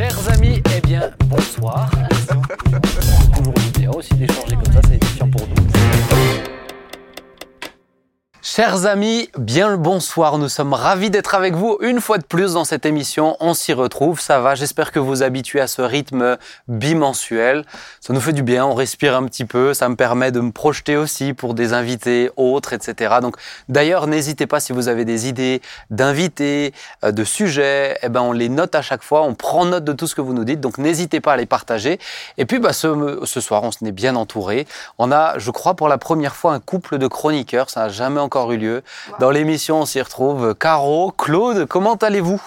Chers 0.00 0.30
amis, 0.30 0.62
eh 0.74 0.80
bien, 0.80 1.10
bonsoir. 1.26 1.90
Chers 8.60 8.84
amis, 8.84 9.30
bien 9.38 9.70
le 9.70 9.78
bonsoir. 9.78 10.36
Nous 10.36 10.50
sommes 10.50 10.74
ravis 10.74 11.08
d'être 11.08 11.34
avec 11.34 11.54
vous 11.54 11.78
une 11.80 11.98
fois 11.98 12.18
de 12.18 12.24
plus 12.24 12.52
dans 12.52 12.64
cette 12.64 12.84
émission. 12.84 13.34
On 13.40 13.54
s'y 13.54 13.72
retrouve, 13.72 14.20
ça 14.20 14.38
va. 14.38 14.54
J'espère 14.54 14.92
que 14.92 14.98
vous 14.98 15.22
habituez 15.22 15.60
à 15.60 15.66
ce 15.66 15.80
rythme 15.80 16.36
bimensuel. 16.68 17.64
Ça 18.02 18.12
nous 18.12 18.20
fait 18.20 18.34
du 18.34 18.42
bien, 18.42 18.66
on 18.66 18.74
respire 18.74 19.16
un 19.16 19.24
petit 19.24 19.46
peu. 19.46 19.72
Ça 19.72 19.88
me 19.88 19.96
permet 19.96 20.30
de 20.30 20.40
me 20.40 20.52
projeter 20.52 20.98
aussi 20.98 21.32
pour 21.32 21.54
des 21.54 21.72
invités 21.72 22.30
autres, 22.36 22.74
etc. 22.74 23.14
Donc, 23.22 23.36
d'ailleurs, 23.70 24.06
n'hésitez 24.06 24.46
pas 24.46 24.60
si 24.60 24.74
vous 24.74 24.88
avez 24.88 25.06
des 25.06 25.26
idées 25.26 25.62
d'invités, 25.88 26.74
euh, 27.02 27.12
de 27.12 27.24
sujets. 27.24 27.96
Eh 28.02 28.10
ben, 28.10 28.20
on 28.20 28.32
les 28.32 28.50
note 28.50 28.74
à 28.74 28.82
chaque 28.82 29.02
fois. 29.02 29.22
On 29.22 29.32
prend 29.32 29.64
note 29.64 29.84
de 29.84 29.94
tout 29.94 30.06
ce 30.06 30.14
que 30.14 30.20
vous 30.20 30.34
nous 30.34 30.44
dites. 30.44 30.60
Donc, 30.60 30.76
n'hésitez 30.76 31.20
pas 31.20 31.32
à 31.32 31.36
les 31.38 31.46
partager. 31.46 31.98
Et 32.36 32.44
puis, 32.44 32.58
bah, 32.58 32.74
ce, 32.74 33.24
soir, 33.24 33.62
on 33.62 33.70
se 33.70 33.82
est 33.86 33.90
bien 33.90 34.16
entouré. 34.16 34.66
On 34.98 35.10
a, 35.10 35.38
je 35.38 35.50
crois, 35.50 35.76
pour 35.76 35.88
la 35.88 35.96
première 35.96 36.36
fois, 36.36 36.52
un 36.52 36.60
couple 36.60 36.98
de 36.98 37.06
chroniqueurs. 37.06 37.70
Ça 37.70 37.84
n'a 37.84 37.88
jamais 37.88 38.20
encore 38.20 38.49
eu 38.52 38.56
lieu. 38.58 38.82
Dans 39.18 39.30
l'émission, 39.30 39.80
on 39.80 39.86
s'y 39.86 40.00
retrouve. 40.00 40.54
Caro, 40.54 41.12
Claude, 41.16 41.66
comment 41.66 41.94
allez-vous? 41.94 42.40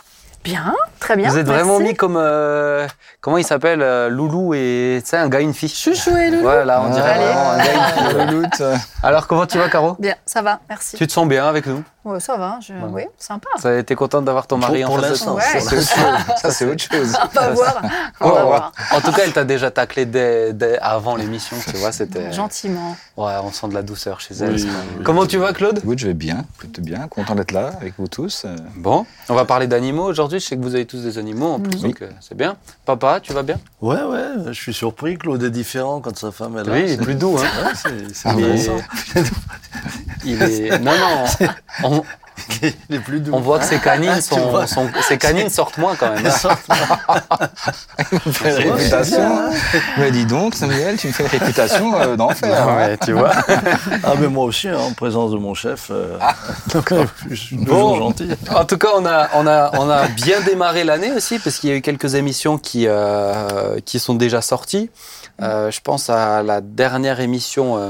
Bien, 0.43 0.73
très 0.99 1.15
bien. 1.15 1.29
Vous 1.29 1.37
êtes 1.37 1.47
merci. 1.47 1.63
vraiment 1.63 1.79
mis 1.79 1.95
comme. 1.95 2.17
euh, 2.17 2.85
comment 3.21 3.37
il 3.37 3.45
s'appelle 3.45 3.81
euh, 3.81 4.09
Loulou 4.09 4.53
et. 4.53 4.99
Tu 5.01 5.09
sais, 5.09 5.15
un 5.17 5.29
gars 5.29 5.39
et 5.39 5.43
une 5.43 5.53
fille. 5.53 5.69
Chouchou 5.69 6.17
et 6.17 6.29
Loulou. 6.31 6.41
Voilà, 6.41 6.81
on 6.81 6.89
dirait 6.89 7.11
Allez. 7.11 7.23
vraiment 7.25 7.51
un 7.51 7.57
gars 7.57 7.63
et 7.63 8.33
une 8.33 8.49
fille. 8.53 8.65
Alors, 9.03 9.27
comment 9.27 9.45
tu 9.45 9.57
vas, 9.57 9.69
Caro? 9.69 9.95
Bien, 9.99 10.15
ça 10.25 10.41
va, 10.41 10.59
merci. 10.67 10.97
Tu 10.97 11.07
te 11.07 11.13
sens 11.13 11.27
bien 11.29 11.45
avec 11.47 11.65
nous? 11.65 11.81
Ouais, 12.05 12.19
ça 12.19 12.35
va, 12.35 12.59
je... 12.61 12.73
Ouais. 12.73 12.79
oui, 12.91 13.03
sympa. 13.17 13.47
Ça, 13.57 13.81
T'es 13.83 13.95
contente 13.95 14.25
d'avoir 14.25 14.45
ton 14.45 14.57
mari 14.57 14.83
Pour 14.83 14.95
en 14.95 14.97
face 14.99 15.03
de 15.05 15.09
l'instant, 15.11 15.35
toi 15.35 15.43
Ouais. 15.53 15.59
ça, 15.61 15.69
c'est 15.69 15.75
autre 15.77 15.89
chose. 15.95 16.37
Ça, 16.41 16.51
c'est 16.51 16.65
autre 16.65 16.83
chose. 16.83 17.17
On 17.33 17.39
va 17.39 17.49
voir. 17.51 17.81
On 18.19 18.25
Ouais, 18.27 18.31
va 18.33 18.39
ouais. 18.41 18.47
voir. 18.47 18.71
En 18.91 18.99
tout 19.01 19.11
cas, 19.13 19.21
elle 19.25 19.31
t'a 19.31 19.45
déjà 19.45 19.71
taclé 19.71 20.05
dès, 20.05 20.51
dès 20.53 20.77
avant 20.79 21.15
l'émission, 21.15 21.55
tu 21.65 21.77
vois, 21.77 21.91
c'était... 21.93 22.33
Gentiment. 22.33 22.97
Ouais, 23.15 23.33
on 23.41 23.51
sent 23.51 23.69
de 23.69 23.73
la 23.73 23.83
douceur 23.83 24.19
chez 24.19 24.33
elle. 24.35 24.53
Oui, 24.55 24.67
Comment 25.05 25.25
tu 25.25 25.37
vas, 25.37 25.53
Claude? 25.53 25.77
Écoute, 25.77 25.99
je 25.99 26.07
vais 26.07 26.13
bien, 26.13 26.43
plutôt 26.57 26.81
bien, 26.81 27.07
content 27.07 27.35
d'être 27.35 27.51
là 27.51 27.71
avec 27.79 27.93
vous 27.97 28.07
tous. 28.09 28.45
Bon, 28.75 29.05
on 29.29 29.33
va 29.35 29.45
parler 29.45 29.67
d'animaux 29.67 30.03
aujourd'hui. 30.05 30.39
Je 30.41 30.45
sais 30.47 30.57
que 30.57 30.61
vous 30.61 30.75
avez 30.75 30.85
tous 30.85 31.03
des 31.03 31.17
animaux 31.17 31.53
en 31.53 31.59
plus, 31.61 31.75
Oui. 31.77 31.81
donc 31.83 32.01
euh, 32.01 32.09
c'est 32.19 32.35
bien. 32.35 32.57
Papa, 32.85 33.19
tu 33.21 33.31
vas 33.33 33.43
bien? 33.43 33.59
Ouais, 33.81 34.01
ouais, 34.03 34.23
je 34.47 34.51
suis 34.53 34.73
surpris. 34.73 35.17
Claude 35.17 35.41
est 35.43 35.49
différent 35.51 36.01
quand 36.01 36.17
sa 36.17 36.31
femme 36.31 36.57
est 36.57 36.63
là. 36.65 36.73
Oui, 36.73 36.83
il 36.85 36.91
est 36.93 36.97
plus 36.97 37.15
doux, 37.15 37.37
hein. 37.37 37.65
Ouais, 37.65 37.71
c'est- 37.75 38.13
c'est 38.13 38.29
Ah 38.29 38.35
est... 38.37 39.21
il 40.25 40.41
est- 40.41 40.79
Non, 40.79 40.91
non, 40.91 41.47
on, 41.83 41.92
Plus 43.05 43.19
doux. 43.19 43.31
on 43.31 43.39
voit 43.39 43.59
que 43.59 43.65
ses 43.65 43.77
canines, 43.79 44.13
Tu 44.15 44.21
sont, 44.23 44.49
vois. 44.49 44.65
sont- 44.65 44.89
ses 45.07 45.19
canines 45.19 45.49
sortent 45.49 45.77
moins 45.77 45.95
quand 45.95 46.09
même. 46.11 46.25
hein. 46.25 47.47
une 48.11 48.71
réputation. 48.71 49.41
Mais 49.99 50.11
dis 50.11 50.25
donc, 50.25 50.55
Samuel, 50.55 50.97
tu 50.97 51.07
me 51.07 51.13
fais 51.13 51.23
une 51.23 51.29
réputation 51.29 51.95
euh, 51.99 52.15
d'enfer. 52.15 52.67
hein. 52.67 52.75
Ouais, 52.75 52.97
tu 52.97 53.11
vois. 53.13 53.31
Ah, 54.03 54.13
mais 54.19 54.27
moi 54.27 54.45
aussi, 54.45 54.67
hein, 54.67 54.77
en 54.79 54.93
présence 54.93 55.31
de 55.31 55.37
mon 55.37 55.53
chef. 55.53 55.89
euh, 55.91 56.17
donc, 56.73 56.91
euh, 56.91 57.05
je 57.29 57.35
suis 57.35 57.57
toujours 57.57 57.89
Bon. 57.93 57.95
gentil. 57.97 58.29
En 58.53 58.65
tout 58.65 58.77
cas, 58.77 58.89
on 58.95 59.05
a, 59.05 59.29
on 59.35 59.45
a, 59.47 59.71
on 59.79 59.89
a 59.89 60.07
bien 60.07 60.41
démarré 60.41 60.83
l'année 60.83 61.11
aussi, 61.11 61.37
parce 61.39 61.57
qu'il 61.59 61.69
y 61.69 61.73
a 61.73 61.75
eu 61.75 61.81
quelques 61.81 62.15
émissions 62.15 62.57
qui, 62.57 62.85
euh, 62.87 63.79
qui 63.85 63.99
sont 63.99 64.15
déjà 64.15 64.41
sorties. 64.41 64.89
Euh, 65.41 65.71
je 65.71 65.81
pense 65.81 66.09
à 66.09 66.41
la 66.43 66.61
dernière 66.61 67.19
émission, 67.19 67.77
euh, 67.77 67.89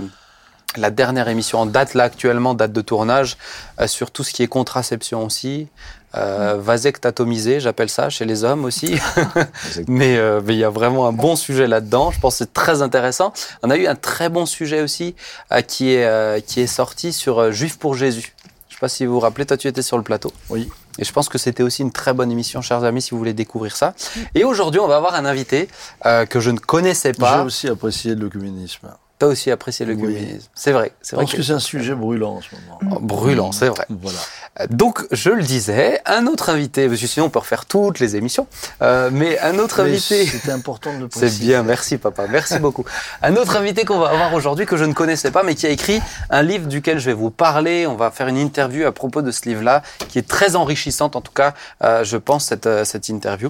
la 0.78 0.90
dernière 0.92 1.28
émission 1.28 1.60
en 1.60 1.66
date, 1.66 1.94
là 1.94 2.06
actuellement, 2.06 2.54
date 2.54 2.72
de 2.72 2.82
tournage, 2.82 3.38
euh, 3.80 3.88
sur 3.88 4.12
tout 4.12 4.24
ce 4.24 4.32
qui 4.34 4.44
est 4.44 4.48
contraception 4.48 5.26
aussi. 5.26 5.68
Euh, 6.16 6.58
vasectomisé, 6.60 7.60
j'appelle 7.60 7.90
ça, 7.90 8.10
chez 8.12 8.26
les 8.26 8.44
hommes 8.44 8.66
aussi. 8.66 9.00
mais 9.88 10.18
euh, 10.18 10.42
il 10.48 10.56
y 10.56 10.64
a 10.64 10.70
vraiment 10.70 11.08
un 11.08 11.12
bon 11.12 11.36
sujet 11.36 11.68
là-dedans. 11.68 12.12
Je 12.12 12.20
pense 12.20 12.36
que 12.36 12.38
c'est 12.40 12.54
très 12.54 12.82
intéressant. 12.84 13.34
On 13.64 13.70
a 13.72 13.78
eu 13.78 13.88
un 13.88 13.96
très 13.96 14.30
bon 14.30 14.46
sujet 14.46 14.82
aussi 14.82 15.16
euh, 15.52 15.62
qui, 15.62 15.94
est, 15.94 16.06
euh, 16.06 16.40
qui 16.40 16.62
est 16.62 16.68
sorti 16.68 17.14
sur 17.14 17.40
euh, 17.40 17.52
Juif 17.52 17.80
pour 17.80 17.96
Jésus. 17.96 18.36
Je 18.70 18.76
ne 18.76 18.76
sais 18.76 18.80
pas 18.80 18.90
si 18.90 19.06
vous 19.08 19.14
vous 19.14 19.20
rappelez, 19.20 19.46
toi 19.46 19.58
tu 19.58 19.68
étais 19.68 19.82
sur 19.82 19.98
le 19.98 20.04
plateau. 20.04 20.32
Oui. 20.50 20.70
Et 21.00 21.04
je 21.06 21.12
pense 21.12 21.30
que 21.30 21.38
c'était 21.40 21.64
aussi 21.64 21.82
une 21.82 21.92
très 21.92 22.14
bonne 22.14 22.32
émission, 22.32 22.62
chers 22.62 22.84
amis, 22.84 23.02
si 23.02 23.12
vous 23.12 23.18
voulez 23.18 23.34
découvrir 23.34 23.76
ça. 23.76 23.96
Et 24.36 24.44
aujourd'hui, 24.44 24.80
on 24.80 24.88
va 24.88 24.98
avoir 24.98 25.16
un 25.16 25.26
invité 25.26 25.68
euh, 26.06 26.26
que 26.26 26.40
je 26.40 26.52
ne 26.52 26.60
connaissais 26.60 27.14
J'ai 27.14 27.20
pas. 27.20 27.44
aussi 27.44 27.68
apprécié 27.68 28.14
le 28.14 28.30
communisme. 28.30 28.90
Tu 29.20 29.26
as 29.26 29.30
aussi 29.30 29.52
apprécié 29.52 29.86
le 29.86 29.94
Oui. 29.94 30.02
communisme. 30.02 30.50
C'est 30.56 30.72
vrai, 30.72 30.92
c'est 31.02 31.16
vrai. 31.16 31.26
Parce 31.26 31.36
que 31.36 31.44
c'est 31.44 31.54
un 31.54 31.60
sujet 31.60 31.96
brûlant 31.96 32.36
en 32.36 32.42
ce 32.42 32.50
moment. 32.56 32.80
Oh, 32.96 33.00
brûlant, 33.00 33.52
c'est 33.52 33.70
vrai. 33.70 33.86
Voilà. 33.90 34.20
Donc, 34.70 35.04
je 35.12 35.32
le 35.32 35.42
disais, 35.42 36.00
un 36.06 36.28
autre 36.28 36.50
invité, 36.52 36.88
parce 36.88 37.02
que 37.02 37.08
sinon 37.08 37.26
on 37.26 37.30
peut 37.32 37.40
refaire 37.40 37.66
toutes 37.66 38.00
les 38.00 38.16
émissions, 38.16 38.46
euh, 38.84 39.10
mais 39.12 39.40
un 39.40 39.58
autre 39.58 39.82
Mais 39.82 39.90
invité. 39.90 40.28
C'était 40.28 40.52
important 40.52 40.94
de 40.94 41.00
le 41.00 41.08
préciser. 41.10 41.32
C'est 41.32 41.40
bien, 41.44 41.64
merci 41.64 41.98
papa, 41.98 42.26
merci 42.30 42.60
beaucoup. 42.60 42.86
Un 43.24 43.36
autre 43.36 43.56
invité 43.58 43.84
qu'on 43.84 43.98
va 43.98 44.10
avoir 44.10 44.32
aujourd'hui 44.36 44.68
que 44.68 44.78
je 44.78 44.86
ne 44.86 44.94
connaissais 44.94 45.32
pas, 45.32 45.42
mais 45.42 45.56
qui 45.56 45.66
a 45.66 45.70
écrit 45.70 46.02
un 46.30 46.44
livre 46.44 46.68
duquel 46.68 47.00
je 47.00 47.06
vais 47.08 47.14
vous 47.14 47.32
parler. 47.32 47.88
On 47.88 47.96
va 47.96 48.12
faire 48.12 48.28
une 48.28 48.38
interview 48.38 48.86
à 48.86 48.92
propos 48.92 49.24
de 49.24 49.32
ce 49.32 49.50
livre-là, 49.50 49.82
qui 50.10 50.20
est 50.20 50.28
très 50.28 50.56
enrichissante, 50.56 51.16
en 51.16 51.22
tout 51.22 51.32
cas, 51.32 51.56
euh, 51.84 52.04
je 52.04 52.18
pense, 52.18 52.46
cette, 52.46 52.68
euh, 52.68 52.86
cette 52.86 53.10
interview. 53.10 53.50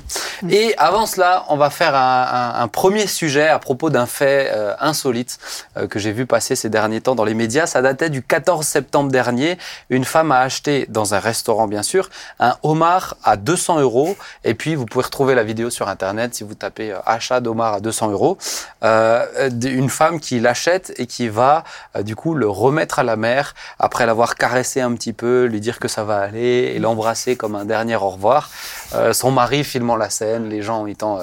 Et 0.49 0.73
avant 0.77 1.05
cela, 1.05 1.43
on 1.49 1.57
va 1.57 1.69
faire 1.69 1.95
un, 1.95 2.53
un- 2.57 2.61
un 2.63 2.67
premier 2.69 3.07
sujet 3.07 3.49
à 3.49 3.59
propos 3.59 3.89
d'un 3.89 4.05
fait 4.05 4.51
euh, 4.53 4.73
insolite 4.79 5.37
euh, 5.75 5.85
que 5.87 5.99
j'ai 5.99 6.13
vu 6.13 6.25
passer 6.25 6.55
ces 6.55 6.69
derniers 6.69 7.01
temps 7.01 7.15
dans 7.15 7.25
les 7.25 7.33
médias. 7.33 7.65
Ça 7.65 7.81
datait 7.81 8.09
du 8.09 8.21
14 8.23 8.65
septembre 8.65 9.11
dernier. 9.11 9.57
Une 9.89 10.05
femme 10.05 10.31
a 10.31 10.39
acheté, 10.39 10.85
dans 10.93 11.13
un 11.13 11.19
restaurant 11.19 11.67
bien 11.67 11.83
sûr, 11.83 12.09
un 12.39 12.55
homard 12.63 13.17
à 13.23 13.35
200 13.35 13.81
euros. 13.81 14.15
Et 14.43 14.53
puis, 14.53 14.75
vous 14.75 14.85
pouvez 14.85 15.03
retrouver 15.03 15.35
la 15.35 15.43
vidéo 15.43 15.69
sur 15.69 15.89
Internet 15.89 16.35
si 16.35 16.43
vous 16.43 16.55
tapez 16.55 16.91
euh, 16.91 16.99
achat 17.05 17.39
d'homard 17.41 17.73
à 17.73 17.79
200 17.79 18.11
euros. 18.11 18.37
Euh, 18.83 19.49
une 19.63 19.89
femme 19.89 20.19
qui 20.19 20.39
l'achète 20.39 20.93
et 20.97 21.07
qui 21.07 21.27
va, 21.27 21.63
euh, 21.95 22.03
du 22.03 22.15
coup, 22.15 22.33
le 22.35 22.47
remettre 22.47 22.99
à 22.99 23.03
la 23.03 23.15
mère 23.15 23.55
après 23.79 24.05
l'avoir 24.05 24.35
caressé 24.35 24.81
un 24.81 24.93
petit 24.93 25.13
peu, 25.13 25.45
lui 25.45 25.59
dire 25.59 25.79
que 25.79 25.87
ça 25.87 26.03
va 26.03 26.19
aller 26.19 26.73
et 26.75 26.79
l'embrasser 26.79 27.35
comme 27.35 27.55
un 27.55 27.65
dernier 27.65 27.95
au 27.95 28.09
revoir. 28.09 28.49
Son 29.11 29.31
mari 29.31 29.63
filmant 29.63 29.95
la 29.95 30.11
scène, 30.11 30.49
les 30.49 30.61
gens 30.61 30.85
étant 30.85 31.19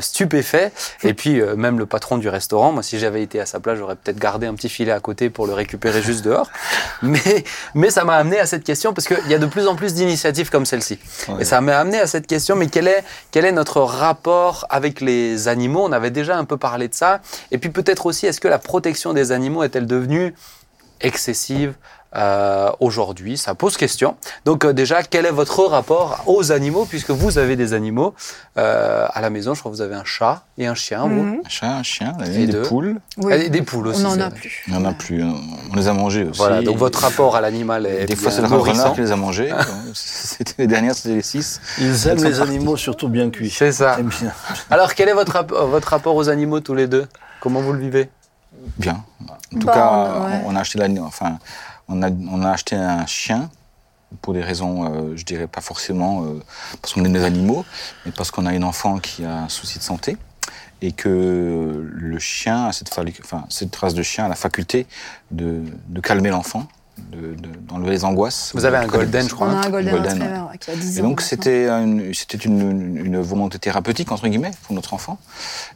stupéfaits. 0.00 0.72
Et 1.02 1.12
puis, 1.12 1.42
même 1.56 1.78
le 1.78 1.84
patron 1.84 2.16
du 2.16 2.28
restaurant, 2.28 2.72
moi, 2.72 2.82
si 2.82 2.98
j'avais 2.98 3.22
été 3.22 3.38
à 3.38 3.44
sa 3.44 3.60
place, 3.60 3.78
j'aurais 3.78 3.96
peut-être 3.96 4.18
gardé 4.18 4.46
un 4.46 4.54
petit 4.54 4.70
filet 4.70 4.92
à 4.92 5.00
côté 5.00 5.28
pour 5.28 5.46
le 5.46 5.52
récupérer 5.52 6.00
juste 6.00 6.24
dehors. 6.24 6.50
Mais, 7.02 7.44
mais 7.74 7.90
ça 7.90 8.04
m'a 8.04 8.16
amené 8.16 8.38
à 8.38 8.46
cette 8.46 8.64
question 8.64 8.94
qu'il 9.08 9.28
y 9.28 9.34
a 9.34 9.38
de 9.38 9.46
plus 9.46 9.66
en 9.66 9.74
plus 9.74 9.94
d'initiatives 9.94 10.50
comme 10.50 10.66
celle-ci. 10.66 10.98
Ouais. 11.28 11.42
Et 11.42 11.44
ça 11.44 11.60
m'a 11.60 11.78
amené 11.78 11.98
à 11.98 12.06
cette 12.06 12.26
question, 12.26 12.56
mais 12.56 12.66
quel 12.68 12.88
est, 12.88 13.04
quel 13.30 13.44
est 13.44 13.52
notre 13.52 13.80
rapport 13.80 14.66
avec 14.70 15.00
les 15.00 15.48
animaux? 15.48 15.84
On 15.84 15.92
avait 15.92 16.10
déjà 16.10 16.36
un 16.36 16.44
peu 16.44 16.56
parlé 16.56 16.88
de 16.88 16.94
ça. 16.94 17.20
Et 17.50 17.58
puis 17.58 17.70
peut-être 17.70 18.06
aussi, 18.06 18.26
est-ce 18.26 18.40
que 18.40 18.48
la 18.48 18.58
protection 18.58 19.12
des 19.12 19.32
animaux 19.32 19.62
est-elle 19.62 19.86
devenue 19.86 20.34
excessive? 21.00 21.74
Euh, 22.16 22.70
aujourd'hui 22.80 23.38
Ça 23.38 23.54
pose 23.54 23.76
question. 23.76 24.16
Donc 24.44 24.64
euh, 24.64 24.72
déjà, 24.72 25.02
quel 25.02 25.26
est 25.26 25.30
votre 25.30 25.64
rapport 25.64 26.22
aux 26.26 26.52
animaux, 26.52 26.84
puisque 26.84 27.10
vous 27.10 27.38
avez 27.38 27.56
des 27.56 27.72
animaux 27.72 28.14
euh, 28.58 29.06
à 29.12 29.20
la 29.20 29.30
maison? 29.30 29.54
Je 29.54 29.60
crois 29.60 29.70
que 29.72 29.76
vous 29.76 29.82
avez 29.82 29.94
un 29.94 30.04
chat 30.04 30.42
et 30.58 30.66
un 30.66 30.74
chien, 30.74 31.02
vous. 31.02 31.22
Mhm. 31.22 31.40
Un 31.44 31.48
chat, 31.48 31.66
un 31.70 31.82
chien, 31.82 32.12
on 32.18 32.22
a 32.22 32.26
Et 32.26 32.30
des 32.30 32.46
deux. 32.48 32.62
poules. 32.62 33.00
Oui. 33.18 33.32
Et 33.34 33.48
des 33.48 33.62
poules 33.62 33.88
aussi. 33.88 34.04
On 34.04 34.16
n'en 34.16 34.26
a 34.26 34.30
plus. 34.30 34.62
Il 34.66 34.74
n'y 34.74 34.78
en 34.78 34.84
a 34.84 34.92
plus. 34.92 35.22
hein. 35.22 35.34
On 35.72 35.76
les 35.76 35.88
a 35.88 35.92
mangés 35.94 36.24
aussi. 36.24 36.38
Voilà, 36.38 36.62
donc 36.62 36.76
votre 36.76 36.98
rapport 37.00 37.34
à 37.36 37.40
l'animal 37.40 37.86
est 37.86 38.04
Des 38.06 38.16
fois, 38.16 38.30
c'est 38.30 38.42
le 38.42 38.46
renard 38.48 38.92
qui 38.94 39.00
les 39.00 39.12
a 39.12 39.16
mangés. 39.16 39.50
C'était 39.94 40.54
les 40.58 40.66
dernières, 40.66 40.94
c'était 40.94 41.14
les 41.14 41.22
six. 41.22 41.60
Ils 41.78 42.08
aiment 42.08 42.22
les 42.24 42.40
animaux 42.40 42.76
surtout 42.76 43.08
bien 43.08 43.30
cuits. 43.30 43.50
C'est 43.50 43.72
ça. 43.72 43.96
Bien. 44.00 44.32
Alors, 44.70 44.94
quel 44.94 45.08
est 45.08 45.12
votre, 45.14 45.32
rap- 45.32 45.52
votre 45.52 45.88
rapport 45.88 46.14
aux 46.16 46.28
animaux 46.28 46.60
tous 46.60 46.74
les 46.74 46.86
deux? 46.86 47.06
Comment 47.40 47.60
vous 47.60 47.72
le 47.72 47.78
vivez? 47.80 48.08
Bien. 48.78 49.04
En 49.54 49.58
tout 49.58 49.66
Bah, 49.66 49.72
cas, 49.74 50.20
ouais. 50.26 50.42
on, 50.46 50.52
on 50.52 50.56
a 50.56 50.60
acheté 50.60 50.78
l'ani- 50.78 51.00
enfin, 51.00 51.38
on 51.88 52.02
a, 52.02 52.50
acheté 52.50 52.76
un 52.76 53.06
chien 53.06 53.50
pour 54.20 54.34
des 54.34 54.42
raisons, 54.42 54.84
euh, 54.84 55.16
je 55.16 55.24
dirais 55.24 55.46
pas 55.46 55.60
forcément 55.60 56.24
euh, 56.24 56.42
parce 56.80 56.94
qu'on 56.94 57.04
aime 57.04 57.14
les 57.14 57.24
animaux, 57.24 57.64
mais 58.04 58.12
parce 58.12 58.30
qu'on 58.30 58.46
a 58.46 58.52
une 58.52 58.64
enfant 58.64 58.98
qui 58.98 59.24
a 59.24 59.44
un 59.44 59.48
souci 59.48 59.78
de 59.78 59.82
santé 59.82 60.16
et 60.82 60.92
que 60.92 61.90
le 61.92 62.18
chien, 62.18 62.72
cette, 62.72 62.90
cette 63.48 63.76
race 63.76 63.94
de 63.94 64.02
chien 64.02 64.24
a 64.24 64.28
la 64.28 64.34
faculté 64.34 64.86
de 65.30 65.64
calmer 66.02 66.30
l'enfant, 66.30 66.66
de- 66.98 67.34
de- 67.34 67.48
d'enlever 67.68 67.90
les 67.90 68.04
angoisses. 68.04 68.52
Vous 68.54 68.64
avez 68.64 68.76
un 68.76 68.86
golden, 68.86 69.28
je 69.28 69.34
crois. 69.34 69.48
On 69.48 69.50
a 69.56 69.66
un 69.66 69.70
golden, 69.70 69.94
Golden, 69.94 70.12
retriever 70.22 70.40
ouais, 70.50 70.58
qui 70.58 70.70
a 70.70 70.74
10 70.76 70.96
ans. 70.96 70.98
et 70.98 71.02
donc 71.02 71.20
c'était 71.20 71.68
une, 71.68 72.12
c'était 72.14 72.38
une, 72.38 72.96
une 73.04 73.20
volonté 73.20 73.58
thérapeutique 73.58 74.12
entre 74.12 74.28
guillemets 74.28 74.50
pour 74.64 74.74
notre 74.74 74.94
enfant. 74.94 75.18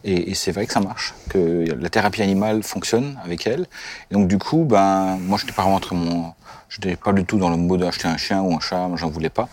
Et, 0.04 0.30
et 0.30 0.34
c'est 0.34 0.52
vrai 0.52 0.66
que 0.66 0.72
ça 0.72 0.80
marche, 0.80 1.14
que 1.30 1.64
la 1.78 1.88
thérapie 1.90 2.22
animale 2.22 2.62
fonctionne 2.62 3.18
avec 3.24 3.46
elle. 3.46 3.66
Et 4.10 4.14
donc 4.14 4.28
du 4.28 4.38
coup, 4.38 4.64
ben 4.64 5.18
moi 5.20 5.38
je 5.38 5.44
n'étais 5.44 5.54
pas 5.54 5.62
vraiment 5.62 5.80
très 5.80 5.96
mon, 5.96 6.32
je 6.68 6.80
n'étais 6.80 6.96
pas 6.96 7.12
du 7.12 7.24
tout 7.24 7.38
dans 7.38 7.50
le 7.50 7.56
mot 7.56 7.76
d'acheter 7.76 8.08
un 8.08 8.16
chien 8.16 8.40
ou 8.42 8.54
un 8.54 8.60
chat, 8.60 8.88
moi 8.88 8.96
j'en 8.96 9.08
voulais 9.08 9.30
pas. 9.30 9.48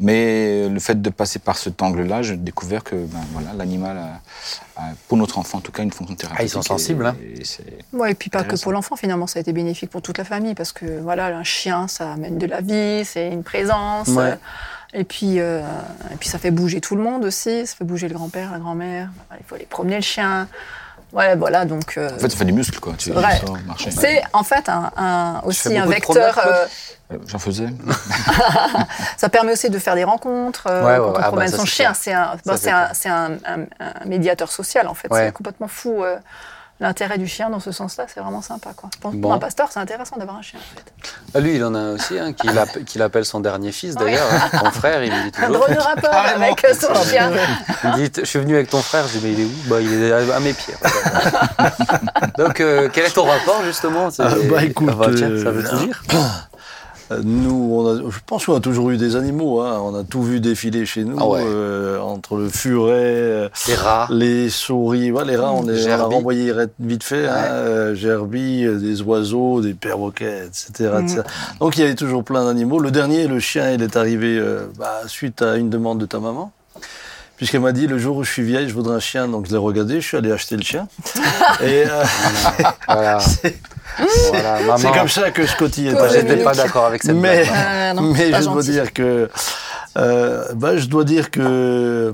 Mais 0.00 0.68
le 0.68 0.80
fait 0.80 1.00
de 1.00 1.08
passer 1.10 1.38
par 1.38 1.56
cet 1.56 1.80
angle-là, 1.80 2.22
j'ai 2.22 2.36
découvert 2.36 2.82
que 2.82 2.96
ben, 2.96 3.20
voilà, 3.32 3.52
l'animal 3.56 3.96
a, 3.96 4.80
a, 4.80 4.82
pour 5.06 5.16
notre 5.16 5.38
enfant 5.38 5.58
en 5.58 5.60
tout 5.60 5.70
cas, 5.70 5.82
une 5.84 5.92
fonction 5.92 6.16
thérapeutique. 6.16 6.40
Ah, 6.40 6.44
ils 6.44 6.48
sont 6.50 6.62
sensibles, 6.62 7.04
Et- 7.04 7.08
hein. 7.08 7.16
et 7.40 7.44
c'est- 7.44 7.78
Ouais, 7.92 8.10
et 8.10 8.14
puis 8.14 8.28
pas 8.28 8.42
que 8.42 8.60
pour 8.60 8.72
l'enfant, 8.72 8.96
finalement, 8.96 9.28
ça 9.28 9.38
a 9.38 9.42
été 9.42 9.52
bénéfique 9.52 9.90
pour 9.90 10.02
toute 10.02 10.18
la 10.18 10.24
famille 10.24 10.54
parce 10.54 10.72
que 10.72 10.98
voilà, 11.00 11.26
un 11.36 11.44
chien, 11.44 11.86
ça 11.86 12.12
amène 12.12 12.38
de 12.38 12.46
la 12.46 12.60
vie, 12.60 13.04
c'est 13.04 13.28
une 13.30 13.44
présence. 13.44 14.08
Ouais. 14.08 14.32
euh, 14.32 14.36
Et 14.96 15.02
puis, 15.04 15.40
euh, 15.40 15.60
et 16.12 16.16
puis 16.20 16.28
ça 16.28 16.38
fait 16.38 16.52
bouger 16.52 16.80
tout 16.80 16.94
le 16.94 17.02
monde 17.02 17.24
aussi, 17.24 17.66
ça 17.66 17.74
fait 17.76 17.84
bouger 17.84 18.06
le 18.08 18.14
grand-père, 18.14 18.52
la 18.52 18.58
grand-mère. 18.60 19.10
Il 19.38 19.44
faut 19.44 19.56
aller 19.56 19.66
promener 19.68 19.96
le 19.96 20.02
chien. 20.02 20.46
Ouais, 21.14 21.36
voilà, 21.36 21.64
donc. 21.64 21.94
euh, 21.96 22.10
En 22.14 22.18
fait, 22.18 22.28
ça 22.28 22.36
fait 22.36 22.44
du 22.44 22.52
muscle, 22.52 22.78
quoi. 22.80 22.92
Tu 22.98 23.12
sors 23.12 23.56
marcher. 23.66 23.90
c'est 23.90 24.22
en 24.32 24.42
fait 24.42 24.68
un, 24.68 24.90
un- 24.96 25.40
fais 25.42 25.46
aussi 25.46 25.78
un 25.78 25.86
vecteur. 25.86 26.38
euh, 26.44 26.66
Euh, 27.12 27.18
J'en 27.26 27.38
faisais. 27.38 27.66
ça 29.16 29.28
permet 29.28 29.52
aussi 29.52 29.68
de 29.70 29.78
faire 29.78 29.94
des 29.94 30.04
rencontres. 30.04 30.66
euh, 30.68 30.82
Ouais, 30.84 30.92
ouais, 30.92 30.98
quand 30.98 31.04
ouais. 31.12 31.18
on 31.18 31.20
Ah 31.22 31.28
promène 31.28 31.48
son 31.48 31.64
chien, 31.66 31.92
c'est 31.94 32.12
un, 32.12 32.36
médiateur 34.06 34.50
social 34.50 34.88
en 34.88 34.94
fait. 34.94 35.08
Ouais. 35.10 35.26
C'est 35.26 35.32
complètement 35.32 35.68
fou. 35.68 36.02
L'intérêt 36.80 37.18
du 37.18 37.28
chien 37.28 37.50
dans 37.50 37.60
ce 37.60 37.70
sens-là, 37.70 38.06
c'est 38.12 38.18
vraiment 38.20 38.42
sympa. 38.42 38.70
Quoi. 38.76 38.90
Pour, 39.00 39.12
pour 39.12 39.20
Bon. 39.20 39.32
un 39.32 39.38
pasteur, 39.38 39.68
c'est 39.70 39.78
intéressant 39.78 40.16
d'avoir 40.16 40.36
un 40.38 40.42
chien 40.42 40.58
en 40.58 40.76
fait. 40.76 41.12
Ah, 41.32 41.38
lui, 41.40 41.54
il 41.54 41.64
en 41.64 41.72
a 41.74 41.78
un 41.78 41.92
aussi, 41.94 42.18
hein, 42.18 42.32
qu'il 42.32 42.50
appe- 42.58 42.84
qu'il 42.84 43.00
appelle 43.00 43.24
son 43.24 43.38
dernier 43.38 43.70
fils 43.70 43.94
d'ailleurs. 43.94 44.26
hein. 44.32 44.58
Ton 44.58 44.70
frère, 44.72 45.02
il 45.04 45.12
me 45.12 45.22
dit 45.22 45.32
Un 45.38 45.46
toujours. 45.46 45.62
drôle 45.62 45.76
de 45.76 45.80
rapport 45.80 46.14
avec 46.14 46.66
son 46.80 46.94
chien. 47.04 47.30
Il 47.84 47.90
me 47.90 47.96
dit, 48.08 48.12
je 48.20 48.24
suis 48.24 48.38
venu 48.40 48.54
avec 48.56 48.70
ton 48.70 48.82
frère, 48.82 49.06
je 49.06 49.18
dis, 49.18 49.24
mais 49.24 49.32
il 49.34 49.40
est 49.40 49.44
où? 49.44 49.50
Bah, 49.66 49.80
il 49.80 50.02
est 50.02 50.12
à 50.32 50.40
mes 50.40 50.52
pieds. 50.52 50.74
Donc, 52.38 52.60
euh, 52.60 52.88
quel 52.92 53.06
est 53.06 53.10
ton 53.14 53.24
rapport 53.24 53.62
justement? 53.64 54.08
Ah, 54.18 54.28
bah, 54.50 54.64
écoute, 54.64 54.88
Ah, 54.92 54.94
bah, 54.96 55.06
tiens, 55.14 55.28
ça 55.28 55.48
euh, 55.48 55.50
veut 55.52 55.62
tout 55.68 55.76
dire. 55.86 56.02
Euh, 57.10 57.20
Nous, 57.22 57.68
on 57.72 57.86
a, 57.86 58.10
je 58.10 58.18
pense 58.24 58.46
qu'on 58.46 58.54
a 58.56 58.60
toujours 58.60 58.90
eu 58.90 58.96
des 58.96 59.14
animaux. 59.16 59.60
hein. 59.60 59.78
On 59.84 59.94
a 59.94 60.04
tout 60.04 60.22
vu 60.22 60.40
défiler 60.40 60.86
chez 60.86 61.04
nous, 61.04 61.16
Ah 61.20 61.26
ouais. 61.28 61.42
euh, 61.44 61.98
entre 62.00 62.36
le 62.36 62.48
furet, 62.48 62.92
euh, 62.94 63.48
Les 63.68 63.74
rats. 63.74 64.06
les 64.10 64.48
souris. 64.48 65.12
Ouais, 65.12 65.24
les 65.24 65.36
rats, 65.36 65.52
on, 65.52 65.62
les, 65.64 65.72
on 65.72 65.76
a 65.76 65.80
Gerbille. 65.80 66.16
renvoyé 66.16 66.52
vite 66.80 67.04
fait. 67.04 67.26
Hein, 67.28 67.92
Ouais. 67.92 68.76
des 68.78 69.02
oiseaux, 69.02 69.60
des 69.60 69.74
perroquets, 69.74 70.46
etc., 70.46 70.90
etc. 71.02 71.22
Donc 71.60 71.76
il 71.76 71.80
y 71.80 71.84
avait 71.84 71.94
toujours 71.94 72.24
plein 72.24 72.44
d'animaux. 72.44 72.78
Le 72.78 72.90
dernier, 72.90 73.26
le 73.26 73.38
chien, 73.40 73.70
il 73.72 73.82
est 73.82 73.96
arrivé 73.96 74.38
euh, 74.38 74.66
bah, 74.78 75.00
suite 75.06 75.42
à 75.42 75.56
une 75.56 75.70
demande 75.70 75.98
de 75.98 76.06
ta 76.06 76.18
maman. 76.20 76.52
Puisqu'elle 77.36 77.60
m'a 77.62 77.72
dit 77.72 77.88
le 77.88 77.98
jour 77.98 78.16
où 78.18 78.22
je 78.24 78.30
suis 78.30 78.44
vieille, 78.44 78.68
je 78.68 78.74
voudrais 78.74 78.94
un 78.94 79.00
chien, 79.00 79.26
donc 79.26 79.46
je 79.46 79.50
l'ai 79.50 79.56
regardé, 79.58 80.00
je 80.00 80.06
suis 80.06 80.16
allé 80.16 80.30
acheter 80.30 80.56
le 80.56 80.62
chien. 80.62 80.86
Et 81.60 81.84
euh, 81.86 82.04
Voilà. 82.88 83.18
c'est 84.08 84.28
voilà. 84.28 84.60
Maman, 84.60 84.76
c'est 84.76 84.92
comme 84.92 85.08
ça 85.08 85.30
que 85.30 85.46
Scotty 85.46 85.86
est 85.88 85.96
arrivé. 85.96 86.20
j'étais 86.20 86.42
pas 86.42 86.54
d'accord 86.54 86.86
avec 86.86 87.02
cette 87.02 87.14
Mais- 87.16 87.44
blague. 87.44 87.56
Euh, 87.56 87.92
non, 87.94 88.02
Mais 88.12 88.32
je 88.32 88.48
dois 88.48 88.62
dire 88.62 88.92
que, 88.92 89.30
euh, 89.98 90.44
bah, 90.54 90.76
je 90.76 90.86
dois 90.86 91.04
dire 91.04 91.30
que, 91.30 92.12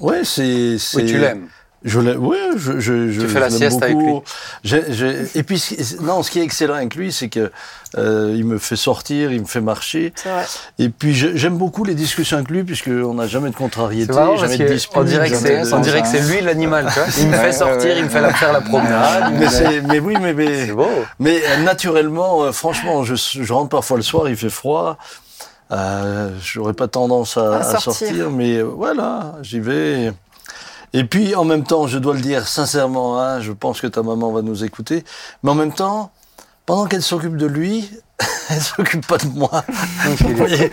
ouais, 0.00 0.20
c'est, 0.24 0.76
c'est. 0.78 0.98
Oui, 0.98 1.06
tu 1.06 1.18
l'aimes. 1.18 1.48
Je 1.86 2.00
l'aime. 2.00 2.16
Oui, 2.24 2.38
je, 2.56 2.80
je, 2.80 3.10
je 3.10 3.20
Tu 3.20 3.28
fais 3.28 3.40
la 3.40 3.50
je 3.50 3.56
sieste 3.56 3.82
avec 3.82 3.94
beaucoup. 3.94 4.20
lui. 4.20 4.22
J'ai- 4.64 4.84
j'ai- 4.92 5.16
et 5.34 5.42
puis, 5.42 5.62
non, 6.00 6.22
ce 6.22 6.30
qui 6.30 6.40
est 6.40 6.42
excellent 6.42 6.74
avec 6.74 6.94
lui, 6.94 7.12
c'est 7.12 7.28
que 7.28 7.52
euh, 7.98 8.32
il 8.34 8.46
me 8.46 8.56
fait 8.56 8.74
sortir, 8.76 9.30
il 9.32 9.42
me 9.42 9.46
fait 9.46 9.60
marcher. 9.60 10.14
C'est 10.16 10.30
vrai. 10.30 10.44
Et 10.78 10.88
puis, 10.88 11.14
je- 11.14 11.36
j'aime 11.36 11.58
beaucoup 11.58 11.84
les 11.84 11.94
discussions 11.94 12.38
avec 12.38 12.48
lui, 12.50 12.64
puisqu'on 12.64 13.12
n'a 13.14 13.26
jamais 13.26 13.50
de 13.50 13.54
contrariété, 13.54 14.12
C'est 14.14 14.18
marrant 14.18 14.30
parce 14.36 14.50
jamais 14.50 14.56
de 14.56 14.72
dispute. 14.72 14.96
on 14.96 15.04
dirait 15.04 15.28
que 15.28 15.34
jamais 15.36 15.62
c'est, 15.64 15.70
de- 15.70 15.74
on 15.74 15.80
dirait 15.80 16.00
que 16.00 16.08
c'est 16.08 16.22
lui 16.22 16.40
l'animal, 16.40 16.86
tu 16.92 16.98
vois. 17.00 17.08
Il 17.20 17.28
me 17.28 17.36
fait 17.36 17.52
sortir, 17.52 17.98
il 17.98 18.04
me 18.04 18.08
fait 18.08 18.20
la- 18.22 18.32
faire 18.32 18.52
la 18.54 18.62
promenade. 18.62 19.34
Mais, 19.38 19.80
mais 19.86 19.98
oui, 20.00 20.14
mais, 20.20 20.32
mais, 20.32 20.66
C'est 20.66 20.72
beau. 20.72 20.88
Mais 21.18 21.42
euh, 21.46 21.62
naturellement, 21.64 22.44
euh, 22.44 22.52
franchement, 22.52 23.04
je, 23.04 23.14
je 23.14 23.52
rentre 23.52 23.68
parfois 23.68 23.98
le 23.98 24.02
soir, 24.02 24.26
il 24.30 24.36
fait 24.36 24.48
froid. 24.48 24.96
Euh, 25.72 26.30
J'aurais 26.42 26.74
pas 26.74 26.88
tendance 26.88 27.36
à, 27.36 27.56
À 27.56 27.58
à 27.60 27.62
sortir. 27.80 28.08
sortir. 28.08 28.30
mais 28.30 28.56
euh, 28.58 28.62
voilà, 28.64 29.34
j'y 29.42 29.60
vais. 29.60 30.12
Et 30.96 31.04
puis, 31.04 31.34
en 31.34 31.44
même 31.44 31.64
temps, 31.64 31.86
je 31.88 31.98
dois 31.98 32.14
le 32.14 32.20
dire 32.20 32.46
sincèrement, 32.48 33.20
hein, 33.20 33.40
je 33.40 33.50
pense 33.52 33.80
que 33.80 33.86
ta 33.88 34.02
maman 34.02 34.30
va 34.32 34.42
nous 34.42 34.62
écouter, 34.64 35.04
mais 35.42 35.50
en 35.50 35.54
même 35.56 35.72
temps, 35.72 36.12
pendant 36.66 36.86
qu'elle 36.86 37.02
s'occupe 37.02 37.36
de 37.36 37.46
lui, 37.46 37.90
elle 38.50 38.60
s'occupe 38.60 39.04
pas 39.06 39.18
de 39.18 39.26
moi. 39.26 39.50
J'ai 40.46 40.70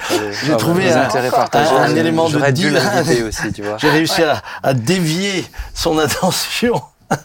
Ah, 0.53 0.55
trouvé 0.57 0.91
un- 0.91 1.09
un- 1.09 1.75
un 1.83 1.95
élément 1.95 2.29
de 2.29 2.39
deal. 2.51 2.79
J'ai 3.79 3.89
réussi 3.89 4.23
à, 4.23 4.41
à 4.61 4.73
dévier 4.73 5.45
son 5.73 5.97
attention. 5.97 6.79
Ah, 7.09 7.15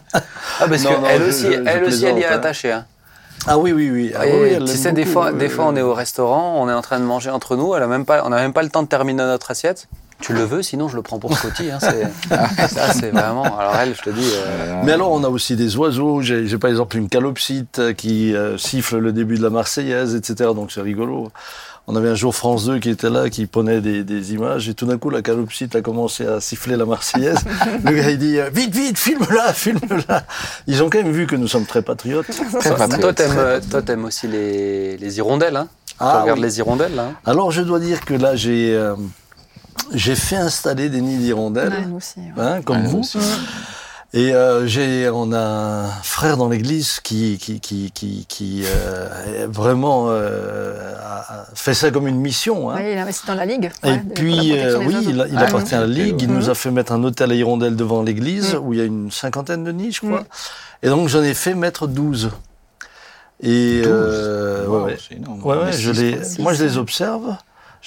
parce 0.67 0.83
Non, 0.83 0.91
non, 0.99 1.03
qu'elle 1.03 1.21
je- 1.23 1.27
aussi, 1.29 1.43
je- 1.45 1.51
je 1.51 1.57
elle 1.65 1.83
aussi, 1.83 2.05
elle 2.05 2.17
y 2.17 2.21
est 2.21 2.25
hein. 2.25 2.31
attachée. 2.33 2.71
Hein. 2.71 2.85
Ah 3.45 3.57
oui, 3.59 3.71
oui, 3.71 3.89
oui. 3.91 4.11
Ah, 4.15 4.21
oui, 4.25 4.57
oui, 4.59 4.65
tu 4.65 4.75
sais, 4.75 4.91
des 4.91 5.05
fois, 5.05 5.31
des 5.31 5.45
euh, 5.45 5.49
fois, 5.49 5.65
on 5.67 5.75
est 5.75 5.81
au 5.81 5.93
restaurant, 5.93 6.55
on 6.57 6.67
est 6.67 6.73
en 6.73 6.81
train 6.81 6.99
de 6.99 7.05
manger 7.05 7.29
entre 7.29 7.55
nous, 7.55 7.75
elle 7.75 7.83
a 7.83 7.87
même 7.87 8.05
pas, 8.05 8.23
on 8.25 8.29
n'a 8.29 8.37
même 8.37 8.51
pas 8.53 8.63
le 8.63 8.69
temps 8.69 8.81
de 8.83 8.87
terminer 8.87 9.23
notre 9.23 9.51
assiette. 9.51 9.87
Tu 10.19 10.33
le 10.33 10.43
veux, 10.43 10.61
sinon 10.63 10.87
je 10.87 10.95
le 10.95 11.01
prends 11.01 11.19
pour 11.19 11.37
Scotty. 11.37 11.69
Hein, 11.71 11.77
c'est- 11.79 12.67
ça, 12.69 12.91
c'est 12.93 13.11
vraiment. 13.11 13.57
Alors 13.57 13.75
elle, 13.75 13.95
je 13.95 14.01
te 14.01 14.09
dis. 14.09 14.29
euh, 14.33 14.81
Mais 14.83 14.91
alors, 14.93 15.11
on 15.11 15.23
a 15.23 15.29
aussi 15.29 15.55
des 15.55 15.77
oiseaux. 15.77 16.21
J'ai 16.21 16.47
j'ai 16.47 16.57
par 16.57 16.69
exemple 16.69 16.97
une 16.97 17.07
calopsite 17.09 17.79
euh, 17.79 17.93
qui 17.93 18.35
euh, 18.35 18.57
siffle 18.57 18.97
le 18.97 19.11
début 19.13 19.37
de 19.37 19.43
la 19.43 19.49
Marseillaise, 19.51 20.15
etc. 20.15 20.49
Donc 20.55 20.71
c'est 20.71 20.81
rigolo. 20.81 21.31
On 21.89 21.95
avait 21.95 22.09
un 22.09 22.15
jour 22.15 22.35
France 22.35 22.65
2 22.65 22.79
qui 22.79 22.89
était 22.89 23.09
là, 23.09 23.29
qui 23.29 23.45
prenait 23.45 23.79
des, 23.79 24.03
des 24.03 24.33
images, 24.33 24.67
et 24.67 24.73
tout 24.73 24.85
d'un 24.85 24.97
coup, 24.97 25.09
la 25.09 25.21
calopsite 25.21 25.73
a 25.73 25.81
commencé 25.81 26.25
à 26.27 26.41
siffler 26.41 26.75
la 26.75 26.85
Marseillaise. 26.85 27.37
le 27.85 27.91
gars, 27.93 28.09
il 28.09 28.17
dit 28.17 28.39
euh, 28.39 28.49
Vite, 28.53 28.75
vite, 28.75 28.97
filme-la, 28.97 29.53
filme-la. 29.53 30.23
Ils 30.67 30.83
ont 30.83 30.89
quand 30.89 31.01
même 31.01 31.13
vu 31.13 31.27
que 31.27 31.37
nous 31.37 31.47
sommes 31.47 31.65
très 31.65 31.81
patriotes. 31.83 32.25
Très 32.59 32.69
toi, 32.71 32.77
patriote. 32.77 33.15
t'aimes, 33.15 33.37
euh, 33.37 33.61
toi, 33.71 33.81
t'aimes 33.81 34.03
aussi 34.03 34.27
les, 34.27 34.97
les 34.97 35.17
hirondelles. 35.17 35.55
Hein 35.55 35.67
tu 35.87 35.95
Ah, 35.99 36.21
regardes 36.23 36.39
oui. 36.39 36.45
les 36.45 36.57
hirondelles, 36.57 36.93
là. 36.95 37.03
hein 37.03 37.15
Alors, 37.25 37.51
je 37.51 37.61
dois 37.61 37.79
dire 37.79 38.03
que 38.03 38.15
là, 38.15 38.35
j'ai 38.35 38.75
euh, 38.75 38.93
j'ai 39.93 40.15
fait 40.15 40.35
installer 40.37 40.89
des 40.89 41.01
nids 41.01 41.17
d'hirondelles, 41.17 41.69
Ouais, 41.69 41.85
nous 41.87 41.97
aussi. 41.97 42.19
ouais. 42.19 42.31
hein, 42.43 42.61
comme 42.63 42.81
Ouais, 42.83 42.87
vous. 42.87 42.99
aussi. 42.99 43.17
Et 44.13 44.33
euh, 44.33 44.65
j'ai, 44.67 45.09
on 45.09 45.33
a 45.33 45.39
un 45.39 45.87
frère 46.01 46.37
dans 46.37 46.47
l'église 46.47 47.01
qui, 47.01 47.37
qui, 47.39 47.59
qui, 47.59 47.91
qui, 47.91 48.25
qui 48.29 48.63
euh, 48.65 49.47
vraiment 49.49 50.05
euh, 50.07 50.93
fait 51.53 51.73
ça 51.73 51.91
comme 51.91 52.07
une 52.07 52.15
mission. 52.19 52.71
Hein. 52.71 52.79
Il 52.81 52.97
investit 52.97 53.27
dans 53.27 53.35
la 53.35 53.45
ligue. 53.45 53.69
Et 53.83 53.89
ouais, 53.89 54.03
puis, 54.15 54.57
euh, 54.57 54.77
oui, 54.79 54.95
il, 55.09 55.21
a- 55.21 55.27
il 55.27 55.35
Ouais. 55.35 55.43
appartient 55.43 55.75
à 55.75 55.81
la 55.81 55.87
Ligue. 55.87 56.21
Il 56.21 56.29
Mhm. 56.29 56.37
nous 56.37 56.49
a 56.49 56.55
fait 56.55 56.71
mettre 56.71 56.93
un 56.93 57.03
hôtel 57.03 57.31
à 57.31 57.35
hirondelles 57.35 57.75
devant 57.75 58.01
l'église, 58.01 58.53
Mhm. 58.55 58.61
où 58.65 58.73
il 58.73 58.79
y 58.79 58.81
a 58.81 58.85
une 58.85 59.11
cinquantaine 59.11 59.65
de 59.65 59.71
nids, 59.73 59.91
je 59.91 59.99
crois. 59.99 60.21
Mhm. 60.21 60.25
Et 60.83 60.87
donc, 60.89 61.09
j'en 61.09 61.21
ai 61.21 61.33
fait 61.33 61.53
mettre 61.53 61.85
12. 61.87 62.29
Et, 63.43 63.81
12. 63.81 63.91
euh, 63.91 64.65
ouais, 64.67 64.77
Wow, 64.77 64.85
ouais. 64.85 64.97
c'est. 65.09 65.19
Ouais, 65.45 65.71
je 65.73 65.91
les, 65.91 66.17
moi, 66.39 66.53
je 66.53 66.63
les 66.63 66.77
observe. 66.77 67.35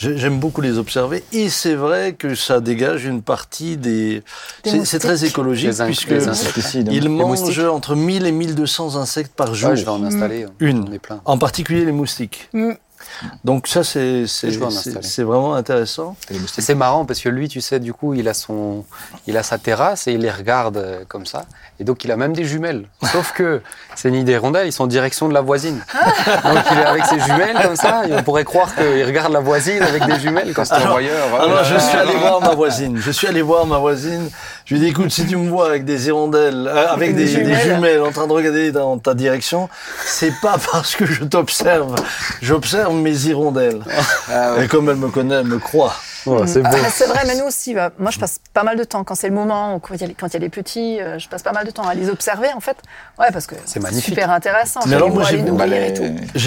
J'aime 0.01 0.41
beaucoup 0.41 0.63
les 0.63 0.79
observer. 0.79 1.23
Et 1.33 1.51
c'est 1.51 1.75
vrai 1.75 2.15
que 2.15 2.35
ça 2.35 2.61
dégage 2.61 3.05
une 3.05 3.21
partie 3.21 3.77
des... 3.77 4.23
Des 4.65 4.87
C'est 4.87 4.99
très 4.99 5.27
écologique, 5.27 5.69
Les 5.69 5.81
inc- 5.83 5.87
puisque 5.87 6.11
Insecticides. 6.13 6.89
ils 6.91 7.07
moustiques. 7.11 7.59
mangent 7.59 7.69
entre 7.69 7.95
1000 7.95 8.25
et 8.27 8.33
1200 8.33 8.97
insectes 8.97 9.35
par 9.35 9.55
jour. 9.55 9.71
Ouais, 9.71 9.77
je 9.77 9.85
vais 9.85 9.91
en 9.91 10.03
installer. 10.03 10.47
Une. 10.59 10.91
Est 10.95 10.99
plein. 10.99 11.21
En 11.27 11.37
particulier 11.37 11.85
les 11.85 11.93
moustiques. 11.93 12.49
Mm. 12.55 12.71
Donc 13.45 13.67
ça, 13.67 13.83
c'est 13.85 14.27
c'est- 14.27 15.23
vraiment 15.23 15.55
intéressant. 15.55 16.17
C'est 16.47 16.75
marrant 16.75 17.05
parce 17.05 17.21
que 17.21 17.29
lui, 17.29 17.49
tu 17.49 17.61
sais, 17.61 17.81
du 17.81 17.93
coup, 17.93 18.15
il 18.15 18.29
a 18.29 18.35
son, 18.35 18.85
il 19.27 19.37
a 19.37 19.43
sa 19.43 19.59
terrasse 19.59 20.07
et 20.07 20.13
il 20.13 20.21
les 20.21 20.31
regarde 20.31 20.77
euh, 20.77 21.05
comme 21.09 21.27
ça. 21.27 21.47
Et 21.79 21.85
donc, 21.85 22.05
il 22.05 22.13
a 22.13 22.17
même 22.17 22.35
des 22.35 22.45
jumelles. 22.45 22.87
Sauf 23.13 23.33
que 23.33 23.61
ces 24.01 24.11
nids 24.11 24.25
d'hirondelles, 24.25 24.67
ils 24.67 24.73
sont 24.73 24.85
en 24.85 24.87
direction 24.87 25.29
de 25.29 25.35
la 25.35 25.43
voisine. 25.43 25.81
Donc, 26.45 26.65
il 26.73 26.79
est 26.79 26.85
avec 26.87 27.05
ses 27.05 27.21
jumelles 27.21 27.57
comme 27.63 27.77
ça. 27.77 28.03
Et 28.09 28.15
on 28.15 28.23
pourrait 28.23 28.45
croire 28.45 28.75
qu'il 28.75 29.05
regarde 29.05 29.31
la 29.33 29.41
voisine 29.41 29.83
avec 29.83 30.07
des 30.07 30.19
jumelles. 30.19 30.53
Quand 30.55 30.65
c'est 30.65 30.75
Un 30.75 30.89
voyeur. 30.89 31.27
hein. 31.35 31.39
Alors 31.43 31.65
je 31.65 31.77
suis 31.79 31.97
allé 31.99 32.15
voir 32.15 32.41
ma 32.41 32.55
voisine. 32.55 32.97
Je 32.99 33.11
suis 33.11 33.27
allé 33.27 33.43
voir 33.43 33.67
ma 33.67 33.77
voisine. 33.79 34.31
Je 34.65 34.75
lui 34.75 34.81
ai 34.81 34.85
dit 34.87 34.91
écoute, 34.91 35.11
si 35.11 35.27
tu 35.27 35.37
me 35.37 35.51
vois 35.51 35.67
avec 35.67 35.85
des 35.85 36.07
hirondelles, 36.09 36.67
euh, 36.67 36.89
avec 36.89 37.15
des, 37.15 37.25
Des 37.27 37.31
des 37.43 37.45
jumelles. 37.55 37.61
jumelles. 37.75 38.03
en 38.03 38.11
train 38.13 38.27
de 38.27 38.33
regarder 38.33 38.73
dans 38.73 38.97
ta 38.99 39.13
direction, 39.15 39.69
c'est 40.07 40.33
pas 40.41 40.57
parce 40.73 40.95
que 40.97 41.05
je 41.05 41.25
t'observe. 41.25 41.95
J'observe 42.41 42.95
mes 42.95 43.27
hirondelles. 43.27 43.81
Ah 44.33 44.55
ouais. 44.55 44.65
Et 44.65 44.69
comme 44.69 44.89
elle 44.89 44.97
me 44.97 45.09
connaît, 45.09 45.35
elle 45.37 45.47
me 45.47 45.59
croit. 45.59 45.95
Ouais, 46.27 46.47
c'est 46.47 46.63
beau. 46.63 46.69
Ah, 46.73 46.91
c'est 46.91 47.07
vrai, 47.07 47.21
mais 47.27 47.37
nous 47.37 47.45
aussi. 47.47 47.75
bah, 47.75 47.91
moi, 47.99 48.11
je 48.11 48.19
passe 48.19 48.41
pas 48.53 48.63
mal 48.63 48.77
de 48.79 48.85
temps 48.85 49.05
quand 49.05 49.15
c'est 49.15 49.29
le 49.29 49.35
moment, 49.35 49.75
ou 49.77 49.79
quand 49.79 49.95
il 49.95 50.01
y 50.01 50.05
a 50.05 50.07
les, 50.09 50.15
quand 50.15 50.27
il 50.29 50.35
y 50.35 50.37
a 50.37 50.41
les 50.41 50.49
petits, 50.49 51.01
euh, 51.01 51.19
je 51.19 51.29
passe 51.29 51.43
pas 51.43 51.53
mal 51.53 51.67
de 51.67 51.71
temps 51.71 51.87
à 51.87 51.95
les 51.95 52.09
observer, 52.11 52.49
en 52.55 52.61
fait. 52.61 52.77
Ouais, 53.19 53.29
parce 53.33 53.47
que 53.47 53.55
C'est 53.65 53.81
magnifique. 53.81 54.05
super 54.07 54.31
intéressant. 54.31 54.81
Mais 54.87 54.97
alors, 54.97 55.11
moi, 55.11 55.25
j'ai 55.25 55.37
les 55.39 55.43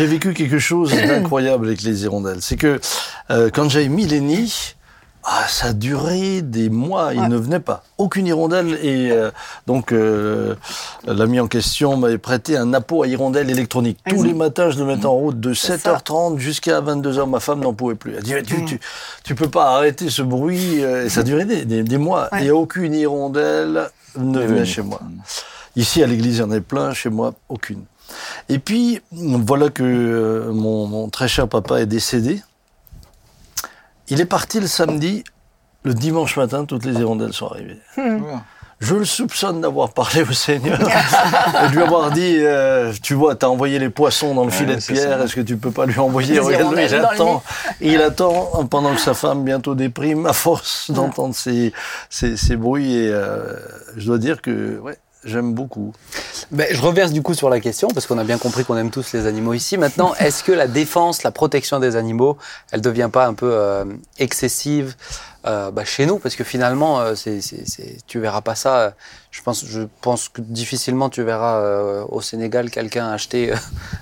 vécu 0.05 0.33
quelque 0.33 0.59
chose 0.59 0.91
d'incroyable 1.07 1.67
avec 1.67 1.81
les 1.81 2.03
hirondelles. 2.03 2.41
C'est 2.41 2.57
que 2.57 2.79
euh, 3.31 3.49
quand 3.53 3.69
j'avais 3.69 3.87
mis 3.89 4.05
les 4.05 4.19
nids, 4.19 4.75
ah, 5.25 5.45
ça 5.47 5.67
a 5.67 5.73
duré 5.73 6.41
des 6.41 6.69
mois. 6.69 7.13
Ils 7.13 7.21
Ouais. 7.21 7.27
ne 7.29 7.37
venaient 7.37 7.59
pas. 7.61 7.83
Aucune 7.97 8.27
hirondelle. 8.27 8.77
Et 8.83 9.09
euh, 9.11 9.31
donc, 9.67 9.91
euh, 9.93 10.55
l'ami 11.05 11.39
en 11.39 11.47
question 11.47 11.97
m'avait 11.97 12.17
prêté 12.17 12.57
un 12.57 12.73
appôt 12.73 13.03
à 13.03 13.07
hirondelles 13.07 13.49
électronique. 13.49 13.99
Tous 14.07 14.23
les 14.23 14.33
matins, 14.33 14.69
je 14.69 14.79
le 14.79 14.85
mettais 14.85 15.05
en 15.05 15.13
route 15.13 15.39
de 15.39 15.53
C'est 15.53 15.75
7h30 15.77 16.37
jusqu'à 16.39 16.81
22h. 16.81 17.29
Ma 17.29 17.39
femme 17.39 17.59
n'en 17.61 17.73
pouvait 17.73 17.95
plus. 17.95 18.15
Elle 18.15 18.23
dit, 18.23 18.33
tu, 18.45 18.65
tu, 18.65 18.79
tu 19.23 19.35
peux 19.35 19.49
pas 19.49 19.75
arrêter 19.75 20.09
ce 20.09 20.21
bruit. 20.21 20.83
euh, 20.83 21.05
Et 21.05 21.09
ça 21.09 21.21
a 21.21 21.23
duré 21.23 21.45
des, 21.45 21.65
des- 21.65 21.83
des 21.83 21.97
mois. 21.97 22.29
Ouais. 22.31 22.45
Et 22.45 22.51
aucune 22.51 22.93
hirondelle 22.93 23.89
ne 24.17 24.39
venait 24.39 24.65
chez 24.65 24.81
moi. 24.81 25.01
Ici, 25.75 26.03
à 26.03 26.07
l'église, 26.07 26.37
il 26.37 26.39
y 26.39 26.43
en 26.43 26.51
avait 26.51 26.61
plein. 26.61 26.93
Chez 26.93 27.09
moi, 27.09 27.33
aucune. 27.49 27.83
Et 28.49 28.59
puis, 28.59 29.01
voilà 29.11 29.69
que 29.69 29.83
euh, 29.83 30.51
mon, 30.53 30.85
mon 30.87 31.09
très 31.09 31.27
cher 31.27 31.47
papa 31.47 31.81
est 31.81 31.85
décédé. 31.87 32.41
Il 34.09 34.21
est 34.21 34.25
parti 34.25 34.59
le 34.59 34.67
samedi. 34.67 35.23
Le 35.85 35.93
dimanche 35.93 36.37
matin, 36.37 36.63
toutes 36.63 36.85
les 36.85 36.93
hirondelles 36.93 37.33
sont 37.33 37.47
arrivées. 37.47 37.79
Ouais. 37.97 38.19
Je 38.83 38.95
le 38.95 39.05
soupçonne 39.05 39.61
d'avoir 39.61 39.89
parlé 39.91 40.23
au 40.23 40.33
Seigneur. 40.33 40.79
Et 40.81 41.69
de 41.69 41.73
lui 41.73 41.81
avoir 41.81 42.11
dit, 42.11 42.37
euh, 42.39 42.91
tu 43.01 43.13
vois, 43.13 43.35
t'as 43.35 43.47
envoyé 43.47 43.79
les 43.79 43.89
poissons 43.89 44.35
dans 44.35 44.43
le 44.43 44.51
Ouais, 44.51 44.57
filet 44.57 44.75
de 44.75 44.81
pierre, 44.81 45.21
est-ce 45.21 45.35
que 45.35 45.41
tu 45.41 45.55
peux 45.57 45.71
pas 45.71 45.85
lui 45.85 45.97
envoyer 45.99 46.33
Des 46.33 46.39
Regarde-le, 46.39 46.83
il 46.83 46.95
attend, 46.95 47.43
il 47.81 48.01
attend 48.01 48.65
pendant 48.69 48.93
que 48.93 48.99
sa 48.99 49.13
femme 49.13 49.43
bientôt 49.43 49.73
déprime 49.73 50.25
à 50.25 50.33
force 50.33 50.91
d'entendre 50.91 51.33
ces, 51.33 51.71
ces, 52.09 52.35
ces 52.35 52.55
bruits 52.57 52.93
et 52.95 53.09
euh, 53.09 53.53
je 53.95 54.05
dois 54.05 54.17
dire 54.17 54.41
que 54.41 54.79
ouais, 54.79 54.97
j'aime 55.23 55.53
beaucoup. 55.53 55.93
Ben, 56.51 56.67
je 56.69 56.81
reverse 56.81 57.11
du 57.11 57.21
coup 57.21 57.33
sur 57.33 57.49
la 57.49 57.59
question, 57.59 57.87
parce 57.87 58.05
qu'on 58.05 58.17
a 58.17 58.23
bien 58.23 58.37
compris 58.37 58.65
qu'on 58.65 58.77
aime 58.77 58.91
tous 58.91 59.13
les 59.13 59.25
animaux 59.27 59.53
ici. 59.53 59.77
Maintenant, 59.77 60.13
est-ce 60.19 60.43
que 60.43 60.51
la 60.51 60.67
défense, 60.67 61.23
la 61.23 61.31
protection 61.31 61.79
des 61.79 61.95
animaux, 61.95 62.37
elle 62.71 62.81
devient 62.81 63.09
pas 63.11 63.25
un 63.27 63.33
peu 63.33 63.49
euh, 63.53 63.85
excessive 64.19 64.95
euh, 65.45 65.71
bah, 65.71 65.83
chez 65.85 66.05
nous 66.05 66.19
Parce 66.19 66.35
que 66.35 66.43
finalement, 66.43 66.99
euh, 66.99 67.15
c'est, 67.15 67.41
c'est, 67.41 67.67
c'est- 67.67 67.97
tu 68.07 68.19
verras 68.19 68.41
pas 68.41 68.55
ça. 68.55 68.77
euh, 68.79 68.89
Je 69.31 69.41
pense, 69.41 69.65
je 69.65 69.81
pense 70.01 70.29
que 70.29 70.41
difficilement 70.41 71.09
tu 71.09 71.23
verras 71.23 71.57
euh, 71.59 72.05
au 72.09 72.21
Sénégal 72.21 72.69
quelqu'un 72.69 73.09
acheter 73.09 73.51
euh, 73.51 73.55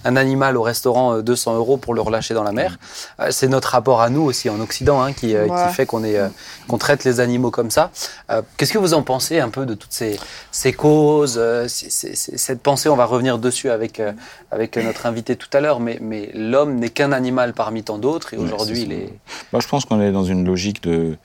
un 0.04 0.16
animal 0.18 0.58
au 0.58 0.62
restaurant 0.62 1.14
euh, 1.16 1.22
200 1.22 1.56
euros 1.56 1.78
pour 1.78 1.94
le 1.94 2.02
relâcher 2.02 2.34
dans 2.34 2.44
la 2.44 2.52
mer. 2.52 2.78
Euh, 3.22 3.28
c'est 3.32 3.48
notre 3.48 3.70
rapport 3.70 4.02
à 4.02 4.10
nous 4.10 4.24
aussi 4.24 4.50
en 4.50 4.60
Occident 4.60 5.02
hein, 5.02 5.14
qui, 5.14 5.36
euh, 5.36 5.48
Ouais. 5.48 5.68
qui 5.70 5.74
fait 5.74 5.86
qu'on 5.86 6.04
est, 6.04 6.18
euh, 6.18 6.28
qu'on 6.68 6.78
traite 6.78 7.04
les 7.06 7.20
animaux 7.22 7.50
comme 7.50 7.72
ça. 7.72 7.92
Euh, 8.30 8.42
Qu'est-ce 8.58 8.74
que 8.74 8.78
vous 8.78 8.94
en 8.94 9.04
pensez 9.04 9.40
un 9.40 9.50
peu 9.50 9.66
de 9.66 9.74
toutes 9.74 9.94
ces, 9.94 10.20
ces 10.52 10.74
causes, 10.74 11.36
euh, 11.38 11.68
ces- 11.70 11.90
ces- 11.90 12.16
ces- 12.16 12.38
cette 12.38 12.62
pensée 12.62 12.90
On 12.90 12.96
va 12.98 13.06
revenir 13.06 13.38
dessus 13.40 13.70
avec, 13.72 14.00
euh, 14.02 14.12
avec 14.52 14.76
notre 14.78 15.06
invité 15.06 15.36
tout 15.38 15.50
à 15.54 15.62
l'heure, 15.62 15.80
mais, 15.80 15.98
mais 16.02 16.30
l'homme 16.34 16.76
n'est 16.76 16.90
qu'un 16.90 17.14
animal 17.14 17.54
parmi 17.54 17.84
tant 17.84 17.98
d'autres 17.98 18.34
et 18.34 18.38
aujourd'hui 18.38 18.82
il 18.82 18.92
est. 18.92 19.14
Moi, 19.54 19.62
je 19.62 19.68
pense 19.68 19.86
qu'on 19.86 20.02
est 20.02 20.12
dans 20.12 20.26
une 20.26 20.46
logique 20.46 20.84
de 20.84 21.16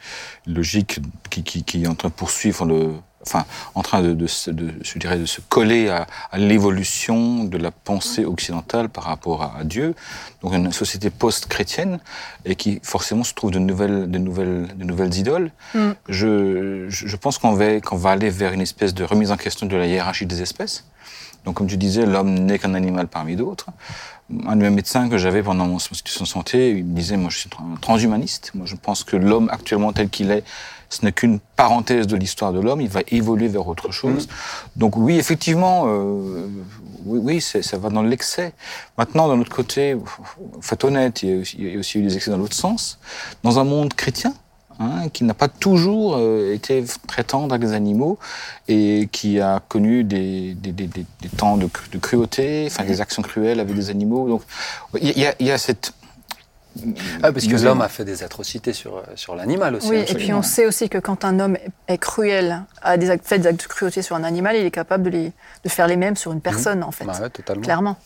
logique 0.46 1.00
qui, 1.30 1.42
qui, 1.42 1.64
qui 1.64 1.84
est 1.84 1.86
en 1.86 1.94
train 1.94 2.08
de 2.08 2.14
poursuivre 2.14 2.64
le, 2.64 2.92
enfin, 3.22 3.44
en 3.74 3.82
train 3.82 4.02
de, 4.02 4.14
de, 4.14 4.26
se- 4.26 4.50
de- 4.50 4.72
je 4.82 4.98
dirais, 4.98 5.18
de 5.18 5.26
se 5.26 5.40
coller 5.40 5.88
à, 5.88 6.06
à 6.30 6.38
l'évolution 6.38 7.44
de 7.44 7.58
la 7.58 7.70
pensée 7.70 8.24
occidentale 8.24 8.88
par 8.88 9.04
rapport 9.04 9.42
à, 9.42 9.58
à 9.58 9.64
Dieu. 9.64 9.94
Donc, 10.42 10.52
une 10.54 10.70
société 10.72 11.10
post-chrétienne 11.10 11.98
et 12.44 12.54
qui 12.54 12.80
forcément 12.82 13.24
se 13.24 13.34
trouve 13.34 13.50
de 13.50 13.58
nouvelles, 13.58 14.10
de 14.10 14.18
nouvelles, 14.18 14.68
de 14.76 14.84
nouvelles 14.84 15.14
idoles. 15.14 15.50
Mm. 15.74 15.90
Je, 16.08 16.86
je 16.88 17.06
je 17.06 17.16
pense 17.16 17.38
qu'on 17.38 17.52
va, 17.52 17.80
qu'on 17.80 17.96
va 17.96 18.10
aller 18.10 18.30
vers 18.30 18.52
une 18.52 18.60
espèce 18.60 18.94
de 18.94 19.02
remise 19.04 19.30
en 19.32 19.36
question 19.36 19.66
de 19.66 19.76
la 19.76 19.86
hiérarchie 19.86 20.26
des 20.26 20.42
espèces. 20.42 20.84
Donc, 21.44 21.56
comme 21.56 21.68
tu 21.68 21.76
disais, 21.76 22.06
l'homme 22.06 22.34
n'est 22.34 22.58
qu'un 22.58 22.74
animal 22.74 23.06
parmi 23.06 23.36
d'autres. 23.36 23.66
Un 24.46 24.56
de 24.56 24.62
mes 24.62 24.70
médecins 24.70 25.08
que 25.08 25.18
j'avais 25.18 25.42
pendant 25.42 25.66
mon 25.66 25.78
situation 25.78 26.24
de 26.24 26.28
santé, 26.28 26.70
il 26.70 26.84
me 26.84 26.96
disait, 26.96 27.16
moi 27.16 27.30
je 27.30 27.38
suis 27.38 27.50
un 27.58 27.76
transhumaniste. 27.76 28.50
Moi 28.54 28.66
je 28.66 28.74
pense 28.74 29.04
que 29.04 29.16
l'homme 29.16 29.48
actuellement 29.50 29.92
tel 29.92 30.08
qu'il 30.08 30.30
est, 30.30 30.42
ce 30.88 31.04
n'est 31.04 31.12
qu'une 31.12 31.38
parenthèse 31.56 32.06
de 32.06 32.16
l'histoire 32.16 32.52
de 32.52 32.60
l'homme. 32.60 32.80
Il 32.80 32.88
va 32.88 33.00
évoluer 33.08 33.48
vers 33.48 33.66
autre 33.68 33.92
chose. 33.92 34.28
Donc 34.76 34.96
oui, 34.96 35.16
effectivement, 35.16 35.84
euh, 35.86 36.48
oui, 37.04 37.20
oui 37.22 37.40
ça 37.40 37.78
va 37.78 37.88
dans 37.88 38.02
l'excès. 38.02 38.52
Maintenant, 38.98 39.28
d'un 39.28 39.40
autre 39.40 39.54
côté, 39.54 39.96
faut 40.60 40.74
être 40.74 40.84
honnête, 40.84 41.22
il 41.22 41.44
y 41.58 41.76
a 41.76 41.78
aussi 41.78 41.98
eu 41.98 42.02
des 42.02 42.16
excès 42.16 42.30
dans 42.30 42.38
l'autre 42.38 42.56
sens. 42.56 42.98
Dans 43.42 43.58
un 43.58 43.64
monde 43.64 43.94
chrétien, 43.94 44.34
hein, 44.78 45.08
qui 45.12 45.24
n'a 45.24 45.34
pas 45.34 45.48
toujours 45.48 46.16
euh, 46.16 46.52
été 46.54 46.84
très 47.06 47.24
tendre 47.24 47.54
avec 47.54 47.68
les 47.68 47.74
animaux 47.74 48.18
et 48.68 49.08
qui 49.12 49.40
a 49.40 49.60
connu 49.68 50.04
des, 50.04 50.54
des, 50.54 50.72
des, 50.72 50.86
des- 50.86 51.06
des 51.20 51.28
temps 51.28 51.56
de, 51.56 51.68
de 51.92 51.98
cruauté, 51.98 52.68
enfin 52.70 52.84
des 52.84 53.00
actions 53.00 53.22
cruelles 53.22 53.60
avec 53.60 53.74
des 53.74 53.90
animaux. 53.90 54.28
Donc 54.28 54.42
il 55.00 55.18
y 55.18 55.26
a, 55.26 55.34
y 55.40 55.50
a 55.50 55.58
cette 55.58 55.92
Ah, 57.22 57.32
parce 57.32 57.46
que 57.46 57.56
l'homme 57.56 57.80
a 57.80 57.88
fait 57.88 58.04
des 58.04 58.22
atrocités 58.22 58.74
sur, 58.74 58.98
euh, 58.98 59.02
sur 59.14 59.34
l'animal 59.34 59.76
aussi. 59.76 59.88
Oui, 59.88 59.96
hein, 59.96 60.00
et 60.00 60.04
puis 60.04 60.14
absolument. 60.14 60.38
on 60.40 60.42
sait 60.42 60.66
aussi 60.66 60.88
que 60.90 60.98
quand 60.98 61.24
un 61.24 61.40
homme 61.40 61.56
est 61.88 61.98
cruel, 61.98 62.62
a 62.82 62.96
des 62.98 63.08
actes, 63.08 63.26
fait 63.26 63.38
des 63.38 63.46
actes 63.46 63.62
de 63.62 63.66
cruauté 63.66 64.02
sur 64.02 64.14
un 64.14 64.24
animal, 64.24 64.56
il 64.56 64.64
est 64.66 64.70
capable 64.70 65.04
de, 65.04 65.10
les, 65.10 65.32
de 65.64 65.68
faire 65.70 65.86
les 65.86 65.96
mêmes 65.96 66.16
sur 66.16 66.32
une 66.32 66.42
personne, 66.42 66.82
en 66.84 66.90
fait. 66.92 67.06
Bah 67.06 67.14
ouais, 67.20 67.30
totalement. 67.30 67.62
Clairement. 67.62 67.96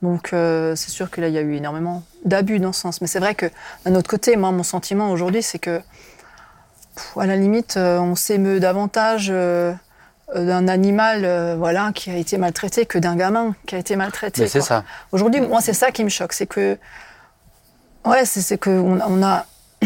Donc 0.00 0.32
euh, 0.32 0.76
c'est 0.76 0.90
sûr 0.90 1.10
que 1.10 1.20
là, 1.20 1.26
il 1.28 1.34
y 1.34 1.38
a 1.38 1.42
eu 1.42 1.56
énormément 1.56 2.04
d'abus 2.24 2.58
dans 2.60 2.72
ce 2.72 2.80
sens. 2.82 3.00
Mais 3.00 3.06
c'est 3.08 3.18
vrai 3.18 3.34
que 3.34 3.46
d'un 3.84 3.94
autre 3.96 4.08
côté, 4.08 4.36
moi, 4.36 4.50
mon 4.52 4.62
sentiment 4.62 5.10
aujourd'hui, 5.10 5.42
c'est 5.42 5.58
que, 5.58 5.80
à 7.18 7.26
la 7.26 7.36
limite, 7.36 7.76
euh, 7.76 7.98
on 7.98 8.14
s'émeut 8.14 8.60
davantage 8.60 9.28
euh, 9.30 9.72
euh, 10.36 10.46
d'un 10.46 10.68
animal 10.68 11.24
euh, 11.24 11.54
voilà, 11.58 11.90
qui 11.94 12.10
a 12.10 12.16
été 12.16 12.38
maltraité 12.38 12.86
que 12.86 12.98
d'un 12.98 13.16
gamin 13.16 13.54
qui 13.66 13.74
a 13.74 13.78
été 13.78 13.96
maltraité. 13.96 14.46
C'est 14.46 14.60
ça. 14.60 14.84
Aujourd'hui, 15.12 15.40
moi, 15.40 15.60
c'est 15.60 15.72
ça 15.74 15.90
qui 15.90 16.04
me 16.04 16.08
choque, 16.08 16.32
c'est 16.32 16.46
que, 16.46 16.78
ouais, 18.04 18.24
c'est 18.24 18.58
que 18.58 18.70
on, 18.70 18.98
on 19.06 19.22
a, 19.22 19.46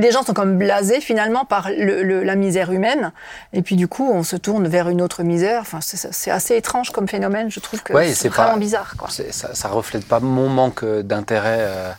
les 0.00 0.10
gens 0.10 0.22
sont 0.24 0.34
comme 0.34 0.58
blasés 0.58 1.00
finalement 1.00 1.44
par 1.44 1.70
le- 1.70 2.02
le- 2.02 2.22
la 2.24 2.34
misère 2.34 2.72
humaine, 2.72 3.12
et 3.52 3.62
puis 3.62 3.76
du 3.76 3.86
coup, 3.88 4.10
on 4.12 4.22
se 4.24 4.36
tourne 4.36 4.66
vers 4.66 4.88
une 4.88 5.00
autre 5.02 5.22
misère. 5.22 5.60
Enfin, 5.60 5.78
c'est 5.80 6.30
assez 6.30 6.56
étrange 6.56 6.90
comme 6.90 7.06
phénomène. 7.08 7.50
Je 7.50 7.60
trouve 7.60 7.82
que 7.82 7.92
Ouais, 7.92 8.12
c'est 8.14 8.28
vraiment 8.28 8.52
pas- 8.54 8.58
bizarre, 8.58 8.94
quoi. 8.98 9.08
Ça, 9.10 9.54
ça 9.54 9.68
reflète 9.68 10.06
pas 10.06 10.20
mon 10.20 10.48
manque 10.48 10.84
d'intérêt. 10.84 11.58
euh, 11.60 11.92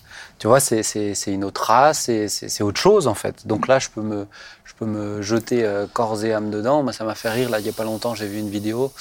tu 0.44 0.48
vois, 0.48 0.60
c'est- 0.60 0.84
c'est 0.84 1.14
c'est 1.16 1.32
une 1.32 1.46
autre 1.46 1.62
race, 1.64 2.10
c'est- 2.28 2.62
autre 2.64 2.78
chose 2.78 3.08
en 3.08 3.14
fait. 3.14 3.48
Donc 3.48 3.70
là, 3.70 3.80
je 3.80 3.88
peux 3.88 4.02
me, 4.02 4.28
je 4.66 4.74
peux 4.78 4.86
me 4.86 5.22
jeter 5.22 5.64
euh, 5.64 5.86
corps 5.94 6.22
et 6.26 6.34
âme 6.34 6.50
dedans. 6.52 6.84
Moi, 6.84 6.92
ça 6.92 7.06
m'a 7.06 7.16
fait 7.16 7.30
rire. 7.30 7.50
Là, 7.50 7.62
il 7.62 7.66
y 7.66 7.70
a 7.70 7.72
pas 7.72 7.86
longtemps, 7.86 8.14
j'ai 8.14 8.28
vu 8.28 8.40
une 8.40 8.50
vidéo 8.50 8.92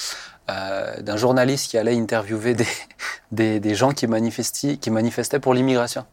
euh, 0.51 1.01
d'un 1.01 1.17
journaliste 1.17 1.69
qui 1.69 1.79
allait 1.79 1.97
interviewer 1.99 2.55
des, 2.55 2.69
des, 3.33 3.59
des 3.59 3.75
gens 3.75 3.91
qui, 3.91 4.07
manifestaient, 4.07 4.77
qui 4.77 4.91
manifestaient 4.93 5.41
pour 5.41 5.53
l'immigration. 5.53 6.05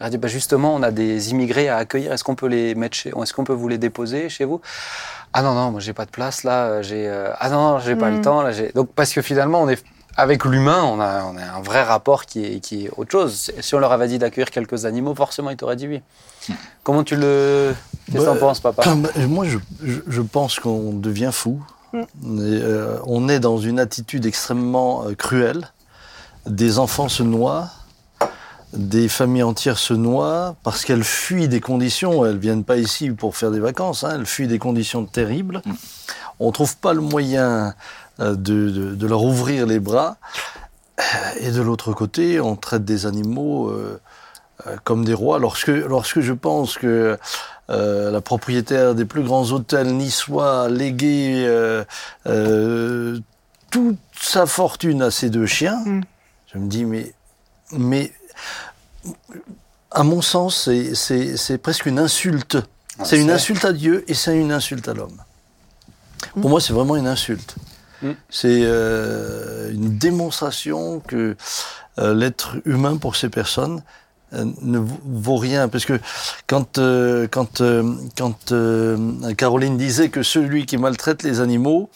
Il 0.00 0.04
a 0.04 0.10
dit 0.10 0.18
bah 0.18 0.28
justement, 0.28 0.74
on 0.74 0.82
a 0.82 0.90
des 0.90 1.30
immigrés 1.30 1.70
à 1.70 1.78
accueillir. 1.78 2.12
Est-ce 2.12 2.22
qu'on 2.22 2.34
peut 2.34 2.48
les 2.48 2.74
mettre 2.74 2.94
chez, 2.94 3.08
est-ce 3.08 3.32
qu'on 3.32 3.44
peut 3.44 3.54
vous 3.54 3.68
les 3.68 3.78
déposer 3.78 4.28
chez 4.28 4.44
vous? 4.44 4.60
Ah 5.32 5.40
non 5.40 5.54
non, 5.54 5.70
moi 5.70 5.80
j'ai 5.80 5.94
pas 5.94 6.04
de 6.04 6.10
place 6.10 6.44
là. 6.44 6.82
J'ai 6.82 7.08
euh, 7.08 7.30
ah 7.38 7.48
non, 7.48 7.70
non 7.70 7.78
j'ai 7.78 7.96
pas 7.96 8.10
le 8.10 8.20
temps 8.20 8.42
là. 8.42 8.52
j'ai- 8.52 8.70
Donc 8.74 8.90
parce 8.94 9.14
que 9.14 9.22
finalement, 9.22 9.62
on 9.62 9.68
est 9.70 9.82
avec 10.16 10.44
l'humain, 10.44 10.82
on 10.84 11.00
a, 11.00 11.24
on 11.24 11.36
a 11.36 11.42
un 11.42 11.60
vrai 11.62 11.82
rapport 11.82 12.26
qui 12.26 12.44
est, 12.44 12.60
qui 12.60 12.86
est 12.86 12.90
autre 12.96 13.10
chose. 13.10 13.50
Si 13.60 13.74
on 13.74 13.78
leur 13.78 13.92
avait 13.92 14.08
dit 14.08 14.18
d'accueillir 14.18 14.50
quelques 14.50 14.84
animaux, 14.84 15.14
forcément, 15.14 15.50
ils 15.50 15.56
t'auraient 15.56 15.76
dit 15.76 15.88
oui. 15.88 16.02
Comment 16.82 17.02
tu 17.04 17.16
le. 17.16 17.74
Qu'est-ce 18.06 18.18
que 18.18 18.24
Bah, 18.24 18.32
t'en 18.34 18.38
penses, 18.38 18.60
papa? 18.60 18.82
Bah, 18.94 19.08
Moi, 19.28 19.46
je, 19.82 20.20
pense 20.20 20.60
qu'on 20.60 20.92
devient 20.92 21.30
fou. 21.32 21.62
Mm. 21.92 21.98
Et, 21.98 22.04
euh, 22.22 22.98
on 23.06 23.28
est 23.28 23.40
dans 23.40 23.58
une 23.58 23.80
attitude 23.80 24.26
extrêmement 24.26 25.04
euh, 25.06 25.14
cruelle. 25.14 25.70
Des 26.46 26.78
enfants 26.78 27.08
se 27.08 27.22
noient, 27.22 27.70
des 28.74 29.08
familles 29.08 29.44
entières 29.44 29.78
se 29.78 29.94
noient 29.94 30.56
parce 30.62 30.84
qu'elles 30.84 31.04
fuient 31.04 31.48
des 31.48 31.60
conditions. 31.60 32.26
Elles 32.26 32.38
viennent 32.38 32.64
pas 32.64 32.76
ici 32.76 33.10
pour 33.10 33.36
faire 33.36 33.50
des 33.50 33.60
vacances. 33.60 34.04
hein, 34.04 34.12
elles 34.14 34.26
fuient 34.26 34.48
des 34.48 34.58
conditions 34.58 35.06
terribles. 35.06 35.62
Mm. 35.64 35.72
On 36.40 36.52
trouve 36.52 36.76
pas 36.76 36.92
le 36.92 37.00
moyen 37.00 37.48
euh, 37.48 37.70
de, 38.18 38.34
de- 38.34 38.94
de 38.94 39.06
leur 39.06 39.22
ouvrir 39.22 39.66
les 39.66 39.80
bras. 39.80 40.16
Et 41.40 41.50
de 41.50 41.60
l'autre 41.60 41.92
côté, 41.92 42.40
on 42.40 42.54
traite 42.56 42.84
des 42.84 43.06
animaux 43.06 43.68
euh, 43.68 44.00
euh, 44.66 44.76
comme 44.84 45.04
des 45.04 45.14
rois. 45.14 45.38
Lorsque, 45.40 45.66
lorsque 45.68 46.20
je 46.20 46.32
pense 46.32 46.78
que 46.78 47.18
euh, 47.70 48.10
la 48.10 48.20
propriétaire 48.20 48.94
des 48.94 49.04
plus 49.04 49.22
grands 49.24 49.50
hôtels 49.50 49.92
niçois 49.94 50.64
a 50.64 50.68
légué 50.68 51.44
euh, 51.46 51.84
euh, 52.26 53.18
toute 53.70 53.98
sa 54.20 54.46
fortune 54.46 55.02
à 55.02 55.10
ces 55.10 55.30
deux 55.30 55.46
chiens, 55.46 55.80
Mm. 55.84 56.00
je 56.52 56.58
me 56.58 56.68
dis, 56.68 56.84
mais, 56.84 57.12
mais 57.72 58.12
à 59.90 60.02
mon 60.04 60.22
sens, 60.22 60.64
c'est- 60.64 60.94
c'est 60.94 61.36
c'est 61.36 61.58
presque 61.58 61.86
une 61.86 61.98
insulte. 61.98 62.58
Ah, 62.98 63.04
c'est 63.04 63.20
une 63.20 63.30
insulte 63.30 63.64
à 63.64 63.72
Dieu 63.72 64.04
et 64.08 64.14
c'est 64.14 64.38
une 64.38 64.52
insulte 64.52 64.86
à 64.88 64.94
l'homme. 64.94 65.16
Pour 66.40 66.48
moi, 66.50 66.60
c'est 66.60 66.72
vraiment 66.72 66.94
une 66.96 67.06
insulte. 67.08 67.56
Mm. 68.04 68.12
C'est 68.30 68.60
euh, 68.62 69.72
une 69.72 69.98
démonstration 69.98 71.00
que 71.00 71.36
euh, 71.98 72.14
l'être 72.14 72.56
humain 72.64 72.96
pour 72.96 73.16
ces 73.16 73.28
personnes 73.28 73.82
euh, 74.34 74.44
ne 74.62 74.78
vaut 74.78 75.36
rien. 75.36 75.68
Parce 75.68 75.84
que 75.84 75.98
quand, 76.46 76.78
quand, 77.30 77.62
quand 78.16 78.54
Caroline 79.36 79.76
disait 79.76 80.10
que 80.10 80.22
celui 80.22 80.66
qui 80.66 80.76
maltraite 80.76 81.22
les 81.22 81.40
animaux 81.40 81.90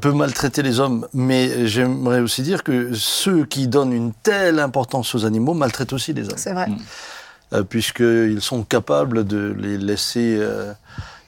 peut 0.00 0.12
maltraiter 0.12 0.62
les 0.62 0.80
hommes, 0.80 1.06
mais 1.12 1.66
j'aimerais 1.66 2.20
aussi 2.20 2.40
dire 2.42 2.62
que 2.64 2.94
ceux 2.94 3.44
qui 3.44 3.68
donnent 3.68 3.92
une 3.92 4.12
telle 4.14 4.58
importance 4.58 5.14
aux 5.14 5.26
animaux 5.26 5.52
maltraitent 5.52 5.92
aussi 5.92 6.14
les 6.14 6.28
hommes 6.30 6.38
C'est 6.38 6.54
vrai. 6.54 6.68
Mm. 6.68 6.78
euh, 7.52 7.62
puisqu'ils 7.64 8.40
sont 8.40 8.62
capables 8.62 9.26
de 9.26 9.54
les 9.58 9.76
laisser, 9.76 10.38
euh, 10.40 10.72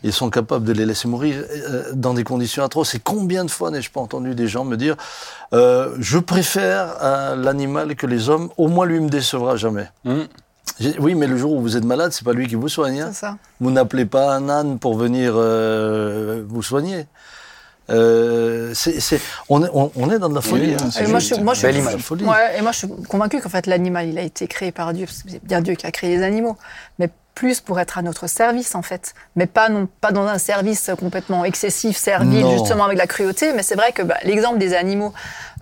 ils 0.03 0.13
sont 0.13 0.31
capables 0.31 0.65
de 0.65 0.73
les 0.73 0.87
laisser 0.87 1.09
mourir 1.09 1.43
euh, 1.51 1.85
dans 1.95 2.15
des 2.15 2.25
conditions 2.25 2.63
atroces. 2.65 2.95
Et 2.95 2.99
combien 3.01 3.45
de 3.45 3.51
fois 3.51 3.71
n'ai-je 3.71 3.91
pas 3.91 4.01
entendu 4.01 4.35
des 4.35 4.47
gens 4.49 4.65
me 4.65 4.77
dire, 4.77 4.97
euh, 5.53 5.95
je 5.99 6.19
préfère 6.19 6.97
euh, 7.03 7.37
l'animal 7.37 7.97
que 7.97 8.07
les 8.07 8.29
hommes, 8.29 8.51
au 8.57 8.69
moins 8.69 8.87
lui 8.87 9.01
me 9.01 9.09
décevra 9.09 9.57
jamais. 9.57 9.89
J'ai- 10.81 10.99
Oui, 10.99 11.15
mais 11.15 11.27
le 11.27 11.37
jour 11.37 11.53
où 11.53 11.61
vous 11.61 11.77
êtes 11.77 11.85
malade, 11.85 12.13
c'est 12.13 12.25
pas 12.25 12.33
lui 12.33 12.47
qui 12.49 12.55
vous 12.57 12.69
soigne. 12.69 13.01
hein. 13.01 13.13
Ça. 13.13 13.37
Vous 13.61 13.71
n'appelez 13.71 14.05
pas 14.05 14.35
un 14.35 14.49
âne 14.49 14.79
pour 14.79 14.97
venir 14.97 15.33
euh, 15.37 16.43
vous 16.49 16.63
soigner. 16.63 17.07
Euh, 17.89 18.75
on, 19.49 19.63
est, 19.65 19.69
on, 19.73 19.93
on 19.95 20.11
est 20.11 20.19
dans 20.19 20.29
de 20.29 20.35
la 20.35 20.41
folie. 20.41 20.71
Oui, 20.71 20.75
hein. 20.75 20.89
c'est 20.93 21.05
Et 21.05 21.07
moi, 21.07 21.21
je, 21.21 21.35
moi, 21.37 21.55
je, 21.55 21.63
Belle 21.63 21.75
je- 21.77 21.81
image. 21.81 22.01
Folie. 22.03 22.25
Ouais, 22.25 22.59
et 22.59 22.63
moi, 22.63 22.73
je 22.73 22.79
suis 22.79 22.89
convaincue 23.09 23.41
qu'en 23.41 23.49
fait, 23.49 23.67
l'animal, 23.69 24.09
il 24.09 24.19
a 24.19 24.23
été 24.23 24.49
créé 24.49 24.73
par 24.73 24.93
Dieu, 24.93 25.07
parce 25.07 25.23
que 25.23 25.31
c'est 25.31 25.45
bien 25.45 25.61
Dieu 25.61 25.75
qui 25.75 25.87
a 25.87 25.93
créé 25.93 26.17
les 26.17 26.23
animaux. 26.25 26.57
Mais 26.99 27.11
plus 27.37 27.61
pour 27.61 27.79
être 27.79 27.99
à 27.99 28.03
notre 28.03 28.27
service 28.27 28.75
en 28.75 28.83
fait, 28.83 29.15
mais 29.37 29.47
pas 29.47 29.69
non 29.69 29.87
pas 30.01 30.11
dans 30.11 30.27
un 30.27 30.39
service 30.39 30.91
complètement 30.99 31.45
excessif, 31.45 31.97
servile 31.97 32.41
Non. 32.41 32.51
justement 32.51 32.85
avec 32.87 32.99
la 32.99 33.07
cruauté. 33.07 33.53
Mais 33.53 33.63
c'est 33.63 33.77
vrai 33.77 33.93
que 33.93 34.03
bah, 34.03 34.17
l'exemple 34.25 34.59
des 34.59 34.75
animaux, 34.75 35.13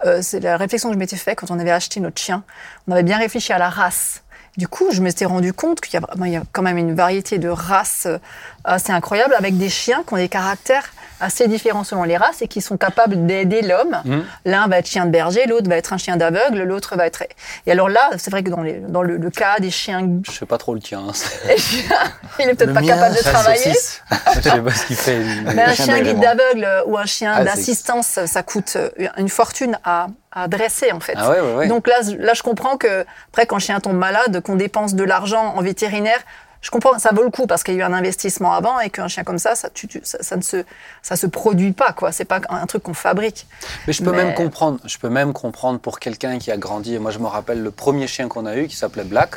euh, 0.06 0.20
c'est 0.22 0.40
la 0.40 0.56
réflexion 0.56 0.88
que 0.88 0.94
je 0.94 0.98
m'étais 0.98 1.16
fait 1.16 1.34
quand 1.34 1.50
on 1.50 1.58
avait 1.58 1.72
acheté 1.72 2.00
notre 2.00 2.18
chien. 2.22 2.44
On 2.88 2.92
avait 2.92 3.02
bien 3.02 3.18
réfléchi 3.18 3.52
à 3.52 3.58
la 3.58 3.68
race. 3.68 4.22
Du 4.56 4.68
coup, 4.68 4.86
je 4.92 5.02
m'étais 5.02 5.24
rendu 5.24 5.52
compte 5.52 5.80
qu'il 5.80 5.98
y, 5.98 6.02
a 6.02 6.06
il 6.24 6.32
y 6.32 6.36
a 6.36 6.42
quand 6.52 6.62
même 6.62 6.78
une 6.78 6.94
variété 6.94 7.38
de 7.38 7.48
races 7.48 8.06
euh, 8.06 8.18
assez 8.62 8.92
incroyable 8.92 9.34
avec 9.36 9.58
des 9.58 9.68
chiens 9.68 10.04
qui 10.06 10.14
ont 10.14 10.16
des 10.16 10.28
caractères 10.28 10.92
assez 11.20 11.48
différents 11.48 11.84
selon 11.84 12.02
les 12.04 12.16
races 12.16 12.42
et 12.42 12.48
qui 12.48 12.60
sont 12.60 12.76
capables 12.76 13.26
d'aider 13.26 13.62
l'homme. 13.62 13.96
Mhm. 14.04 14.24
L'un 14.44 14.66
va 14.68 14.78
être 14.78 14.86
chien 14.86 15.06
de 15.06 15.10
berger, 15.10 15.46
l'autre 15.46 15.68
va 15.68 15.76
être 15.76 15.92
un 15.92 15.98
chien 15.98 16.16
d'aveugle, 16.16 16.62
l'autre 16.64 16.96
va 16.96 17.06
être. 17.06 17.22
Et 17.66 17.72
alors 17.72 17.88
là, 17.88 18.10
c'est 18.18 18.30
vrai 18.30 18.42
que 18.42 18.50
dans, 18.50 18.62
les- 18.62 18.80
dans 18.80 19.02
le, 19.02 19.16
le 19.16 19.30
cas 19.30 19.58
des 19.60 19.70
chiens, 19.70 20.06
Je 20.26 20.32
sais 20.32 20.46
pas 20.46 20.58
trop 20.58 20.74
le 20.74 20.80
tien. 20.80 21.00
hein. 21.08 21.12
il 22.40 22.48
est 22.48 22.54
peut-être 22.54 22.74
pas 22.74 22.80
mien, 22.80 22.88
capable 22.88 23.14
de 23.16 23.20
travailler. 23.22 23.56
saucisse. 23.62 24.02
je 24.36 24.40
sais 24.40 24.60
pas 24.60 24.70
ce 24.72 24.86
qu'il 24.86 24.96
fait. 24.96 25.18
lui. 25.18 25.40
Mais 25.54 25.62
un 25.62 25.74
chien 25.74 26.00
guide 26.00 26.20
d'aveugle 26.20 26.68
ou 26.86 26.98
un 26.98 27.06
chien 27.06 27.32
Ah, 27.36 27.44
d'assistance, 27.44 28.18
ça 28.26 28.42
coûte 28.42 28.76
euh, 28.76 28.90
une 29.18 29.28
fortune 29.28 29.78
à, 29.84 30.08
à 30.32 30.48
dresser 30.48 30.92
en 30.92 31.00
fait. 31.00 31.14
Ah 31.16 31.30
ouais, 31.30 31.40
ouais, 31.40 31.54
ouais. 31.54 31.68
Donc 31.68 31.86
là, 31.86 31.96
je- 32.02 32.16
là, 32.16 32.34
je 32.34 32.42
comprends 32.42 32.76
que 32.76 33.04
après, 33.28 33.46
quand 33.46 33.56
le 33.56 33.60
chien 33.62 33.80
tombe 33.80 33.96
malade, 33.96 34.40
qu'on 34.40 34.56
dépense 34.56 34.94
de 34.94 35.04
l'argent 35.04 35.54
en 35.56 35.62
vétérinaire, 35.62 36.18
je 36.64 36.70
comprends, 36.70 36.98
ça 36.98 37.10
vaut 37.12 37.22
le 37.22 37.30
coup 37.30 37.46
parce 37.46 37.62
qu'il 37.62 37.74
y 37.74 37.76
a 37.76 37.80
eu 37.80 37.82
un 37.84 37.92
investissement 37.92 38.54
avant 38.54 38.80
et 38.80 38.88
qu'un 38.88 39.06
chien 39.06 39.22
comme 39.22 39.36
ça, 39.38 39.54
ça, 39.54 39.68
tu- 39.68 39.86
tu- 39.86 40.00
ça, 40.02 40.16
ça 40.22 40.34
ne 40.36 40.40
se, 40.42 40.64
ça 41.02 41.14
se 41.14 41.26
produit 41.26 41.72
pas 41.72 41.92
quoi. 41.92 42.10
C'est 42.10 42.24
pas 42.24 42.40
un 42.48 42.64
truc 42.64 42.82
qu'on 42.84 42.94
fabrique. 42.94 43.46
Mais 43.86 43.92
je 43.92 44.02
peux 44.02 44.10
Mais- 44.12 44.24
même 44.24 44.34
comprendre. 44.34 44.80
Je 44.86 44.96
peux 44.96 45.10
même 45.10 45.34
comprendre 45.34 45.78
pour 45.78 46.00
quelqu'un 46.00 46.38
qui 46.38 46.50
a 46.50 46.56
grandi. 46.56 46.94
Et 46.94 46.98
moi, 46.98 47.10
je 47.10 47.18
me 47.18 47.26
rappelle 47.26 47.62
le 47.62 47.70
premier 47.70 48.06
chien 48.06 48.28
qu'on 48.28 48.46
a 48.46 48.56
eu, 48.56 48.66
qui 48.66 48.76
s'appelait 48.76 49.04
Black. 49.04 49.36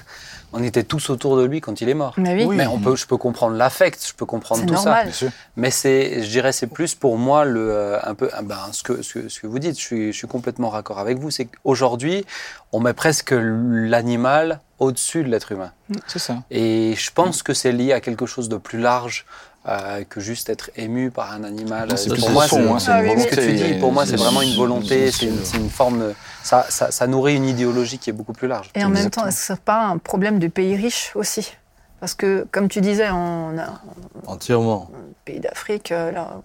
On 0.53 0.63
était 0.63 0.83
tous 0.83 1.09
autour 1.09 1.35
de 1.35 1.43
lui 1.43 1.59
quand 1.59 1.81
il 1.81 1.89
est 1.89 1.93
mort. 1.93 2.13
Mais 2.15 2.33
oui, 2.33 2.45
Oui. 2.45 2.55
Mais 2.55 2.65
on 2.67 2.79
peut, 2.79 2.95
je 2.95 3.05
peux 3.05 3.17
comprendre 3.17 3.57
l'affect, 3.57 4.01
je 4.07 4.13
peux 4.13 4.25
comprendre 4.25 4.65
tout 4.65 4.73
normal. 4.73 5.07
Bien 5.07 5.13
sûr. 5.13 5.29
Mais 5.57 5.71
c'est, 5.71 6.23
je 6.23 6.29
dirais, 6.29 6.53
c'est 6.53 6.67
plus 6.67 6.95
pour 6.95 7.17
moi 7.17 7.43
le, 7.43 7.69
euh, 7.69 7.99
un 8.03 8.15
peu, 8.15 8.29
ah 8.31 8.41
ben, 8.43 8.57
ce 8.71 8.81
que, 8.81 9.01
ce 9.01 9.15
que, 9.19 9.27
ce 9.27 9.41
que 9.41 9.47
vous 9.47 9.59
dites. 9.59 9.77
Je 9.77 9.83
suis, 9.83 10.13
je 10.13 10.17
suis 10.17 10.27
complètement 10.29 10.69
raccord 10.69 10.99
avec 10.99 11.17
vous. 11.17 11.31
C'est 11.31 11.45
qu'aujourd'hui, 11.45 12.25
on 12.71 12.79
met 12.79 12.93
presque 12.93 13.33
l'animal 13.37 14.61
au-dessus 14.79 15.23
de 15.23 15.29
l'être 15.29 15.51
humain. 15.51 15.71
C'est 16.07 16.19
ça. 16.19 16.43
Et 16.51 16.93
je 16.95 17.11
pense 17.11 17.43
que 17.43 17.53
c'est 17.53 17.71
lié 17.71 17.93
à 17.93 17.99
quelque 18.01 18.25
chose 18.25 18.49
de 18.49 18.57
plus 18.57 18.79
large 18.79 19.25
euh, 19.67 20.03
que 20.05 20.21
juste 20.21 20.49
être 20.49 20.69
ému 20.77 21.11
par 21.11 21.33
un 21.33 21.43
animal. 21.43 21.89
C'est 21.97 22.09
Euh, 22.09 22.13
plus 22.13 22.21
pour 22.21 22.29
moi, 22.31 22.47
son, 22.47 22.55
c'est 22.57 22.71
hein, 22.71 22.79
c'est 22.79 22.91
Ah 22.91 23.01
une 23.01 23.09
oui, 23.09 23.21
ce 23.21 23.27
que 23.27 23.35
tu 23.35 23.53
dis. 23.53 23.73
Pour 23.79 23.91
moi, 23.91 24.05
c'est 24.05 24.15
vraiment 24.15 24.41
une 24.41 24.53
volonté. 24.53 25.11
c'est- 25.11 25.25
une, 25.25 25.43
c'est 25.43 25.57
une 25.57 25.69
forme. 25.69 25.99
de- 25.99 26.13
ça, 26.43 26.65
ça, 26.69 26.91
ça 26.91 27.07
nourrit 27.07 27.35
une 27.35 27.45
idéologie 27.45 27.97
qui 27.99 28.09
est 28.09 28.13
beaucoup 28.13 28.33
plus 28.33 28.47
large. 28.47 28.71
Et 28.75 28.83
en 28.83 28.89
même 28.89 29.09
temps, 29.09 29.25
est-ce 29.27 29.39
que 29.47 29.53
c'est 29.55 29.61
pas 29.61 29.83
un 29.85 29.97
problème 29.97 30.39
de 30.39 30.47
pays 30.47 30.75
riches 30.75 31.11
aussi? 31.15 31.53
Parce 31.99 32.13
que, 32.13 32.47
comme 32.51 32.69
tu 32.69 32.79
disais, 32.79 33.09
on 33.09 33.57
a 33.57 33.81
Entièrement. 34.27 34.89
pays 35.25 35.39
d'Afrique, 35.39 35.91
euh, 35.91 36.11
là, 36.11 36.41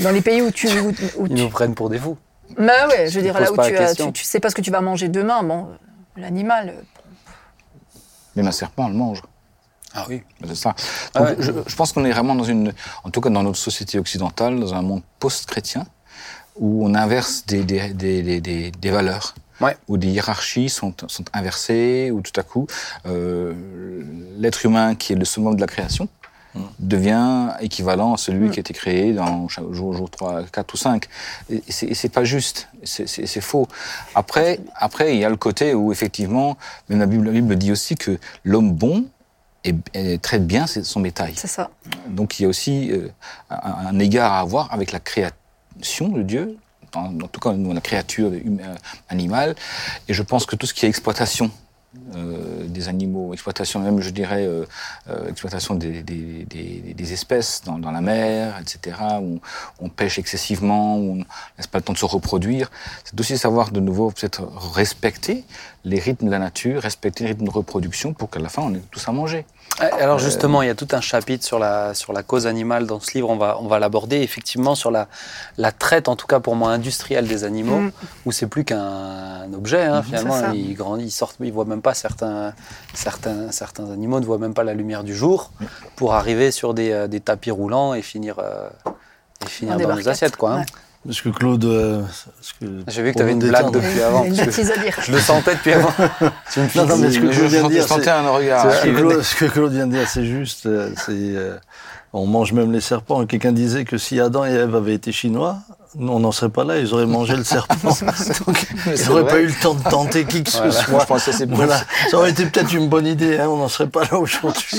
dans 0.00 0.10
les 0.10 0.22
pays 0.22 0.40
où 0.40 0.50
tu, 0.50 0.68
où, 0.68 0.88
où 1.18 1.26
Ils 1.26 1.28
tu 1.28 1.34
nous 1.34 1.48
prennent 1.48 1.74
pour 1.74 1.90
des 1.90 1.98
fous. 1.98 2.16
Bah 2.56 2.88
ouais, 2.88 3.08
je 3.10 3.16
veux 3.18 3.22
dire, 3.22 3.38
là 3.40 3.50
où 3.52 3.56
tu, 3.56 3.76
as, 3.76 3.94
tu, 3.94 4.12
tu 4.12 4.22
sais 4.24 4.38
pas 4.40 4.48
ce 4.50 4.54
que 4.54 4.60
tu 4.60 4.70
vas 4.70 4.80
manger 4.80 5.08
demain, 5.08 5.42
bon, 5.42 5.68
l'animal. 6.16 6.74
Même 8.36 8.46
un 8.48 8.52
serpent, 8.52 8.86
on 8.86 8.88
le 8.88 8.94
mange. 8.94 9.22
Ah 9.94 10.06
oui. 10.08 10.22
C'est 10.46 10.54
ça. 10.54 10.74
Ah 11.14 11.22
ouais. 11.22 11.36
je, 11.38 11.52
je 11.66 11.76
pense 11.76 11.92
qu'on 11.92 12.04
est 12.04 12.12
vraiment 12.12 12.34
dans 12.34 12.44
une, 12.44 12.72
en 13.04 13.10
tout 13.10 13.20
cas 13.20 13.28
dans 13.30 13.42
notre 13.42 13.58
société 13.58 13.98
occidentale, 13.98 14.58
dans 14.58 14.72
un 14.74 14.80
monde 14.82 15.02
post-chrétien, 15.18 15.86
où 16.56 16.86
on 16.86 16.94
inverse 16.94 17.44
des, 17.46 17.62
des, 17.62 17.92
des, 17.92 18.22
des, 18.22 18.40
des- 18.40 18.70
des 18.70 18.90
valeurs, 18.90 19.34
Ouais. 19.60 19.76
où 19.86 19.96
des 19.96 20.08
hiérarchies 20.08 20.68
sont, 20.70 20.92
sont 21.06 21.24
inversées, 21.34 22.10
où 22.10 22.20
tout 22.20 22.32
à 22.40 22.42
coup, 22.42 22.66
euh, 23.06 23.52
l'être 24.38 24.64
humain, 24.66 24.94
qui 24.96 25.12
est 25.12 25.16
le 25.16 25.24
summum 25.24 25.54
de 25.54 25.60
la 25.60 25.66
création, 25.68 26.08
devient 26.78 27.50
équivalent 27.60 28.14
à 28.14 28.16
celui 28.16 28.50
qui 28.50 28.58
a 28.58 28.60
été 28.60 28.74
créé 28.74 29.12
dans 29.12 29.48
chaque 29.48 29.70
jour, 29.72 29.94
jour 29.94 30.10
3, 30.10 30.42
4 30.52 30.74
ou 30.74 30.76
5. 30.76 31.06
Et 31.50 31.62
c'est 31.70 32.08
pas 32.08 32.24
juste, 32.24 32.68
c'est- 32.84 33.40
faux. 33.40 33.66
Après, 34.14 34.60
après, 34.76 35.14
il 35.14 35.20
y 35.20 35.24
a 35.24 35.30
le 35.30 35.36
côté 35.36 35.74
où, 35.74 35.92
effectivement, 35.92 36.56
même 36.88 36.98
la 36.98 37.06
Bible, 37.06 37.24
la 37.26 37.32
Bible 37.32 37.56
dit 37.56 37.72
aussi 37.72 37.94
que 37.94 38.18
l'homme 38.44 38.72
bon 38.72 39.06
et, 39.64 39.74
et 39.94 40.18
traite 40.18 40.46
bien 40.46 40.66
son 40.66 41.00
bétail. 41.00 41.34
C'est 41.36 41.46
ça. 41.46 41.70
Donc 42.08 42.38
il 42.38 42.42
y 42.42 42.46
a 42.46 42.48
aussi 42.48 42.90
euh, 42.90 43.08
un, 43.50 43.86
un 43.86 43.98
égard 43.98 44.32
à 44.32 44.40
avoir 44.40 44.72
avec 44.72 44.92
la 44.92 44.98
création 45.00 46.08
de 46.08 46.22
Dieu, 46.22 46.56
en, 46.94 47.20
en 47.20 47.28
tout 47.28 47.40
cas 47.40 47.52
nous, 47.52 47.72
la 47.72 47.80
créature 47.80 48.32
humaine, 48.32 48.66
euh, 48.68 48.74
animale. 49.08 49.54
Et 50.08 50.14
je 50.14 50.22
pense 50.22 50.46
que 50.46 50.56
tout 50.56 50.66
ce 50.66 50.74
qui 50.74 50.84
est 50.84 50.88
exploitation 50.88 51.50
euh, 52.16 52.66
des 52.68 52.88
animaux, 52.88 53.34
exploitation 53.34 53.78
même, 53.80 54.00
je 54.00 54.08
dirais, 54.08 54.46
euh, 54.46 54.64
euh, 55.10 55.28
exploitation 55.28 55.74
des, 55.74 56.02
des, 56.02 56.46
des, 56.46 56.94
des 56.94 57.12
espèces 57.12 57.60
dans, 57.66 57.78
dans 57.78 57.90
la 57.90 58.00
mer, 58.00 58.58
etc., 58.62 58.96
où 59.20 59.40
on, 59.78 59.90
pêche 59.90 60.18
excessivement, 60.18 60.96
où 60.96 61.18
on 61.18 61.24
laisse 61.58 61.66
pas 61.66 61.78
le 61.78 61.84
temps 61.84 61.92
de 61.92 61.98
se 61.98 62.06
reproduire. 62.06 62.70
C'est 63.04 63.18
aussi 63.20 63.36
savoir 63.36 63.72
de 63.72 63.80
nouveau 63.80 64.10
peut-être 64.10 64.42
respecter 64.72 65.44
les 65.84 65.98
rythmes 65.98 66.26
de 66.26 66.30
la 66.30 66.38
nature, 66.38 66.80
respecter 66.80 67.24
les 67.24 67.30
rythmes 67.32 67.44
de 67.44 67.50
reproduction 67.50 68.14
pour 68.14 68.30
qu'à 68.30 68.40
la 68.40 68.48
fin 68.48 68.62
on 68.62 68.74
ait 68.74 68.82
tous 68.90 69.06
à 69.06 69.12
manger. 69.12 69.44
Euh, 69.80 69.88
Alors 70.00 70.18
justement, 70.18 70.60
il 70.62 70.66
y 70.66 70.70
a 70.70 70.74
tout 70.74 70.88
un 70.92 71.00
chapitre 71.00 71.44
sur 71.44 71.58
la, 71.58 71.94
sur 71.94 72.12
la 72.12 72.22
cause 72.22 72.46
animale 72.46 72.86
dans 72.86 73.00
ce 73.00 73.12
livre, 73.14 73.30
on 73.30 73.36
va, 73.36 73.56
on 73.60 73.66
va 73.68 73.78
l'aborder 73.78 74.18
effectivement 74.18 74.74
sur 74.74 74.90
la, 74.90 75.08
la 75.56 75.72
traite, 75.72 76.08
en 76.08 76.16
tout 76.16 76.26
cas 76.26 76.40
pour 76.40 76.56
moi, 76.56 76.70
industrielle 76.70 77.26
des 77.26 77.44
animaux, 77.44 77.78
Mm. 77.80 77.92
où 78.26 78.32
c'est 78.32 78.46
plus 78.46 78.64
qu'un 78.64 79.52
objet, 79.54 79.82
hein, 79.84 80.02
finalement, 80.02 80.34
C'est 80.34 80.40
ça. 80.42 80.54
ils 80.54 80.74
grandissent, 80.74 81.06
ils 81.08 81.10
sortent, 81.16 81.36
ils 81.40 81.52
voient 81.52 81.64
même 81.64 81.80
pas 81.82 81.94
certains, 81.94 82.52
certains, 82.94 83.50
certains 83.50 83.90
animaux 83.90 84.20
ne 84.20 84.26
voient 84.26 84.38
même 84.38 84.54
pas 84.54 84.64
la 84.64 84.74
lumière 84.74 85.04
du 85.04 85.14
jour 85.16 85.50
pour 85.96 86.14
arriver 86.14 86.50
sur 86.50 86.74
des, 86.74 86.92
euh, 86.92 87.06
des 87.08 87.20
tapis 87.20 87.50
roulants 87.50 87.94
et 87.94 88.02
finir, 88.02 88.36
euh, 88.38 88.68
et 89.44 89.48
finir 89.48 89.76
Dans 89.78 89.88
barquettes. 89.88 90.06
assiettes, 90.08 90.36
quoi. 90.36 90.52
hein. 90.52 90.58
Ouais. 90.58 90.66
Parce 91.04 91.20
que 91.20 91.28
Claude. 91.30 91.64
euh, 91.64 92.02
J'ai 92.88 93.02
vu 93.02 93.10
que 93.12 93.16
tu 93.16 93.22
avais 93.22 93.32
une 93.32 93.40
blague 93.40 93.72
depuis 93.72 94.00
avant. 94.02 94.24
Une 94.24 94.36
parce 94.36 94.46
que 94.48 94.56
bêtise 94.56 94.70
à 94.70 94.76
dire. 94.76 94.96
je 95.04 95.12
le 95.12 95.18
sentais 95.18 95.54
depuis 95.54 95.72
avant. 95.72 95.92
Tu 96.52 96.60
me 96.60 96.76
Non, 96.78 96.86
non, 96.86 96.96
mais 96.98 97.10
ce 97.10 97.18
que 97.18 97.32
je, 97.32 97.42
je 97.42 97.44
viens 97.46 97.62
de 97.64 97.68
je 97.68 97.72
dire, 97.72 97.88
sentais 97.88 98.04
c'est- 98.04 98.10
un 98.10 98.30
regard. 98.30 98.72
Ce 98.72 98.82
que, 98.84 98.88
Ah, 98.90 98.94
Claude, 99.00 99.22
ce 99.22 99.34
que 99.36 99.44
Claude 99.46 99.72
vient 99.72 99.86
de 99.88 99.92
dire, 99.96 100.08
c'est 100.08 100.24
juste. 100.24 100.66
euh, 100.66 100.90
c'est, 100.96 101.10
euh, 101.12 101.56
on 102.12 102.26
mange 102.26 102.52
même 102.52 102.70
les 102.72 102.80
serpents. 102.80 103.26
Quelqu'un 103.26 103.52
disait 103.52 103.84
que 103.84 103.98
si 103.98 104.20
Adam 104.20 104.44
et 104.44 104.50
Ève 104.52 104.76
avaient 104.76 104.94
été 104.94 105.10
chinois, 105.12 105.56
on 105.98 106.20
n'en 106.20 106.32
serait 106.32 106.48
pas 106.48 106.64
là, 106.64 106.78
ils 106.78 106.92
auraient 106.94 107.06
mangé 107.06 107.36
le 107.36 107.44
serpent. 107.44 107.74
Donc, 108.46 108.66
ils 108.86 108.96
c'est 108.98 109.08
n'auraient 109.08 109.26
pas 109.26 109.40
eu 109.40 109.46
le 109.46 109.52
temps 109.52 109.74
de 109.74 109.82
tenter 109.82 110.24
qui 110.24 110.42
que 110.42 110.50
ce 110.50 110.56
Voilà. 110.58 110.72
Soit. 110.72 111.00
je 111.00 111.06
pensais 111.06 111.30
à 111.30 111.34
ces, 111.34 111.46
Voilà. 111.46 111.80
Ça 112.10 112.16
aurait 112.18 112.30
été 112.30 112.46
peut-être 112.46 112.72
une 112.72 112.88
bonne 112.88 113.06
idée, 113.06 113.38
hein, 113.38 113.48
on 113.48 113.56
n'en 113.56 113.68
serait 113.68 113.88
pas 113.88 114.02
là 114.04 114.18
aujourd'hui. 114.18 114.78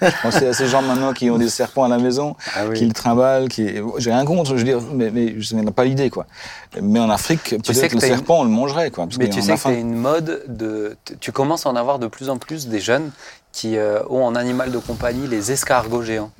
je 0.00 0.22
pensais 0.22 0.46
à 0.48 0.52
ces 0.52 0.66
gens 0.68 0.82
maintenant 0.82 1.12
qui 1.12 1.30
ont 1.30 1.38
des 1.38 1.48
serpents 1.48 1.84
à 1.84 1.88
la 1.88 1.98
maison, 1.98 2.36
Ah 2.54 2.60
oui. 2.68 2.76
qui 2.78 2.84
le 2.86 2.92
trimballent, 2.92 3.48
qui. 3.48 3.66
J'ai 3.98 4.12
rien 4.12 4.24
contre, 4.24 4.50
je 4.50 4.56
veux 4.56 4.64
dire, 4.64 4.80
mais, 4.92 5.10
mais 5.10 5.40
je 5.40 5.54
n'ai 5.54 5.70
pas 5.70 5.84
l'idée, 5.84 6.10
quoi. 6.10 6.26
Mais 6.80 7.00
en 7.00 7.10
Afrique, 7.10 7.48
sais 7.48 7.56
peut-être 7.58 7.88
que 7.92 7.96
le 7.98 8.02
une- 8.04 8.14
serpent, 8.16 8.40
on 8.40 8.44
le 8.44 8.50
mangerait, 8.50 8.90
quoi. 8.90 9.04
Parce 9.06 9.18
Mais 9.18 9.28
tu 9.28 9.38
a 9.38 9.42
sais 9.42 9.54
que 9.54 9.58
c'est 9.60 9.80
une 9.80 9.94
mode 9.96 10.42
de. 10.48 10.96
Tu 11.20 11.32
commences 11.32 11.66
à 11.66 11.70
en 11.70 11.76
avoir 11.76 11.98
de 11.98 12.06
plus 12.06 12.28
en 12.30 12.36
plus 12.38 12.68
des 12.68 12.80
jeunes 12.80 13.10
qui 13.52 13.76
euh, 13.76 14.00
ont 14.08 14.24
en 14.24 14.34
animal 14.34 14.70
de 14.70 14.78
compagnie 14.78 15.26
les 15.28 15.52
escargots 15.52 16.02
géants. 16.02 16.30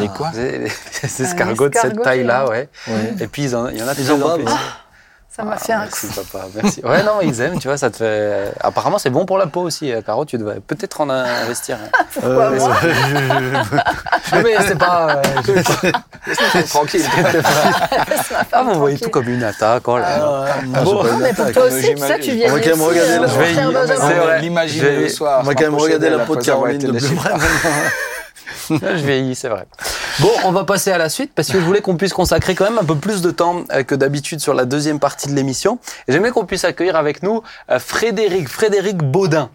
Les 0.00 0.08
quoi 0.08 0.30
Les, 0.34 0.58
les 0.58 0.66
escargots 1.24 1.68
de 1.68 1.74
cette 1.74 2.02
taille-là, 2.02 2.48
ouais. 2.48 2.68
Ouais. 2.88 3.14
Et 3.20 3.26
puis 3.28 3.44
il 3.44 3.50
y 3.50 3.54
en 3.54 3.66
a 3.66 3.72
Ils 3.72 3.82
en 4.12 4.34
plus. 4.36 4.44
hein. 4.46 4.56
Ça 5.30 5.44
m'a 5.44 5.52
Ah, 5.54 5.56
fait 5.58 5.72
un 5.72 5.78
merci 5.80 6.06
papa, 6.08 6.46
merci. 6.60 6.80
Ouais 6.84 7.04
non, 7.04 7.20
ils 7.22 7.40
aiment, 7.40 7.60
tu 7.60 7.68
vois, 7.68 7.76
ça 7.76 7.90
te 7.90 7.98
fait. 7.98 8.52
Apparemment 8.60 8.98
c'est 8.98 9.10
bon 9.10 9.24
pour 9.24 9.38
la 9.38 9.46
peau 9.46 9.60
aussi, 9.60 9.92
euh, 9.92 10.02
Caro, 10.02 10.24
tu 10.24 10.36
devrais 10.36 10.58
peut-être 10.58 11.00
en 11.00 11.08
investir. 11.10 11.76
hein. 11.80 12.04
Pourquoi 12.12 12.46
Euh, 12.46 12.58
moi 12.58 12.76
Non, 14.32 14.42
mais 14.42 14.56
c'est 14.66 14.76
pas. 14.78 15.20
euh, 15.46 16.62
Tranquille. 16.68 17.04
ah, 18.52 18.62
vous 18.64 18.78
voyez 18.80 18.98
tout 18.98 19.10
comme 19.10 19.28
une 19.28 19.44
attaque, 19.44 19.86
oh 19.86 19.98
là 19.98 20.18
là. 20.18 20.44
Ah, 20.48 20.54
Ah, 20.74 20.82
bon, 20.82 21.02
c'est 21.04 21.08
pas 21.08 21.14
une 21.14 21.20
Mais 21.22 21.32
pour 21.32 21.52
toi 21.52 21.64
aussi, 21.66 21.94
tu 21.94 21.98
sais, 22.02 22.18
tu 22.18 22.30
viens 22.32 22.50
On 22.50 22.54
va 22.54 22.60
quand 22.60 22.70
même 22.70 22.82
regarder 22.82 23.18
la- 23.18 23.26
Je 23.28 23.38
vais. 23.38 24.40
L'imaginer 24.40 24.80
Je 24.82 24.86
vais- 24.88 25.00
le 25.02 25.08
soir. 25.08 25.38
on 25.42 25.44
va 25.44 25.54
quand 25.54 25.62
même 25.62 25.74
regarder 25.76 26.10
la 26.10 26.18
peau 26.24 26.34
de 26.34 26.44
Caroline 26.44 26.78
de 26.78 26.98
Je 28.70 29.04
vieillis, 29.04 29.34
c'est 29.34 29.48
vrai. 29.48 29.66
Bon, 30.20 30.30
on 30.44 30.52
va 30.52 30.64
passer 30.64 30.90
à 30.90 30.98
la 30.98 31.08
suite 31.08 31.32
parce 31.34 31.48
que 31.48 31.60
je 31.60 31.64
voulais 31.64 31.80
qu'on 31.80 31.96
puisse 31.96 32.12
consacrer 32.12 32.54
quand 32.54 32.64
même 32.64 32.78
un 32.78 32.84
peu 32.84 32.96
plus 32.96 33.22
de 33.22 33.30
temps 33.30 33.64
euh, 33.72 33.82
que 33.82 33.94
d'habitude 33.94 34.40
sur 34.40 34.54
la 34.54 34.64
deuxième 34.64 34.98
partie 34.98 35.28
de 35.28 35.34
l'émission. 35.34 35.78
Et 36.06 36.12
j'aimerais 36.12 36.30
qu'on 36.30 36.44
puisse 36.46 36.64
accueillir 36.64 36.96
avec 36.96 37.22
nous 37.22 37.42
euh, 37.70 37.78
Frédéric, 37.78 38.48
Frédéric 38.48 38.98
Baudin, 38.98 39.50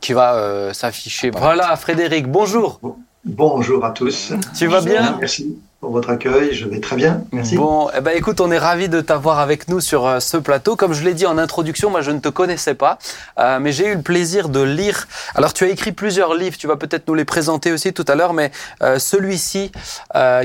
qui 0.00 0.12
va 0.12 0.34
euh, 0.34 0.72
s'afficher. 0.72 1.30
Voilà, 1.30 1.76
Frédéric, 1.76 2.26
bonjour. 2.28 2.80
Bonjour 3.24 3.84
à 3.84 3.90
tous. 3.90 4.32
Tu 4.56 4.66
vas 4.66 4.80
bien? 4.80 5.16
Merci 5.20 5.58
pour 5.80 5.92
votre 5.92 6.10
accueil. 6.10 6.52
Je 6.52 6.68
vais 6.68 6.78
très 6.80 6.96
bien. 6.96 7.24
Merci. 7.32 7.56
Bon, 7.56 7.88
eh 7.96 8.00
ben 8.00 8.12
écoute, 8.14 8.40
on 8.40 8.50
est 8.50 8.58
ravi 8.58 8.88
de 8.88 9.00
t'avoir 9.00 9.38
avec 9.38 9.68
nous 9.68 9.80
sur 9.80 10.06
euh, 10.06 10.20
ce 10.20 10.36
plateau. 10.36 10.76
Comme 10.76 10.92
je 10.92 11.02
l'ai 11.02 11.14
dit 11.14 11.26
en 11.26 11.38
introduction, 11.38 11.90
moi 11.90 12.02
je 12.02 12.10
ne 12.10 12.18
te 12.18 12.28
connaissais 12.28 12.74
pas, 12.74 12.98
euh, 13.38 13.58
mais 13.60 13.72
j'ai 13.72 13.88
eu 13.88 13.94
le 13.94 14.02
plaisir 14.02 14.50
de 14.50 14.60
lire. 14.60 15.08
Alors 15.34 15.54
tu 15.54 15.64
as 15.64 15.68
écrit 15.68 15.92
plusieurs 15.92 16.34
livres, 16.34 16.58
tu 16.58 16.66
vas 16.66 16.76
peut-être 16.76 17.08
nous 17.08 17.14
les 17.14 17.24
présenter 17.24 17.72
aussi 17.72 17.94
tout 17.94 18.04
à 18.08 18.14
l'heure, 18.14 18.34
mais 18.34 18.50
euh, 18.82 18.98
celui-ci 18.98 19.72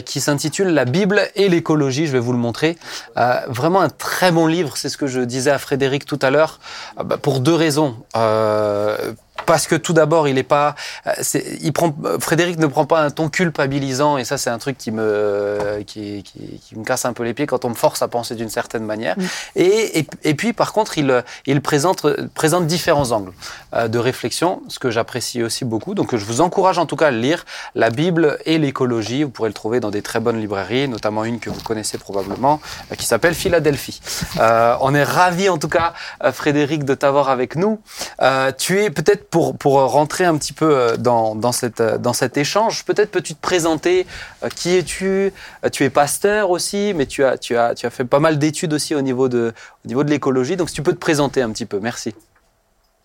qui 0.05 0.21
s'intitule 0.21 0.69
La 0.69 0.85
Bible 0.85 1.21
et 1.35 1.49
l'écologie, 1.49 2.07
je 2.07 2.11
vais 2.11 2.19
vous 2.19 2.31
le 2.31 2.37
montrer. 2.37 2.77
Vraiment 3.47 3.81
un 3.81 3.89
très 3.89 4.31
bon 4.31 4.47
livre, 4.47 4.77
c'est 4.77 4.89
ce 4.89 4.97
que 4.97 5.07
je 5.07 5.21
disais 5.21 5.51
à 5.51 5.57
Frédéric 5.57 6.05
tout 6.05 6.19
à 6.21 6.29
l'heure, 6.29 6.59
bah, 7.03 7.17
pour 7.17 7.39
deux 7.39 7.53
raisons. 7.53 7.95
Parce 9.45 9.67
que 9.67 9.75
tout 9.75 9.93
d'abord, 9.93 10.27
il 10.27 10.37
est 10.37 10.43
pas, 10.43 10.75
euh, 11.07 11.11
il 11.61 11.73
prend, 11.73 11.93
Frédéric 12.19 12.57
ne 12.59 12.67
prend 12.67 12.85
pas 12.85 13.01
un 13.01 13.09
ton 13.11 13.29
culpabilisant, 13.29 14.17
et 14.17 14.25
ça, 14.25 14.37
c'est 14.37 14.49
un 14.49 14.57
truc 14.57 14.77
qui 14.77 14.91
me, 14.91 15.83
qui, 15.85 16.23
qui, 16.23 16.59
qui, 16.59 16.77
me 16.77 16.83
casse 16.83 17.05
un 17.05 17.13
peu 17.13 17.23
les 17.23 17.33
pieds 17.33 17.45
quand 17.45 17.65
on 17.65 17.69
me 17.69 17.75
force 17.75 18.01
à 18.01 18.07
penser 18.07 18.35
d'une 18.35 18.49
certaine 18.49 18.83
manière. 18.83 19.15
Et, 19.55 19.99
et, 19.99 20.07
et, 20.23 20.33
puis, 20.33 20.53
par 20.53 20.73
contre, 20.73 20.97
il, 20.97 21.23
il 21.45 21.61
présente, 21.61 22.05
présente 22.33 22.67
différents 22.67 23.11
angles 23.11 23.31
euh, 23.73 23.87
de 23.87 23.99
réflexion, 23.99 24.61
ce 24.67 24.79
que 24.79 24.89
j'apprécie 24.89 25.43
aussi 25.43 25.65
beaucoup. 25.65 25.93
Donc, 25.93 26.15
je 26.15 26.25
vous 26.25 26.41
encourage 26.41 26.77
en 26.77 26.85
tout 26.85 26.95
cas 26.95 27.07
à 27.07 27.11
lire 27.11 27.45
la 27.75 27.89
Bible 27.89 28.37
et 28.45 28.57
l'écologie. 28.57 29.23
Vous 29.23 29.29
pourrez 29.29 29.49
le 29.49 29.53
trouver 29.53 29.79
dans 29.79 29.91
des 29.91 30.01
très 30.01 30.19
bonnes 30.19 30.39
librairies, 30.39 30.87
notamment 30.87 31.23
une 31.23 31.39
que 31.39 31.49
vous 31.49 31.61
connaissez 31.61 31.97
probablement, 31.97 32.59
euh, 32.91 32.95
qui 32.95 33.05
s'appelle 33.05 33.33
Philadelphie. 33.33 34.01
Euh, 34.39 34.75
on 34.81 34.93
est 34.95 35.03
ravi 35.03 35.49
en 35.49 35.57
tout 35.57 35.69
cas, 35.69 35.93
Frédéric, 36.31 36.83
de 36.83 36.93
t'avoir 36.93 37.29
avec 37.29 37.55
nous. 37.55 37.79
tu 38.57 38.81
es 38.81 38.89
peut-être 38.89 39.29
pour, 39.35 39.57
pour 39.57 39.73
rentrer 39.73 40.23
un 40.23 40.37
petit 40.37 40.53
peu 40.53 40.95
dans, 40.97 41.35
dans, 41.35 41.51
cette, 41.51 41.81
dans 41.81 42.13
cet 42.13 42.37
échange, 42.37 42.85
peut-être 42.85 43.11
peux-tu 43.11 43.35
te 43.35 43.41
présenter 43.41 44.07
Qui 44.55 44.77
es-tu? 44.77 45.33
Tu 45.73 45.83
es 45.83 45.89
pasteur 45.89 46.51
aussi, 46.51 46.93
mais 46.95 47.05
tu 47.05 47.21
as, 47.25 47.37
tu 47.37 47.57
as, 47.57 47.75
tu 47.75 47.85
as 47.85 47.89
fait 47.89 48.05
pas 48.05 48.21
mal 48.21 48.39
d'études 48.39 48.71
aussi 48.71 48.95
au 48.95 49.01
niveau 49.01 49.27
de, 49.27 49.51
au 49.83 49.87
niveau 49.89 50.05
de 50.05 50.09
l'écologie. 50.09 50.55
Donc, 50.55 50.69
si 50.69 50.75
tu 50.75 50.83
peux 50.83 50.93
te 50.93 50.99
présenter 50.99 51.41
un 51.41 51.49
petit 51.49 51.65
peu. 51.65 51.81
Merci. 51.81 52.15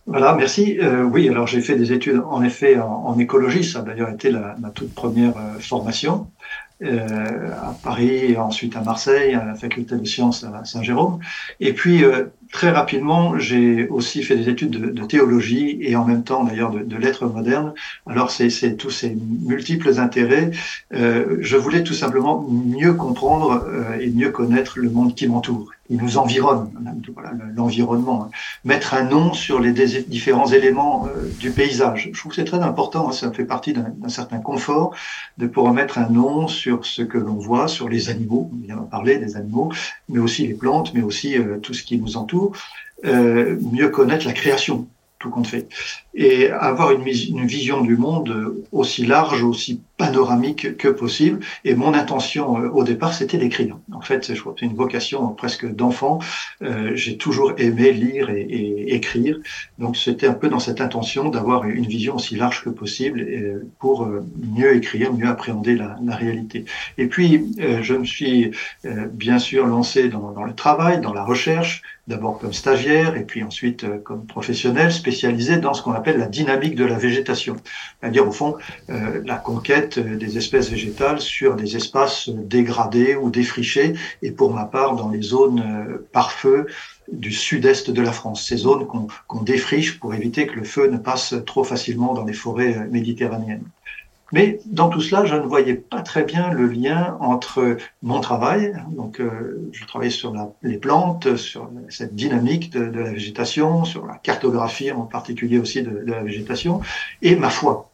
Voilà, 0.07 0.35
merci. 0.35 0.79
Euh, 0.81 1.03
oui, 1.03 1.29
alors 1.29 1.47
j'ai 1.47 1.61
fait 1.61 1.77
des 1.77 1.93
études 1.93 2.23
en 2.25 2.43
effet 2.43 2.79
en, 2.79 3.19
écologie. 3.19 3.65
Ça 3.65 3.81
a 3.81 3.83
d'ailleurs 3.83 4.11
été 4.11 4.31
ma 4.31 4.71
toute 4.71 4.95
première 4.95 5.37
euh, 5.37 5.59
formation 5.61 6.15
euh, 6.15 6.60
à 6.83 7.75
Paris, 7.83 8.37
ensuite 8.37 8.77
à 8.77 8.81
Marseille, 8.83 9.35
à 9.35 9.45
la 9.45 9.55
faculté 9.55 9.97
de 9.97 10.05
sciences 10.05 10.45
à 10.45 10.65
Saint-Jérôme. 10.65 11.21
Et 11.61 11.73
puis 11.73 12.05
euh, 12.05 12.25
très 12.53 12.71
rapidement, 12.71 13.39
j'ai 13.39 13.89
aussi 13.89 14.23
fait 14.23 14.37
des 14.37 14.49
études 14.49 14.71
de, 14.71 15.05
théologie 15.05 15.79
et 15.81 15.97
en 15.97 16.05
même 16.05 16.25
temps 16.25 16.45
d'ailleurs 16.45 16.71
de, 16.71 16.81
de, 16.81 16.97
lettres 16.97 17.27
modernes. 17.27 17.75
Alors 18.07 18.31
c'est 18.31 18.77
tous 18.77 18.91
ces 18.91 19.17
multiples 19.43 19.99
intérêts. 19.99 20.51
Euh, 20.95 21.37
je 21.41 21.57
voulais 21.57 21.83
tout 21.83 21.95
simplement 21.95 22.47
mieux 22.49 22.95
comprendre 22.95 23.65
euh, 23.69 23.99
et 24.01 24.11
mieux 24.11 24.31
connaître 24.31 24.79
le 24.79 24.91
monde 24.91 25.15
qui 25.15 25.27
m'entoure, 25.29 25.71
qui 25.91 25.97
nous 25.97 26.19
environne, 26.19 26.71
l'environnement. 27.57 28.27
Hein. 28.27 28.31
Mettre 28.65 28.95
un 28.95 29.03
nom 29.03 29.33
sur 29.33 29.59
les 29.59 29.73
différents 29.73 30.47
éléments 30.47 31.09
euh, 31.09 31.29
du 31.41 31.51
paysage. 31.51 32.11
Je 32.13 32.19
trouve 32.19 32.31
que 32.31 32.37
c'est 32.37 32.45
très 32.45 32.61
important. 32.61 33.09
Hein, 33.09 33.13
ça 33.13 33.33
fait 33.33 33.45
partie 33.45 33.73
d'un 33.73 34.09
certain 34.09 34.39
confort 34.39 34.95
de 35.37 35.49
pouvoir 35.49 35.75
mettre 35.75 35.99
un 35.99 36.09
nom 36.09 36.47
sur 36.47 36.87
ce 36.87 37.03
que 37.03 37.19
l'on 37.19 37.35
voit, 37.35 37.67
sur 37.67 37.89
les 37.89 38.09
animaux. 38.09 38.53
On 38.53 38.65
vient 38.65 38.77
de 38.77 38.89
parler 38.89 39.19
des 39.19 39.37
animaux, 39.37 39.73
mais 40.09 40.21
aussi 40.21 40.47
les 40.47 40.55
plantes, 40.55 40.95
mais 40.95 41.03
aussi 41.03 41.37
euh, 41.37 41.59
tout 41.59 41.75
ce 41.75 41.83
qui 41.83 41.99
nous 41.99 42.17
entoure 42.17 42.53
euh, 43.05 43.59
mieux 43.73 43.89
connaître 43.89 44.27
la 44.27 44.33
création, 44.33 44.87
tout 45.19 45.31
compte 45.31 45.49
fait, 45.49 45.69
et 46.15 46.51
avoir 46.51 46.91
une, 46.93 47.07
une, 47.07 47.47
vision 47.47 47.81
du 47.83 47.97
monde 47.97 48.55
aussi 48.73 49.07
large, 49.07 49.43
aussi 49.45 49.81
panoramique 50.01 50.79
que 50.79 50.89
possible. 50.89 51.41
Et 51.65 51.75
mon 51.75 51.93
intention 51.93 52.59
euh, 52.59 52.69
au 52.71 52.85
départ, 52.85 53.13
c'était 53.13 53.37
d'écrire. 53.37 53.77
En 53.93 54.01
fait, 54.01 54.35
je 54.35 54.41
crois 54.41 54.55
que 54.55 54.61
c'est 54.61 54.67
une 54.67 54.75
vocation 54.75 55.29
presque 55.35 55.67
d'enfant. 55.67 56.21
Euh, 56.63 56.93
J'ai 56.95 57.19
toujours 57.19 57.53
aimé 57.59 57.93
lire 57.93 58.31
et, 58.31 58.41
et 58.41 58.95
écrire, 58.95 59.39
donc 59.79 59.97
c'était 59.97 60.27
un 60.27 60.33
peu 60.33 60.49
dans 60.49 60.59
cette 60.59 60.81
intention 60.81 61.29
d'avoir 61.29 61.65
une 61.65 61.87
vision 61.87 62.17
aussi 62.17 62.35
large 62.37 62.65
que 62.65 62.71
possible 62.71 63.21
euh, 63.21 63.69
pour 63.79 64.09
mieux 64.57 64.75
écrire, 64.75 65.13
mieux 65.13 65.29
appréhender 65.29 65.77
la, 65.77 65.97
la 66.03 66.17
réalité. 66.17 66.65
Et 66.97 67.07
puis, 67.07 67.55
je 67.83 67.95
me 67.95 68.05
suis 68.05 68.51
bien 69.13 69.39
sûr 69.39 69.67
lancé 69.67 70.09
dans, 70.09 70.33
dans 70.33 70.45
le 70.45 70.55
travail, 70.55 71.01
dans 71.01 71.13
la 71.13 71.25
recherche 71.25 71.83
d'abord 72.11 72.39
comme 72.39 72.53
stagiaire 72.53 73.17
et 73.17 73.25
puis 73.25 73.43
ensuite 73.43 73.85
euh, 73.85 73.99
comme 73.99 74.27
professionnel 74.27 74.93
spécialisé 74.93 75.59
dans 75.59 75.73
ce 75.75 75.83
qu'on 75.83 75.93
appelle 75.93 76.00
la 76.07 76.27
dynamique 76.27 76.75
de 76.75 76.85
la 76.85 76.99
végétation, 76.99 77.57
c'est-à-dire 78.01 78.27
au 78.27 78.33
fond 78.33 78.57
euh, 78.89 79.23
la 79.25 79.37
conquête 79.37 79.99
euh, 79.99 80.17
des 80.17 80.39
espèces 80.39 80.71
végétales 80.71 81.21
sur 81.21 81.57
des 81.57 81.77
espaces 81.77 82.29
dégradés 82.29 83.15
ou 83.17 83.31
défrichés 83.31 83.95
et 84.23 84.31
pour 84.31 84.53
ma 84.53 84.65
part 84.65 84.97
dans 84.97 85.11
les 85.11 85.23
zones 85.23 86.01
par 86.13 86.33
feu 86.33 86.67
du 87.13 87.33
sud-est 87.33 87.91
de 87.91 88.03
la 88.03 88.13
France, 88.13 88.47
ces 88.47 88.57
zones 88.57 88.87
qu'on 88.87 89.43
défriche 89.43 89.99
pour 89.99 90.15
éviter 90.15 90.47
que 90.47 90.55
le 90.55 90.65
feu 90.65 90.89
ne 90.89 90.99
passe 90.99 91.35
trop 91.47 91.65
facilement 91.65 92.15
dans 92.15 92.25
les 92.25 92.33
forêts 92.33 92.87
méditerranéennes. 92.91 93.65
Mais 94.33 94.61
dans 94.67 94.89
tout 94.89 95.01
cela, 95.01 95.25
je 95.25 95.35
ne 95.35 95.41
voyais 95.41 95.75
pas 95.75 96.03
très 96.03 96.23
bien 96.23 96.51
le 96.53 96.67
lien 96.67 97.17
entre 97.21 97.77
mon 98.03 98.21
travail, 98.21 98.75
donc 98.91 99.21
euh, 99.21 99.69
je 99.73 99.85
travaillais 99.87 100.11
sur 100.11 100.33
la, 100.33 100.53
les 100.63 100.79
plantes, 100.79 101.37
sur 101.37 101.69
cette 101.89 102.15
dynamique 102.15 102.73
de, 102.73 102.87
de, 102.87 103.01
la 103.01 103.11
végétation, 103.11 103.85
sur 103.85 104.07
la 104.07 104.15
cartographie 104.15 104.93
en 104.93 105.03
particulier 105.03 105.59
aussi 105.59 105.83
de, 105.83 105.91
de 105.91 106.13
la 106.13 106.23
végétation, 106.23 106.81
et 107.23 107.35
ma 107.37 107.51
foi. 107.51 107.91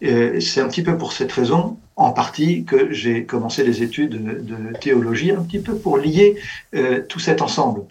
C'est 0.00 0.60
un 0.60 0.68
petit 0.68 0.82
peu 0.82 0.98
pour 0.98 1.12
cette 1.12 1.32
raison, 1.32 1.78
en 1.96 2.12
partie, 2.12 2.64
que 2.64 2.92
j'ai 2.92 3.24
commencé 3.24 3.64
les 3.64 3.82
études 3.82 4.10
de, 4.10 4.78
théologie, 4.78 5.30
un 5.30 5.42
petit 5.42 5.60
peu 5.60 5.76
pour 5.76 5.96
lier 5.96 6.36
euh, 6.74 7.02
tout 7.08 7.18
cet 7.18 7.40
ensemble. 7.40 7.82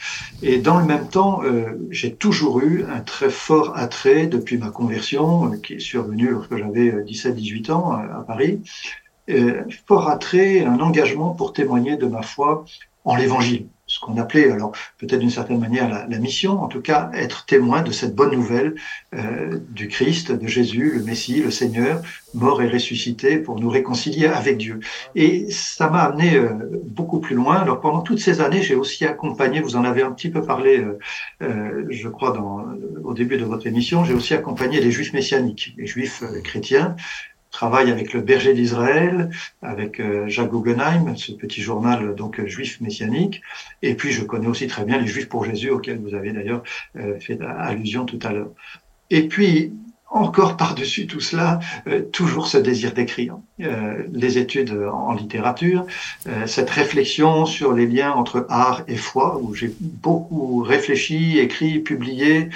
Et 0.43 0.59
dans 0.59 0.77
le 0.79 0.85
même 0.85 1.07
temps, 1.07 1.41
euh, 1.43 1.71
j'ai 1.89 2.13
toujours 2.13 2.59
eu 2.61 2.85
un 2.87 2.99
très 2.99 3.31
fort 3.31 3.75
attrait 3.75 4.27
depuis 4.27 4.57
ma 4.57 4.69
conversion, 4.69 5.51
euh, 5.51 5.57
qui 5.57 5.73
est 5.73 5.79
survenue 5.79 6.29
lorsque 6.29 6.55
j'avais 6.55 6.91
17-18 7.03 7.71
ans 7.71 7.91
à 7.93 8.23
Paris, 8.25 8.61
fort 9.87 10.07
attrait, 10.07 10.63
un 10.63 10.79
engagement 10.79 11.31
pour 11.31 11.51
témoigner 11.51 11.97
de 11.97 12.05
ma 12.05 12.21
foi 12.21 12.63
en 13.05 13.15
l'Évangile 13.15 13.65
qu'on 14.05 14.17
appelait 14.17 14.51
alors 14.51 14.71
peut-être 14.99 15.19
d'une 15.19 15.29
certaine 15.29 15.59
manière 15.59 15.89
la, 15.89 16.19
mission, 16.19 16.61
en 16.61 16.67
tout 16.67 16.81
cas 16.81 17.09
être 17.13 17.45
témoin 17.45 17.81
de 17.81 17.91
cette 17.91 18.15
bonne 18.15 18.31
nouvelle 18.31 18.75
euh, 19.13 19.59
du 19.69 19.87
Christ, 19.87 20.31
de 20.31 20.47
Jésus, 20.47 20.91
le 20.95 21.03
Messie, 21.03 21.41
le 21.41 21.51
Seigneur, 21.51 22.01
mort 22.33 22.61
et 22.61 22.67
ressuscité 22.67 23.37
pour 23.37 23.59
nous 23.59 23.69
réconcilier 23.69 24.27
avec 24.27 24.57
Dieu. 24.57 24.79
Et 25.15 25.49
ça 25.49 25.89
m'a 25.89 26.03
amené 26.03 26.35
euh, 26.35 26.49
beaucoup 26.85 27.19
plus 27.19 27.35
loin. 27.35 27.57
Alors 27.57 27.81
pendant 27.81 28.01
toutes 28.01 28.19
ces 28.19 28.41
années, 28.41 28.61
j'ai 28.61 28.75
aussi 28.75 29.05
accompagné, 29.05 29.61
vous 29.61 29.75
en 29.75 29.83
avez 29.83 30.03
un 30.03 30.11
petit 30.11 30.29
peu 30.29 30.41
parlé, 30.41 30.79
euh, 30.79 30.99
euh 31.41 31.85
je 31.89 32.07
crois, 32.07 32.31
dans, 32.31 32.65
au 33.03 33.13
début 33.13 33.37
de 33.37 33.45
votre 33.45 33.67
émission, 33.67 34.05
j'ai 34.05 34.13
aussi 34.13 34.33
accompagné 34.33 34.79
les 34.79 34.91
Juifs 34.91 35.13
messianiques, 35.13 35.73
les 35.77 35.87
Juifs 35.87 36.23
chrétiens, 36.43 36.95
travaille 37.55 37.89
avec 37.89 38.11
le 38.11 38.19
Berger 38.19 38.53
d'Israël, 38.53 39.29
avec 39.61 40.01
euh, 40.01 40.27
Jacques 40.27 40.51
Guggenheim, 40.51 41.15
ce 41.15 41.31
petit 41.31 41.61
journal 41.61 42.13
donc 42.13 42.45
juif 42.45 42.81
messianique. 42.81 43.41
Et 43.81 43.95
puis 43.95 44.11
je 44.11 44.23
connais 44.25 44.47
aussi 44.47 44.67
très 44.67 44.83
bien 44.83 44.97
les 44.97 45.07
Juifs 45.07 45.29
pour 45.29 45.45
Jésus, 45.45 45.69
auxquels 45.69 45.99
vous 45.99 46.15
avez 46.15 46.33
d'ailleurs 46.33 46.63
euh, 46.97 47.17
fait 47.19 47.39
allusion 47.41 48.03
tout 48.05 48.19
à 48.23 48.33
l'heure. 48.33 48.51
Et 49.09 49.29
puis 49.29 49.71
encore 50.15 50.56
par-dessus 50.56 51.08
tout 51.08 51.19
cela, 51.19 51.60
euh, 51.88 52.01
toujours 52.01 52.47
ce 52.47 52.58
désir 52.58 52.93
d'écrire, 52.93 53.38
euh, 53.60 54.04
les 54.13 54.38
études 54.38 54.71
en 54.91 55.13
littérature, 55.13 55.86
euh, 56.28 56.47
cette 56.47 56.69
réflexion 56.69 57.45
sur 57.45 57.73
les 57.73 57.86
liens 57.86 58.13
entre 58.13 58.45
art 58.49 58.84
et 58.88 58.95
foi, 58.95 59.38
où 59.41 59.54
j'ai 59.54 59.75
beaucoup 59.80 60.63
réfléchi, 60.63 61.38
écrit, 61.38 61.80
publié, 61.80 62.49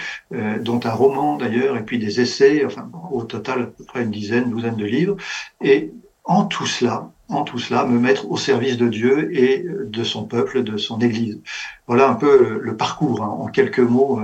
dont 0.62 0.80
un 0.86 0.92
roman 0.92 1.38
d'ailleurs, 1.38 1.76
et 1.76 1.84
puis 1.84 2.00
des 2.00 2.22
essais, 2.22 2.64
enfin 2.66 2.90
au 3.12 3.24
total 3.24 3.62
à 3.64 3.66
peu 3.66 3.84
près 3.84 4.04
une 4.04 4.12
dizaine, 4.12 4.50
douzaine 4.50 4.76
de 4.76 4.86
livres, 4.86 5.18
et 5.62 5.92
en 6.24 6.46
tout 6.46 6.66
cela, 6.66 7.12
en 7.28 7.44
tout 7.44 7.60
cela, 7.60 7.86
me 7.86 8.00
mettre 8.00 8.30
au 8.32 8.38
service 8.38 8.78
de 8.78 8.88
Dieu 8.88 9.36
et 9.38 9.66
de 9.84 10.04
son 10.04 10.24
peuple, 10.24 10.64
de 10.64 10.78
son 10.78 11.00
Église. 11.00 11.40
Voilà 11.88 12.10
un 12.10 12.16
peu 12.16 12.60
le 12.62 12.78
parcours, 12.78 13.24
hein, 13.24 13.36
en 13.40 13.48
quelques 13.48 13.80
mots, 13.80 14.22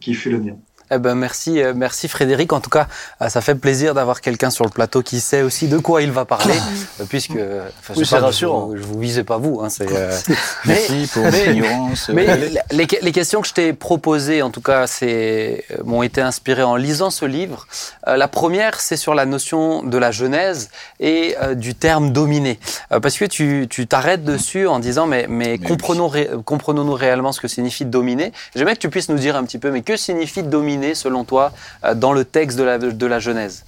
qui 0.00 0.14
fut 0.14 0.30
le 0.30 0.38
mien. 0.38 0.56
Eh 0.92 0.98
ben 0.98 1.14
merci, 1.14 1.62
euh, 1.62 1.72
merci 1.76 2.08
Frédéric. 2.08 2.52
En 2.52 2.60
tout 2.60 2.70
cas, 2.70 2.88
euh, 3.22 3.28
ça 3.28 3.40
fait 3.40 3.54
plaisir 3.54 3.94
d'avoir 3.94 4.20
quelqu'un 4.20 4.50
sur 4.50 4.64
le 4.64 4.70
plateau 4.70 5.02
qui 5.02 5.20
sait 5.20 5.42
aussi 5.42 5.68
de 5.68 5.78
quoi 5.78 6.02
il 6.02 6.10
va 6.10 6.24
parler, 6.24 6.54
euh, 7.00 7.04
puisque 7.08 7.30
enfin, 7.30 7.94
oui, 7.96 8.04
c'est 8.04 8.18
rassurant. 8.18 8.72
Je, 8.74 8.82
vous, 8.82 8.94
vous 8.94 9.00
visais 9.00 9.22
pas 9.22 9.38
vous. 9.38 9.60
Hein, 9.60 9.68
merci 10.64 11.08
pour 11.12 11.26
l'ignorance. 11.26 12.08
Mais 12.08 12.36
les, 12.72 12.88
les, 13.00 13.12
questions 13.12 13.40
que 13.40 13.46
je 13.46 13.54
t'ai 13.54 13.72
proposées, 13.72 14.42
en 14.42 14.50
tout 14.50 14.62
cas, 14.62 14.88
c'est 14.88 15.64
m'ont 15.84 16.02
été 16.02 16.20
inspirées 16.20 16.64
en 16.64 16.74
lisant 16.74 17.10
ce 17.10 17.24
livre. 17.24 17.68
la 18.06 18.26
première, 18.26 18.80
c'est 18.80 18.96
sur 18.96 19.14
la 19.14 19.26
notion 19.26 19.84
de 19.84 19.96
la 19.96 20.10
Genèse 20.10 20.70
et 20.98 21.36
du 21.54 21.74
terme 21.74 22.10
dominer, 22.10 22.58
parce 22.90 23.16
que 23.16 23.24
tu, 23.24 23.66
tu 23.70 23.86
t'arrêtes 23.86 24.24
dessus 24.24 24.66
en 24.66 24.80
disant 24.80 25.06
mais 25.06 25.20
mais, 25.20 25.26
mais 25.28 25.58
comprenons 25.58 26.08
ré, 26.08 26.30
comprenons-nous 26.44 26.94
réellement 26.94 27.32
ce 27.32 27.40
que 27.40 27.48
signifie 27.48 27.84
dominer. 27.84 28.32
J'aimerais 28.54 28.74
que 28.74 28.80
tu 28.80 28.90
puisses 28.90 29.08
nous 29.08 29.18
dire 29.18 29.36
un 29.36 29.44
petit 29.44 29.58
peu 29.58 29.70
mais 29.70 29.82
que 29.82 29.96
signifie 29.96 30.42
dominer 30.42 30.79
selon 30.94 31.24
toi, 31.24 31.52
euh, 31.84 31.94
dans 31.94 32.12
le 32.12 32.24
texte 32.24 32.58
de 32.58 32.64
la, 32.64 32.78
de 32.78 33.06
la 33.06 33.18
Genèse 33.18 33.64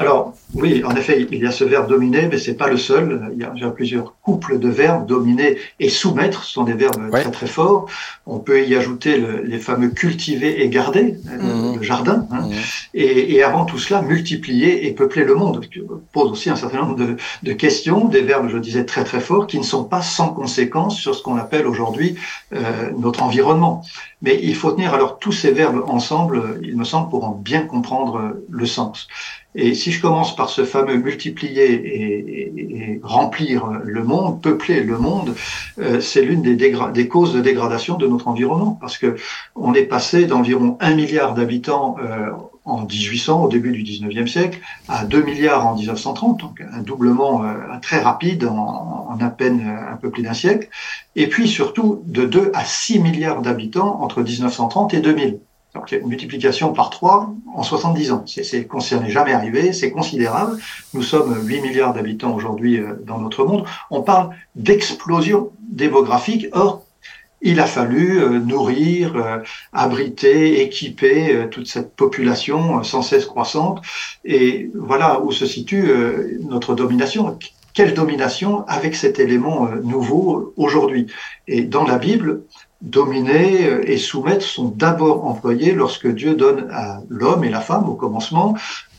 Alors, 0.00 0.34
oui, 0.54 0.82
en 0.84 0.94
effet, 0.94 1.26
il 1.30 1.38
y 1.42 1.46
a 1.46 1.50
ce 1.50 1.64
verbe 1.64 1.88
dominer, 1.88 2.28
mais 2.30 2.38
c'est 2.38 2.54
pas 2.54 2.68
le 2.68 2.76
seul. 2.76 3.32
Il 3.34 3.40
y, 3.40 3.44
a, 3.44 3.52
il 3.56 3.60
y 3.60 3.64
a, 3.64 3.70
plusieurs 3.70 4.14
couples 4.22 4.60
de 4.60 4.68
verbes. 4.68 5.06
Dominer 5.06 5.58
et 5.80 5.88
soumettre 5.88 6.44
ce 6.44 6.52
sont 6.52 6.62
des 6.62 6.74
verbes 6.74 7.10
Ouais. 7.12 7.20
très 7.22 7.32
très 7.32 7.46
forts. 7.48 7.86
On 8.24 8.38
peut 8.38 8.64
y 8.64 8.76
ajouter 8.76 9.18
le- 9.18 9.42
les 9.42 9.58
fameux 9.58 9.88
cultiver 9.88 10.62
et 10.62 10.68
garder, 10.68 11.16
euh, 11.28 11.70
Mhm. 11.72 11.76
le 11.78 11.82
jardin. 11.82 12.26
hein. 12.30 12.42
Mhm. 12.46 12.52
Et, 12.94 13.34
et 13.34 13.42
avant 13.42 13.64
tout 13.64 13.78
cela, 13.78 14.00
multiplier 14.02 14.86
et 14.86 14.92
peupler 14.92 15.24
le 15.24 15.34
monde. 15.34 15.66
Pose 16.12 16.30
aussi 16.30 16.48
un 16.48 16.56
certain 16.56 16.78
nombre 16.78 16.96
de, 16.96 17.16
de 17.42 17.52
questions, 17.52 18.04
des 18.04 18.20
verbes, 18.22 18.48
je 18.48 18.58
disais, 18.58 18.84
très 18.84 19.02
très 19.02 19.20
forts, 19.20 19.48
qui 19.48 19.58
ne 19.58 19.64
sont 19.64 19.82
pas 19.82 20.02
sans 20.02 20.28
conséquence 20.28 20.96
sur 20.96 21.14
ce 21.16 21.22
qu'on 21.24 21.36
appelle 21.36 21.66
aujourd'hui 21.66 22.14
euh, 22.54 22.90
notre 22.96 23.24
environnement. 23.24 23.82
Mais 24.22 24.38
il 24.42 24.54
faut 24.54 24.70
tenir 24.72 24.94
alors 24.94 25.18
tous 25.18 25.32
ces 25.32 25.50
verbes 25.50 25.82
ensemble, 25.88 26.60
il 26.62 26.76
me 26.76 26.84
semble, 26.84 27.08
pour 27.10 27.24
en 27.24 27.30
bien 27.32 27.62
comprendre 27.62 28.36
le 28.48 28.66
sens. 28.66 29.08
Et 29.60 29.74
si 29.74 29.90
je 29.90 30.00
commence 30.00 30.36
par 30.36 30.50
ce 30.50 30.64
fameux 30.64 30.98
multiplier 30.98 31.72
et, 31.72 33.00
remplir 33.02 33.80
le 33.82 34.04
monde, 34.04 34.40
peupler 34.40 34.82
le 34.82 34.98
monde, 34.98 35.34
euh, 35.80 36.00
c'est 36.00 36.22
l'une 36.22 36.42
des, 36.42 36.54
des 36.54 37.08
causes 37.08 37.34
de 37.34 37.40
dégradation 37.40 37.96
de 37.96 38.06
notre 38.06 38.28
environnement, 38.28 38.78
parce 38.80 38.98
que 38.98 39.16
on 39.54 39.74
est 39.74 39.82
passé 39.82 40.26
d'environ 40.26 40.76
un 40.80 40.94
milliard 40.94 41.34
d'habitants 41.34 41.96
euh, 42.02 42.30
en 42.68 42.84
1800, 42.84 43.44
au 43.44 43.48
début 43.48 43.72
du 43.72 43.82
19e 43.82 44.26
siècle, 44.26 44.60
à 44.88 45.04
2 45.04 45.22
milliards 45.22 45.66
en 45.66 45.74
1930, 45.74 46.38
donc 46.38 46.62
un 46.72 46.82
doublement 46.82 47.42
euh, 47.42 47.54
très 47.82 48.00
rapide 48.00 48.44
en, 48.44 49.06
en 49.08 49.18
à 49.20 49.30
peine 49.30 49.66
euh, 49.66 49.92
un 49.92 49.96
peu 49.96 50.10
plus 50.10 50.22
d'un 50.22 50.34
siècle, 50.34 50.68
et 51.16 51.26
puis 51.28 51.48
surtout 51.48 52.02
de 52.04 52.24
2 52.26 52.52
à 52.54 52.64
6 52.64 53.00
milliards 53.00 53.42
d'habitants 53.42 54.00
entre 54.02 54.22
1930 54.22 54.94
et 54.94 55.00
2000. 55.00 55.40
Donc 55.74 55.90
il 55.90 55.94
y 55.94 55.98
a 55.98 56.00
une 56.00 56.08
multiplication 56.08 56.72
par 56.72 56.90
3 56.90 57.34
en 57.54 57.62
70 57.62 58.12
ans. 58.12 58.24
C'est, 58.26 58.68
n'est 59.00 59.10
jamais 59.10 59.32
arrivé, 59.32 59.72
c'est 59.72 59.90
considérable. 59.90 60.58
Nous 60.94 61.02
sommes 61.02 61.46
8 61.46 61.60
milliards 61.60 61.92
d'habitants 61.92 62.34
aujourd'hui 62.34 62.78
euh, 62.78 62.94
dans 63.04 63.18
notre 63.18 63.44
monde. 63.44 63.64
On 63.90 64.02
parle 64.02 64.30
d'explosion 64.54 65.50
démographique. 65.60 66.46
Or, 66.52 66.84
il 67.42 67.60
a 67.60 67.66
fallu 67.66 68.18
euh, 68.18 68.38
nourrir, 68.40 69.14
euh, 69.16 69.38
abriter, 69.72 70.62
équiper 70.62 71.46
toute 71.50 71.66
cette 71.66 71.94
population 71.94 72.82
sans 72.82 73.02
cesse 73.02 73.26
croissante. 73.26 73.82
Et 74.24 74.70
voilà 74.74 75.20
où 75.20 75.32
se 75.32 75.44
situe 75.44 75.90
notre 76.40 76.74
domination. 76.74 77.38
Quelle 77.74 77.94
domination 77.94 78.66
avec 78.66 78.96
cet 78.96 79.20
élément 79.20 79.68
nouveau 79.84 80.52
aujourd'hui? 80.56 81.06
Et 81.46 81.62
dans 81.62 81.84
la 81.84 81.98
Bible, 81.98 82.42
dominer 82.82 83.66
euh, 83.66 83.90
et 83.90 83.96
soumettre 83.98 84.44
sont 84.44 84.72
d'abord 84.74 85.24
employés 85.26 85.72
lorsque 85.72 86.06
Dieu 86.06 86.34
donne 86.34 86.68
à 86.72 87.00
l'homme 87.08 87.44
et 87.44 87.50
la 87.50 87.60
femme 87.60 87.88
au 87.88 87.94
commencement 87.94 88.54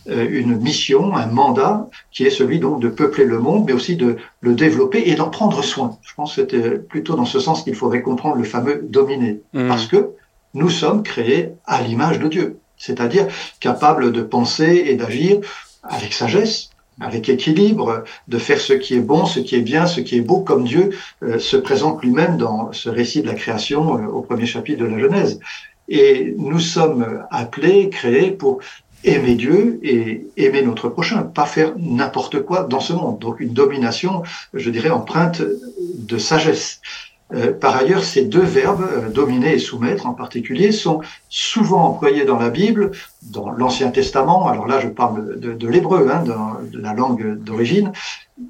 euh, 0.10 0.28
une 0.30 0.58
mission, 0.58 1.16
un 1.16 1.28
mandat 1.28 1.88
qui 2.12 2.26
est 2.26 2.30
celui 2.30 2.60
donc 2.60 2.80
de 2.82 2.90
peupler 2.90 3.26
le 3.26 3.40
monde, 3.40 3.64
mais 3.66 3.74
aussi 3.74 3.96
de 3.96 4.18
le 4.42 4.54
développer 4.56 5.04
et 5.10 5.16
d'en 5.16 5.30
prendre 5.30 5.64
soin. 5.64 5.98
Je 6.02 6.14
pense 6.14 6.36
que 6.36 6.42
c'était 6.42 6.72
plutôt 6.78 7.16
dans 7.16 7.26
ce 7.26 7.40
sens 7.40 7.64
qu'il 7.64 7.76
faudrait 7.76 8.02
comprendre 8.02 8.36
le 8.36 8.44
fameux 8.44 8.82
dominer, 8.90 9.42
Mhm. 9.54 9.68
parce 9.68 9.88
que 9.88 10.10
nous 10.54 10.70
sommes 10.70 11.04
créés 11.04 11.50
à 11.66 11.82
l'image 11.82 12.20
de 12.20 12.28
Dieu, 12.28 12.60
c'est-à-dire 12.78 13.28
capables 13.60 14.12
de 14.12 14.22
penser 14.22 14.84
et 14.88 14.96
d'agir 14.96 15.40
avec 15.84 16.14
sagesse, 16.14 16.69
avec 17.00 17.30
équilibre, 17.30 18.04
de 18.28 18.38
faire 18.38 18.60
ce 18.60 18.74
qui 18.74 18.96
est 18.96 19.02
bon, 19.02 19.26
ce 19.26 19.40
qui 19.40 19.56
est 19.56 19.62
bien, 19.62 19.86
ce 19.88 20.02
qui 20.02 20.18
est 20.18 20.22
beau, 20.22 20.40
comme 20.40 20.64
Dieu 20.64 20.90
euh, 21.24 21.40
se 21.40 21.58
présente 21.58 22.02
lui-même 22.04 22.38
dans 22.38 22.72
ce 22.74 22.90
récit 22.90 23.22
de 23.22 23.28
la 23.28 23.36
création 23.36 23.98
euh, 23.98 24.08
au 24.08 24.22
premier 24.22 24.46
chapitre 24.46 24.80
de 24.80 24.86
la 24.86 25.00
Genèse. 25.00 25.40
Et 25.88 26.36
nous 26.38 26.60
sommes 26.60 27.24
appelés, 27.32 27.90
créés 27.90 28.32
pour 28.32 28.60
aimer 29.04 29.36
Dieu 29.36 29.80
et 29.82 30.28
aimer 30.38 30.62
notre 30.62 30.90
prochain, 30.90 31.24
pas 31.24 31.46
faire 31.46 31.74
n'importe 31.78 32.42
quoi 32.42 32.64
dans 32.64 32.80
ce 32.80 32.94
monde. 32.94 33.20
Donc 33.20 33.40
une 33.40 33.54
domination, 33.54 34.24
je 34.54 34.70
dirais, 34.70 34.90
empreinte 34.90 35.42
de 35.42 36.18
sagesse. 36.18 36.82
Euh, 37.34 37.54
par 37.54 37.76
ailleurs, 37.76 38.04
ces 38.04 38.26
deux 38.26 38.42
verbes, 38.42 38.88
euh, 38.92 39.10
dominer 39.10 39.54
et 39.54 39.60
soumettre 39.60 40.08
en 40.08 40.14
particulier, 40.14 40.72
sont 40.72 41.02
souvent 41.30 41.84
employés 41.84 42.26
dans 42.26 42.40
la 42.40 42.50
Bible, 42.50 42.92
dans 43.22 43.52
l'Ancien 43.52 43.92
Testament, 43.92 44.48
alors 44.48 44.66
là 44.66 44.80
je 44.80 44.88
parle 44.88 45.40
de, 45.40 45.68
l'hébreu, 45.68 46.10
hein, 46.12 46.24
la 46.74 46.94
langue 46.94 47.36
d'origine, 47.38 47.92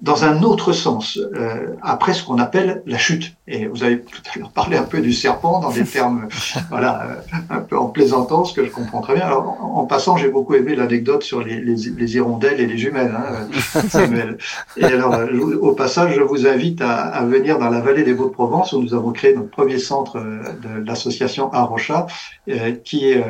dans 0.02 0.24
un 0.24 0.44
autre 0.44 0.72
sens, 0.72 1.18
euh, 1.18 1.74
après 1.82 2.14
ce 2.14 2.24
qu'on 2.24 2.38
appelle 2.38 2.84
la 2.86 2.98
chute. 2.98 3.36
Et 3.48 3.66
vous 3.66 3.84
avez 3.84 4.02
tout 4.02 4.22
à 4.34 4.40
l'heure 4.40 4.52
parlé 4.52 4.78
un 4.78 4.84
peu 4.84 5.02
du 5.02 5.12
serpent 5.12 5.60
dans 5.60 5.72
des 5.72 5.84
termes, 5.84 6.28
voilà, 6.70 7.02
euh, 7.02 7.36
un 7.50 7.60
peu 7.60 7.78
en 7.78 7.88
plaisantant, 7.88 8.46
ce 8.46 8.54
que 8.54 8.64
je 8.64 8.70
comprends 8.70 9.02
très 9.02 9.16
bien. 9.16 9.26
Alors, 9.26 9.58
en, 9.60 9.80
en 9.80 9.86
passant, 9.86 10.16
j'ai 10.16 10.30
beaucoup 10.30 10.54
aimé 10.54 10.76
l'anecdote 10.76 11.24
sur 11.24 11.42
les, 11.42 11.60
les, 11.60 11.76
les, 11.76 12.16
hirondelles 12.16 12.60
et 12.60 12.68
les 12.68 12.78
jumelles, 12.78 13.16
hein, 13.18 13.48
Samuel. 13.90 14.38
Et 14.78 14.86
alors, 14.86 15.16
euh, 15.16 15.58
au 15.60 15.74
passage, 15.74 16.14
je 16.16 16.22
vous 16.22 16.46
invite 16.46 16.82
à, 16.82 16.96
à 16.96 17.26
venir 17.26 17.58
dans 17.58 17.70
la 17.70 17.82
vallée 17.82 18.04
des 18.04 18.14
Beaux-de-Provence, 18.14 18.74
où 18.74 18.82
nous 18.82 18.94
avons 18.94 19.12
créé 19.12 19.34
notre 19.34 19.50
premier 19.50 19.80
centre 19.80 20.18
euh, 20.18 20.54
de 20.62 20.86
l'association 20.86 21.52
Arrocha, 21.52 22.08
euh, 22.50 22.72
qui, 22.84 23.14
euh, 23.14 23.22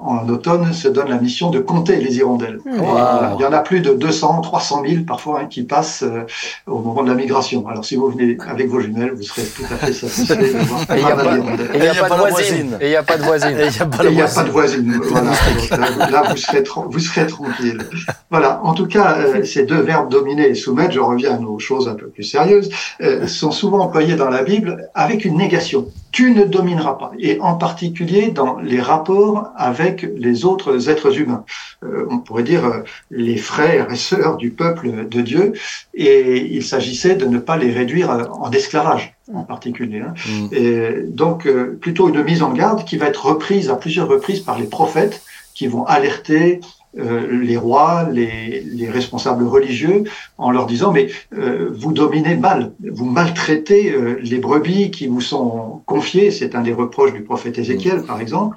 en 0.00 0.28
automne, 0.28 0.72
se 0.72 0.88
donne 0.88 1.08
la 1.08 1.18
mission 1.18 1.50
de 1.50 1.58
compter 1.58 1.96
les 1.96 2.16
hirondelles. 2.16 2.58
Wow. 2.64 3.36
Il 3.38 3.42
y 3.42 3.46
en 3.46 3.52
a 3.52 3.60
plus 3.60 3.80
de 3.80 3.92
200, 3.92 4.40
300 4.40 4.82
000 4.86 5.04
parfois 5.04 5.40
hein, 5.40 5.46
qui 5.46 5.64
passent 5.64 5.93
euh, 6.02 6.22
au 6.66 6.80
moment 6.80 7.02
de 7.02 7.08
la 7.08 7.14
migration. 7.14 7.66
Alors 7.68 7.84
si 7.84 7.96
vous 7.96 8.08
venez 8.10 8.36
avec 8.48 8.68
vos 8.68 8.80
jumelles, 8.80 9.12
vous 9.14 9.22
serez 9.22 9.42
tout 9.44 9.64
à 9.70 9.76
fait 9.76 9.92
satisfait 9.92 10.36
de 10.36 10.58
voir 10.58 10.80
Et 10.90 10.98
il 10.98 11.04
n'y 11.80 11.88
a, 11.88 11.94
pas 11.94 12.08
de 12.08 12.16
voisine. 12.16 12.78
Et 12.80 12.86
il 12.86 12.90
n'y 12.90 12.96
a 12.96 13.02
pas 13.02 13.16
de 13.16 13.22
voisine. 13.22 13.56
Et 13.58 13.66
il 14.06 14.14
n'y 14.14 14.22
a 14.22 14.26
pas 14.26 14.42
de 14.42 14.50
voisine. 14.50 15.00
Voilà. 15.04 15.30
Donc, 15.70 16.10
là, 16.10 16.22
vous 16.30 16.36
serez, 16.36 16.64
vous 16.90 16.98
serez 16.98 17.26
tranquille. 17.26 17.78
Voilà. 18.30 18.60
En 18.64 18.74
tout 18.74 18.86
cas, 18.86 19.18
euh, 19.18 19.44
ces 19.44 19.64
deux 19.64 19.80
verbes 19.80 20.10
dominer 20.10 20.48
et 20.48 20.54
soumettre, 20.54 20.92
je 20.92 21.00
reviens 21.00 21.34
à 21.34 21.38
nos 21.38 21.58
choses 21.58 21.88
un 21.88 21.94
peu 21.94 22.08
plus 22.08 22.24
sérieuses, 22.24 22.70
euh, 23.00 23.26
sont 23.26 23.50
souvent 23.50 23.80
employés 23.80 24.16
dans 24.16 24.30
la 24.30 24.42
Bible 24.42 24.88
avec 24.94 25.24
une 25.24 25.36
négation. 25.36 25.88
Tu 26.14 26.30
ne 26.30 26.44
domineras 26.44 26.94
pas. 26.94 27.10
Et 27.18 27.40
en 27.40 27.56
particulier 27.56 28.30
dans 28.30 28.60
les 28.60 28.80
rapports 28.80 29.48
avec 29.56 30.06
les 30.16 30.44
autres 30.44 30.88
êtres 30.88 31.18
humains. 31.18 31.44
Euh, 31.82 32.06
on 32.08 32.18
pourrait 32.18 32.44
dire 32.44 32.64
euh, 32.64 32.84
les 33.10 33.36
frères 33.36 33.90
et 33.90 33.96
sœurs 33.96 34.36
du 34.36 34.50
peuple 34.50 35.08
de 35.08 35.20
Dieu. 35.20 35.54
Et 35.92 36.46
il 36.56 36.64
s'agissait 36.64 37.16
de 37.16 37.26
ne 37.26 37.38
pas 37.38 37.56
les 37.56 37.72
réduire 37.72 38.12
euh, 38.12 38.24
en 38.44 38.48
esclavage 38.52 39.16
en 39.32 39.42
particulier. 39.42 40.02
hein. 40.02 40.14
Mm. 40.28 40.48
Et 40.52 40.90
donc 41.22 41.46
euh, 41.46 41.76
plutôt 41.80 42.08
une 42.08 42.22
mise 42.22 42.44
en 42.44 42.52
garde 42.52 42.84
qui 42.84 42.96
va 42.96 43.06
être 43.06 43.26
reprise 43.26 43.68
à 43.68 43.74
plusieurs 43.74 44.06
reprises 44.06 44.40
par 44.40 44.56
les 44.56 44.66
prophètes 44.66 45.20
qui 45.52 45.66
vont 45.66 45.84
alerter 45.84 46.60
euh, 46.98 47.42
les 47.42 47.56
rois, 47.56 48.08
les, 48.10 48.60
les 48.60 48.88
responsables 48.88 49.44
religieux, 49.44 50.04
en 50.38 50.50
leur 50.50 50.66
disant 50.66 50.92
mais 50.92 51.08
euh, 51.36 51.70
vous 51.72 51.92
dominez 51.92 52.36
mal, 52.36 52.72
vous 52.80 53.06
maltraitez 53.06 53.92
euh, 53.92 54.18
les 54.22 54.38
brebis 54.38 54.90
qui 54.90 55.06
vous 55.06 55.20
sont 55.20 55.82
confiées. 55.86 56.30
C'est 56.30 56.54
un 56.54 56.60
des 56.60 56.72
reproches 56.72 57.12
du 57.12 57.22
prophète 57.22 57.58
Ézéchiel, 57.58 58.02
par 58.02 58.20
exemple. 58.20 58.56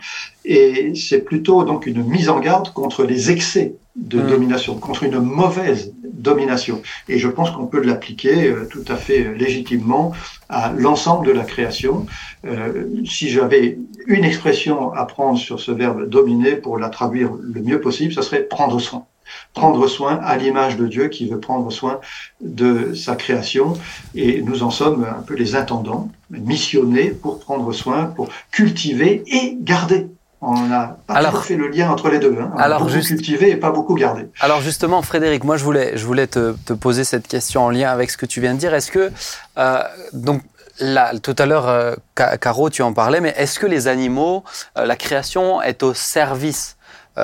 Et 0.49 0.93
c'est 0.95 1.25
plutôt 1.25 1.63
donc 1.63 1.85
une 1.85 2.03
mise 2.03 2.29
en 2.29 2.39
garde 2.39 2.71
contre 2.71 3.03
les 3.03 3.31
excès 3.31 3.75
de 3.97 4.21
Mm. 4.21 4.27
domination, 4.29 4.75
contre 4.75 5.03
une 5.03 5.19
mauvaise 5.19 5.93
domination. 6.03 6.81
Et 7.09 7.17
je 7.17 7.27
pense 7.27 7.51
qu'on 7.51 7.65
peut 7.65 7.81
l'appliquer 7.81 8.47
euh, 8.47 8.67
tout 8.69 8.85
à 8.87 8.95
fait 8.95 9.33
légitimement 9.35 10.13
à 10.49 10.71
l'ensemble 10.71 11.27
de 11.27 11.31
la 11.31 11.43
création. 11.43 12.05
Euh, 12.45 12.85
si 13.05 13.29
j'avais 13.29 13.77
une 14.05 14.23
expression 14.23 14.93
à 14.93 15.05
prendre 15.05 15.37
sur 15.37 15.59
ce 15.59 15.71
verbe 15.71 16.07
dominer 16.07 16.55
pour 16.55 16.77
la 16.77 16.89
traduire 16.89 17.31
le 17.41 17.61
mieux 17.61 17.81
possible, 17.81 18.13
ça 18.13 18.21
serait 18.21 18.43
prendre 18.43 18.79
soin. 18.79 19.05
Prendre 19.53 19.87
soin 19.87 20.19
à 20.23 20.37
l'image 20.37 20.77
de 20.77 20.87
Dieu 20.87 21.09
qui 21.09 21.27
veut 21.27 21.39
prendre 21.39 21.69
soin 21.69 21.99
de 22.39 22.93
sa 22.93 23.15
création. 23.15 23.73
Et 24.15 24.41
nous 24.41 24.63
en 24.63 24.69
sommes 24.69 25.03
un 25.05 25.21
peu 25.21 25.33
les 25.33 25.55
intendants, 25.55 26.09
missionnés 26.29 27.09
pour 27.09 27.39
prendre 27.39 27.73
soin, 27.73 28.05
pour 28.05 28.29
cultiver 28.51 29.23
et 29.27 29.57
garder. 29.59 30.07
On 30.41 30.67
n'a 30.67 30.97
pas 31.07 31.15
Alors- 31.15 31.43
fait 31.43 31.55
le 31.55 31.67
lien 31.67 31.89
entre 31.89 32.09
les 32.09 32.19
deux. 32.19 32.35
Hein. 32.39 32.51
On 32.53 32.57
a 32.57 32.61
Alors, 32.61 32.79
beaucoup 32.81 32.91
juste- 32.91 33.07
cultivé 33.09 33.49
et 33.51 33.57
pas 33.57 33.71
beaucoup 33.71 33.95
gardé. 33.95 34.29
Alors 34.39 34.61
justement, 34.61 35.01
Frédéric, 35.01 35.43
moi 35.43 35.57
je 35.57 35.63
voulais, 35.63 35.97
je 35.97 36.05
voulais 36.05 36.27
te, 36.27 36.53
te 36.65 36.73
poser 36.73 37.03
cette 37.03 37.27
question 37.27 37.63
en 37.65 37.69
lien 37.71 37.89
avec 37.89 38.11
ce 38.11 38.17
que 38.17 38.25
tu 38.27 38.39
viens 38.39 38.53
de 38.53 38.59
dire. 38.59 38.73
Est-ce 38.75 38.91
que, 38.91 39.11
euh, 39.57 39.81
donc, 40.13 40.43
là, 40.79 41.11
tout 41.17 41.35
à 41.39 41.47
l'heure, 41.47 41.67
euh, 41.67 41.95
Ca- 42.15 42.37
Caro, 42.37 42.69
tu 42.69 42.83
en 42.83 42.93
parlais, 42.93 43.19
mais 43.19 43.33
est-ce 43.35 43.59
que 43.59 43.65
les 43.65 43.87
animaux, 43.87 44.43
euh, 44.77 44.85
la 44.85 44.95
création 44.95 45.59
est 45.61 45.81
au 45.83 45.93
service 45.95 46.75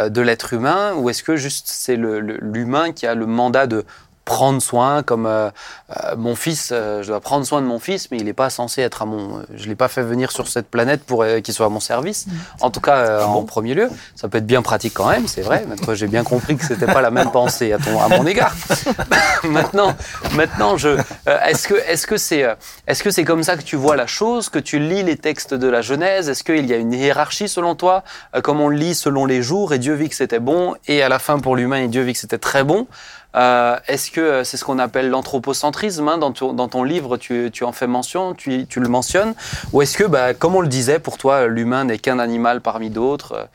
de 0.09 0.21
l'être 0.21 0.53
humain 0.53 0.93
ou 0.95 1.11
est-ce 1.11 1.21
que 1.21 1.35
juste 1.35 1.67
c'est 1.67 1.95
l'humain 1.97 2.93
qui 2.93 3.05
a 3.05 3.13
le 3.13 3.27
mandat 3.27 3.67
de 3.67 3.85
prendre 4.25 4.61
soin, 4.61 5.03
comme 5.03 5.25
euh, 5.25 5.49
euh, 5.89 6.15
mon 6.15 6.35
fils, 6.35 6.69
je 6.71 7.05
dois 7.05 7.19
prendre 7.19 7.45
soin 7.45 7.61
de 7.61 7.67
mon 7.67 7.79
fils, 7.79 8.09
mais 8.11 8.17
il 8.17 8.25
n'est 8.25 8.33
pas 8.33 8.49
censé 8.49 8.81
être 8.81 9.01
à 9.01 9.05
mon. 9.05 9.43
je 9.55 9.67
l'ai 9.67 9.75
pas 9.75 9.87
fait 9.87 10.03
venir 10.03 10.31
sur 10.31 10.47
cette 10.47 10.67
planète 10.69 11.03
pour 11.03 11.25
qu'il 11.43 11.53
soit 11.53 11.65
à 11.65 11.69
mon 11.69 11.79
service. 11.79 12.25
En 12.61 12.69
tout 12.69 12.79
cas, 12.79 13.25
en 13.25 13.43
premier 13.43 13.73
lieu, 13.73 13.89
ça 14.15 14.27
peut 14.27 14.37
être 14.37 14.47
bien 14.47 14.61
pratique 14.61 14.93
quand 14.93 15.09
même, 15.09 15.27
c'est 15.27 15.41
vrai. 15.41 15.65
Maintenant, 15.67 15.93
j'ai 15.93 16.07
bien 16.07 16.23
compris 16.23 16.55
que 16.55 16.65
c'était 16.65 16.85
pas 16.85 17.01
la 17.01 17.11
même 17.11 17.31
pensée 17.31 17.73
à, 17.73 17.77
ton, 17.77 17.99
à 17.99 18.07
mon 18.07 18.25
égard. 18.25 18.53
maintenant, 19.43 19.95
maintenant, 20.35 20.77
je. 20.77 20.97
est-ce 21.25 21.67
que, 21.67 21.73
est-ce 21.73 22.07
que 22.07 22.17
c'est, 22.17 22.45
est-ce 22.87 23.03
que 23.03 23.11
c'est 23.11 23.23
comme 23.23 23.43
ça 23.43 23.57
que 23.57 23.63
tu 23.63 23.75
vois 23.75 23.95
la 23.95 24.07
chose, 24.07 24.49
que 24.49 24.59
tu 24.59 24.79
lis 24.79 25.03
les 25.03 25.17
textes 25.17 25.53
de 25.53 25.67
la 25.67 25.81
Genèse? 25.81 26.29
Est-ce 26.29 26.43
qu'il 26.43 26.65
y 26.65 26.73
a 26.73 26.77
une 26.77 26.93
hiérarchie 26.93 27.49
selon 27.49 27.75
toi, 27.75 28.03
comme 28.43 28.61
on 28.61 28.69
le 28.69 28.77
lit 28.77 28.95
selon 28.95 29.25
les 29.25 29.41
jours, 29.41 29.73
et 29.73 29.79
Dieu 29.79 29.93
vit 29.93 30.09
que 30.09 30.15
c'était 30.15 30.39
bon, 30.39 30.75
et 30.87 31.01
à 31.01 31.09
la 31.09 31.19
fin 31.19 31.39
pour 31.39 31.55
l'humain, 31.55 31.87
Dieu 31.87 32.03
vit 32.03 32.13
que 32.13 32.19
c'était 32.19 32.37
très 32.37 32.63
bon? 32.63 32.87
Euh, 33.35 33.77
est-ce 33.87 34.11
que 34.11 34.21
euh, 34.21 34.43
c'est 34.43 34.57
ce 34.57 34.63
qu'on 34.63 34.79
appelle 34.79 35.09
l'anthropocentrisme 35.09 36.07
hein, 36.07 36.17
dans, 36.17 36.31
ton, 36.31 36.83
livre, 36.83 37.17
tu, 37.17 37.51
en 37.63 37.71
fais 37.71 37.87
mention, 37.87 38.33
tu, 38.33 38.67
le 38.75 38.87
mentionnes 38.87 39.33
Ou 39.71 39.81
est-ce 39.81 39.97
que, 39.97 40.03
bah, 40.03 40.33
comme 40.33 40.55
on 40.55 40.61
le 40.61 40.67
disait, 40.67 40.99
pour 40.99 41.17
toi, 41.17 41.47
l'humain 41.47 41.85
n'est 41.85 41.97
qu'un 41.97 42.19
animal 42.19 42.61
parmi 42.61 42.89
d'autres 42.89 43.33
euh, 43.33 43.45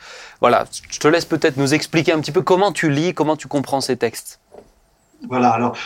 Voilà, 0.40 0.64
je 0.90 0.98
te 0.98 1.08
laisse 1.08 1.24
peut-être 1.24 1.56
nous 1.56 1.74
expliquer 1.74 2.12
un 2.12 2.20
petit 2.20 2.32
peu 2.32 2.42
comment 2.42 2.72
tu 2.72 2.90
lis, 2.90 3.14
comment 3.14 3.36
tu 3.36 3.46
comprends 3.46 3.80
ces 3.80 3.96
textes. 3.96 4.40
Voilà, 5.26 5.50
alors 5.50 5.76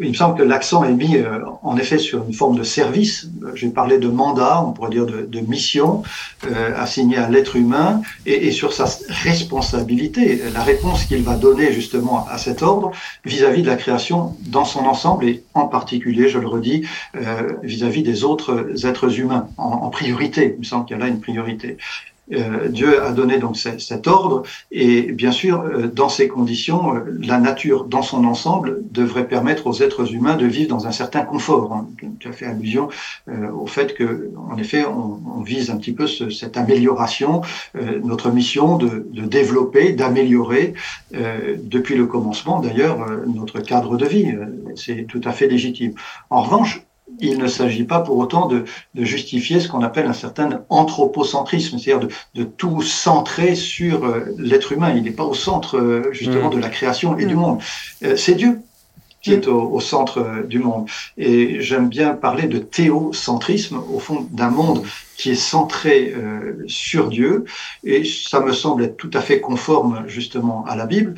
il 0.00 0.08
me 0.08 0.14
semble 0.14 0.38
que 0.38 0.42
l'accent 0.42 0.82
est 0.82 0.92
mis 0.92 1.18
euh, 1.18 1.40
en 1.62 1.76
effet 1.76 1.98
sur 1.98 2.24
une 2.24 2.32
forme 2.32 2.56
de 2.56 2.62
service. 2.62 3.28
J'ai 3.54 3.68
parlé 3.68 3.98
de 3.98 4.08
mandat, 4.08 4.62
on 4.64 4.72
pourrait 4.72 4.90
dire 4.90 5.04
de, 5.04 5.26
de 5.26 5.40
mission 5.40 6.02
euh, 6.50 6.72
assignée 6.74 7.18
à 7.18 7.28
l'être 7.28 7.56
humain 7.56 8.00
et, 8.24 8.46
et, 8.46 8.50
sur 8.50 8.72
sa 8.72 8.86
responsabilité, 9.10 10.40
la 10.54 10.62
réponse 10.62 11.04
qu'il 11.04 11.22
va 11.22 11.36
donner 11.36 11.70
justement 11.70 12.26
à 12.30 12.38
cet 12.38 12.62
ordre 12.62 12.90
vis-à-vis 13.26 13.60
de 13.62 13.66
la 13.66 13.76
création 13.76 14.34
dans 14.46 14.64
son 14.64 14.80
ensemble 14.80 15.26
et 15.26 15.44
en 15.52 15.66
particulier, 15.66 16.28
je 16.28 16.38
le 16.38 16.48
redis, 16.48 16.86
euh, 17.14 17.52
vis-à-vis 17.62 18.02
des 18.02 18.24
autres 18.24 18.86
êtres 18.86 19.20
humains 19.20 19.48
en, 19.58 19.64
en 19.64 19.90
priorité. 19.90 20.54
Il 20.54 20.60
me 20.60 20.64
semble 20.64 20.86
qu'il 20.86 20.96
y 20.96 21.00
a 21.00 21.04
là 21.04 21.08
une 21.08 21.20
priorité. 21.20 21.76
Euh, 22.32 22.68
Dieu 22.68 23.02
a 23.02 23.12
donné 23.12 23.38
donc 23.38 23.56
cet 23.56 24.06
ordre 24.06 24.42
et 24.70 25.12
bien 25.12 25.32
sûr, 25.32 25.62
euh, 25.62 25.86
dans 25.86 26.08
ces 26.08 26.28
conditions, 26.28 26.94
euh, 26.94 27.00
la 27.20 27.38
nature 27.38 27.84
dans 27.84 28.02
son 28.02 28.24
ensemble 28.24 28.80
devrait 28.90 29.26
permettre 29.26 29.66
aux 29.66 29.82
êtres 29.82 30.12
humains 30.12 30.36
de 30.36 30.46
vivre 30.46 30.68
dans 30.68 30.86
un 30.86 30.92
certain 30.92 31.22
confort. 31.22 31.72
Hein. 31.72 31.88
Tu 32.20 32.28
as 32.28 32.32
fait 32.32 32.46
allusion 32.46 32.88
au 33.54 33.66
fait 33.66 33.94
que, 33.94 34.30
en 34.50 34.56
effet, 34.58 34.84
on, 34.84 35.20
on 35.38 35.42
vise 35.42 35.70
un 35.70 35.76
petit 35.76 35.92
peu 35.92 36.06
ce, 36.06 36.30
cette 36.30 36.56
amélioration, 36.56 37.42
notre 38.02 38.30
mission 38.30 38.76
de, 38.76 39.06
de 39.10 39.22
développer, 39.22 39.92
d'améliorer 39.92 40.74
depuis 41.12 41.94
le 41.94 42.06
commencement 42.06 42.60
d'ailleurs 42.60 42.98
notre 43.26 43.60
cadre 43.60 43.96
de 43.96 44.06
vie. 44.06 44.34
C'est 44.74 45.06
tout 45.08 45.20
à 45.24 45.32
fait 45.32 45.46
légitime. 45.46 45.92
En 46.30 46.42
revanche, 46.42 46.82
il 47.20 47.38
ne 47.38 47.48
s'agit 47.48 47.84
pas 47.84 48.00
pour 48.00 48.18
autant 48.18 48.46
de, 48.46 48.64
justifier 48.94 49.60
ce 49.60 49.68
qu'on 49.68 49.82
appelle 49.82 50.06
un 50.06 50.12
certain 50.12 50.62
anthropocentrisme, 50.68 51.78
c'est-à-dire 51.78 52.08
de, 52.34 52.44
tout 52.44 52.82
centrer 52.82 53.54
sur 53.54 54.04
euh, 54.04 54.34
l'être 54.38 54.72
humain. 54.72 54.92
Il 54.94 55.04
n'est 55.04 55.10
pas 55.10 55.24
au 55.24 55.34
centre 55.34 55.78
euh, 55.78 56.12
justement 56.12 56.48
mm. 56.48 56.54
de 56.54 56.58
la 56.58 56.68
création 56.68 57.16
et 57.18 57.26
du 57.26 57.34
mm. 57.34 57.38
monde. 57.38 57.62
Euh, 58.04 58.16
c'est 58.16 58.34
Dieu 58.34 58.60
qui 59.20 59.32
est 59.32 59.48
au, 59.48 59.80
centre 59.80 60.44
du 60.46 60.60
monde. 60.60 60.88
Et 61.16 61.60
j'aime 61.60 61.88
bien 61.88 62.14
parler 62.14 62.46
de 62.46 62.58
théocentrisme, 62.58 63.80
au 63.92 63.98
fond, 63.98 64.28
d'un 64.30 64.48
monde 64.48 64.84
qui 65.16 65.30
est 65.30 65.34
centré 65.34 66.14
sur 66.68 67.08
Dieu. 67.08 67.44
Et 67.82 68.04
ça 68.04 68.38
me 68.38 68.52
semble 68.52 68.84
être 68.84 68.96
tout 68.96 69.10
à 69.12 69.20
fait 69.20 69.40
conforme 69.40 70.04
justement 70.06 70.64
à 70.68 70.76
la 70.76 70.86
Bible. 70.86 71.16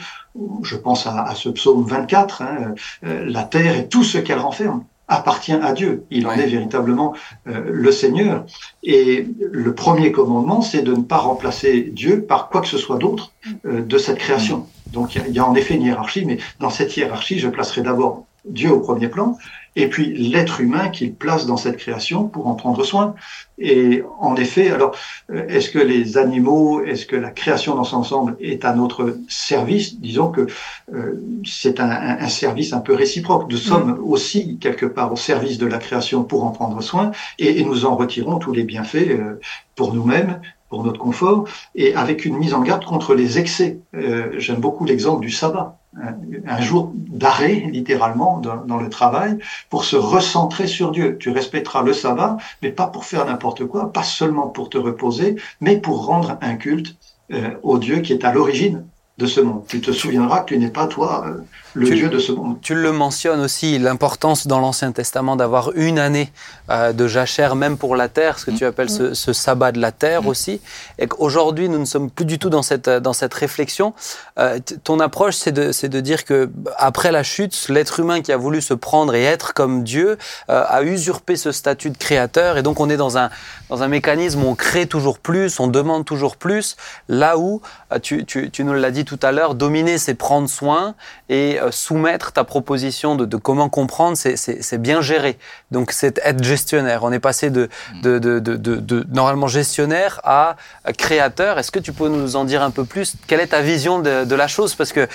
Je 0.63 0.77
pense 0.77 1.07
à, 1.07 1.35
ce 1.35 1.51
psaume 1.51 1.85
24, 1.85 2.41
hein, 2.41 2.75
la 3.03 3.43
terre 3.43 3.77
et 3.77 3.87
tout 3.87 4.03
ce 4.03 4.17
qu'elle 4.17 4.39
renferme 4.39 4.83
appartient 5.11 5.53
à 5.53 5.73
Dieu. 5.73 6.05
Il 6.11 6.27
en 6.27 6.33
est 6.33 6.47
véritablement 6.47 7.15
euh, 7.49 7.65
le 7.67 7.93
Seigneur. 7.93 8.47
Et 8.83 9.27
le 9.41 9.75
premier 9.75 10.13
commandement, 10.13 10.63
c'est 10.63 10.83
de 10.83 10.95
ne 10.95 11.03
pas 11.03 11.19
remplacer 11.19 11.83
Dieu 11.83 12.23
par 12.23 12.49
quoi 12.49 12.61
que 12.63 12.69
ce 12.69 12.79
soit 12.79 12.97
d'autre 12.97 13.33
euh, 13.67 13.83
de 13.83 13.99
cette 13.99 14.19
création. 14.19 14.67
Donc 14.93 15.17
il 15.17 15.33
y, 15.33 15.39
a 15.39 15.47
en 15.47 15.55
effet 15.55 15.75
une 15.75 15.83
hiérarchie, 15.83 16.25
mais 16.25 16.39
dans 16.61 16.71
cette 16.71 16.97
hiérarchie, 16.97 17.39
je 17.39 17.49
placerai 17.49 17.83
d'abord 17.83 18.27
Dieu 18.45 18.73
au 18.73 18.81
premier 18.81 19.09
plan, 19.09 19.37
et 19.77 19.89
puis 19.89 20.13
l'être 20.17 20.61
humain 20.61 20.89
qu'il 20.89 21.15
place 21.15 21.47
dans 21.47 21.57
cette 21.57 21.77
création 21.77 22.25
pour 22.25 22.47
en 22.47 22.55
prendre 22.55 22.85
soin. 22.85 23.15
Et 23.59 24.03
en 24.19 24.37
effet, 24.37 24.71
alors, 24.71 24.97
euh, 25.31 25.47
est-ce 25.49 25.71
que 25.71 25.79
les 25.79 26.17
animaux, 26.17 26.83
est-ce 26.83 27.07
que 27.07 27.17
la 27.17 27.31
création 27.31 27.75
dans 27.75 27.85
son 27.85 27.99
ensemble 27.99 28.37
est 28.41 28.65
à 28.65 28.75
notre 28.75 29.19
service? 29.29 30.01
Disons 30.01 30.29
que 30.31 30.47
euh, 30.93 31.21
c'est 31.45 31.79
un, 31.79 31.91
un, 31.91 32.29
service 32.29 32.73
un 32.73 32.81
peu 32.81 32.95
réciproque. 32.95 33.51
Nous 33.51 33.59
sommes 33.59 33.99
mm. 33.99 34.05
aussi 34.05 34.59
quelque 34.59 34.87
part 34.87 35.13
au 35.13 35.17
service 35.17 35.59
de 35.59 35.67
la 35.67 35.79
création 35.79 36.25
pour 36.25 36.45
en 36.45 36.51
prendre 36.51 36.81
soin, 36.81 37.11
et, 37.39 37.61
et 37.61 37.65
nous 37.65 37.85
en 37.85 37.97
retirons 37.97 38.39
tous 38.39 38.53
les 38.53 38.65
bienfaits 38.65 39.11
euh, 39.11 39.41
pour 39.77 39.95
nous-mêmes 39.95 40.41
pour 40.71 40.85
notre 40.85 41.01
confort, 41.01 41.47
et 41.75 41.95
avec 41.95 42.25
une 42.25 42.39
mise 42.39 42.55
en 42.55 42.63
garde 42.63 42.85
contre 42.85 43.15
les 43.15 43.39
excès. 43.39 43.81
Euh, 43.95 44.31
J'aime 44.39 44.61
beaucoup 44.61 44.85
l'exemple 44.85 45.21
du 45.21 45.31
sabbat 45.31 45.80
un 45.97 46.61
jour 46.61 46.93
d'arrêt, 46.95 47.67
littéralement, 47.71 48.39
dans, 48.39 48.79
le 48.79 48.89
travail, 48.89 49.39
pour 49.71 49.85
se 49.85 49.97
recentrer 49.97 50.67
sur 50.67 50.93
Dieu. 50.93 51.17
Tu 51.19 51.31
respecteras 51.31 51.83
le 51.83 51.93
sabbat, 51.93 52.37
mais 52.63 52.71
pas 52.71 52.87
pour 52.87 53.05
faire 53.05 53.27
n'importe 53.27 53.65
quoi, 53.67 53.93
pas 53.93 54.05
seulement 54.05 54.47
pour 54.47 54.71
te 54.71 54.79
reposer, 54.79 55.37
mais 55.61 55.79
pour 55.79 56.07
rendre 56.07 56.39
un 56.41 56.55
culte 56.55 56.97
euh, 57.33 57.51
au 57.63 57.79
Dieu 57.79 58.01
qui 58.01 58.13
est 58.13 58.25
à 58.25 58.33
l'origine 58.33 58.85
de 59.19 59.27
ce 59.27 59.41
monde. 59.41 59.65
Tu 59.69 59.81
te 59.81 59.91
souviendras 59.91 60.41
que 60.41 60.55
tu 60.55 60.59
n'es 60.59 60.71
pas 60.71 60.87
toi 60.87 61.25
euh, 61.27 61.41
le 61.75 61.91
Dieu 61.91 62.09
de 62.09 62.19
ce 62.19 62.33
monde. 62.33 62.59
Tu 62.63 62.75
le 62.75 62.93
mentionnes 62.93 63.41
aussi, 63.41 63.79
l'importance 63.79 64.47
dans 64.47 64.61
l'Ancien 64.61 64.93
Testament 64.93 65.37
d'avoir 65.37 65.73
une 65.75 65.99
année 65.99 66.33
euh, 66.71 66.93
de 66.93 67.07
jachère, 67.07 67.57
même 67.57 67.77
pour 67.77 67.97
la 67.97 68.09
terre, 68.09 68.39
ce 68.39 68.47
que 68.47 68.51
tu 68.51 68.65
appelles 68.65 68.91
ce, 68.91 69.15
ce 69.15 69.33
sabbat 69.33 69.73
de 69.73 69.81
la 69.81 69.93
terre 69.93 70.27
aussi. 70.27 70.61
Et 70.99 71.07
qu'aujourd'hui, 71.07 71.69
nous 71.69 71.79
ne 71.79 71.85
sommes 71.85 72.11
plus 72.11 72.25
du 72.25 72.39
tout 72.39 72.51
dans 72.51 72.63
cette, 72.63 72.89
dans 72.89 73.13
cette 73.13 73.35
réflexion. 73.35 73.95
Euh, 74.39 74.59
ton 74.85 75.01
approche, 75.01 75.37
c'est 75.37 75.53
de, 75.53 75.71
de 75.87 76.01
dire 76.01 76.25
que 76.25 76.51
après 76.77 77.13
la 77.13 77.23
chute, 77.23 77.69
l'être 77.69 78.01
humain 78.01 78.21
qui 78.21 78.33
a 78.33 78.37
voulu 78.37 78.61
se 78.61 78.75
prendre 78.75 79.15
et 79.15 79.23
être 79.23 79.55
comme 79.55 79.85
Dieu 79.85 80.19
euh, 80.49 80.65
a 80.67 80.83
usurpé 80.83 81.37
ce 81.37 81.53
statut 81.53 81.91
de 81.91 81.99
créateur. 81.99 82.59
Et 82.59 82.63
donc, 82.63 82.81
on 82.81 82.91
est 82.91 82.97
dans 82.97 83.19
un, 83.19 83.31
dans 83.69 83.83
un 83.83 83.89
mécanisme 83.89 84.43
où 84.43 84.49
on 84.49 84.55
crée 84.55 84.87
toujours 84.87 85.19
plus, 85.19 85.61
on 85.61 85.69
demande 85.69 86.05
toujours 86.05 86.37
plus, 86.37 86.77
là 87.09 87.39
où, 87.39 87.63
tu, 88.03 88.25
tu, 88.25 88.51
tu 88.51 88.65
nous 88.65 88.73
l'as 88.73 88.91
dit 88.91 89.05
tout 89.05 89.19
à 89.23 89.33
l'heure, 89.33 89.55
dominer, 89.55 89.99
c'est 89.99 90.15
prendre 90.15 90.49
soin 90.49 90.95
et 91.29 91.60
euh, 91.61 91.71
soumettre 91.71 92.33
ta 92.33 92.45
proposition 92.45 93.17
de, 93.17 93.37
comment 93.37 93.69
comprendre, 93.69 94.17
c'est 94.17 94.79
bien 94.79 95.01
gérer. 95.01 95.39
Donc 95.71 95.93
c'est 95.93 96.19
être 96.25 96.43
gestionnaire. 96.43 97.05
On 97.05 97.13
est 97.13 97.21
passé 97.21 97.51
de, 97.51 97.69
de, 98.03 99.07
normalement 99.13 99.47
gestionnaire 99.47 100.21
à 100.25 100.57
créateur. 100.97 101.59
Est-ce 101.59 101.71
que 101.71 101.79
tu 101.79 101.93
peux 101.93 102.09
nous 102.09 102.37
en 102.37 102.45
dire 102.45 102.63
un 102.63 102.71
peu 102.71 102.85
plus? 102.85 103.15
Quelle 103.27 103.41
est 103.41 103.49
ta 103.49 103.61
vision 103.61 104.01
de, 104.01 104.35
la 104.35 104.49
chose? 104.49 104.75
Parce 104.75 104.93
que 104.93 105.09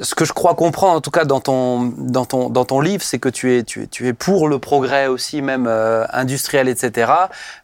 ce 0.00 0.14
que 0.14 0.24
je 0.24 0.32
crois 0.32 0.54
comprendre, 0.54 0.94
en 0.94 1.00
tout 1.00 1.10
cas 1.10 1.24
dans 1.24 1.40
ton, 1.40 1.92
dans 1.96 2.24
ton, 2.24 2.50
dans 2.50 2.64
ton 2.64 2.80
livre, 2.80 3.02
c'est 3.02 3.18
que 3.18 3.28
tu 3.28 3.56
es, 3.56 3.62
tu, 3.62 3.84
es, 3.84 3.86
tu 3.86 4.06
es 4.06 4.12
pour 4.12 4.48
le 4.48 4.58
progrès 4.58 5.06
aussi, 5.06 5.42
même 5.42 5.66
euh, 5.66 6.04
industriel, 6.12 6.68
etc., 6.68 7.10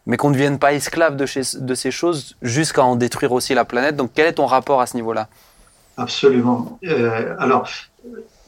mais 0.06 0.16
qu'on 0.16 0.30
ne 0.30 0.34
devienne 0.34 0.58
pas 0.58 0.72
esclave 0.72 1.16
de, 1.16 1.26
de 1.60 1.74
ces 1.74 1.90
choses 1.90 2.36
jusqu'à 2.42 2.82
en 2.82 2.96
détruire 2.96 3.32
aussi 3.32 3.54
la 3.54 3.64
planète. 3.64 3.96
Donc 3.96 4.10
quel 4.14 4.26
est 4.26 4.34
ton 4.34 4.46
rapport 4.46 4.80
à 4.80 4.86
ce 4.86 4.96
niveau-là? 4.96 5.28
Absolument. 5.96 6.78
Euh, 6.84 7.34
alors, 7.38 7.68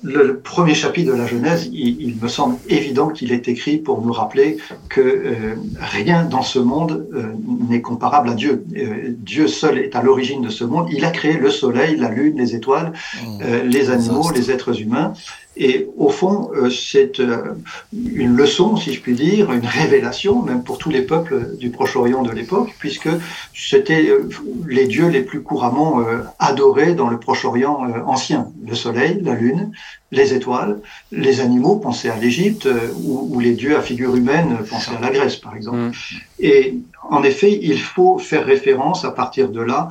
le 0.02 0.38
premier 0.38 0.74
chapitre 0.74 1.12
de 1.12 1.16
la 1.16 1.26
Genèse, 1.26 1.68
il, 1.72 2.16
me 2.20 2.28
semble 2.28 2.56
évident 2.68 3.08
qu'il 3.08 3.32
est 3.32 3.48
écrit 3.48 3.78
pour 3.78 4.02
nous 4.02 4.12
rappeler 4.12 4.58
que 4.88 5.00
euh, 5.00 5.54
rien 5.80 6.24
dans 6.24 6.42
ce 6.42 6.58
monde 6.58 7.08
euh, 7.14 7.32
n'est 7.68 7.80
comparable 7.80 8.28
à 8.28 8.34
Dieu. 8.34 8.64
Euh, 8.76 9.08
Dieu 9.08 9.48
seul 9.48 9.78
est 9.78 9.96
à 9.96 10.02
l'origine 10.02 10.42
de 10.42 10.50
ce 10.50 10.64
monde. 10.64 10.88
Il 10.92 11.04
a 11.04 11.10
créé 11.10 11.38
le 11.38 11.50
soleil, 11.50 11.96
la 11.96 12.10
lune, 12.10 12.36
les 12.36 12.54
étoiles, 12.54 12.92
mmh. 13.24 13.44
les 13.64 13.90
animaux, 13.90 14.30
les 14.32 14.50
êtres 14.50 14.80
humains. 14.80 15.12
Et 15.58 15.88
au 15.96 16.10
fond, 16.10 16.50
euh, 16.54 16.68
c'est 16.68 17.18
euh, 17.18 17.54
une 17.94 18.36
leçon, 18.36 18.76
si 18.76 18.92
je 18.92 19.00
puis 19.00 19.14
dire, 19.14 19.50
une 19.52 19.64
révélation, 19.64 20.42
même 20.42 20.62
pour 20.62 20.76
tous 20.76 20.90
les 20.90 21.00
peuples 21.00 21.56
du 21.56 21.70
Proche-Orient 21.70 22.22
de 22.22 22.30
l'époque, 22.30 22.74
puisque 22.78 23.08
c'était 23.54 24.10
euh, 24.10 24.28
les 24.68 24.86
dieux 24.86 25.08
les 25.08 25.22
plus 25.22 25.42
couramment 25.42 26.04
adorés 26.38 26.94
dans 26.94 27.08
le 27.08 27.18
Proche-Orient 27.18 27.86
ancien. 28.06 28.48
Le 28.66 28.74
soleil, 28.74 29.18
la 29.22 29.34
lune, 29.34 29.72
les 30.10 30.34
étoiles, 30.34 30.78
les 31.10 31.40
animaux, 31.40 31.76
pensez 31.76 32.10
à 32.10 32.16
l'Égypte, 32.16 32.68
ou, 33.02 33.40
les 33.40 33.52
dieux 33.52 33.76
à 33.76 33.80
figure 33.80 34.14
humaine, 34.14 34.58
pensez 34.68 34.90
à 34.90 35.00
la 35.00 35.10
Grèce, 35.10 35.36
par 35.36 35.56
exemple. 35.56 35.78
Mm. 35.78 35.92
Et 36.40 36.78
en 37.08 37.22
effet, 37.22 37.58
il 37.62 37.80
faut 37.80 38.18
faire 38.18 38.44
référence 38.44 39.04
à 39.04 39.10
partir 39.10 39.48
de 39.48 39.60
là 39.60 39.88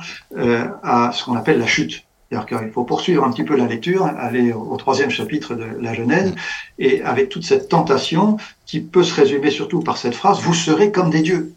à 0.82 1.10
ce 1.12 1.24
qu'on 1.24 1.34
appelle 1.34 1.58
la 1.58 1.66
chute. 1.66 2.05
C'est-à-dire 2.28 2.46
qu'il 2.46 2.72
faut 2.72 2.84
poursuivre 2.84 3.24
un 3.24 3.30
petit 3.30 3.44
peu 3.44 3.56
la 3.56 3.66
lecture, 3.66 4.04
aller 4.04 4.52
au 4.52 4.76
troisième 4.76 5.10
chapitre 5.10 5.54
de 5.54 5.64
la 5.80 5.94
Genèse, 5.94 6.34
et 6.78 7.02
avec 7.02 7.28
toute 7.28 7.44
cette 7.44 7.68
tentation 7.68 8.36
qui 8.66 8.80
peut 8.80 9.04
se 9.04 9.14
résumer 9.14 9.50
surtout 9.50 9.80
par 9.80 9.96
cette 9.96 10.14
phrase, 10.14 10.40
vous 10.40 10.54
serez 10.54 10.90
comme 10.90 11.10
des 11.10 11.22
dieux. 11.22 11.52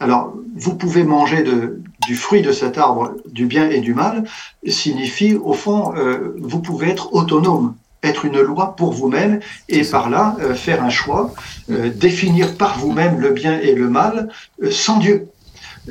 Alors, 0.00 0.34
vous 0.54 0.74
pouvez 0.76 1.04
manger 1.04 1.42
de, 1.42 1.80
du 2.06 2.14
fruit 2.14 2.42
de 2.42 2.52
cet 2.52 2.78
arbre 2.78 3.14
du 3.30 3.46
bien 3.46 3.68
et 3.70 3.80
du 3.80 3.94
mal, 3.94 4.24
signifie, 4.66 5.34
au 5.34 5.52
fond, 5.52 5.94
euh, 5.96 6.34
vous 6.40 6.60
pouvez 6.60 6.88
être 6.88 7.14
autonome. 7.14 7.74
être 8.02 8.24
une 8.24 8.40
loi 8.40 8.76
pour 8.76 8.92
vous-même 8.92 9.40
et 9.68 9.82
par 9.82 10.08
là 10.08 10.36
euh, 10.40 10.54
faire 10.54 10.84
un 10.84 10.90
choix, 10.90 11.32
euh, 11.70 11.90
définir 11.90 12.56
par 12.56 12.78
vous-même 12.78 13.18
le 13.18 13.30
bien 13.30 13.58
et 13.60 13.74
le 13.74 13.88
mal 13.88 14.28
euh, 14.62 14.70
sans 14.70 14.98
Dieu. 14.98 15.28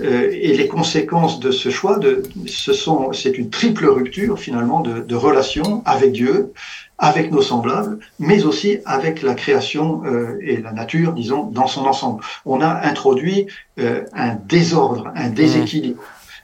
Et 0.03 0.53
les 0.55 0.67
conséquences 0.67 1.39
de 1.39 1.51
ce 1.51 1.69
choix, 1.69 1.97
de, 1.97 2.23
ce 2.45 2.73
sont, 2.73 3.13
c'est 3.13 3.37
une 3.37 3.49
triple 3.49 3.85
rupture 3.87 4.39
finalement 4.39 4.81
de, 4.81 5.01
de 5.01 5.15
relation 5.15 5.81
avec 5.85 6.11
Dieu, 6.11 6.53
avec 6.97 7.31
nos 7.31 7.41
semblables, 7.41 7.99
mais 8.19 8.43
aussi 8.43 8.79
avec 8.85 9.21
la 9.21 9.35
création 9.35 10.01
et 10.41 10.57
la 10.57 10.71
nature, 10.71 11.13
disons, 11.13 11.43
dans 11.43 11.67
son 11.67 11.85
ensemble. 11.85 12.23
On 12.45 12.61
a 12.61 12.87
introduit 12.87 13.47
un 13.77 14.35
désordre, 14.47 15.11
un 15.15 15.29
déséquilibre. 15.29 16.01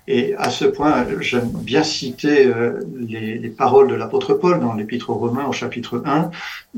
Et 0.08 0.36
à 0.38 0.50
ce 0.50 0.66
point, 0.66 1.06
j'aime 1.22 1.50
bien 1.50 1.84
citer 1.84 2.46
euh, 2.46 2.82
les, 3.08 3.38
les, 3.38 3.50
paroles 3.50 3.88
de 3.88 3.96
l'apôtre 3.96 4.34
Paul 4.34 4.60
dans 4.60 4.74
l'Épître 4.74 5.10
aux 5.10 5.16
Romains 5.16 5.48
au 5.48 5.54
chapitre 5.54 6.04
1. 6.06 6.30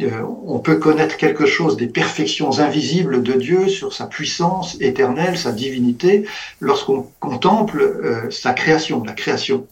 Euh, 0.04 0.22
on 0.46 0.60
peut 0.60 0.76
connaître 0.76 1.18
quelque 1.18 1.48
chose 1.48 1.76
des 1.76 1.88
perfections 1.88 2.60
invisibles 2.60 3.24
de 3.24 3.34
Dieu 3.34 3.68
sur 3.68 3.94
sa 3.94 4.06
puissance 4.06 4.78
éternelle, 4.80 5.40
sa 5.40 5.52
divinité, 5.52 6.26
lorsqu'on 6.60 7.08
contemple 7.20 7.82
euh, 7.82 8.30
sa 8.30 8.54
création, 8.54 9.04
la 9.04 9.14
création. 9.14 9.66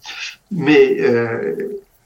Mais 0.51 0.97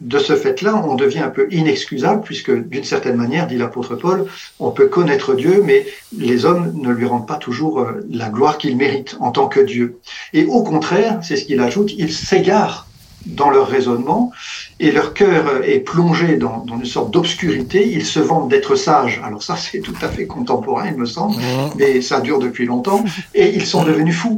de 0.02 0.20
ce 0.20 0.36
fait-là, 0.36 0.84
on 0.88 0.96
devient 0.96 1.20
un 1.20 1.30
peu 1.30 1.48
inexcusable, 1.52 2.22
puisque 2.22 2.52
d'une 2.52 2.84
certaine 2.84 3.16
manière, 3.16 3.48
dit 3.48 3.58
l'apôtre 3.58 3.96
Paul, 3.96 4.28
on 4.60 4.72
peut 4.72 4.88
connaître 4.88 5.34
Dieu, 5.34 5.64
mais 5.66 5.88
les 6.16 6.46
hommes 6.46 6.72
ne 6.76 6.92
lui 6.92 7.06
rendent 7.06 7.28
pas 7.28 7.38
toujours 7.38 7.80
euh, 7.80 8.06
la 8.12 8.30
gloire 8.30 8.58
qu'il 8.58 8.78
mérite 8.78 9.18
en 9.20 9.32
tant 9.32 9.48
que 9.48 9.60
Dieu. 9.60 10.00
Et 10.34 10.46
au 10.46 10.62
contraire, 10.62 11.20
c'est 11.24 11.36
ce 11.36 11.46
qu'il 11.46 11.60
ajoute, 11.60 11.94
ils 11.98 12.14
s'égarent 12.14 12.88
dans 13.26 13.50
leur 13.50 13.68
raisonnement 13.68 14.32
et 14.80 14.92
leur 14.92 15.14
cœur 15.14 15.64
est 15.64 15.80
plongé 15.80 16.38
dans, 16.38 16.66
une 16.66 16.86
sorte 16.86 17.12
d'obscurité. 17.12 17.92
Ils 17.92 18.06
se 18.06 18.20
vantent 18.20 18.50
d'être 18.50 18.76
sages. 18.76 19.20
Alors 19.24 19.44
ça, 19.44 19.56
c'est 19.58 19.80
tout 19.80 19.96
à 20.02 20.08
fait 20.08 20.28
contemporain, 20.28 20.88
il 20.88 20.98
me 20.98 21.06
semble, 21.06 21.36
mmh. 21.36 21.72
mais 21.78 22.02
ça 22.02 22.22
dure 22.22 22.40
depuis 22.40 22.66
longtemps. 22.66 23.04
Et 23.34 23.56
ils 23.56 23.66
sont 23.66 23.84
devenus 23.84 24.16
fous. 24.16 24.38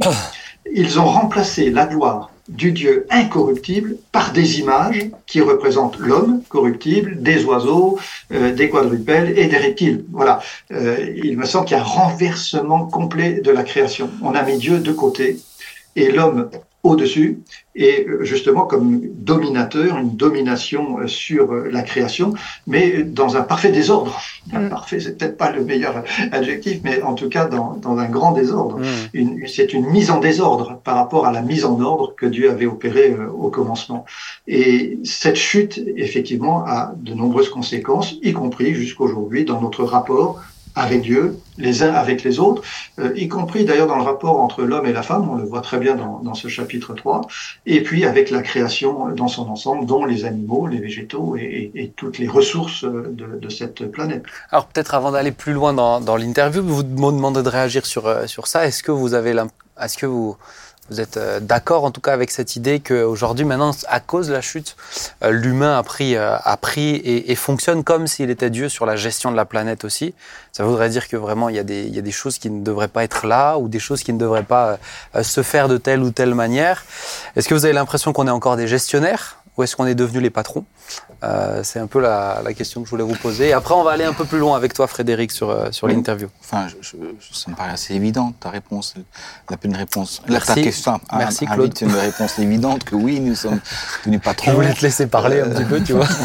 Ils 0.72 0.98
ont 0.98 1.06
remplacé 1.06 1.70
la 1.70 1.86
gloire 1.86 2.30
du 2.50 2.72
Dieu 2.72 3.06
incorruptible 3.10 3.96
par 4.10 4.32
des 4.32 4.58
images 4.58 5.10
qui 5.26 5.40
représentent 5.40 5.98
l'homme 5.98 6.42
corruptible, 6.48 7.22
des 7.22 7.44
oiseaux, 7.44 7.98
euh, 8.32 8.52
des 8.52 8.68
quadrupèdes 8.68 9.38
et 9.38 9.46
des 9.46 9.56
reptiles. 9.56 10.04
Voilà, 10.10 10.40
euh, 10.72 11.14
il 11.22 11.38
me 11.38 11.46
semble 11.46 11.66
qu'il 11.66 11.76
y 11.76 11.80
a 11.80 11.82
un 11.82 11.86
renversement 11.86 12.86
complet 12.86 13.40
de 13.40 13.50
la 13.50 13.62
création. 13.62 14.10
On 14.22 14.34
a 14.34 14.42
mis 14.42 14.58
Dieu 14.58 14.80
de 14.80 14.92
côté 14.92 15.38
et 15.94 16.10
l'homme 16.10 16.50
au-dessus 16.82 17.40
et 17.74 18.06
euh, 18.08 18.24
justement 18.24 18.62
comme 18.66 19.00
dominateur, 19.14 19.98
une 19.98 20.16
domination 20.16 20.98
euh, 20.98 21.06
sur 21.06 21.52
euh, 21.52 21.68
la 21.70 21.82
création, 21.82 22.34
mais 22.66 23.02
dans 23.02 23.36
un 23.36 23.42
parfait 23.42 23.70
désordre. 23.70 24.20
Mm. 24.52 24.68
Parfait, 24.68 24.98
c'est 24.98 25.16
peut-être 25.16 25.36
pas 25.36 25.50
le 25.50 25.64
meilleur 25.64 26.02
adjectif, 26.32 26.80
mais 26.82 27.02
en 27.02 27.14
tout 27.14 27.28
cas 27.28 27.46
dans, 27.46 27.74
dans 27.74 27.98
un 27.98 28.06
grand 28.08 28.32
désordre. 28.32 28.78
Mm. 28.78 29.46
C'est 29.46 29.72
une 29.72 29.86
mise 29.86 30.10
en 30.10 30.20
désordre 30.20 30.80
par 30.82 30.96
rapport 30.96 31.26
à 31.26 31.32
la 31.32 31.42
mise 31.42 31.64
en 31.64 31.80
ordre 31.80 32.14
que 32.16 32.26
Dieu 32.26 32.50
avait 32.50 32.66
opérée 32.66 33.14
au 33.38 33.50
commencement. 33.50 34.04
Et 34.48 34.98
cette 35.04 35.36
chute, 35.36 35.80
effectivement, 35.96 36.64
a 36.66 36.92
de 36.96 37.14
nombreuses 37.14 37.50
conséquences, 37.50 38.14
y 38.22 38.32
compris 38.32 38.74
jusqu'aujourd'hui 38.74 39.44
dans 39.44 39.60
notre 39.60 39.84
rapport 39.84 40.40
avec 40.74 41.02
Dieu, 41.02 41.38
les 41.58 41.82
uns 41.82 41.92
avec 41.92 42.22
les 42.22 42.38
autres, 42.38 42.62
euh, 42.98 43.12
y 43.16 43.28
compris 43.28 43.64
d'ailleurs 43.64 43.86
dans 43.86 43.96
le 43.96 44.02
rapport 44.02 44.40
entre 44.40 44.62
l'homme 44.62 44.86
et 44.86 44.92
la 44.92 45.02
femme, 45.02 45.28
on 45.28 45.34
le 45.34 45.44
voit 45.44 45.60
très 45.60 45.78
bien 45.78 45.96
dans, 45.96 46.34
ce 46.34 46.48
chapitre 46.48 46.94
3, 46.94 47.22
et 47.66 47.82
puis 47.82 48.04
avec 48.04 48.30
la 48.30 48.42
création 48.42 49.08
dans 49.08 49.28
son 49.28 49.48
ensemble, 49.48 49.84
dont 49.86 50.04
les 50.04 50.24
animaux, 50.24 50.66
les 50.66 50.78
végétaux 50.78 51.36
et, 51.36 51.92
toutes 51.96 52.18
les 52.18 52.28
ressources 52.28 52.84
de, 52.84 53.48
cette 53.48 53.90
planète. 53.90 54.22
Alors 54.50 54.66
peut-être 54.66 54.94
avant 54.94 55.10
d'aller 55.10 55.32
plus 55.32 55.52
loin 55.52 55.72
dans, 55.74 56.00
dans 56.00 56.16
l'interview, 56.16 56.62
vous 56.62 56.84
me 56.84 57.10
demandez 57.10 57.42
de 57.42 57.48
réagir 57.48 57.84
sur, 57.84 58.06
euh, 58.06 58.26
sur 58.26 58.46
ça. 58.46 58.66
Est-ce 58.66 58.82
que 58.82 58.92
vous 58.92 59.14
avez 59.14 59.34
est-ce 59.80 59.96
que 59.96 60.06
vous 60.06 60.36
vous 60.90 61.00
êtes 61.00 61.16
euh, 61.16 61.40
d'accord 61.40 61.84
en 61.84 61.90
tout 61.90 62.00
cas 62.00 62.12
avec 62.12 62.30
cette 62.30 62.56
idée 62.56 62.80
qu'aujourd'hui, 62.80 63.44
maintenant, 63.44 63.70
à 63.88 64.00
cause 64.00 64.28
de 64.28 64.32
la 64.32 64.40
chute, 64.40 64.76
euh, 65.22 65.30
l'humain 65.30 65.78
a 65.78 65.82
pris, 65.82 66.16
euh, 66.16 66.36
a 66.36 66.56
pris 66.56 66.96
et, 67.04 67.34
fonctionne 67.36 67.84
comme 67.84 68.06
s'il 68.06 68.28
était 68.28 68.50
Dieu 68.50 68.68
sur 68.68 68.84
la 68.86 68.96
gestion 68.96 69.30
de 69.30 69.36
la 69.36 69.44
planète 69.44 69.84
aussi. 69.84 70.14
Ça 70.52 70.64
voudrait 70.64 70.90
dire 70.90 71.08
que 71.08 71.16
vraiment 71.16 71.48
il 71.48 71.56
y, 71.56 71.58
a 71.58 71.62
des, 71.62 71.84
il 71.84 71.94
y 71.94 71.98
a 71.98 72.02
des 72.02 72.10
choses 72.10 72.38
qui 72.38 72.50
ne 72.50 72.62
devraient 72.62 72.88
pas 72.88 73.04
être 73.04 73.26
là 73.26 73.56
ou 73.56 73.68
des 73.68 73.78
choses 73.78 74.02
qui 74.02 74.12
ne 74.12 74.18
devraient 74.18 74.42
pas 74.42 74.78
se 75.22 75.42
faire 75.42 75.68
de 75.68 75.78
telle 75.78 76.02
ou 76.02 76.10
telle 76.10 76.34
manière. 76.34 76.84
Est-ce 77.36 77.48
que 77.48 77.54
vous 77.54 77.64
avez 77.64 77.72
l'impression 77.74 78.12
qu'on 78.12 78.26
est 78.26 78.30
encore 78.30 78.56
des 78.56 78.66
gestionnaires? 78.66 79.39
Ou 79.56 79.62
est-ce 79.62 79.76
qu'on 79.76 79.86
est 79.86 79.94
devenus 79.94 80.22
les 80.22 80.30
patrons 80.30 80.64
euh, 81.22 81.62
C'est 81.62 81.78
un 81.78 81.86
peu 81.86 82.00
la, 82.00 82.40
la, 82.44 82.54
question 82.54 82.80
que 82.80 82.86
je 82.86 82.90
voulais 82.90 83.04
vous 83.04 83.16
poser. 83.16 83.48
Et 83.48 83.52
après, 83.52 83.74
on 83.74 83.82
va 83.82 83.92
aller 83.92 84.04
un 84.04 84.12
peu 84.12 84.24
plus 84.24 84.38
loin 84.38 84.56
avec 84.56 84.74
toi, 84.74 84.86
Frédéric, 84.86 85.32
sur, 85.32 85.50
euh, 85.50 85.70
sur 85.70 85.86
l'interview. 85.86 86.28
Enfin, 86.40 86.68
je, 86.80 86.96
ça 87.32 87.50
me 87.50 87.56
paraît 87.56 87.72
assez 87.72 87.94
évident, 87.94 88.32
ta 88.38 88.50
réponse. 88.50 88.94
La 89.48 89.56
une 89.62 89.76
réponse. 89.76 90.22
Merci. 90.28 90.54
Ta 90.54 90.62
question, 90.62 91.00
Merci, 91.16 91.46
Claude. 91.46 91.74
une 91.80 91.94
réponse 91.94 92.38
évidente 92.38 92.84
que 92.84 92.94
oui, 92.94 93.20
nous 93.20 93.34
sommes 93.34 93.60
devenus 94.04 94.20
patrons. 94.22 94.50
Je 94.50 94.56
voulais 94.56 94.74
te 94.74 94.82
laisser 94.82 95.06
parler 95.06 95.40
un 95.40 95.48
petit 95.48 95.64
peu, 95.64 95.82
tu 95.82 95.92
vois. 95.92 96.06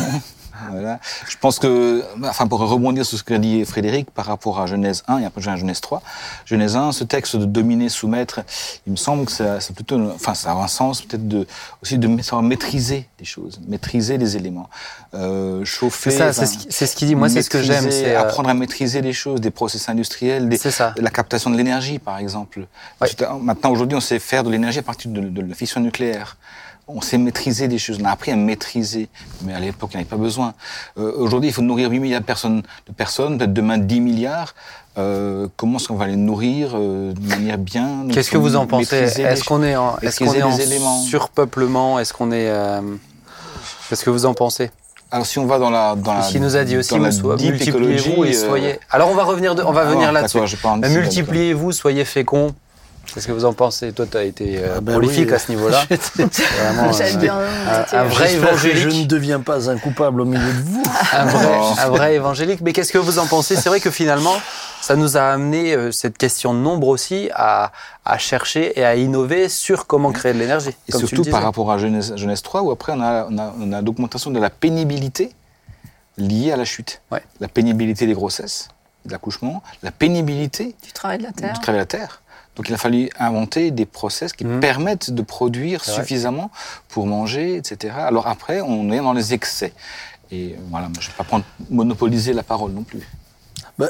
Voilà. 0.71 0.99
Je 1.27 1.37
pense 1.37 1.59
que, 1.59 2.03
enfin, 2.23 2.47
pour 2.47 2.59
rebondir 2.59 3.05
sur 3.05 3.17
ce 3.17 3.23
que 3.23 3.33
dit 3.33 3.65
Frédéric 3.65 4.11
par 4.11 4.25
rapport 4.25 4.59
à 4.59 4.65
Genèse 4.65 5.03
1 5.07 5.19
et 5.19 5.25
après 5.25 5.41
Genèse 5.41 5.81
3, 5.81 6.01
Genèse 6.45 6.75
1, 6.75 6.91
ce 6.91 7.03
texte 7.03 7.35
de 7.35 7.45
dominer, 7.45 7.89
soumettre, 7.89 8.41
il 8.85 8.91
me 8.91 8.97
semble 8.97 9.25
que 9.25 9.31
c'est 9.31 9.73
plutôt, 9.73 9.99
enfin, 10.11 10.33
ça 10.33 10.51
a 10.51 10.55
un 10.55 10.67
sens 10.67 11.01
peut-être 11.01 11.27
de, 11.27 11.47
aussi 11.81 11.97
de 11.97 12.21
savoir 12.21 12.43
maîtriser 12.43 13.07
les 13.19 13.25
choses, 13.25 13.59
maîtriser 13.67 14.17
les 14.17 14.37
éléments, 14.37 14.69
euh, 15.13 15.63
chauffer. 15.65 16.11
C'est 16.11 16.33
ça, 16.33 16.45
c'est 16.69 16.85
ce 16.87 16.95
qu'il 16.95 17.07
dit. 17.07 17.15
Moi, 17.15 17.29
c'est 17.29 17.41
ce 17.41 17.49
que 17.49 17.61
j'aime. 17.61 17.89
C'est 17.91 18.15
euh, 18.15 18.21
apprendre 18.21 18.49
à 18.49 18.53
maîtriser 18.53 19.01
les 19.01 19.13
choses, 19.13 19.41
des 19.41 19.51
process 19.51 19.89
industriels, 19.89 20.49
des, 20.49 20.59
la 20.97 21.09
captation 21.09 21.49
de 21.49 21.57
l'énergie, 21.57 21.99
par 21.99 22.17
exemple. 22.17 22.67
Maintenant, 23.41 23.71
aujourd'hui, 23.71 23.97
on 23.97 24.01
sait 24.01 24.19
faire 24.19 24.43
de 24.43 24.49
l'énergie 24.49 24.79
à 24.79 24.83
partir 24.83 25.11
de, 25.11 25.21
de 25.21 25.41
la 25.41 25.55
fission 25.55 25.81
nucléaire 25.81 26.37
on 26.87 27.01
sait 27.01 27.17
maîtriser 27.17 27.67
des 27.67 27.77
choses. 27.77 27.97
On 28.01 28.05
a 28.05 28.11
appris 28.11 28.31
à 28.31 28.35
maîtriser, 28.35 29.09
mais 29.43 29.53
à 29.53 29.59
l'époque, 29.59 29.91
il 29.93 29.97
n'y 29.97 30.01
avait 30.01 30.09
pas 30.09 30.17
besoin. 30.17 30.53
Euh, 30.97 31.11
aujourd'hui, 31.17 31.49
il 31.49 31.53
faut 31.53 31.61
nourrir 31.61 31.89
8 31.89 31.99
milliards 31.99 32.21
de 32.21 32.25
personnes, 32.25 32.61
de 32.87 32.93
personnes 32.93 33.37
peut-être 33.37 33.53
demain 33.53 33.77
10 33.77 34.01
milliards. 34.01 34.53
Euh, 34.97 35.47
comment 35.57 35.77
est-ce 35.77 35.89
qu'on 35.89 35.95
va 35.95 36.07
les 36.07 36.15
nourrir 36.15 36.71
euh, 36.75 37.11
de 37.13 37.27
manière 37.27 37.57
bien? 37.57 38.05
Qu'est-ce 38.11 38.31
que 38.31 38.37
vous 38.37 38.55
en 38.55 38.65
pensez? 38.67 38.95
Est-ce 38.95 39.43
qu'on 39.43 39.63
est 39.63 39.75
en, 39.75 39.97
est 39.97 40.17
qu'on 40.17 40.33
est 40.33 40.43
en 40.43 41.01
surpeuplement? 41.01 41.99
Est-ce 41.99 42.13
qu'on 42.13 42.31
est, 42.31 42.51
Qu'est-ce 43.89 44.03
que 44.03 44.09
vous 44.09 44.25
en 44.25 44.33
pensez? 44.33 44.71
Alors 45.11 45.25
si 45.25 45.37
on 45.37 45.45
va 45.45 45.59
dans 45.59 45.69
la 45.69 45.95
dans 45.95 46.15
la 46.15 46.21
qui 46.21 46.39
nous 46.39 46.55
a 46.55 46.63
dit 46.63 46.77
aussi 46.77 46.97
multipliez-vous 46.97 48.25
et 48.25 48.33
soyez. 48.33 48.79
Alors 48.89 49.09
on 49.09 49.15
va 49.15 49.23
revenir 49.23 49.55
de, 49.55 49.63
on 49.63 49.71
va 49.71 49.85
venir 49.85 50.11
là-dessus. 50.11 50.39
Multipliez-vous, 50.89 51.71
soyez 51.71 52.05
féconds. 52.05 52.53
Qu'est-ce 53.13 53.27
que 53.27 53.31
vous 53.31 53.45
en 53.45 53.53
pensez 53.53 53.91
Toi, 53.93 54.05
tu 54.09 54.17
as 54.17 54.23
été 54.23 54.57
euh, 54.57 54.75
ah 54.77 54.81
ben 54.81 54.93
prolifique 54.93 55.31
à 55.31 55.39
ce 55.39 55.51
niveau-là. 55.51 55.85
vraiment, 55.89 56.91
euh, 56.99 57.83
un, 57.91 58.03
vrai 58.05 58.33
évangélique. 58.33 58.77
Je 58.77 58.89
ne 58.89 59.05
deviens 59.05 59.39
pas 59.39 59.69
un 59.69 59.77
coupable 59.77 60.21
au 60.21 60.25
milieu 60.25 60.53
de 60.53 60.61
vous. 60.61 60.83
un, 61.13 61.25
vrai, 61.25 61.59
un 61.77 61.89
vrai 61.89 62.15
évangélique. 62.15 62.61
Mais 62.61 62.73
qu'est-ce 62.73 62.91
que 62.91 62.97
vous 62.97 63.19
en 63.19 63.27
pensez 63.27 63.55
C'est 63.55 63.69
vrai 63.69 63.79
que 63.79 63.91
finalement, 63.91 64.35
ça 64.81 64.95
nous 64.95 65.17
a 65.17 65.21
amené 65.21 65.73
euh, 65.73 65.91
cette 65.91 66.17
question 66.17 66.53
de 66.53 66.59
nombre 66.59 66.87
aussi 66.87 67.29
à, 67.33 67.71
à, 68.05 68.17
chercher 68.17 68.79
et 68.79 68.85
à 68.85 68.95
innover 68.95 69.49
sur 69.49 69.87
comment 69.87 70.11
créer 70.11 70.33
de 70.33 70.39
l'énergie. 70.39 70.75
Et 70.87 70.91
surtout 70.91 71.23
par 71.23 71.43
rapport 71.43 71.71
à 71.71 71.77
Genèse, 71.77 72.15
Genèse 72.15 72.41
3, 72.41 72.61
où 72.61 72.71
après 72.71 72.93
on 72.93 73.01
a, 73.01 73.27
on 73.29 73.37
a, 73.37 73.53
on 73.59 73.71
a 73.71 73.81
l'augmentation 73.81 74.31
de 74.31 74.39
la 74.39 74.49
pénibilité 74.49 75.31
liée 76.17 76.51
à 76.51 76.57
la 76.57 76.65
chute. 76.65 77.01
Ouais. 77.11 77.23
La 77.39 77.47
pénibilité 77.47 78.05
des 78.05 78.13
grossesses, 78.13 78.69
de 79.05 79.11
l'accouchement, 79.11 79.63
la 79.83 79.91
pénibilité 79.91 80.75
du 80.83 80.91
travail 80.91 81.19
de 81.19 81.23
la 81.23 81.31
terre. 81.31 81.53
Du 81.53 81.59
travail 81.59 81.79
de 81.79 81.81
la 81.81 81.85
terre. 81.85 82.21
Donc 82.55 82.69
il 82.69 82.73
a 82.73 82.77
fallu 82.77 83.09
inventer 83.19 83.71
des 83.71 83.85
process 83.85 84.33
qui 84.33 84.45
mmh. 84.45 84.59
permettent 84.59 85.11
de 85.11 85.21
produire 85.21 85.83
suffisamment 85.83 86.51
pour 86.87 87.05
manger, 87.05 87.57
etc. 87.57 87.93
Alors 87.97 88.27
après, 88.27 88.61
on 88.61 88.91
est 88.91 88.99
dans 88.99 89.13
les 89.13 89.33
excès. 89.33 89.73
Et 90.31 90.55
voilà, 90.69 90.87
je 90.99 91.05
ne 91.05 91.11
vais 91.11 91.17
pas 91.17 91.23
prendre, 91.23 91.45
monopoliser 91.69 92.33
la 92.33 92.43
parole 92.43 92.71
non 92.71 92.83
plus. 92.83 93.07
Ben, 93.77 93.89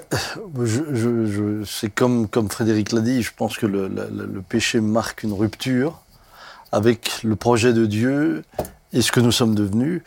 je, 0.64 0.82
je, 0.94 1.26
je, 1.26 1.64
c'est 1.64 1.94
comme, 1.94 2.28
comme 2.28 2.50
Frédéric 2.50 2.92
l'a 2.92 3.02
dit, 3.02 3.22
je 3.22 3.32
pense 3.36 3.58
que 3.58 3.68
le, 3.68 3.88
le, 3.88 4.10
le, 4.10 4.42
péché 4.42 4.82
marque 4.82 5.22
une 5.22 5.34
rupture 5.34 6.02
avec 6.72 7.22
le 7.24 7.36
projet 7.36 7.72
de 7.72 7.86
Dieu 7.86 8.44
et 8.94 9.02
ce 9.02 9.12
que 9.12 9.20
nous 9.20 9.32
sommes 9.32 9.54
devenus. 9.54 10.02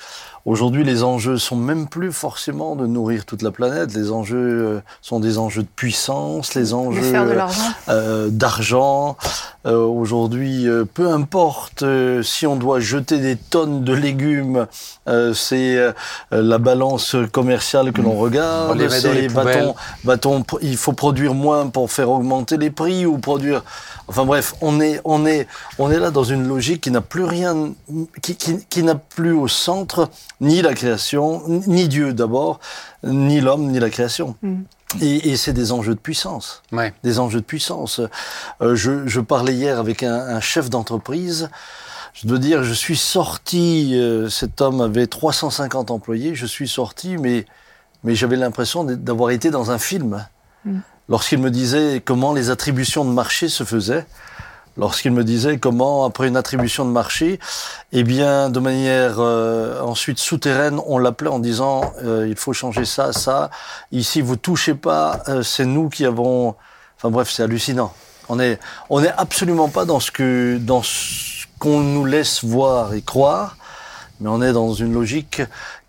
Aujourd'hui, 0.49 0.82
les 0.82 1.03
enjeux 1.03 1.36
sont 1.36 1.57
même 1.57 1.88
plus 1.88 2.11
forcément 2.11 2.74
de 2.74 2.86
nourrir 2.86 3.26
toute 3.26 3.42
la 3.42 3.51
planète. 3.51 3.92
Les 3.92 4.11
enjeux 4.11 4.38
euh, 4.38 4.80
sont 5.03 5.20
des 5.20 5.36
enjeux 5.36 5.61
de 5.62 5.68
puissance, 5.76 6.55
les 6.55 6.72
enjeux 6.72 7.03
de 7.03 7.90
euh, 7.90 8.28
d'argent, 8.30 9.18
Euh, 9.66 9.84
Aujourd'hui, 9.84 10.66
euh, 10.66 10.86
peu 10.86 11.11
importe 11.11 11.82
euh, 11.82 12.22
si 12.22 12.46
on 12.46 12.57
doit 12.57 12.80
jeter 12.80 13.18
des 13.18 13.36
tonnes 13.36 13.84
de 13.84 13.92
légumes, 13.92 14.66
euh, 15.09 15.34
c'est 15.34 15.76
euh, 15.76 15.92
la 16.30 16.57
balance 16.57 17.14
commerciale 17.32 17.92
que 17.92 18.01
l'on 18.01 18.12
On 18.12 18.18
regarde. 18.18 18.78
les 18.78 18.88
met 18.88 19.03
dans 19.03 19.12
les 19.12 19.28
va-t-on, 20.05 20.44
il 20.62 20.76
faut 20.78 20.94
produire 20.94 21.34
moins 21.34 21.66
pour 21.66 21.90
faire 21.90 22.11
augmenter 22.11 22.57
les 22.57 22.70
prix 22.70 23.05
ou 23.05 23.18
produire. 23.18 23.62
Enfin 24.07 24.24
bref, 24.24 24.55
on 24.62 24.80
est, 24.80 25.03
on 25.05 25.26
est, 25.26 25.46
on 25.78 25.90
est 25.90 25.99
là 25.99 26.11
dans 26.11 26.24
une 26.24 26.49
logique 26.49 26.80
qui 26.84 26.90
n'a 26.90 27.03
plus 27.03 27.24
rien, 27.24 27.74
qui, 28.22 28.36
qui, 28.36 28.64
qui 28.70 28.82
n'a 28.82 28.94
plus 28.94 29.32
au 29.32 29.49
centre 29.49 30.09
ni 30.41 30.62
la 30.62 30.74
création, 30.74 31.43
ni 31.66 31.89
Dieu 31.89 32.12
d'abord, 32.12 32.61
ni 33.05 33.41
l'homme, 33.41 33.66
ni 33.70 33.78
la 33.78 33.91
création. 33.91 34.36
Mm. 34.43 34.61
Et, 35.03 35.30
et 35.30 35.36
c'est 35.36 35.53
des 35.53 35.72
enjeux 35.72 35.95
de 35.95 36.01
puissance 36.01 36.62
Ouais. 36.72 36.95
des 37.03 37.18
enjeux 37.18 37.41
de 37.41 37.45
puissance. 37.45 38.01
Euh, 38.62 38.74
je, 38.74 39.07
je 39.07 39.20
parlais 39.20 39.53
hier 39.55 39.78
avec 39.78 40.03
un, 40.03 40.14
un 40.14 40.41
chef 40.41 40.70
d'entreprise. 40.70 41.51
Je 42.14 42.26
dois 42.26 42.39
dire, 42.39 42.64
je 42.64 42.72
suis 42.72 42.97
sorti, 42.97 43.93
euh, 43.95 44.28
cet 44.30 44.61
homme 44.61 44.80
avait 44.80 45.07
350 45.07 45.91
employés, 45.91 46.34
je 46.34 46.47
suis 46.47 46.68
sorti, 46.68 47.16
mais, 47.18 47.45
mais 48.03 48.14
j'avais 48.14 48.36
l'impression 48.36 48.82
d'avoir 48.84 49.30
été 49.30 49.51
dans 49.51 49.70
un 49.70 49.78
film. 49.78 50.26
Mm. 50.64 50.78
Lorsqu'il 51.11 51.39
me 51.39 51.51
disait 51.51 52.03
comment 52.05 52.32
les 52.32 52.51
attributions 52.51 53.05
de 53.05 53.11
marché 53.11 53.49
se 53.49 53.64
faisaient, 53.64 54.07
lorsqu'il 54.79 55.12
me 55.12 55.24
disait 55.24 55.59
comment, 55.59 56.05
après 56.05 56.29
une 56.29 56.37
attribution 56.37 56.85
de 56.85 56.91
marché, 56.91 57.39
eh 57.93 58.05
bien, 58.05 58.49
de 58.49 58.61
manière 58.61 59.16
euh, 59.18 59.81
ensuite 59.83 60.18
souterraine, 60.18 60.81
on 60.87 60.99
l'appelait 60.99 61.29
en 61.29 61.41
disant 61.41 61.93
euh, 62.05 62.26
il 62.29 62.37
faut 62.37 62.53
changer 62.53 62.85
ça, 62.85 63.12
ça. 63.12 63.51
Ici, 63.93 64.22
vous 64.22 64.37
touchez 64.37 64.74
pas, 64.74 65.22
euh, 65.29 65.43
c'est 65.43 65.66
nous 65.66 65.89
qui 65.89 66.07
avons. 66.07 66.55
Enfin 66.97 67.11
bref, 67.11 67.31
c'est 67.31 67.43
hallucinant. 67.43 67.93
On 68.29 68.39
est, 68.41 68.59
on 68.89 69.03
est 69.03 69.12
absolument 69.16 69.68
pas 69.68 69.85
dans 69.85 70.01
ce 70.01 70.11
que, 70.11 70.59
dans 70.61 70.83
ce 70.83 71.47
qu'on 71.59 71.81
nous 71.81 72.05
laisse 72.05 72.45
voir 72.45 72.95
et 72.95 73.03
croire, 73.03 73.57
mais 74.20 74.29
on 74.29 74.43
est 74.43 74.53
dans 74.53 74.72
une 74.72 74.93
logique 74.93 75.43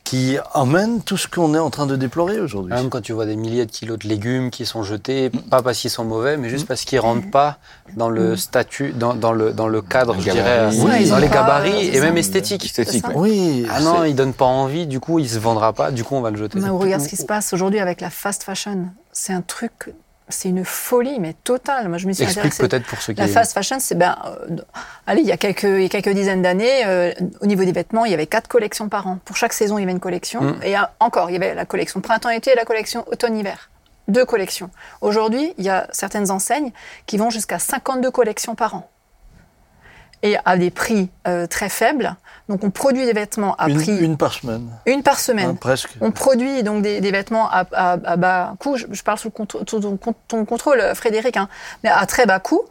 qui 0.09 0.37
amène 0.55 1.03
tout 1.03 1.17
ce 1.17 1.27
qu'on 1.27 1.53
est 1.53 1.59
en 1.59 1.69
train 1.69 1.85
de 1.85 1.95
déplorer 1.95 2.39
aujourd'hui. 2.39 2.73
Même 2.73 2.89
quand 2.89 2.99
tu 3.01 3.13
vois 3.13 3.27
des 3.27 3.35
milliers 3.35 3.67
de 3.67 3.71
kilos 3.71 3.99
de 3.99 4.07
légumes 4.07 4.49
qui 4.49 4.65
sont 4.65 4.81
jetés, 4.81 5.29
pas 5.29 5.61
parce 5.61 5.77
qu'ils 5.77 5.91
sont 5.91 6.03
mauvais, 6.03 6.35
mais 6.35 6.49
juste 6.49 6.67
parce 6.67 6.83
qu'ils 6.83 6.99
rentrent 6.99 7.29
pas 7.29 7.59
dans 7.95 8.09
le 8.09 8.35
statut, 8.35 8.91
dans, 8.91 9.13
dans 9.13 9.33
le, 9.33 9.53
dans 9.53 9.67
le 9.67 9.83
cadre, 9.83 10.15
Les 10.15 10.21
je 10.21 10.31
dirais, 10.31 10.37
gabarits. 10.71 11.05
euh, 11.05 11.09
dans 11.11 11.17
les 11.19 11.27
gabarits 11.27 11.87
et 11.95 11.99
même. 12.01 12.17
Esthétique, 12.17 12.63
ouais. 13.07 13.13
Oui. 13.13 13.67
Ah 13.69 13.81
non, 13.81 14.03
il 14.03 14.15
donne 14.15 14.33
pas 14.33 14.45
envie, 14.45 14.87
du 14.87 14.99
coup, 14.99 15.19
il 15.19 15.29
se 15.29 15.37
vendra 15.37 15.73
pas, 15.73 15.91
du 15.91 16.03
coup, 16.03 16.15
on 16.15 16.21
va 16.21 16.31
le 16.31 16.37
jeter. 16.37 16.59
Mais 16.59 16.69
regarde 16.69 17.03
ce 17.03 17.07
qui 17.09 17.15
se 17.15 17.25
passe 17.25 17.53
aujourd'hui 17.53 17.79
avec 17.79 18.01
la 18.01 18.09
fast 18.09 18.41
fashion. 18.41 18.87
C'est 19.11 19.33
un 19.33 19.41
truc, 19.41 19.93
c'est 20.29 20.49
une 20.49 20.63
folie, 20.63 21.19
mais 21.19 21.33
totale. 21.33 21.89
Moi, 21.89 21.97
je 21.97 22.07
me 22.07 22.13
suis 22.13 22.23
Explique 22.23 22.57
peut-être 22.57 22.85
pour 22.85 23.01
ceux 23.01 23.13
qui. 23.13 23.19
La 23.19 23.27
fast 23.27 23.53
fashion, 23.53 23.77
c'est 23.79 23.95
ben, 23.95 24.15
euh, 24.25 24.57
allez, 25.07 25.21
il 25.21 25.27
y 25.27 25.31
a 25.31 25.37
quelques, 25.37 25.63
il 25.63 25.81
y 25.81 25.85
a 25.85 25.89
quelques 25.89 26.13
dizaines 26.13 26.43
d'années, 26.43 26.85
euh, 26.85 27.11
au 27.41 27.47
niveau 27.47 27.65
des 27.65 27.71
vêtements, 27.71 28.05
il 28.05 28.11
y 28.11 28.13
avait 28.13 28.27
quatre 28.27 28.47
collections 28.47 28.89
par 28.89 29.07
an. 29.07 29.19
Pour 29.25 29.35
chaque 29.35 29.53
saison, 29.53 29.77
il 29.77 29.81
y 29.81 29.83
avait 29.83 29.91
une 29.91 29.99
collection. 29.99 30.41
Mm. 30.41 30.59
Et 30.63 30.77
euh, 30.77 30.81
encore, 30.99 31.29
il 31.29 31.33
y 31.33 31.35
avait 31.35 31.55
la 31.55 31.65
collection 31.65 31.99
printemps-été 31.99 32.51
et 32.51 32.55
la 32.55 32.65
collection 32.65 33.03
automne-hiver. 33.07 33.69
Deux 34.07 34.25
collections. 34.25 34.69
Aujourd'hui, 35.01 35.53
il 35.57 35.65
y 35.65 35.69
a 35.69 35.87
certaines 35.91 36.31
enseignes 36.31 36.71
qui 37.05 37.17
vont 37.17 37.29
jusqu'à 37.29 37.59
52 37.59 38.11
collections 38.11 38.55
par 38.55 38.75
an. 38.75 38.89
Et 40.21 40.35
à 40.45 40.57
des 40.57 40.69
prix 40.69 41.09
euh, 41.27 41.47
très 41.47 41.69
faibles. 41.69 42.15
Donc, 42.49 42.63
on 42.63 42.71
produit 42.71 43.05
des 43.05 43.13
vêtements 43.13 43.55
à 43.57 43.69
une, 43.69 43.75
prix 43.77 43.95
une 43.97 44.17
par 44.17 44.33
semaine, 44.33 44.67
une 44.87 45.03
par 45.03 45.19
semaine. 45.19 45.51
hein, 45.51 45.55
presque. 45.59 45.91
On 46.01 46.11
produit 46.11 46.63
donc 46.63 46.81
des, 46.81 46.99
des 46.99 47.11
vêtements 47.11 47.47
à, 47.49 47.65
à- 47.73 47.91
à 48.03 48.15
bas 48.17 48.55
coût. 48.59 48.75
Je, 48.75 48.87
je 48.91 49.03
parle 49.03 49.19
sous 49.19 49.29
contr- 49.29 49.63
ton, 50.27 50.45
contrôle, 50.45 50.81
Frédéric, 50.95 51.37
hein, 51.37 51.47
mais 51.83 51.91
à 51.91 52.05
très 52.07 52.25
bas 52.25 52.39
coût. 52.39 52.63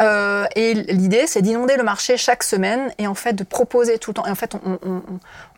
Euh, 0.00 0.44
et 0.56 0.74
l'idée, 0.74 1.26
c'est 1.28 1.42
d'inonder 1.42 1.76
le 1.76 1.84
marché 1.84 2.16
chaque 2.16 2.42
semaine 2.42 2.92
et 2.98 3.06
en 3.06 3.14
fait 3.14 3.32
de 3.34 3.44
proposer 3.44 3.98
tout 3.98 4.10
le 4.10 4.14
temps. 4.16 4.26
Et 4.26 4.30
en 4.30 4.34
fait, 4.34 4.54
on, 4.66 4.78
on- 4.84 5.02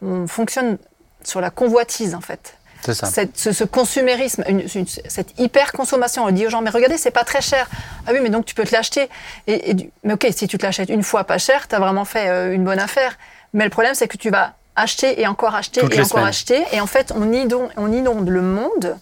on- 0.02 0.06
on 0.22 0.26
fonctionne 0.26 0.76
sur 1.24 1.40
la 1.40 1.48
convoitise, 1.50 2.14
en 2.14 2.20
fait. 2.20 2.54
C'est 2.84 2.94
ça. 2.94 3.06
Cette- 3.06 3.38
ce, 3.38 3.52
ce 3.52 3.64
consumérisme, 3.64 4.44
une- 4.48 4.66
une- 4.74 4.86
cette 4.86 5.38
hyper 5.40 5.72
consommation. 5.72 6.24
On 6.24 6.30
dit 6.30 6.46
aux 6.46 6.50
gens, 6.50 6.60
mais 6.62 6.70
regardez, 6.70 6.98
c'est 6.98 7.10
pas 7.12 7.24
très 7.24 7.40
cher. 7.40 7.70
Ah 8.06 8.10
oui, 8.12 8.18
mais 8.22 8.28
donc 8.28 8.44
tu 8.44 8.54
peux 8.54 8.64
te 8.64 8.72
l'acheter. 8.74 9.08
Et, 9.46 9.70
et 9.70 9.74
du- 9.74 9.90
mais 10.04 10.12
ok, 10.14 10.26
si 10.36 10.46
tu 10.46 10.58
te 10.58 10.66
l'achètes 10.66 10.90
une 10.90 11.02
fois 11.04 11.24
pas 11.24 11.38
cher, 11.38 11.68
tu 11.68 11.74
as 11.74 11.78
vraiment 11.78 12.04
fait 12.04 12.28
euh, 12.28 12.52
une 12.52 12.64
bonne 12.64 12.80
affaire. 12.80 13.16
Mais 13.52 13.64
le 13.64 13.70
problème, 13.70 13.94
c'est 13.94 14.08
que 14.08 14.16
tu 14.16 14.30
vas 14.30 14.54
acheter 14.76 15.20
et 15.20 15.26
encore 15.26 15.54
acheter 15.54 15.80
Toutes 15.80 15.94
et 15.94 16.00
encore 16.00 16.10
semaines. 16.10 16.26
acheter. 16.26 16.64
Et 16.72 16.80
en 16.80 16.86
fait, 16.86 17.12
on 17.14 17.30
inonde, 17.32 17.70
on 17.76 17.92
inonde 17.92 18.28
le 18.28 18.42
monde 18.42 18.96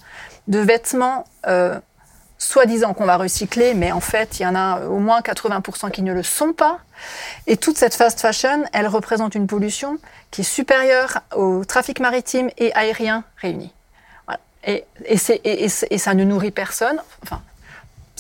de 0.49 0.59
vêtements 0.59 1.25
euh, 1.47 1.79
soi-disant 2.39 2.95
qu'on 2.95 3.05
va 3.05 3.17
recycler, 3.17 3.75
mais 3.75 3.93
en 3.93 4.01
fait, 4.01 4.41
il 4.41 4.43
y 4.43 4.47
en 4.47 4.55
a 4.55 4.87
au 4.87 4.99
moins 4.99 5.21
80% 5.21 5.91
qui 5.91 6.03
ne 6.03 6.13
le 6.13 6.23
sont 6.23 6.53
pas. 6.53 6.79
Et 7.47 7.57
toute 7.57 7.77
cette 7.77 7.95
fast 7.95 8.21
fashion, 8.21 8.65
elle 8.73 8.89
représente 8.89 9.35
une 9.35 9.47
pollution 9.47 9.99
qui 10.31 10.41
est 10.41 10.45
supérieure 10.45 11.21
au 11.37 11.65
trafic 11.65 12.01
maritime 12.01 12.51
et 12.59 12.73
aérien 12.75 13.25
réunis. 13.37 13.73
Voilà. 14.27 14.41
Et, 14.65 14.85
et 15.05 15.99
ça 15.99 16.15
ne 16.15 16.25
nourrit 16.25 16.51
personne. 16.51 17.01
Enfin, 17.23 17.43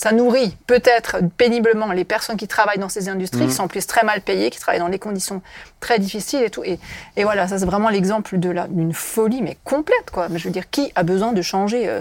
ça 0.03 0.13
nourrit 0.13 0.57
peut-être 0.67 1.19
péniblement 1.37 1.93
les 1.93 2.05
personnes 2.05 2.39
qui 2.39 2.49
travaillent 2.49 2.79
dans 2.79 2.89
ces 2.89 3.11
industries, 3.11 3.47
qui 3.47 3.53
sont 3.53 3.65
en 3.65 3.69
plus 3.69 3.87
très 3.87 4.03
mal 4.03 4.23
payées, 4.23 4.49
qui 4.49 4.59
travaillent 4.59 4.81
dans 4.81 4.89
des 4.89 4.99
conditions 4.99 5.43
très 5.79 5.99
difficiles 5.99 6.43
et 6.43 6.49
tout. 6.49 6.63
Et, 6.65 6.79
et 7.17 7.25
voilà, 7.25 7.47
ça 7.49 7.59
c'est 7.59 7.67
vraiment 7.67 7.91
l'exemple 7.91 8.39
de 8.39 8.49
la- 8.49 8.67
d'une 8.67 8.95
folie, 8.95 9.43
mais 9.43 9.59
complète, 9.63 10.11
quoi. 10.11 10.29
Mais 10.31 10.39
je 10.39 10.45
veux 10.49 10.53
dire, 10.53 10.71
qui 10.71 10.91
a 10.95 11.03
besoin 11.03 11.33
de 11.33 11.43
changer 11.43 11.87
euh, 11.87 12.01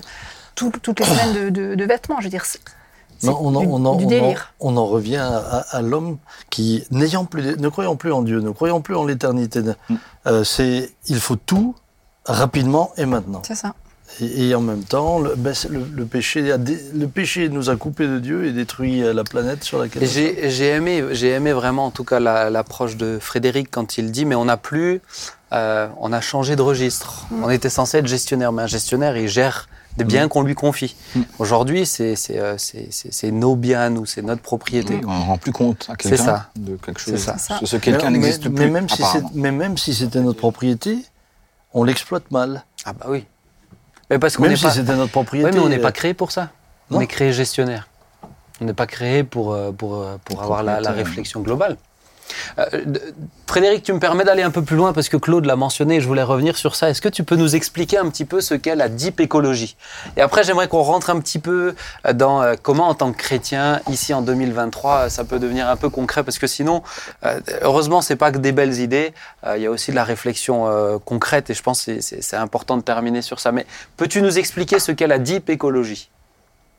tout- 0.56 0.72
toutes 0.82 1.00
les 1.02 1.06
semaines 1.12 1.34
de, 1.34 1.50
de- 1.50 1.76
de 1.76 1.84
vêtements? 1.86 2.20
Je 2.20 2.26
veux 2.26 2.30
dire, 2.30 2.46
c'est 2.46 2.60
c'est 3.22 3.28
Non, 3.28 3.38
on 3.42 3.54
en, 3.56 3.60
du, 3.60 3.68
on 3.68 3.74
en- 3.86 3.96
du 3.96 4.04
on 4.06 4.08
en- 4.08 4.10
délire. 4.10 4.54
on 4.62 4.78
en 4.78 4.86
revient 4.86 5.18
à, 5.18 5.66
à 5.72 5.82
l'homme 5.82 6.20
qui, 6.50 6.86
n'ayant 6.92 7.26
plus, 7.26 7.58
ne 7.58 7.68
croyant 7.68 7.98
plus 7.98 8.14
en 8.14 8.22
Dieu, 8.22 8.40
ne 8.40 8.52
croyant 8.52 8.80
plus 8.80 8.96
en 8.96 9.04
l'éternité, 9.04 9.60
Mm. 9.62 9.96
euh, 10.28 10.44
c'est, 10.46 10.94
il 11.08 11.20
faut 11.20 11.36
tout 11.36 11.76
rapidement 12.26 12.92
et 12.96 13.06
maintenant. 13.06 13.42
C'est 13.46 13.56
ça. 13.56 13.74
Et, 14.22 14.50
et 14.50 14.56
en 14.56 14.62
même 14.62 14.84
temps, 14.84 15.20
le, 15.20 15.36
ben, 15.36 15.54
c'est 15.54 15.70
le, 15.70 15.84
le 15.94 16.06
péché 16.06 16.52
a 16.52 16.58
dé- 16.58 16.82
le 16.94 17.08
péché 17.08 17.48
nous 17.50 17.70
a 17.70 17.76
coupés 17.76 18.08
de 18.08 18.20
Dieu 18.20 18.46
et 18.46 18.52
détruit 18.52 19.04
euh, 19.04 19.14
la 19.14 19.24
planète 19.24 19.64
sur 19.64 19.80
laquelle 19.80 20.04
Et 20.04 20.06
nous 20.08 20.12
sommes. 20.12 20.22
J'ai 20.24 20.50
j'ai 20.50 20.68
aimé, 20.70 21.04
j'ai 21.12 21.30
aimé 21.30 21.54
vraiment 21.54 21.86
en 21.86 21.92
tout 21.92 22.04
cas 22.04 22.20
la- 22.20 22.50
l'approche 22.50 22.98
de 22.98 23.18
Frédéric 23.22 23.70
quand 23.72 23.98
il 23.98 24.12
dit 24.12 24.26
mais 24.26 24.36
on 24.36 24.46
n'a 24.46 24.58
plus, 24.58 25.02
euh, 25.54 25.88
on 26.00 26.12
a 26.12 26.22
changé 26.22 26.56
de 26.56 26.62
registre. 26.62 27.28
On 27.44 27.50
était 27.50 27.70
censé 27.70 27.98
être 28.00 28.08
gestionnaire, 28.08 28.52
mais 28.52 28.64
un 28.64 28.68
gestionnaire 28.68 29.16
il 29.16 29.28
gère 29.30 29.70
des 29.98 30.04
biens 30.06 30.28
qu'on 30.28 30.44
lui 30.44 30.56
confie. 30.56 30.96
Mm. 31.16 31.22
Aujourd'hui 31.40 31.86
c'est 31.86 32.16
c'est 32.16 32.40
euh, 32.40 32.58
c'est- 32.58 32.88
c'est- 32.92 33.14
c'est 33.14 33.32
nos 33.32 33.56
biens 33.56 33.82
à 33.82 33.90
nous, 33.90 34.06
c'est 34.06 34.22
notre 34.22 34.42
propriété. 34.42 35.00
On 35.08 35.18
ne 35.20 35.24
rend 35.26 35.38
plus 35.38 35.52
compte 35.52 35.86
à 35.88 35.94
C'est 36.02 36.10
quelqu'un 36.10 36.26
ça. 36.26 36.50
de 36.58 36.76
quelque 36.78 37.00
C'est 37.00 37.12
chose. 37.12 37.20
ça. 37.22 37.38
Ça. 37.38 37.60
Ce, 37.62 37.66
ce 37.68 37.78
quelqu'un 37.78 38.10
Mais- 38.10 38.18
n'existe 38.18 38.46
mais, 38.46 38.50
plus. 38.56 38.66
Mais 38.66 38.72
même, 38.72 38.90
si 38.90 38.98
c'est, 38.98 39.04
apparemment. 39.04 39.32
mais 39.36 39.52
même 39.52 39.78
si 39.78 39.94
c'était 39.94 40.20
notre 40.22 40.40
propriété, 40.40 40.98
on 41.74 41.84
l'exploite 41.84 42.32
mal. 42.32 42.64
Ah 42.86 42.94
bah 42.94 43.06
oui. 43.10 43.26
Mais 44.10 44.20
parce 44.20 44.38
qu'on 44.38 44.44
Même 44.44 44.56
si 44.56 44.64
pas. 44.64 44.72
c'était 44.72 44.96
notre 44.96 45.12
propriété. 45.12 45.50
Ouais, 45.50 45.56
mais 45.56 45.60
on 45.60 45.70
n'est 45.70 45.80
pas 45.80 45.90
euh, 45.90 45.92
créé 45.92 46.14
pour 46.14 46.32
ça. 46.32 46.50
On 46.92 47.00
est 47.00 47.08
créé 47.08 47.32
gestionnaire. 47.32 47.88
On 48.62 48.66
n'est 48.66 48.74
pas 48.74 48.88
créé 48.88 49.24
pour, 49.24 49.54
euh, 49.54 49.72
pour, 49.72 49.96
euh, 49.96 50.18
pour 50.26 50.42
avoir 50.42 50.64
la, 50.64 50.92
réflexion 50.92 51.42
globale. 51.42 51.78
Euh, 52.58 52.66
Frédéric, 53.48 53.82
tu 53.82 53.94
me 53.94 54.00
permets 54.00 54.24
d'aller 54.24 54.44
un 54.44 54.52
peu 54.52 54.62
plus 54.62 54.76
loin 54.76 54.94
parce 54.94 55.10
que 55.10 55.18
Claude 55.18 55.46
l'a 55.46 55.56
mentionné 55.56 55.96
et 55.96 56.02
je 56.02 56.08
voulais 56.08 56.24
revenir 56.24 56.56
sur 56.56 56.76
ça. 56.76 56.90
Est-ce 56.90 57.02
que 57.02 57.10
tu 57.10 57.24
peux 57.24 57.36
nous 57.36 57.56
expliquer 57.56 57.98
un 57.98 58.08
petit 58.10 58.26
peu 58.26 58.42
ce 58.42 58.54
qu'est 58.54 58.76
la 58.76 58.90
deep 58.90 59.20
écologie? 59.20 59.76
Et 60.18 60.22
après, 60.22 60.44
j'aimerais 60.44 60.68
qu'on 60.68 60.84
rentre 60.84 61.10
un 61.10 61.20
petit 61.20 61.40
peu 61.40 61.74
dans 62.14 62.44
euh, 62.44 62.56
comment, 62.62 62.88
en 62.88 62.94
tant 62.94 63.12
que 63.12 63.18
chrétien, 63.18 63.82
ici 63.90 64.14
en 64.14 64.22
2023, 64.22 64.96
euh, 64.96 65.10
ça 65.10 65.24
peut 65.24 65.40
devenir 65.40 65.68
un 65.68 65.78
peu 65.78 65.90
concret 65.90 66.24
parce 66.24 66.38
que 66.38 66.48
sinon, 66.48 66.84
euh, 67.26 67.40
heureusement, 67.62 68.02
c'est 68.02 68.16
pas 68.16 68.32
que 68.32 68.38
des 68.38 68.52
belles 68.52 68.80
idées. 68.80 69.14
Il 69.56 69.62
y 69.62 69.66
a 69.66 69.72
aussi 69.72 69.92
de 69.92 69.96
la 69.96 70.04
réflexion 70.04 71.00
concrète 71.06 71.50
et 71.50 71.54
je 71.54 71.64
pense 71.64 71.86
que 71.86 72.02
c'est 72.02 72.36
important 72.36 72.78
de 72.78 72.84
terminer 72.84 73.22
sur 73.22 73.40
ça. 73.40 73.52
Mais 73.52 73.66
peux-tu 73.98 74.22
nous 74.22 74.38
expliquer 74.38 74.80
ce 74.80 74.92
qu'est 74.92 75.08
la 75.08 75.18
deep 75.18 75.50
écologie? 75.50 76.10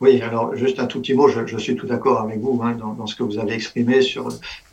Oui, 0.01 0.23
alors 0.23 0.57
juste 0.57 0.79
un 0.81 0.87
tout 0.87 1.01
petit 1.01 1.13
mot, 1.13 1.29
je, 1.29 1.47
je 1.47 1.59
suis 1.59 1.77
tout 1.77 1.87
d'accord 1.87 2.21
avec 2.21 2.41
vous 2.41 2.59
hein, 2.65 2.75
dans, 2.79 2.95
dans 2.95 3.07
ce 3.07 3.15
que 3.15 3.23
vous 3.23 3.39
avez 3.39 3.53
exprimé 3.53 4.01
sur 4.01 4.29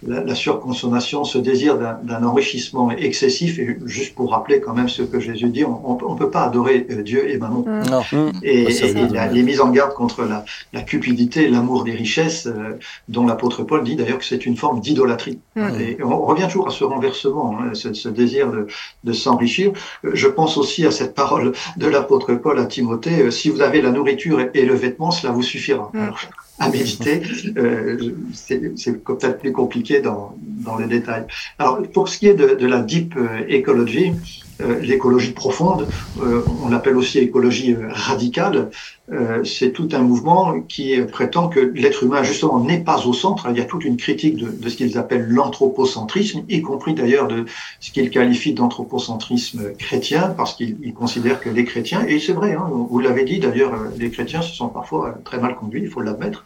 la, 0.08 0.24
la 0.24 0.36
surconsommation, 0.36 1.26
ce 1.26 1.38
désir 1.38 1.78
d'un 1.78 2.24
enrichissement 2.24 2.92
excessif. 2.92 3.60
Et 3.60 3.78
juste 3.86 4.16
pour 4.16 4.32
rappeler 4.32 4.62
quand 4.62 4.74
même 4.74 4.88
ce 4.88 5.02
que 5.02 5.20
Jésus 5.20 5.50
dit, 5.50 5.66
on 5.66 5.98
ne 6.14 6.18
peut 6.18 6.30
pas 6.30 6.44
adorer 6.44 6.88
euh, 6.92 7.02
Dieu 7.04 7.30
et 7.30 7.38
Manon. 7.38 7.66
Mm. 7.68 7.90
Non. 7.90 8.02
Et, 8.42 8.72
Ça, 8.72 8.86
et 8.88 8.90
c'est 8.94 9.00
il 9.02 9.08
vrai. 9.08 9.18
a- 9.18 9.28
les 9.28 9.44
mises 9.44 9.60
en 9.60 9.70
garde 9.70 9.94
contre 9.94 10.24
la, 10.24 10.46
la 10.72 10.82
cupidité, 10.82 11.50
l'amour 11.50 11.84
des 11.84 11.92
richesses, 11.92 12.48
euh, 12.48 12.78
dont 13.10 13.26
l'apôtre 13.26 13.64
Paul 13.64 13.84
dit 13.84 13.98
d'ailleurs 13.98 14.20
que 14.20 14.26
c'est 14.26 14.46
une 14.46 14.56
forme 14.56 14.80
d'idolâtrie. 14.80 15.40
Mm. 15.58 15.68
Et 15.82 15.98
on 16.04 16.22
revient 16.26 16.48
toujours 16.50 16.68
à 16.70 16.72
ce 16.72 16.86
renversement, 16.86 17.58
hein, 17.60 17.72
ce, 17.74 17.94
ce 17.94 18.08
désir 18.08 18.50
de, 18.50 18.68
de 19.04 19.12
s'enrichir. 19.14 19.72
Euh, 20.06 20.12
Je 20.14 20.28
pense 20.28 20.56
aussi 20.58 20.86
à 20.86 20.92
cette 20.92 21.16
parole 21.16 21.52
de 21.76 21.88
l'apôtre 21.88 22.34
Paul 22.36 22.60
à 22.60 22.66
Timothée, 22.66 23.30
si 23.32 23.50
vous 23.50 23.60
avez 23.62 23.82
la 23.82 23.92
nourriture 23.92 24.40
et 24.54 24.64
le 24.66 24.74
vêtement, 24.74 25.12
cela 25.18 25.34
vous 25.34 25.44
suffira. 25.44 25.90
Mm. 25.94 26.00
Alors, 26.00 26.20
à 26.60 26.70
méditer, 26.70 27.22
euh, 27.58 28.16
c'est 28.34 29.04
peut-être 29.04 29.40
plus 29.40 29.52
compliqué 29.52 30.02
dans, 30.02 30.36
dans 30.42 30.78
les 30.78 30.88
détails. 30.88 31.26
Alors, 31.60 31.82
pour 31.94 32.10
ce 32.10 32.18
qui 32.18 32.28
est 32.28 32.34
de, 32.34 32.56
de 32.56 32.68
la 32.68 32.82
deep 32.82 33.16
euh, 33.16 33.60
ecology, 33.60 34.14
euh, 34.62 34.80
l'écologie 34.80 35.34
profonde, 35.34 35.88
euh, 36.20 36.42
on 36.64 36.70
l'appelle 36.70 36.98
aussi 36.98 37.20
écologie 37.20 37.76
radicale, 37.90 38.72
euh, 39.12 39.44
c'est 39.44 39.72
tout 39.72 39.88
un 39.94 40.02
mouvement 40.02 40.60
qui 40.62 41.00
prétend 41.12 41.48
que 41.48 41.60
l'être 41.60 42.04
humain, 42.04 42.24
justement, 42.24 42.60
n'est 42.60 42.80
pas 42.80 43.06
au 43.06 43.14
centre. 43.14 43.48
Il 43.50 43.58
y 43.58 43.62
a 43.62 43.66
toute 43.66 43.86
une 43.86 43.96
critique 43.96 44.36
de, 44.36 44.50
de 44.50 44.70
ce 44.70 44.76
qu'ils 44.76 44.98
appellent 44.98 45.28
l'anthropocentrisme, 45.28 46.44
y 46.50 46.62
compris 46.62 46.94
d'ailleurs 46.94 47.28
de 47.28 47.46
ce 47.80 47.92
qu'ils 47.92 48.10
qualifient 48.10 48.54
d'anthropocentrisme 48.54 49.74
chrétien, 49.78 50.34
parce 50.36 50.56
qu'ils 50.56 50.94
considèrent 50.94 51.40
que 51.40 51.50
les 51.50 51.64
chrétiens, 51.64 52.06
et 52.06 52.20
c'est 52.20 52.34
vrai, 52.34 52.54
hein, 52.54 52.68
vous 52.70 53.00
l'avez 53.00 53.24
dit 53.24 53.40
d'ailleurs, 53.40 53.74
euh, 53.74 53.90
les 53.98 54.10
chrétiens 54.12 54.42
se 54.42 54.54
sont 54.54 54.68
parfois 54.68 55.16
très 55.24 55.40
mal 55.40 55.56
conduits, 55.56 55.84
il 55.84 55.90
faut 55.90 56.02
l'admettre, 56.02 56.46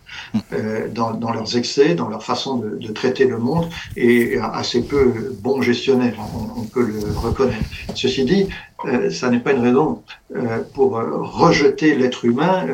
euh, 0.53 0.88
dans, 0.89 1.14
dans, 1.14 1.32
leurs 1.32 1.57
excès, 1.57 1.95
dans 1.95 2.09
leur 2.09 2.24
façon 2.24 2.57
de, 2.57 2.78
de, 2.78 2.91
traiter 2.91 3.26
le 3.26 3.39
monde, 3.39 3.68
et 3.97 4.38
assez 4.38 4.84
peu 4.84 5.36
bons 5.41 5.62
gestionnaires, 5.62 6.16
on, 6.36 6.62
on 6.62 6.64
peut 6.66 6.86
le 6.86 7.18
reconnaître. 7.18 7.66
Ceci 7.95 8.24
dit, 8.24 8.45
euh, 8.45 8.70
ça 9.11 9.29
n'est 9.29 9.39
pas 9.39 9.51
une 9.51 9.61
raison 9.61 10.01
euh, 10.36 10.59
pour 10.73 10.97
euh, 10.97 11.09
rejeter 11.13 11.95
l'être 11.95 12.25
humain 12.25 12.65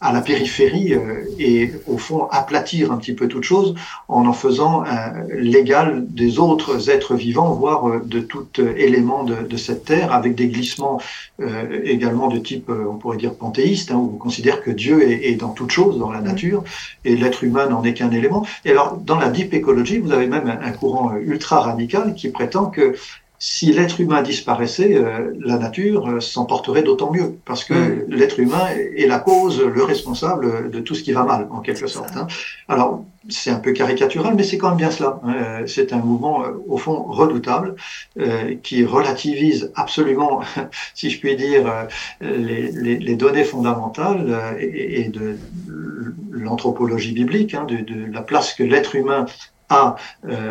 à 0.00 0.12
la 0.12 0.20
périphérie 0.20 0.94
et 1.38 1.72
au 1.86 1.98
fond 1.98 2.26
aplatir 2.30 2.92
un 2.92 2.96
petit 2.96 3.14
peu 3.14 3.28
toute 3.28 3.44
chose 3.44 3.74
en 4.08 4.26
en 4.26 4.32
faisant 4.32 4.84
l'égal 5.28 6.04
des 6.08 6.38
autres 6.38 6.90
êtres 6.90 7.14
vivants, 7.14 7.52
voire 7.52 8.00
de 8.04 8.20
tout 8.20 8.46
élément 8.60 9.24
de, 9.24 9.36
de, 9.42 9.56
cette 9.56 9.84
terre, 9.84 10.12
avec 10.12 10.34
des 10.34 10.48
glissements 10.48 11.00
également 11.84 12.28
de 12.28 12.38
type, 12.38 12.70
on 12.70 12.96
pourrait 12.96 13.16
dire, 13.16 13.34
panthéiste, 13.34 13.90
hein, 13.90 13.96
où 13.96 14.12
on 14.14 14.18
considère 14.18 14.62
que 14.62 14.70
Dieu 14.70 15.10
est, 15.10 15.30
est, 15.30 15.36
dans 15.36 15.50
toute 15.50 15.70
chose, 15.70 15.98
dans 15.98 16.10
la 16.10 16.20
nature, 16.20 16.64
et 17.04 17.16
l'être 17.16 17.44
humain 17.44 17.66
n'en 17.68 17.82
est 17.82 17.94
qu'un 17.94 18.10
élément. 18.10 18.46
Et 18.64 18.70
alors, 18.70 18.96
dans 18.96 19.18
la 19.18 19.28
deep 19.28 19.52
ecology, 19.54 19.98
vous 19.98 20.12
avez 20.12 20.26
même 20.26 20.46
un 20.62 20.72
courant 20.72 21.14
ultra 21.16 21.60
radical 21.60 22.14
qui 22.14 22.28
prétend 22.30 22.66
que 22.66 22.94
si 23.42 23.72
l'être 23.72 24.02
humain 24.02 24.20
disparaissait, 24.20 24.94
euh, 24.94 25.32
la 25.40 25.56
nature 25.56 26.06
euh, 26.06 26.20
s'en 26.20 26.44
porterait 26.44 26.82
d'autant 26.82 27.10
mieux, 27.10 27.38
parce 27.46 27.64
que 27.64 27.72
mm. 27.72 28.04
l'être 28.10 28.38
humain 28.38 28.66
est 28.94 29.06
la 29.06 29.18
cause, 29.18 29.62
le 29.62 29.82
responsable 29.82 30.70
de 30.70 30.80
tout 30.80 30.94
ce 30.94 31.02
qui 31.02 31.12
va 31.12 31.24
mal, 31.24 31.48
en 31.50 31.60
quelque 31.60 31.86
sorte. 31.86 32.14
Hein. 32.18 32.26
Alors, 32.68 33.02
c'est 33.30 33.50
un 33.50 33.58
peu 33.58 33.72
caricatural, 33.72 34.34
mais 34.36 34.42
c'est 34.42 34.58
quand 34.58 34.68
même 34.68 34.76
bien 34.76 34.90
cela. 34.90 35.20
Hein. 35.24 35.34
Euh, 35.34 35.66
c'est 35.66 35.94
un 35.94 36.00
mouvement, 36.00 36.42
au 36.68 36.76
fond, 36.76 37.04
redoutable, 37.04 37.76
qui 38.62 38.84
relativise 38.84 39.72
absolument, 39.74 40.42
si 40.94 41.08
je 41.08 41.18
puis 41.18 41.34
dire, 41.34 41.86
les, 42.20 42.70
les, 42.72 42.98
les 42.98 43.16
données 43.16 43.44
fondamentales 43.44 44.58
et, 44.60 45.08
de 45.08 45.38
l'anthropologie 46.30 47.12
biblique, 47.12 47.54
hein, 47.54 47.64
de, 47.64 47.76
de, 47.76 48.12
la 48.12 48.20
place 48.20 48.52
que 48.52 48.62
l'être 48.62 48.94
humain 48.96 49.24
a 49.70 49.96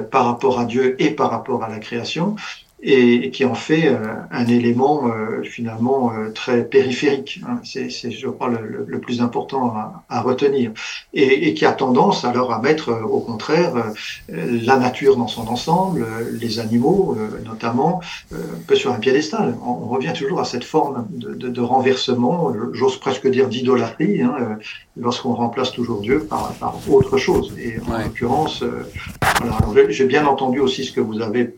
par 0.10 0.26
rapport 0.26 0.60
à 0.60 0.66
Dieu 0.66 0.96
et 1.00 1.12
par 1.12 1.30
rapport 1.30 1.64
à 1.64 1.70
la 1.70 1.78
création 1.78 2.36
et, 2.82 3.30
qui 3.32 3.46
en 3.46 3.56
fait 3.56 3.88
euh, 3.88 3.98
un 4.32 4.46
élément 4.48 5.08
euh, 5.08 5.44
finalement 5.44 6.12
euh, 6.14 6.30
très 6.32 6.64
périphérique. 6.64 7.42
Hein. 7.48 7.60
C'est, 7.64 7.90
je 7.90 8.28
crois, 8.28 8.50
le, 8.50 8.86
le, 8.88 9.00
plus 9.00 9.22
important 9.22 9.74
à, 9.76 10.04
à 10.10 10.22
retenir. 10.22 10.72
Et, 11.14 11.48
et, 11.48 11.54
qui 11.54 11.66
a 11.66 11.72
tendance 11.74 12.26
alors 12.26 12.54
à 12.54 12.62
mettre 12.62 12.90
au 12.90 13.20
contraire 13.20 13.74
la 14.30 14.78
nature 14.78 15.18
dans 15.18 15.28
son 15.28 15.48
ensemble, 15.48 16.06
les 16.40 16.60
animaux 16.60 17.18
notamment, 17.46 18.02
un 18.32 18.38
peu 18.68 18.76
sur 18.76 18.92
un 18.92 19.00
piédestal. 19.00 19.56
On, 19.66 19.72
on, 19.72 19.88
revient 19.88 20.14
toujours 20.16 20.40
à 20.40 20.46
cette 20.46 20.64
forme 20.64 21.08
de, 21.10 21.34
de, 21.34 21.50
de 21.50 21.62
renversement, 21.62 22.54
j'ose 22.74 23.00
presque 23.00 23.28
dire 23.30 23.48
d'idolâtrie, 23.50 24.22
hein, 24.22 24.58
lorsqu'on 24.96 25.34
remplace 25.34 25.72
toujours 25.72 26.02
Dieu 26.02 26.20
par, 26.30 26.54
par 26.54 26.76
autre 26.90 27.18
chose. 27.18 27.54
Et 27.58 27.76
en 27.90 27.98
l'occurrence, 27.98 28.64
voilà. 29.42 29.90
j'ai 29.90 30.06
bien 30.06 30.26
entendu 30.26 30.60
aussi 30.60 30.86
ce 30.86 30.92
que 30.92 31.02
vous 31.02 31.22
avez 31.22 31.54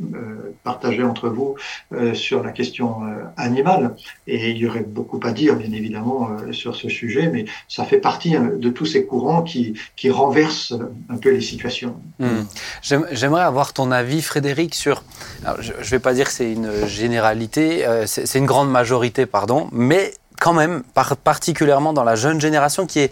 partagé 0.64 1.04
entre 1.12 1.30
vous 1.30 1.56
euh, 1.94 2.14
sur 2.14 2.42
la 2.42 2.52
question 2.52 3.04
euh, 3.04 3.24
animale. 3.38 3.96
Et 4.28 4.52
il 4.52 4.58
y 4.58 4.68
aurait 4.68 4.88
beaucoup 4.98 5.20
à 5.24 5.32
dire, 5.32 5.56
bien 5.56 5.72
évidemment, 5.72 6.30
euh, 6.30 6.54
sur 6.54 6.76
ce 6.76 6.90
sujet, 6.90 7.28
mais 7.34 7.46
ça 7.68 7.84
fait 7.86 8.00
partie 8.00 8.36
hein, 8.36 8.50
de 8.58 8.70
tous 8.70 8.86
ces 8.86 9.06
courants 9.06 9.44
qui, 9.44 9.74
qui 9.96 10.10
renversent 10.10 10.74
un 11.10 11.18
peu 11.18 11.30
les 11.30 11.42
situations. 11.42 11.96
Hmm. 12.20 12.44
J'aimerais 13.12 13.44
avoir 13.44 13.74
ton 13.74 13.92
avis, 13.92 14.22
Frédéric, 14.22 14.74
sur... 14.74 15.04
je 15.60 15.74
ne 15.74 15.84
vais 15.84 16.00
pas 16.00 16.14
dire 16.14 16.26
que 16.28 16.34
c'est 16.34 16.52
une 16.52 16.86
généralité, 16.88 17.86
c'est 18.06 18.40
une 18.40 18.46
grande 18.46 18.72
majorité, 18.72 19.26
pardon, 19.26 19.70
mais 19.72 20.14
quand 20.40 20.54
même, 20.54 20.82
particulièrement 21.24 21.94
dans 21.94 22.04
la 22.04 22.16
jeune 22.16 22.42
génération 22.42 22.88
qui 22.88 23.00
est 23.00 23.12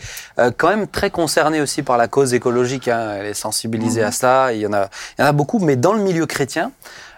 quand 0.58 0.70
même 0.70 0.88
très 0.88 1.12
concernée 1.12 1.62
aussi 1.62 1.84
par 1.84 1.98
la 1.98 2.08
cause 2.08 2.34
écologique. 2.34 2.88
Hein. 2.88 3.18
Elle 3.20 3.28
est 3.28 3.34
sensibilisée 3.36 4.02
mmh. 4.02 4.06
à 4.06 4.12
ça. 4.12 4.54
Il 4.54 4.62
y, 4.62 4.68
en 4.68 4.74
a, 4.74 4.90
il 5.18 5.22
y 5.22 5.24
en 5.24 5.28
a 5.28 5.32
beaucoup, 5.32 5.60
mais 5.60 5.76
dans 5.76 5.94
le 5.94 6.02
milieu 6.02 6.26
chrétien, 6.26 6.72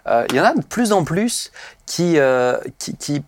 il 0.07 0.35
y 0.35 0.39
en 0.39 0.45
a 0.45 0.53
de 0.53 0.63
plus 0.63 0.91
en 0.91 1.03
plus 1.03 1.51
qui, 1.85 2.17
euh, 2.17 2.57
qui, 2.79 2.95
qui 2.95 3.23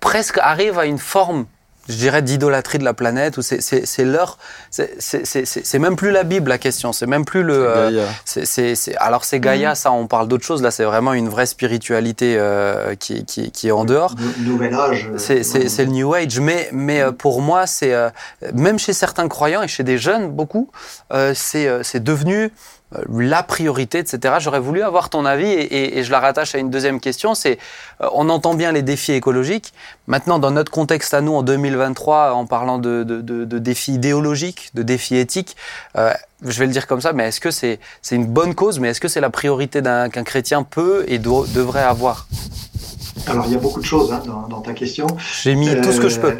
presque 0.00 0.38
arrivent 0.38 0.78
à 0.78 0.86
une 0.86 0.98
forme 0.98 1.46
je 1.88 1.96
dirais 1.96 2.22
d'idolâtrie 2.22 2.78
de 2.78 2.84
la 2.84 2.94
planète 2.94 3.38
ou 3.38 3.42
c'est 3.42 4.04
leur 4.04 4.38
c'est 4.70 5.78
même 5.78 5.96
plus 5.96 6.10
la 6.10 6.22
Bible 6.22 6.48
la 6.48 6.58
question. 6.58 6.92
C'est 6.92 7.06
même 7.06 7.24
plus 7.24 7.42
le 7.42 7.66
euh, 7.68 8.06
c'est 8.24 8.96
alors 8.98 9.24
c'est 9.24 9.40
Gaïa 9.40 9.72
mm. 9.72 9.74
ça 9.74 9.92
on 9.92 10.06
parle 10.06 10.28
d'autre 10.28 10.44
chose. 10.44 10.62
Là 10.62 10.70
c'est 10.70 10.84
vraiment 10.84 11.12
une 11.12 11.28
vraie 11.28 11.46
spiritualité 11.46 12.36
euh, 12.38 12.94
qui, 12.94 13.24
qui, 13.24 13.50
qui, 13.50 13.68
est 13.68 13.72
en 13.72 13.84
dehors. 13.84 14.14
nouvel 14.38 14.74
âge 14.74 15.10
c'est 15.16 15.42
le 15.84 15.90
New 15.90 16.14
Age 16.14 16.38
mais 16.38 16.68
mais 16.72 17.00
euh, 17.00 17.10
pour 17.10 17.42
moi 17.42 17.66
c'est 17.66 17.92
euh, 17.92 18.10
même 18.54 18.78
chez 18.78 18.92
certains 18.92 19.28
croyants 19.28 19.62
et 19.62 19.68
chez 19.68 19.82
des 19.82 19.98
jeunes 19.98 20.30
beaucoup 20.30 20.70
c'est 21.34 22.02
devenu 22.02 22.44
euh, 22.44 22.48
la 23.08 23.42
priorité, 23.42 23.98
etc. 23.98 24.34
J'aurais 24.38 24.60
voulu 24.60 24.82
avoir 24.82 25.10
ton 25.10 25.24
avis 25.24 25.48
et, 25.48 25.98
et, 25.98 26.04
je 26.04 26.10
la 26.10 26.20
rattache 26.20 26.54
à 26.54 26.58
une 26.58 26.70
deuxième 26.70 27.00
question. 27.00 27.34
C'est, 27.34 27.58
euh, 28.00 28.08
on 28.12 28.28
entend 28.28 28.54
bien 28.54 28.72
les 28.72 28.82
défis 28.82 29.12
écologiques. 29.12 29.72
Maintenant, 30.06 30.38
dans 30.38 30.50
notre 30.50 30.70
contexte 30.70 31.14
à 31.14 31.20
nous, 31.20 31.32
en 31.32 31.42
2023, 31.42 32.32
en 32.32 32.46
parlant 32.46 32.78
de, 32.78 33.02
de, 33.02 33.20
de, 33.20 33.44
de 33.44 33.58
défis 33.58 33.94
idéologiques, 33.94 34.70
de 34.74 34.82
défis 34.82 35.16
éthiques, 35.16 35.56
euh, 35.96 36.12
je 36.44 36.58
vais 36.58 36.66
le 36.66 36.72
dire 36.72 36.86
comme 36.86 37.00
ça, 37.00 37.12
mais 37.12 37.28
est-ce 37.28 37.40
que 37.40 37.50
c'est 37.50 37.78
une 38.10 38.26
bonne 38.26 38.54
cause 38.54 38.80
Mais 38.80 38.88
est-ce 38.88 39.00
que 39.00 39.08
c'est 39.08 39.20
la 39.20 39.30
priorité 39.30 39.80
qu'un 39.82 40.24
chrétien 40.24 40.64
peut 40.64 41.04
et 41.06 41.18
devrait 41.18 41.82
avoir? 41.82 42.26
Alors, 43.26 43.44
il 43.46 43.52
y 43.52 43.56
a 43.56 43.58
beaucoup 43.58 43.80
de 43.80 43.84
choses 43.84 44.12
hein, 44.12 44.22
dans, 44.26 44.48
dans, 44.48 44.60
ta 44.60 44.72
question. 44.72 45.06
J'ai 45.42 45.54
mis 45.54 45.68
tout 45.80 45.92
ce 45.92 46.00
que 46.00 46.08
je 46.08 46.18
peux. 46.18 46.36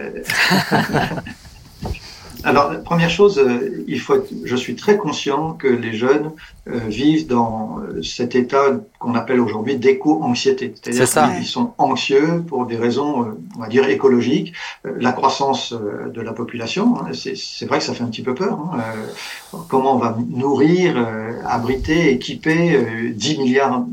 Alors, 2.44 2.72
première 2.82 3.10
chose, 3.10 3.38
euh, 3.38 3.84
il 3.86 4.00
faut 4.00 4.16
je 4.44 4.56
suis 4.56 4.74
très 4.74 4.96
conscient 4.96 5.52
que 5.52 5.68
les 5.68 5.94
jeunes 5.94 6.32
euh, 6.68 6.78
vivent 6.88 7.26
dans 7.26 7.78
euh, 7.78 8.02
cet 8.02 8.34
état 8.34 8.80
qu'on 8.98 9.14
appelle 9.14 9.40
aujourd'hui 9.40 9.76
d'éco-anxiété. 9.76 10.74
C'est-à-dire 10.82 11.36
qu'ils 11.36 11.46
sont 11.46 11.72
anxieux 11.78 12.42
pour 12.46 12.66
des 12.66 12.76
raisons, 12.76 13.36
on 13.56 13.60
va 13.60 13.68
dire, 13.68 13.88
écologiques. 13.88 14.52
la 14.84 15.12
croissance 15.12 15.72
de 15.72 16.20
la 16.20 16.32
population, 16.32 16.96
hein, 17.00 17.10
c'est 17.12 17.66
vrai 17.66 17.78
que 17.78 17.84
ça 17.84 17.94
fait 17.94 18.04
un 18.04 18.08
petit 18.08 18.22
peu 18.22 18.34
peur. 18.34 18.58
Hein. 18.72 19.58
comment 19.68 19.94
on 19.96 19.98
va 19.98 20.16
nourrir, 20.28 21.06
abriter, 21.46 22.10
équiper 22.12 23.12
10 23.14 23.38
milliards 23.38 23.84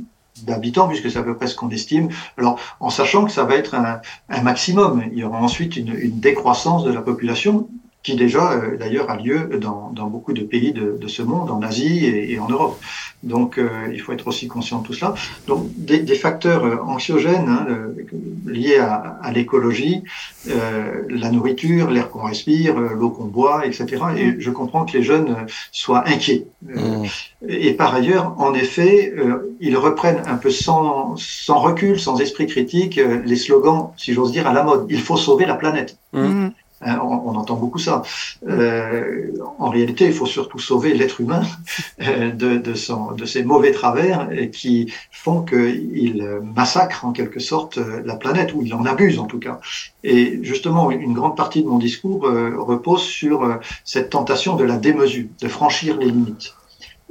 d'habitants, 0.43 0.87
puisque 0.87 1.09
c'est 1.11 1.19
à 1.19 1.23
peu 1.23 1.35
près 1.35 1.47
ce 1.47 1.55
qu'on 1.55 1.69
estime. 1.69 2.09
Alors, 2.37 2.59
en 2.79 2.89
sachant 2.89 3.25
que 3.25 3.31
ça 3.31 3.43
va 3.43 3.55
être 3.55 3.75
un, 3.75 4.01
un 4.29 4.41
maximum, 4.41 5.03
il 5.11 5.19
y 5.19 5.23
aura 5.23 5.39
ensuite 5.39 5.75
une, 5.75 5.93
une, 5.93 6.19
décroissance 6.19 6.83
de 6.83 6.91
la 6.91 7.01
population 7.01 7.67
qui 8.03 8.15
déjà 8.15 8.53
euh, 8.53 8.77
d'ailleurs 8.77 9.09
a 9.09 9.17
lieu 9.17 9.49
dans, 9.59 9.91
dans, 9.93 10.07
beaucoup 10.07 10.31
de 10.31 10.41
pays 10.41 10.71
de, 10.71 10.97
de, 10.99 11.07
ce 11.07 11.21
monde, 11.21 11.51
en 11.51 11.61
Asie 11.61 12.05
et, 12.05 12.31
et 12.33 12.39
en 12.39 12.47
Europe. 12.47 12.79
Donc 13.23 13.57
euh, 13.57 13.67
il 13.91 13.99
faut 13.99 14.13
être 14.13 14.27
aussi 14.27 14.47
conscient 14.47 14.79
de 14.79 14.87
tout 14.87 14.93
cela. 14.93 15.13
Donc 15.47 15.67
des, 15.75 15.99
des 15.99 16.15
facteurs 16.15 16.63
euh, 16.63 16.77
anxiogènes 16.81 17.49
hein, 17.49 17.67
liés 18.45 18.77
à, 18.77 19.19
à 19.21 19.31
l'écologie, 19.31 20.03
la 20.45 21.29
nourriture, 21.29 21.91
l'air 21.91 22.09
qu'on 22.09 22.23
respire, 22.23 22.79
l'eau 22.79 23.09
qu'on 23.09 23.25
boit, 23.25 23.65
etc. 23.65 23.85
Et 24.15 24.31
mm. 24.31 24.35
je 24.39 24.51
comprends 24.51 24.85
que 24.85 24.97
les 24.97 25.03
jeunes 25.03 25.35
soient 25.71 26.07
inquiets. 26.07 26.47
Mm. 26.61 27.03
Et 27.47 27.73
par 27.73 27.93
ailleurs, 27.93 28.33
en 28.37 28.53
effet, 28.53 29.13
ils 29.59 29.77
reprennent 29.77 30.23
un 30.25 30.35
peu 30.37 30.49
sans, 30.49 31.15
sans 31.17 31.59
recul, 31.59 31.99
sans 31.99 32.19
esprit 32.21 32.47
critique, 32.47 32.99
les 33.25 33.35
slogans, 33.35 33.89
si 33.97 34.13
j'ose 34.13 34.31
dire, 34.31 34.47
à 34.47 34.53
la 34.53 34.63
mode. 34.63 34.87
Il 34.89 35.01
faut 35.01 35.17
sauver 35.17 35.45
la 35.45 35.55
planète. 35.55 35.97
Mm. 36.13 36.49
Hein, 36.81 36.99
on, 37.03 37.35
entend 37.35 37.55
beaucoup 37.55 37.77
ça. 37.77 38.03
Euh, 38.47 39.31
en 39.57 39.69
réalité, 39.69 40.05
il 40.05 40.13
faut 40.13 40.25
surtout 40.25 40.59
sauver 40.59 40.93
l'être 40.93 41.19
humain 41.19 41.41
euh, 42.01 42.31
de, 42.31 42.73
son, 42.73 43.11
de 43.11 43.25
ses 43.25 43.43
mauvais 43.43 43.71
travers 43.71 44.29
qui 44.51 44.93
font 45.11 45.43
qu'il 45.43 46.25
massacre 46.55 47.05
en 47.05 47.11
quelque 47.11 47.39
sorte 47.39 47.77
la 47.77 48.15
planète, 48.15 48.53
ou 48.53 48.61
il 48.63 48.73
en 48.73 48.85
abuse 48.85 49.19
en 49.19 49.25
tout 49.25 49.39
cas. 49.39 49.59
Et 50.03 50.39
justement, 50.41 50.89
une 50.91 51.13
grande 51.13 51.35
partie 51.35 51.63
de 51.63 51.67
mon 51.67 51.79
discours 51.79 52.25
euh, 52.25 52.55
repose 52.57 53.01
sur 53.01 53.59
cette 53.83 54.09
tentation 54.09 54.55
de 54.55 54.63
la 54.63 54.77
démesure, 54.77 55.27
de 55.41 55.47
franchir 55.47 55.97
les 55.97 56.07
limites. 56.07 56.55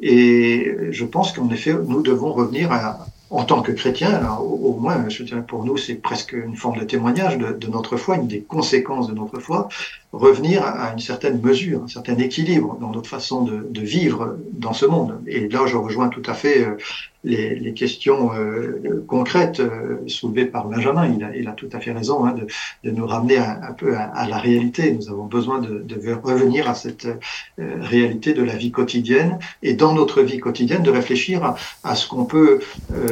Et 0.00 0.76
je 0.90 1.04
pense 1.04 1.32
qu'en 1.32 1.50
effet, 1.50 1.74
nous 1.86 2.02
devons 2.02 2.32
revenir 2.32 2.72
à, 2.72 3.06
en 3.30 3.44
tant 3.44 3.62
que 3.62 3.72
chrétien, 3.72 4.36
au, 4.40 4.74
moins, 4.74 5.08
je 5.08 5.22
dirais 5.22 5.42
pour 5.46 5.64
nous, 5.64 5.76
c'est 5.76 5.96
presque 5.96 6.32
une 6.32 6.56
forme 6.56 6.78
de 6.78 6.84
témoignage 6.84 7.36
de, 7.36 7.66
notre 7.68 7.96
foi, 7.96 8.16
une 8.16 8.26
des 8.26 8.40
conséquences 8.40 9.08
de 9.08 9.14
notre 9.14 9.38
foi, 9.38 9.68
revenir 10.12 10.64
à 10.64 10.92
une 10.92 10.98
certaine 11.00 11.40
mesure, 11.40 11.82
un 11.84 11.88
certain 11.88 12.16
équilibre 12.16 12.78
dans 12.80 12.90
notre 12.90 13.08
façon 13.08 13.42
de, 13.42 13.80
vivre 13.80 14.36
dans 14.52 14.72
ce 14.72 14.86
monde. 14.86 15.20
Et 15.26 15.48
là, 15.48 15.66
je 15.66 15.76
rejoins 15.76 16.08
tout 16.08 16.22
à 16.26 16.34
fait 16.34 16.64
euh, 16.64 16.76
les, 17.24 17.72
questions 17.74 18.32
euh, 18.34 19.04
concrètes 19.06 19.60
euh, 19.60 19.98
soulevées 20.06 20.46
par 20.46 20.66
Benjamin. 20.66 21.08
Il 21.36 21.46
a, 21.46 21.52
tout 21.52 21.68
à 21.72 21.80
fait 21.80 21.92
raison 21.92 22.24
hein, 22.24 22.34
de, 22.84 22.90
nous 22.90 23.06
ramener 23.06 23.38
un, 23.38 23.72
peu 23.76 23.96
à, 23.96 24.26
la 24.26 24.38
réalité. 24.38 24.92
Nous 24.92 25.10
avons 25.10 25.26
besoin 25.26 25.60
de, 25.60 26.12
revenir 26.22 26.68
à 26.68 26.74
cette 26.74 27.06
réalité 27.58 28.32
de 28.32 28.42
la 28.42 28.56
vie 28.56 28.70
quotidienne 28.70 29.38
et 29.62 29.74
dans 29.74 29.92
notre 29.92 30.22
vie 30.22 30.38
quotidienne 30.38 30.82
de 30.82 30.90
réfléchir 30.90 31.54
à, 31.84 31.94
ce 31.94 32.08
qu'on 32.08 32.24
peut 32.24 32.60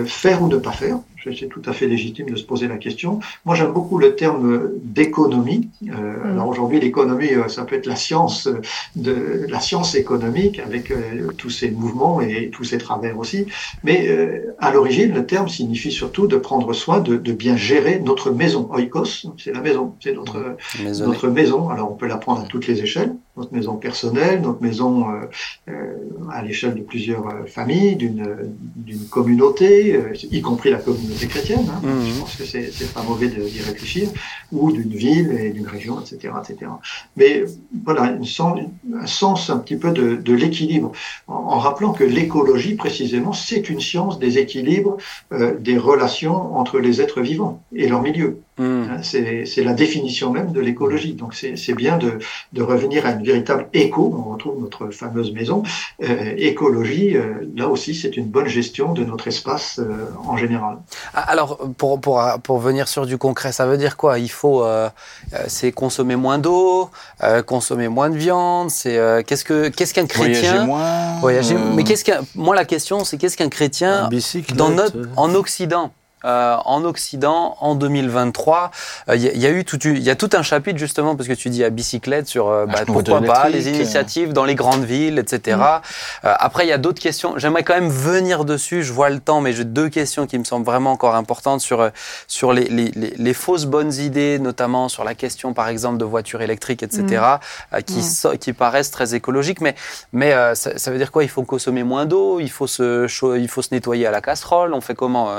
faire 0.07 0.43
ou 0.43 0.49
ne 0.49 0.57
pas 0.57 0.73
faire 0.73 0.99
c'est 1.35 1.49
tout 1.49 1.63
à 1.67 1.73
fait 1.73 1.87
légitime 1.87 2.29
de 2.31 2.37
se 2.37 2.45
poser 2.45 2.69
la 2.69 2.77
question. 2.77 3.21
Moi, 3.45 3.55
j'aime 3.55 3.73
beaucoup 3.73 3.99
le 3.99 4.15
terme 4.17 4.71
d'économie. 4.83 5.69
Euh, 5.83 5.93
mmh. 5.93 6.31
Alors 6.33 6.49
aujourd'hui, 6.49 6.81
l'économie, 6.81 7.33
euh, 7.33 7.49
ça 7.49 7.65
peut 7.65 7.77
être 7.77 7.87
la 7.87 7.97
science 7.97 8.49
de 8.95 9.47
la 9.49 9.61
science 9.61 9.95
économique 9.95 10.59
avec 10.61 10.91
euh, 10.91 11.29
tous 11.37 11.51
ces 11.51 11.71
mouvements 11.71 12.21
et 12.21 12.51
tous 12.51 12.65
ces 12.65 12.79
travers 12.79 13.19
aussi. 13.19 13.47
Mais 13.85 14.09
euh, 14.09 14.55
à 14.59 14.71
l'origine, 14.71 15.13
le 15.15 15.27
terme 15.27 15.49
signifie 15.49 15.93
surtout 15.93 16.27
de 16.27 16.37
prendre 16.37 16.73
soin 16.73 17.01
de, 17.01 17.17
de 17.17 17.33
bien 17.33 17.57
gérer 17.57 18.01
notre 18.01 18.31
maison. 18.31 18.69
Oikos, 18.73 19.27
c'est 19.39 19.53
la 19.53 19.61
maison, 19.61 19.95
c'est 20.03 20.13
notre 20.13 20.57
notre 20.85 21.29
maison. 21.29 21.69
Alors 21.71 21.91
on 21.91 21.95
peut 21.95 22.07
la 22.07 22.17
prendre 22.17 22.43
à 22.43 22.47
toutes 22.47 22.67
les 22.67 22.83
échelles 22.83 23.15
notre 23.37 23.53
maison 23.53 23.77
personnelle, 23.77 24.41
notre 24.41 24.63
maison 24.63 25.11
euh, 25.11 25.27
euh, 25.69 25.95
à 26.33 26.43
l'échelle 26.43 26.75
de 26.75 26.83
plusieurs 26.83 27.27
euh, 27.27 27.47
familles, 27.47 27.97
d'une 27.97 29.07
communauté, 29.11 29.95
euh, 29.95 30.13
y 30.31 30.41
compris 30.41 30.71
la 30.71 30.79
communauté 30.79 31.27
chrétienne. 31.27 31.67
Hein, 31.69 31.81
mmh. 31.83 32.07
Je 32.07 32.21
pense 32.21 32.37
que 32.37 32.45
c'est 32.45 32.71
c'est 32.73 32.93
pas 32.93 33.03
mauvais 33.03 33.29
d'y 33.29 33.61
réfléchir, 33.61 34.09
ou 34.53 34.73
d'une 34.73 34.91
ville 34.91 35.33
et 35.33 35.51
d'une 35.51 35.67
région, 35.67 36.01
etc., 36.01 36.33
etc. 36.43 36.71
Mais 37.17 37.45
voilà, 37.85 38.13
une 38.13 38.25
sens, 38.25 38.59
un 38.95 39.07
sens 39.07 39.51
un 39.51 39.59
petit 39.59 39.77
peu 39.77 39.93
de, 39.93 40.17
de 40.17 40.35
l'équilibre, 40.35 40.93
en, 41.29 41.35
en, 41.35 41.59
rappelant 41.59 41.93
que 41.93 42.05
l'écologie 42.05 42.75
précisément 42.75 43.33
c'est 43.33 43.69
une 43.69 43.81
science 43.81 44.19
des 44.19 44.39
équilibres, 44.39 44.97
euh, 45.33 45.57
des 45.59 45.79
relations 45.79 46.57
entre 46.57 46.79
les 46.79 47.01
êtres 47.01 47.21
vivants 47.21 47.63
et 47.75 47.89
leur 47.89 48.03
milieu. 48.03 48.41
Mmh. 48.59 49.03
C'est 49.03 49.63
la 49.63 49.75
définition 49.75 50.31
même 50.31 50.53
de 50.53 50.61
l'écologie. 50.61 51.13
Donc 51.13 51.35
c'est 51.35 51.75
bien 51.75 51.99
de, 51.99 52.19
de, 52.55 52.63
revenir 52.63 53.05
à 53.05 53.11
une 53.11 53.23
véritable 53.23 53.69
éco. 53.75 54.15
On 54.17 54.33
retrouve 54.33 54.61
notre 54.61 54.89
fameuse 54.89 55.33
maison. 55.33 55.63
Euh, 56.03 56.35
écologie, 56.39 57.17
euh, 57.17 57.47
là 57.55 57.69
aussi, 57.69 57.95
c'est 57.95 58.17
une 58.17 58.27
bonne 58.27 58.47
gestion 58.47 58.95
de 58.95 59.05
notre 59.05 59.29
espace 59.29 59.79
euh, 59.79 60.07
en 60.27 60.39
général. 60.39 60.79
Ah, 61.13 61.31
alors 61.31 61.59
pour, 61.77 62.01
pour, 62.01 62.23
pour 62.43 62.59
venir 62.59 62.89
sur 62.89 63.05
du 63.05 63.19
concret, 63.19 63.53
ça 63.53 63.67
veut 63.67 63.77
dire 63.77 63.99
quoi? 63.99 64.19
Il 64.19 64.31
faut 64.31 64.65
euh, 64.65 64.89
c'est 65.49 65.73
consommer 65.73 66.17
moins 66.17 66.39
d'eau, 66.39 66.91
consommer 67.47 67.89
moins 67.89 68.09
de 68.09 68.17
viande. 68.17 68.71
C'est 68.71 68.99
qu'est-ce 69.27 69.45
que 69.45 69.69
qu'est-ce 69.69 69.93
qu'un 69.93 70.07
chrétien 70.07 70.65
Voyager 70.65 70.67
moins. 70.67 71.21
Voyager. 71.21 71.57
Mais 71.75 71.85
qu'est-ce 71.85 72.05
qu'un 72.05 72.23
moi 72.35 72.55
la 72.55 72.65
question 72.65 73.05
c'est 73.05 73.19
qu'est-ce 73.19 73.37
qu'un 73.37 73.51
chrétien 73.51 74.09
dans 74.55 74.71
notre 74.71 74.97
en 75.17 75.35
Occident? 75.35 75.93
Euh, 76.27 76.57
en 76.65 76.85
Occident 76.85 77.57
en 77.61 77.77
2023. 77.77 78.73
Il 79.07 79.13
euh, 79.13 79.17
y, 79.17 79.39
y, 79.39 79.47
a 79.47 79.51
eu 79.51 79.65
tout, 79.65 79.79
il 79.85 80.03
y 80.03 80.11
a 80.11 80.17
tout 80.17 80.31
un 80.33 80.43
chapitre 80.43 80.77
justement 80.77 81.15
parce 81.15 81.29
que 81.29 81.35
tu 81.35 81.51
dis 81.51 81.63
à 81.63 81.71
bicyclette 81.71 82.27
sur 82.27 82.49
euh, 82.49 82.67
bah, 82.67 82.81
pourquoi 82.85 83.21
pas 83.21 83.49
les 83.49 83.69
initiatives 83.69 84.33
dans 84.33 84.45
les 84.45 84.57
grandes 84.57 84.83
villes, 84.83 85.21
etc. 85.21 85.57
Mm. 85.57 85.81
Après, 86.25 86.67
il 86.67 86.69
y 86.69 86.73
a 86.73 86.79
d'autres 86.79 87.01
questions. 87.01 87.35
J'aimerais 87.37 87.63
quand 87.63 87.75
même 87.75 87.91
venir 87.91 88.45
dessus. 88.45 88.83
Je 88.83 88.93
vois 88.93 89.09
le 89.09 89.21
temps, 89.21 89.41
mais 89.41 89.53
j'ai 89.53 89.65
deux 89.65 89.89
questions 89.89 90.27
qui 90.27 90.37
me 90.37 90.43
semblent 90.43 90.67
vraiment 90.67 90.91
encore 90.91 91.15
importantes 91.15 91.61
sur 91.61 91.91
sur 92.27 92.53
les, 92.53 92.65
les, 92.65 92.91
les, 92.97 93.15
les, 93.17 93.35
fausses 93.35 93.67
bonnes 93.67 93.95
idées, 93.95 94.41
notamment 94.41 94.89
sur 94.89 95.05
la 95.05 95.15
question 95.15 95.53
par 95.53 95.69
exemple 95.69 95.99
de 95.99 96.05
voitures 96.05 96.43
électriques, 96.43 96.83
etc. 96.83 97.23
Mm. 97.73 97.83
qui 97.83 98.03
so, 98.03 98.37
qui 98.37 98.53
paraissent 98.53 98.91
très 98.91 99.15
écologiques, 99.15 99.61
mais 99.61 99.77
mais 100.13 100.33
ça, 100.57 100.77
ça, 100.77 100.91
veut 100.91 100.99
dire 100.99 101.13
quoi? 101.13 101.23
Il 101.23 101.31
faut 101.31 101.45
consommer 101.45 101.85
moins 101.85 102.05
d'eau, 102.05 102.41
il 102.41 102.51
faut 102.51 102.67
se 102.67 103.07
il 103.39 103.49
faut 103.49 103.63
se 103.63 103.73
nettoyer 103.73 104.07
à 104.09 104.11
la 104.11 104.21
casserole. 104.21 104.75
On 104.75 104.81
fait 104.81 104.97
comment 104.97 105.31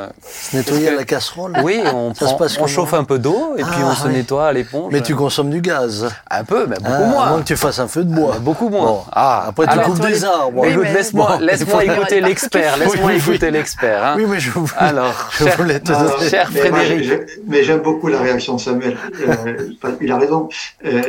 nettoyer 0.54 0.77
la 0.86 1.04
casserole 1.04 1.54
Oui, 1.64 1.82
on, 1.94 2.14
prend, 2.14 2.38
on 2.60 2.68
chauffe 2.68 2.94
un 2.94 3.04
peu 3.04 3.20
d'eau 3.20 3.54
et 3.58 3.64
ah, 3.64 3.70
puis 3.72 3.84
on 3.84 3.94
se 3.94 4.08
oui. 4.08 4.14
nettoie 4.14 4.48
à 4.48 4.54
l'éponge. 4.54 4.92
Mais 4.92 5.02
tu 5.02 5.16
consommes 5.16 5.50
du 5.50 5.62
gaz 5.62 6.10
Un 6.30 6.44
peu, 6.44 6.66
mais 6.68 6.78
beaucoup 6.78 7.04
ah, 7.04 7.06
moins. 7.08 7.24
À 7.24 7.30
moins 7.30 7.40
que 7.42 7.48
tu 7.48 7.56
fasses 7.56 7.80
un 7.80 7.88
feu 7.88 8.04
de 8.04 8.14
bois. 8.14 8.34
Ah, 8.36 8.40
beaucoup 8.40 8.70
moins. 8.70 8.86
Bon. 8.86 9.02
Ah, 9.12 9.46
après 9.48 9.68
tu 9.68 9.80
coupes 9.80 10.00
des 10.00 10.24
arbres. 10.24 10.62
Oui, 10.62 10.70
mais... 10.76 10.94
Laisse-moi 10.94 11.38
laisse 11.42 11.62
écouter 11.62 12.22
l'expert. 12.22 12.78
Laisse-moi 12.78 13.12
oui, 13.12 13.18
écouter 13.18 13.52
l'expert. 13.52 14.16
Oui, 14.18 14.26
mais 14.28 14.40
je, 14.40 14.52
vous... 14.52 14.68
Alors, 14.78 15.14
je 15.32 15.44
cher, 15.46 15.58
voulais 15.58 15.80
te 15.80 15.92
alors, 15.92 16.22
cher 16.22 16.50
mais 16.54 16.60
Frédéric. 16.60 17.12
Mais 17.48 17.64
j'aime 17.64 17.82
beaucoup 17.82 18.08
la 18.08 18.20
réaction 18.20 18.56
de 18.56 18.62
Samuel. 18.62 18.98
Euh, 19.28 19.70
il 20.02 20.12
a 20.12 20.18
raison. 20.18 20.50
Euh, 20.86 21.02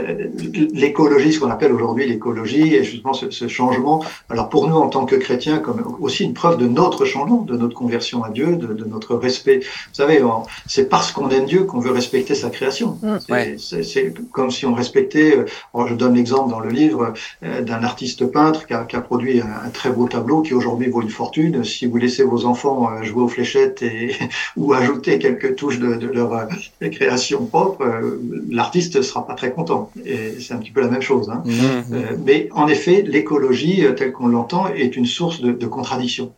l'écologie, 0.73 1.33
ce 1.33 1.41
qu'on 1.41 1.51
appelle 1.51 1.73
aujourd'hui 1.73 2.07
l'écologie, 2.07 2.75
et 2.75 2.85
justement 2.85 3.13
ce, 3.13 3.31
ce, 3.31 3.49
changement, 3.49 4.05
alors 4.31 4.49
pour 4.49 4.69
nous 4.69 4.77
en 4.77 4.89
tant 4.89 5.05
que 5.05 5.17
chrétiens, 5.17 5.59
comme 5.59 5.97
aussi 6.01 6.25
une 6.25 6.35
preuve 6.35 6.59
de 6.59 6.67
notre 6.67 7.05
changement, 7.05 7.43
de 7.43 7.57
notre 7.57 7.75
conversion 7.75 8.25
à 8.25 8.31
Dieu, 8.31 8.57
de, 8.57 8.67
de 8.67 8.85
notre 8.85 9.17
respect. 9.17 9.58
Vous 9.61 9.95
savez, 9.95 10.23
c'est 10.67 10.89
parce 10.89 11.13
qu'on 11.13 11.31
aime 11.31 11.47
Dieu 11.47 11.65
qu'on 11.65 11.81
veut 11.81 11.91
respecter 11.91 12.35
sa 12.35 12.51
création. 12.51 12.99
Mmh, 13.03 13.57
c'est 13.59 14.03
ouais. 14.03 14.15
comme 14.33 14.51
si 14.51 14.67
on 14.67 14.75
respectait, 14.75 15.37
euh, 15.37 15.87
je 15.87 15.95
donne 15.95 16.15
l'exemple 16.15 16.51
dans 16.51 16.61
le 16.61 16.71
livre 16.71 17.15
euh, 17.43 17.63
d'un 17.63 17.83
artiste 17.83 18.27
peintre 18.27 18.67
qui 18.67 18.75
a, 18.75 18.85
qui 18.85 18.97
a 18.97 19.01
produit 19.01 19.41
un, 19.41 19.67
un, 19.67 19.71
très 19.71 19.91
beau 19.91 20.07
tableau 20.09 20.43
qui 20.43 20.55
aujourd'hui 20.55 20.89
vaut 20.89 21.03
une 21.03 21.11
fortune. 21.11 21.65
Si 21.65 21.87
vous 21.87 21.97
laissez 21.97 22.23
vos 22.23 22.45
enfants 22.45 22.91
euh, 22.91 23.03
jouer 23.03 23.23
aux 23.23 23.29
fléchettes 23.29 23.83
et, 23.83 24.17
ou 24.57 24.73
ajouter 24.73 25.19
quelques 25.19 25.57
touches 25.57 25.79
de, 25.79 25.95
de 25.95 26.07
leur 26.07 26.33
euh, 26.33 26.89
création 26.91 27.47
propre, 27.47 27.83
euh, 27.83 28.21
l'artiste 28.51 29.03
sera 29.03 29.27
pas 29.27 29.35
très 29.35 29.53
content. 29.53 29.91
Et 30.05 30.41
c'est 30.41 30.55
un 30.55 30.59
petit 30.59 30.71
peu 30.71 30.81
la 30.81 30.89
même 30.89 31.03
chose. 31.03 31.31
Hein. 31.31 31.43
Mmh, 31.45 31.51
euh, 31.93 32.17
mais 32.25 32.49
en 32.53 32.69
effet, 32.69 33.03
l'écologie 33.03 33.85
telle 33.97 34.13
qu'on 34.13 34.29
l'entend 34.29 34.69
est 34.69 34.97
une 34.97 35.07
source 35.07 35.41
de, 35.41 35.53
de 35.53 35.67
contradiction. 35.67 36.33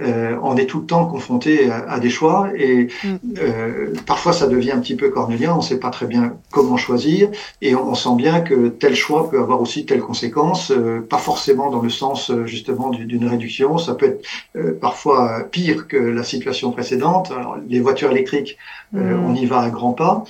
Euh, 0.00 0.36
on 0.42 0.56
est 0.56 0.66
tout 0.66 0.80
le 0.80 0.86
temps 0.86 1.06
confronté 1.06 1.70
à, 1.70 1.88
à 1.88 2.00
des 2.00 2.10
choix 2.10 2.48
et 2.56 2.88
mm. 3.04 3.16
euh, 3.38 3.92
parfois 4.06 4.32
ça 4.32 4.48
devient 4.48 4.72
un 4.72 4.80
petit 4.80 4.96
peu 4.96 5.08
cornélien, 5.08 5.52
on 5.54 5.58
ne 5.58 5.62
sait 5.62 5.78
pas 5.78 5.90
très 5.90 6.06
bien 6.06 6.36
comment 6.50 6.76
choisir 6.76 7.28
et 7.62 7.76
on, 7.76 7.90
on, 7.90 7.94
sent 7.94 8.16
bien 8.16 8.40
que 8.40 8.68
tel 8.68 8.96
choix 8.96 9.30
peut 9.30 9.38
avoir 9.38 9.60
aussi 9.60 9.86
telle 9.86 10.00
conséquence, 10.00 10.72
euh, 10.72 11.00
pas 11.08 11.18
forcément 11.18 11.70
dans 11.70 11.80
le 11.80 11.90
sens 11.90 12.32
justement 12.44 12.90
d'une 12.90 13.26
réduction, 13.26 13.78
ça 13.78 13.94
peut 13.94 14.06
être 14.06 14.26
euh, 14.56 14.76
parfois 14.78 15.44
pire 15.50 15.86
que 15.86 15.96
la 15.96 16.24
situation 16.24 16.72
précédente. 16.72 17.30
Alors, 17.30 17.56
les 17.68 17.78
voitures 17.78 18.10
électriques, 18.10 18.56
mm. 18.92 19.12
on 19.24 19.34
y 19.34 19.46
va 19.46 19.60
à 19.60 19.70
grands 19.70 19.92
pas 19.92 20.24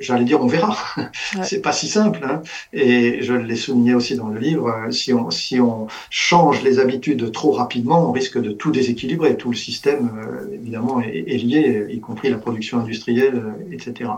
j'allais 0.00 0.24
dire, 0.24 0.40
on 0.40 0.46
verra. 0.46 0.76
Ouais. 0.96 1.44
c'est 1.44 1.60
pas 1.60 1.72
si 1.72 1.88
simple. 1.88 2.20
Hein. 2.24 2.42
Et 2.72 3.22
je 3.22 3.34
l'ai 3.34 3.56
souligné 3.56 3.94
aussi 3.94 4.16
dans 4.16 4.28
le 4.28 4.38
livre, 4.38 4.68
euh, 4.68 4.90
si 4.90 5.12
on, 5.12 5.30
si 5.30 5.60
on 5.60 5.86
change 6.10 6.62
les 6.62 6.78
habitudes 6.78 7.32
trop 7.32 7.52
rapidement, 7.52 8.08
on 8.08 8.12
risque 8.12 8.40
de 8.40 8.52
tout 8.52 8.70
déséquilibrer. 8.70 9.36
Tout 9.36 9.50
le 9.50 9.56
système, 9.56 10.10
euh, 10.18 10.54
évidemment, 10.54 11.00
est, 11.00 11.24
est, 11.26 11.38
lié, 11.38 11.86
y 11.90 12.00
compris 12.00 12.30
la 12.30 12.38
production 12.38 12.78
industrielle, 12.78 13.36
euh, 13.36 13.72
etc. 13.72 14.10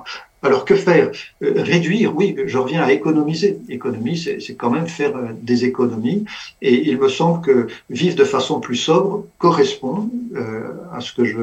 Alors 0.43 0.65
que 0.65 0.75
faire? 0.75 1.11
Euh, 1.43 1.53
Réduire, 1.57 2.17
oui, 2.17 2.35
je 2.47 2.57
reviens 2.57 2.83
à 2.83 2.93
économiser. 2.93 3.59
Économie, 3.69 4.17
c'est 4.17 4.55
quand 4.55 4.71
même 4.71 4.87
faire 4.87 5.15
euh, 5.15 5.29
des 5.43 5.65
économies. 5.65 6.25
Et 6.63 6.89
il 6.89 6.99
me 6.99 7.09
semble 7.09 7.43
que 7.43 7.67
vivre 7.91 8.17
de 8.17 8.25
façon 8.25 8.59
plus 8.59 8.77
sobre 8.77 9.27
correspond 9.37 10.09
euh, 10.35 10.73
à 10.95 11.01
ce 11.01 11.13
que 11.13 11.25
je 11.25 11.41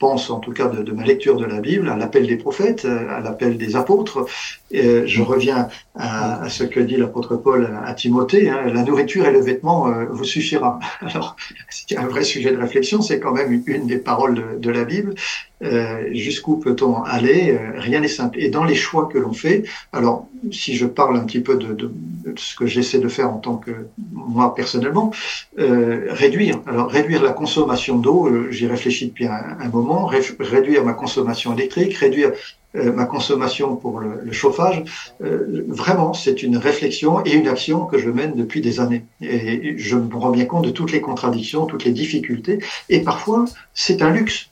pense, 0.00 0.28
en 0.28 0.40
tout 0.40 0.52
cas 0.52 0.66
de, 0.66 0.92
ma 0.92 1.04
lecture 1.04 1.36
de 1.36 1.44
la 1.44 1.60
Bible, 1.60 1.88
à 1.88 1.96
l'appel 1.96 2.26
des 2.26 2.36
prophètes, 2.36 2.84
à 2.84 3.20
l'appel 3.20 3.58
des 3.58 3.76
apôtres. 3.76 4.26
Je 4.72 5.22
reviens 5.22 5.68
à, 5.94 6.48
ce 6.48 6.64
que 6.64 6.80
dit 6.80 6.96
l'apôtre 6.96 7.36
Paul 7.36 7.78
à 7.84 7.94
Timothée, 7.94 8.48
hein, 8.48 8.62
la 8.72 8.82
nourriture 8.82 9.26
et 9.26 9.32
le 9.32 9.40
vêtement 9.40 9.92
vous 10.10 10.24
suffira. 10.24 10.80
Alors, 11.02 11.36
c'est 11.68 11.96
un 11.96 12.06
vrai 12.06 12.24
sujet 12.24 12.50
de 12.50 12.58
réflexion, 12.58 13.02
c'est 13.02 13.20
quand 13.20 13.32
même 13.32 13.62
une 13.66 13.86
des 13.86 13.98
paroles 13.98 14.58
de 14.58 14.70
la 14.70 14.84
Bible. 14.84 15.14
Euh, 15.62 16.08
jusqu'où 16.12 16.56
peut-on 16.56 17.02
aller 17.02 17.52
euh, 17.52 17.78
Rien 17.78 18.00
n'est 18.00 18.08
simple. 18.08 18.38
Et 18.40 18.48
dans 18.48 18.64
les 18.64 18.74
choix 18.74 19.08
que 19.12 19.18
l'on 19.18 19.32
fait, 19.32 19.64
alors 19.92 20.26
si 20.50 20.74
je 20.74 20.86
parle 20.86 21.16
un 21.16 21.24
petit 21.24 21.40
peu 21.40 21.56
de, 21.56 21.72
de, 21.72 21.92
de 22.24 22.34
ce 22.36 22.56
que 22.56 22.66
j'essaie 22.66 22.98
de 22.98 23.08
faire 23.08 23.30
en 23.30 23.38
tant 23.38 23.56
que 23.56 23.70
moi 24.12 24.54
personnellement, 24.54 25.12
euh, 25.58 26.06
réduire. 26.10 26.60
Alors 26.66 26.90
réduire 26.90 27.22
la 27.22 27.32
consommation 27.32 27.98
d'eau, 27.98 28.26
euh, 28.26 28.50
j'y 28.50 28.66
réfléchis 28.66 29.06
depuis 29.06 29.26
un, 29.26 29.68
moment. 29.72 30.06
réduire 30.40 30.84
ma 30.84 30.94
consommation 30.94 31.52
électrique, 31.54 31.94
réduire 31.94 32.32
ma 32.74 33.04
consommation 33.04 33.76
pour 33.76 34.00
le, 34.00 34.20
le 34.24 34.32
chauffage. 34.32 34.82
Euh, 35.22 35.62
vraiment, 35.68 36.14
c'est 36.14 36.42
une 36.42 36.56
réflexion 36.56 37.22
et 37.26 37.34
une 37.34 37.46
action 37.46 37.84
que 37.84 37.98
je 37.98 38.08
mène 38.08 38.34
depuis 38.34 38.62
des 38.62 38.80
années. 38.80 39.04
Et 39.20 39.74
je 39.76 39.96
me 39.96 40.14
rends 40.16 40.30
bien 40.30 40.46
compte 40.46 40.64
de 40.64 40.70
toutes 40.70 40.90
les 40.90 41.02
contradictions, 41.02 41.66
toutes 41.66 41.84
les 41.84 41.92
difficultés. 41.92 42.60
Et 42.88 43.00
parfois, 43.00 43.44
c'est 43.74 44.00
un 44.00 44.10
luxe 44.10 44.48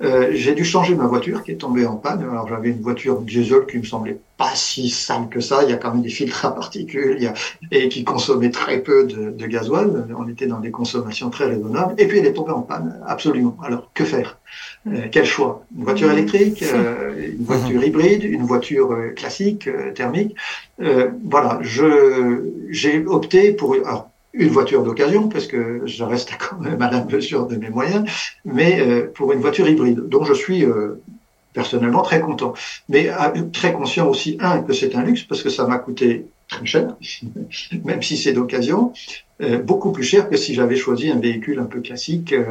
Euh, 0.00 0.30
j'ai 0.32 0.54
dû 0.54 0.64
changer 0.64 0.94
ma 0.94 1.06
voiture 1.06 1.44
qui 1.44 1.52
est 1.52 1.56
tombée 1.56 1.86
en 1.86 1.96
panne. 1.96 2.22
Alors 2.22 2.48
j'avais 2.48 2.70
une 2.70 2.80
voiture 2.80 3.20
diesel 3.20 3.66
qui 3.70 3.78
me 3.78 3.84
semblait 3.84 4.18
pas 4.36 4.50
si 4.54 4.88
sale 4.90 5.28
que 5.28 5.40
ça. 5.40 5.62
Il 5.62 5.70
y 5.70 5.72
a 5.72 5.76
quand 5.76 5.92
même 5.92 6.02
des 6.02 6.08
filtres 6.08 6.44
à 6.44 6.54
particules 6.54 7.16
il 7.18 7.22
y 7.24 7.26
a, 7.26 7.34
et 7.70 7.88
qui 7.88 8.02
consommait 8.02 8.50
très 8.50 8.80
peu 8.80 9.04
de, 9.06 9.30
de 9.30 9.46
gasoil. 9.46 10.06
On 10.18 10.28
était 10.28 10.46
dans 10.46 10.58
des 10.60 10.70
consommations 10.70 11.30
très 11.30 11.46
raisonnables. 11.46 11.94
Et 11.98 12.08
puis 12.08 12.18
elle 12.18 12.26
est 12.26 12.32
tombée 12.32 12.52
en 12.52 12.62
panne, 12.62 13.00
absolument. 13.06 13.56
Alors 13.62 13.90
que 13.94 14.04
faire? 14.04 14.38
Euh, 14.86 15.06
Quel 15.10 15.24
choix? 15.24 15.64
Une 15.76 15.84
voiture 15.84 16.10
électrique, 16.10 16.62
euh, 16.74 17.30
une 17.38 17.44
voiture 17.44 17.84
hybride, 17.84 18.24
une 18.24 18.42
voiture 18.44 18.92
euh, 18.92 19.10
classique, 19.10 19.68
euh, 19.68 19.92
thermique. 19.92 20.34
voilà, 21.24 21.58
je 21.62 22.50
j'ai 22.70 23.04
opté 23.06 23.52
pour. 23.52 23.74
Alors, 23.74 24.10
une 24.34 24.48
voiture 24.48 24.82
d'occasion, 24.82 25.28
parce 25.28 25.46
que 25.46 25.82
je 25.84 26.04
reste 26.04 26.32
quand 26.38 26.58
même 26.58 26.80
à 26.80 26.90
la 26.90 27.04
mesure 27.04 27.46
de 27.46 27.56
mes 27.56 27.70
moyens, 27.70 28.08
mais 28.44 28.80
euh, 28.80 29.10
pour 29.14 29.32
une 29.32 29.40
voiture 29.40 29.68
hybride, 29.68 30.00
dont 30.08 30.24
je 30.24 30.34
suis 30.34 30.64
euh, 30.64 31.02
personnellement 31.52 32.02
très 32.02 32.20
content. 32.20 32.54
Mais 32.88 33.08
euh, 33.08 33.42
très 33.52 33.72
conscient 33.72 34.08
aussi, 34.08 34.38
un, 34.40 34.62
que 34.62 34.72
c'est 34.72 34.94
un 34.96 35.02
luxe, 35.02 35.22
parce 35.24 35.42
que 35.42 35.50
ça 35.50 35.66
m'a 35.66 35.78
coûté 35.78 36.26
très 36.52 36.66
cher, 36.66 36.96
même 37.84 38.02
si 38.02 38.16
c'est 38.16 38.32
d'occasion, 38.32 38.92
euh, 39.42 39.58
beaucoup 39.58 39.90
plus 39.90 40.04
cher 40.04 40.28
que 40.30 40.36
si 40.36 40.54
j'avais 40.54 40.76
choisi 40.76 41.10
un 41.10 41.18
véhicule 41.18 41.58
un 41.58 41.64
peu 41.64 41.80
classique, 41.80 42.32
euh, 42.32 42.44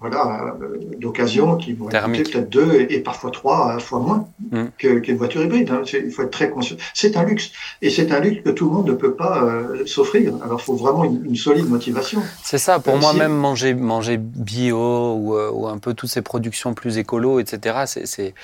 voilà, 0.00 0.56
euh, 0.62 0.78
d'occasion, 0.98 1.56
qui 1.56 1.74
m'aurait 1.74 2.00
coûté 2.00 2.22
peut-être 2.22 2.48
deux 2.48 2.72
et, 2.74 2.94
et, 2.94 3.00
parfois 3.00 3.30
trois 3.30 3.78
fois 3.80 3.98
moins 4.00 4.26
Mm. 4.52 4.64
qu'une 4.78 5.16
voiture 5.16 5.42
hybride. 5.44 5.70
hein. 5.70 5.82
Il 5.92 6.10
faut 6.10 6.22
être 6.22 6.30
très 6.32 6.50
conscient. 6.50 6.76
C'est 6.94 7.16
un 7.16 7.24
luxe, 7.24 7.50
et 7.82 7.90
c'est 7.90 8.10
un 8.10 8.18
luxe 8.18 8.42
que 8.42 8.50
tout 8.50 8.64
le 8.68 8.72
monde 8.76 8.88
ne 8.88 8.94
peut 8.94 9.14
pas 9.14 9.46
s'offrir. 9.86 10.34
Alors, 10.42 10.58
il 10.60 10.64
faut 10.64 10.74
vraiment 10.74 11.04
une, 11.04 11.24
une 11.24 11.36
solide 11.36 11.68
motivation. 11.68 12.20
C'est 12.42 12.58
ça, 12.58 12.80
pour 12.80 12.96
moi 12.96 13.12
si- 13.12 13.18
même 13.18 13.32
manger, 13.34 13.74
manger 13.74 14.16
bio 14.18 15.14
ou, 15.14 15.36
ou 15.36 15.68
un 15.68 15.78
peu 15.78 15.94
toutes 15.94 16.10
ces 16.10 16.22
productions 16.22 16.74
plus 16.74 16.98
écolo, 16.98 17.38
etc. 17.38 17.82
C'est 17.86 18.34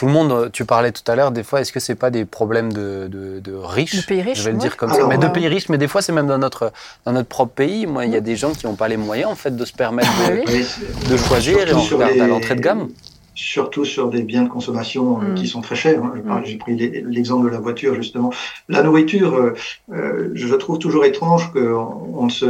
tout 0.00 0.06
le 0.06 0.12
monde. 0.12 0.32
euh, 0.32 0.48
Tu 0.50 0.64
parlais 0.64 0.92
tout 0.92 1.02
à 1.12 1.14
l'heure 1.14 1.30
des 1.30 1.42
fois. 1.42 1.60
Est-ce 1.60 1.72
que 1.72 1.78
c'est 1.80 1.94
pas 1.94 2.10
des 2.10 2.24
problèmes 2.24 2.72
de, 2.72 3.06
de, 3.08 3.38
de 3.40 3.52
riches? 3.54 3.96
De 3.96 4.06
pays 4.06 4.22
riches, 4.22 4.38
Je 4.38 4.44
vais 4.44 4.52
le 4.52 4.58
dire 4.58 4.78
comme 4.78 4.88
Alors, 4.90 5.02
ça. 5.02 5.06
Mais 5.08 5.18
de 5.18 5.26
ouais. 5.26 5.32
pays 5.32 5.46
riches, 5.48 5.68
mais 5.68 5.76
des 5.76 5.88
fois 5.88 6.00
c'est 6.00 6.12
même 6.12 6.26
dans 6.26 6.38
notre 6.38 6.72
dans 7.04 7.12
notre 7.12 7.28
propre 7.28 7.52
pays. 7.52 7.86
Moi, 7.86 8.06
il 8.06 8.12
y 8.12 8.16
a 8.16 8.20
des 8.20 8.34
gens 8.36 8.52
qui 8.52 8.64
n'ont 8.66 8.76
pas 8.76 8.88
les 8.88 8.96
moyens 8.96 9.30
en 9.30 9.34
fait 9.34 9.54
de 9.54 9.64
se 9.66 9.74
permettre 9.74 10.08
de, 10.26 10.32
Oui. 10.32 10.44
Mais, 10.46 11.10
de 11.10 11.16
choisir 11.18 11.58
et 11.58 11.66
Surtout 11.68 11.94
on 11.94 11.96
regarde 11.98 12.14
les- 12.14 12.20
à 12.22 12.26
l'entrée 12.28 12.54
de 12.54 12.62
gamme. 12.62 12.88
surtout 13.34 13.84
sur 13.84 14.08
des 14.08 14.22
biens 14.22 14.42
de 14.44 14.48
consommation 14.48 15.20
euh, 15.20 15.32
Mm. 15.32 15.34
qui 15.34 15.46
sont 15.46 15.60
très 15.60 15.76
chers. 15.76 16.02
hein. 16.02 16.14
Mm. 16.24 16.42
J'ai 16.46 16.56
pris 16.56 16.76
l'e- 16.76 17.04
l'exemple 17.06 17.44
de 17.46 17.50
la 17.50 17.58
voiture 17.60 17.94
justement. 17.94 18.30
La 18.70 18.82
nourriture, 18.82 19.34
euh, 19.34 19.54
euh, 19.92 20.30
je 20.34 20.54
trouve 20.54 20.78
toujours 20.78 21.04
étrange 21.04 21.52
qu'on 21.52 22.12
on 22.22 22.24
ne 22.26 22.30
se 22.30 22.46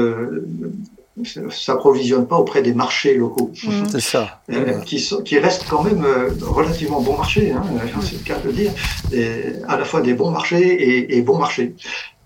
s'approvisionne 1.50 2.26
pas 2.26 2.36
auprès 2.36 2.62
des 2.62 2.72
marchés 2.72 3.14
locaux, 3.14 3.50
Mm. 3.64 3.84
C'est 3.90 4.00
ça. 4.00 4.40
euh, 4.50 4.78
qui, 4.80 4.98
sont, 4.98 5.22
qui 5.22 5.38
restent 5.38 5.66
quand 5.68 5.82
même 5.82 6.04
euh, 6.04 6.30
relativement 6.42 7.00
bons 7.00 7.16
marchés, 7.16 7.52
hein, 7.52 7.62
euh, 7.74 8.00
c'est 8.02 8.18
le 8.18 8.24
cas 8.24 8.38
de 8.38 8.46
le 8.46 8.52
dire, 8.52 8.72
et 9.12 9.52
à 9.68 9.76
la 9.76 9.84
fois 9.84 10.00
des 10.00 10.14
bons 10.14 10.30
marchés 10.30 10.58
et, 10.61 11.16
et 11.16 11.22
bons 11.22 11.38
marchés. 11.38 11.74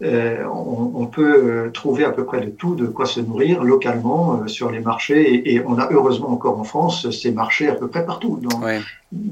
Euh, 0.02 0.44
on, 0.52 0.90
on 0.96 1.06
peut 1.06 1.34
euh, 1.66 1.70
trouver 1.70 2.04
à 2.04 2.10
peu 2.10 2.24
près 2.24 2.40
de 2.40 2.50
tout 2.50 2.74
de 2.74 2.86
quoi 2.86 3.06
se 3.06 3.20
nourrir 3.20 3.62
localement 3.62 4.40
euh, 4.42 4.48
sur 4.48 4.68
les 4.72 4.80
marchés 4.80 5.22
et, 5.34 5.54
et 5.54 5.62
on 5.64 5.78
a 5.78 5.88
heureusement 5.92 6.30
encore 6.32 6.58
en 6.58 6.64
France 6.64 7.08
ces 7.10 7.30
marchés 7.30 7.68
à 7.68 7.74
peu 7.76 7.86
près 7.86 8.04
partout, 8.04 8.40
dans 8.42 8.60
Ouais. 8.60 8.80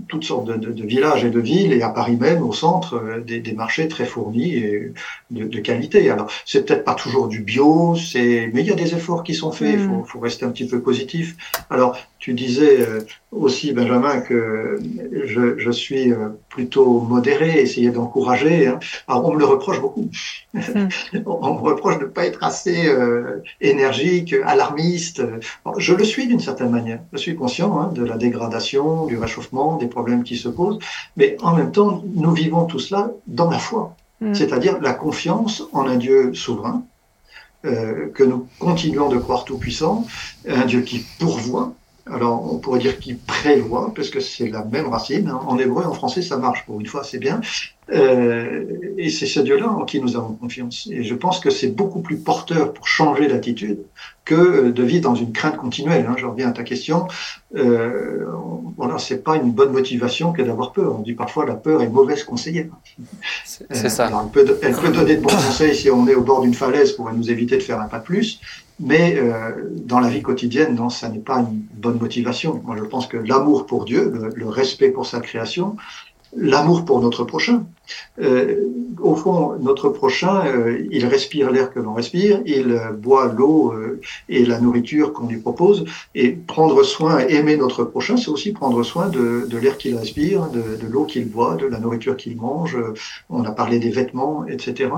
toutes 0.09 0.23
sortes 0.23 0.45
de, 0.47 0.55
de- 0.55 0.71
de 0.71 0.85
villages 0.87 1.25
et 1.25 1.31
de 1.31 1.41
villes 1.41 1.73
et 1.73 1.83
à 1.83 1.89
Paris 1.89 2.17
même 2.17 2.43
au 2.45 2.53
centre 2.53 2.95
euh, 2.95 3.21
des, 3.21 3.41
des 3.41 3.53
marchés 3.55 3.89
très 3.89 4.05
fournis 4.05 4.55
et 4.55 4.93
de, 5.33 5.45
de 5.47 5.59
qualité. 5.59 6.09
Alors 6.11 6.31
c'est 6.47 6.65
peut-être 6.65 6.85
pas 6.85 6.95
toujours 6.95 7.27
du 7.27 7.41
bio, 7.41 7.97
mais 8.15 8.61
il 8.63 8.67
y 8.67 8.71
a 8.71 8.77
des 8.77 8.95
efforts 8.95 9.25
qui 9.25 9.35
sont 9.35 9.51
faits. 9.51 9.75
Il 9.75 9.81
faut, 9.81 10.05
faut 10.05 10.21
rester 10.21 10.45
un 10.47 10.51
petit 10.51 10.69
peu 10.69 10.81
positif. 10.81 11.37
Alors 11.71 11.99
tu 12.21 12.35
disais 12.35 12.83
euh, 12.83 13.01
aussi 13.33 13.73
Benjamin 13.73 14.21
que 14.21 14.79
je, 15.25 15.59
je 15.59 15.71
suis 15.71 16.13
euh, 16.13 16.29
plutôt 16.49 17.01
modéré, 17.01 17.61
essayer 17.61 17.91
d'encourager. 17.91 18.69
Hein. 18.69 18.79
Alors 19.09 19.27
on 19.27 19.35
me 19.35 19.39
le 19.39 19.45
reproche 19.45 19.81
beaucoup. 19.81 20.09
on 20.55 21.55
me 21.55 21.61
reproche 21.61 21.99
de 21.99 22.05
ne 22.05 22.09
pas 22.09 22.27
être 22.27 22.45
assez 22.45 22.87
euh, 22.87 23.43
énergique, 23.61 24.35
alarmiste. 24.45 25.23
Je 25.79 25.95
le 25.95 26.05
suis 26.05 26.27
d'une 26.27 26.41
certaine 26.41 26.71
manière. 26.71 27.01
Je 27.13 27.19
suis 27.19 27.35
conscient 27.35 27.81
hein, 27.81 27.91
de 27.93 28.05
la 28.05 28.17
dégradation, 28.17 29.07
du 29.07 29.19
réchauffement, 29.19 29.77
des 29.77 29.89
problèmes 29.89 30.23
qui 30.23 30.37
se 30.37 30.49
posent. 30.49 30.79
Mais 31.17 31.37
en 31.43 31.57
même 31.57 31.73
temps, 31.73 32.05
nous 32.15 32.33
vivons 32.33 32.67
tout 32.67 32.79
cela 32.79 33.11
dans 33.27 33.51
la 33.51 33.59
foi, 33.59 33.97
Mm. 34.23 34.35
c'est-à-dire 34.35 34.81
la 34.81 34.93
confiance 34.93 35.65
en 35.73 35.87
un 35.87 35.97
Dieu 35.97 36.33
souverain, 36.33 36.85
euh, 37.65 38.09
que 38.15 38.23
nous 38.23 38.47
continuons 38.61 39.09
de 39.09 39.19
croire 39.19 39.45
tout-puissant, 39.45 40.07
un 40.49 40.65
Dieu 40.65 40.83
qui 40.83 41.05
pourvoit. 41.19 41.75
Alors, 42.11 42.53
on 42.53 42.59
pourrait 42.59 42.81
dire 42.81 42.99
qui 42.99 43.15
prévoit, 43.15 43.93
parce 43.95 44.11
que 44.11 44.19
c'est 44.21 44.49
la 44.49 44.65
même 44.65 44.87
racine. 44.89 45.29
hein. 45.29 45.41
En 45.47 45.57
hébreu, 45.59 45.85
en 45.85 45.95
français, 45.95 46.21
ça 46.23 46.37
marche 46.37 46.65
pour 46.67 46.81
une 46.81 46.87
fois, 46.87 47.05
c'est 47.05 47.19
bien. 47.19 47.41
Euh, 47.93 48.65
et 48.97 49.11
c'est 49.11 49.27
ce 49.27 49.41
Dieu-là 49.41 49.69
en 49.69 49.85
qui 49.85 50.01
nous 50.01 50.17
avons 50.17 50.33
confiance. 50.33 50.89
Et 50.91 51.05
je 51.05 51.15
pense 51.15 51.41
que 51.41 51.51
c'est 51.51 51.69
beaucoup 51.69 52.01
plus 52.01 52.17
porteur 52.17 52.73
pour 52.73 52.87
changer 52.89 53.27
d'attitude 53.29 53.79
que 54.25 54.71
de 54.71 54.83
vivre 54.83 55.03
dans 55.03 55.15
une 55.15 55.33
crainte 55.33 55.57
continuelle. 55.57 56.07
Hein. 56.09 56.15
Je 56.17 56.27
reviens 56.27 56.49
à 56.49 56.53
ta 56.53 56.63
question. 56.63 57.07
Euh, 57.57 58.25
voilà, 58.77 58.99
c'est 58.99 59.23
pas 59.23 59.37
une 59.37 59.51
bonne 59.51 59.73
motivation 59.73 60.33
que 60.33 60.43
d'avoir 60.43 60.73
peur. 60.73 60.95
On 60.99 61.03
dit 61.03 61.13
parfois 61.15 61.45
la 61.45 61.55
peur 61.55 61.83
est 61.83 61.89
mauvaise 61.89 62.25
conseillère. 62.25 62.67
C'est, 63.45 63.71
Euh, 63.71 63.89
ça. 63.89 64.11
elle, 64.25 64.31
peut, 64.31 64.59
elle 64.63 64.75
peut 64.75 64.91
donner 64.91 65.17
de 65.17 65.21
bons 65.23 65.29
conseils 65.29 65.75
si 65.75 65.91
on 65.91 66.07
est 66.07 66.15
au 66.15 66.23
bord 66.23 66.41
d'une 66.43 66.55
falaise 66.55 66.93
pour 66.93 67.13
nous 67.13 67.31
éviter 67.31 67.57
de 67.59 67.63
faire 67.63 67.81
un 67.81 67.89
pas 67.89 67.99
de 67.99 68.05
plus. 68.05 68.41
Mais 68.81 69.17
euh, 69.17 69.71
dans 69.85 70.01
la 70.01 70.09
vie 70.09 70.23
quotidienne, 70.23 70.75
non, 70.75 70.91
ça 70.91 71.09
n'est 71.09 71.19
pas 71.19 71.39
une 71.39 71.63
bonne 71.75 71.99
motivation. 71.99 72.61
Moi, 72.65 72.77
je 72.79 72.85
pense 72.85 73.07
que 73.07 73.17
l'amour 73.17 73.67
pour 73.67 73.85
Dieu, 73.85 74.13
le, 74.35 74.49
respect 74.49 74.91
pour 74.91 75.07
sa 75.07 75.21
création, 75.21 75.77
l'amour 76.37 76.85
pour 76.85 77.01
notre 77.01 77.25
prochain. 77.25 77.65
Euh, 78.21 78.69
au 79.01 79.15
fond, 79.17 79.59
notre 79.61 79.89
prochain, 79.89 80.47
euh, 80.47 80.87
il 80.91 81.07
respire 81.07 81.51
l'air 81.51 81.73
que 81.73 81.81
l'on 81.81 81.93
respire, 81.93 82.41
il 82.47 82.73
euh, 82.73 82.93
boit 82.93 83.33
l'eau 83.33 83.73
euh, 83.73 84.01
et 84.29 84.45
la 84.45 84.61
nourriture 84.61 85.13
qu'on 85.13 85.27
lui 85.27 85.39
propose, 85.39 85.85
et 86.15 86.33
prendre 86.33 86.83
soin, 86.83 87.19
aimer 87.19 87.57
notre 87.57 87.85
prochain, 87.85 88.17
c'est 88.17 88.29
aussi 88.29 88.53
prendre 88.53 88.83
soin 88.83 89.09
de, 89.09 89.47
de 89.49 89.59
l'air 89.59 89.77
qu'il 89.77 89.97
respire, 89.97 90.49
de, 90.49 90.63
de 90.81 90.87
l'eau 90.91 91.05
qu'il 91.05 91.29
boit, 91.29 91.57
de 91.57 91.67
la 91.67 91.79
nourriture 91.79 92.17
qu'il 92.17 92.37
mange. 92.37 92.77
Euh, 92.77 92.95
On 93.29 93.45
a 93.45 93.51
parlé 93.51 93.79
des 93.79 93.91
vêtements, 93.91 94.47
etc. 94.47 94.91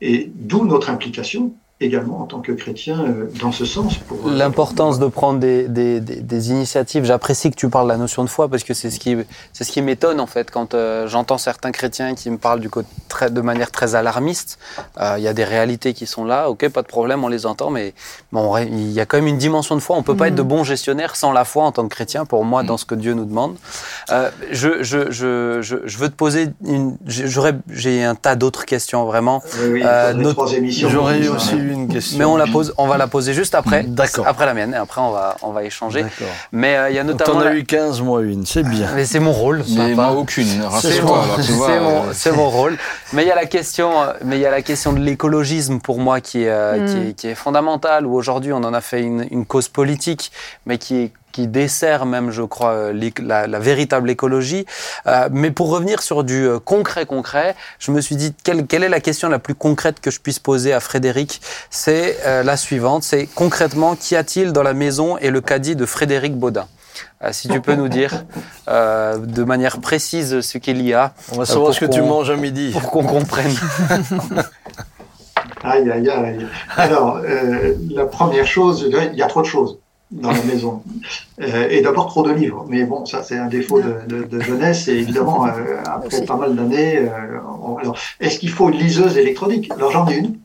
Et 0.00 0.30
d'où 0.34 0.64
notre 0.64 0.90
implication 0.90 1.52
également 1.80 2.20
en 2.20 2.24
tant 2.26 2.40
que 2.40 2.50
chrétien 2.52 3.00
euh, 3.04 3.30
dans 3.40 3.52
ce 3.52 3.64
sens. 3.64 3.98
pour 3.98 4.18
euh, 4.28 4.34
L'importance 4.36 4.98
de 4.98 5.06
prendre 5.06 5.38
des, 5.38 5.68
des, 5.68 6.00
des, 6.00 6.16
des 6.16 6.50
initiatives. 6.50 7.04
J'apprécie 7.04 7.50
que 7.50 7.56
tu 7.56 7.68
parles 7.68 7.86
de 7.86 7.92
la 7.92 7.98
notion 7.98 8.24
de 8.24 8.28
foi 8.28 8.48
parce 8.48 8.64
que 8.64 8.74
c'est 8.74 8.90
ce 8.90 8.98
qui, 8.98 9.16
c'est 9.52 9.62
ce 9.62 9.70
qui 9.70 9.80
m'étonne 9.80 10.18
en 10.18 10.26
fait 10.26 10.50
quand 10.50 10.74
euh, 10.74 11.06
j'entends 11.06 11.38
certains 11.38 11.70
chrétiens 11.70 12.14
qui 12.16 12.30
me 12.30 12.36
parlent 12.38 12.58
du 12.60 12.68
côté 12.68 12.88
très, 13.08 13.30
de 13.30 13.40
manière 13.40 13.70
très 13.70 13.94
alarmiste. 13.94 14.58
Euh, 15.00 15.14
Il 15.18 15.22
y 15.22 15.28
a 15.28 15.32
des 15.32 15.44
réalités 15.44 15.94
qui 15.94 16.06
sont 16.06 16.24
là, 16.24 16.50
ok, 16.50 16.68
pas 16.68 16.82
de 16.82 16.88
problème, 16.88 17.22
on 17.22 17.28
les 17.28 17.46
entend, 17.46 17.70
mais 17.70 17.94
bon, 18.32 18.56
il 18.56 18.90
y 18.90 19.00
a 19.00 19.06
quand 19.06 19.16
même 19.18 19.28
une 19.28 19.38
dimension 19.38 19.76
de 19.76 19.80
foi. 19.80 19.96
On 19.96 20.02
peut 20.02 20.16
pas 20.16 20.28
être 20.28 20.34
de 20.34 20.42
bons 20.42 20.64
gestionnaires 20.64 21.14
sans 21.14 21.30
la 21.32 21.44
foi 21.44 21.62
en 21.64 21.70
tant 21.72 21.84
que 21.84 21.94
chrétien. 21.94 22.24
Pour 22.24 22.44
moi, 22.44 22.64
dans 22.64 22.76
ce 22.76 22.84
que 22.86 22.94
Dieu 22.96 23.14
nous 23.14 23.24
demande. 23.24 23.56
Euh, 24.10 24.30
je, 24.50 24.82
je, 24.82 25.10
je, 25.12 25.60
je, 25.62 25.76
je 25.84 25.98
veux 25.98 26.08
te 26.08 26.14
poser 26.16 26.48
une. 26.64 26.96
J'aurais, 27.06 27.54
j'ai 27.70 28.02
un 28.04 28.14
tas 28.16 28.34
d'autres 28.34 28.64
questions 28.64 29.04
vraiment. 29.04 29.42
Oui, 29.60 29.68
oui, 29.74 29.82
Euh, 29.84 30.12
notre- 30.14 30.32
trois 30.34 30.52
émissions. 30.52 30.88
J'aurais 30.88 31.26
aussi 31.28 31.54
hein. 31.54 31.67
Eu 31.68 31.72
une 31.72 31.88
question. 31.88 32.18
Mais 32.18 32.24
on 32.24 32.36
la 32.36 32.46
pose, 32.46 32.74
on 32.78 32.86
va 32.86 32.96
la 32.98 33.06
poser 33.06 33.32
juste 33.34 33.54
après. 33.54 33.82
D'accord. 33.84 34.26
Après 34.26 34.46
la 34.46 34.54
mienne, 34.54 34.72
et 34.74 34.76
après 34.76 35.00
on 35.00 35.10
va, 35.10 35.36
on 35.42 35.50
va 35.52 35.64
échanger. 35.64 36.02
D'accord. 36.02 36.26
Mais 36.52 36.76
euh, 36.76 36.90
il 36.90 36.96
y 36.96 36.98
a 36.98 37.04
notamment. 37.04 37.34
T'en 37.34 37.40
as 37.40 37.44
la- 37.50 37.54
eu 37.54 37.64
15, 37.64 38.00
moi 38.02 38.22
une, 38.22 38.44
c'est 38.46 38.62
bien. 38.62 38.88
Mais 38.94 39.04
c'est 39.04 39.20
mon 39.20 39.32
rôle. 39.32 39.62
Mais 39.76 39.94
moi, 39.94 40.12
aucune. 40.12 40.46
C'est 40.80 41.00
mon, 41.02 41.14
mon- 41.16 41.22
euh, 41.68 42.12
c'est 42.12 42.32
mon 42.32 42.48
rôle. 42.50 42.76
Mais 43.12 43.22
il 43.24 43.28
y 43.28 43.32
a 43.32 43.34
la 43.36 43.46
question, 43.46 44.02
euh, 44.02 44.12
mais 44.24 44.36
il 44.36 44.40
y 44.42 44.46
a 44.46 44.50
la 44.50 44.62
question 44.62 44.92
de 44.92 44.98
l'écologisme 45.00 45.78
pour 45.80 45.98
moi 45.98 46.20
qui 46.20 46.42
est, 46.44 46.48
euh, 46.50 46.78
Mm. 46.78 46.86
qui 46.86 46.98
est, 47.08 47.12
qui 47.14 47.26
est 47.28 47.34
fondamentale. 47.34 48.06
Où 48.06 48.14
aujourd'hui 48.14 48.52
on 48.52 48.58
en 48.64 48.74
a 48.74 48.80
fait 48.80 49.00
une, 49.02 49.26
une 49.30 49.46
cause 49.46 49.68
politique, 49.68 50.30
mais 50.66 50.78
qui 50.78 50.96
est 50.96 51.12
qui 51.38 51.46
dessert 51.46 52.04
même, 52.04 52.32
je 52.32 52.42
crois, 52.42 52.72
euh, 52.72 53.10
la, 53.22 53.46
la 53.46 53.58
véritable 53.60 54.10
écologie. 54.10 54.66
Euh, 55.06 55.28
mais 55.30 55.52
pour 55.52 55.70
revenir 55.70 56.02
sur 56.02 56.24
du 56.24 56.44
euh, 56.44 56.58
concret, 56.58 57.06
concret, 57.06 57.54
je 57.78 57.92
me 57.92 58.00
suis 58.00 58.16
dit 58.16 58.34
quelle, 58.42 58.66
quelle 58.66 58.82
est 58.82 58.88
la 58.88 58.98
question 58.98 59.28
la 59.28 59.38
plus 59.38 59.54
concrète 59.54 60.00
que 60.00 60.10
je 60.10 60.18
puisse 60.18 60.40
poser 60.40 60.72
à 60.72 60.80
Frédéric? 60.80 61.40
C'est 61.70 62.16
euh, 62.26 62.42
la 62.42 62.56
suivante. 62.56 63.04
C'est 63.04 63.26
concrètement, 63.36 63.94
qu'y 63.94 64.16
a-t-il 64.16 64.52
dans 64.52 64.64
la 64.64 64.74
maison 64.74 65.16
et 65.18 65.30
le 65.30 65.40
caddie 65.40 65.76
de 65.76 65.86
Frédéric 65.86 66.34
Baudin? 66.36 66.66
Euh, 67.22 67.28
Si 67.30 67.46
tu 67.46 67.60
peux 67.60 67.76
nous 67.76 67.88
dire 67.88 68.24
euh, 68.66 69.16
de 69.18 69.44
manière 69.44 69.78
précise 69.80 70.40
ce 70.40 70.58
qu'il 70.58 70.82
y 70.82 70.92
a 70.92 71.12
On 71.32 71.38
va 71.38 71.46
savoir 71.46 71.72
ce 71.72 71.78
que 71.78 71.84
tu 71.86 72.02
manges 72.02 72.30
à 72.30 72.36
midi. 72.36 72.70
pour 72.72 72.90
qu'on 72.90 73.04
comprenne. 73.04 73.54
Aïe, 75.64 75.90
aïe, 75.90 76.08
aïe. 76.08 76.46
Alors, 76.76 77.16
euh, 77.24 77.74
la 77.90 78.06
première 78.06 78.46
chose, 78.46 78.86
il 78.88 79.18
y 79.18 79.22
a 79.22 79.26
trop 79.26 79.42
de 79.42 79.46
choses 79.46 79.78
dans 80.10 80.30
la 80.32 80.42
maison. 80.42 80.82
Euh, 81.40 81.68
et 81.70 81.80
d'abord 81.82 82.06
trop 82.06 82.22
de 82.22 82.32
livres. 82.32 82.64
Mais 82.68 82.84
bon, 82.84 83.04
ça 83.04 83.22
c'est 83.22 83.36
un 83.38 83.46
défaut 83.46 83.80
de, 83.80 83.94
de, 84.08 84.24
de 84.24 84.40
jeunesse. 84.40 84.88
Et 84.88 84.92
évidemment, 84.94 85.46
euh, 85.46 85.82
après 85.84 86.24
pas 86.24 86.36
mal 86.36 86.54
d'années, 86.56 86.96
euh, 86.98 87.08
on- 87.62 87.76
alors, 87.76 87.96
est-ce 88.20 88.38
qu'il 88.38 88.50
faut 88.50 88.70
une 88.70 88.78
liseuse 88.78 89.16
électronique? 89.18 89.70
Alors 89.74 89.90
j'en 89.90 90.08
ai 90.08 90.16
une. 90.16 90.36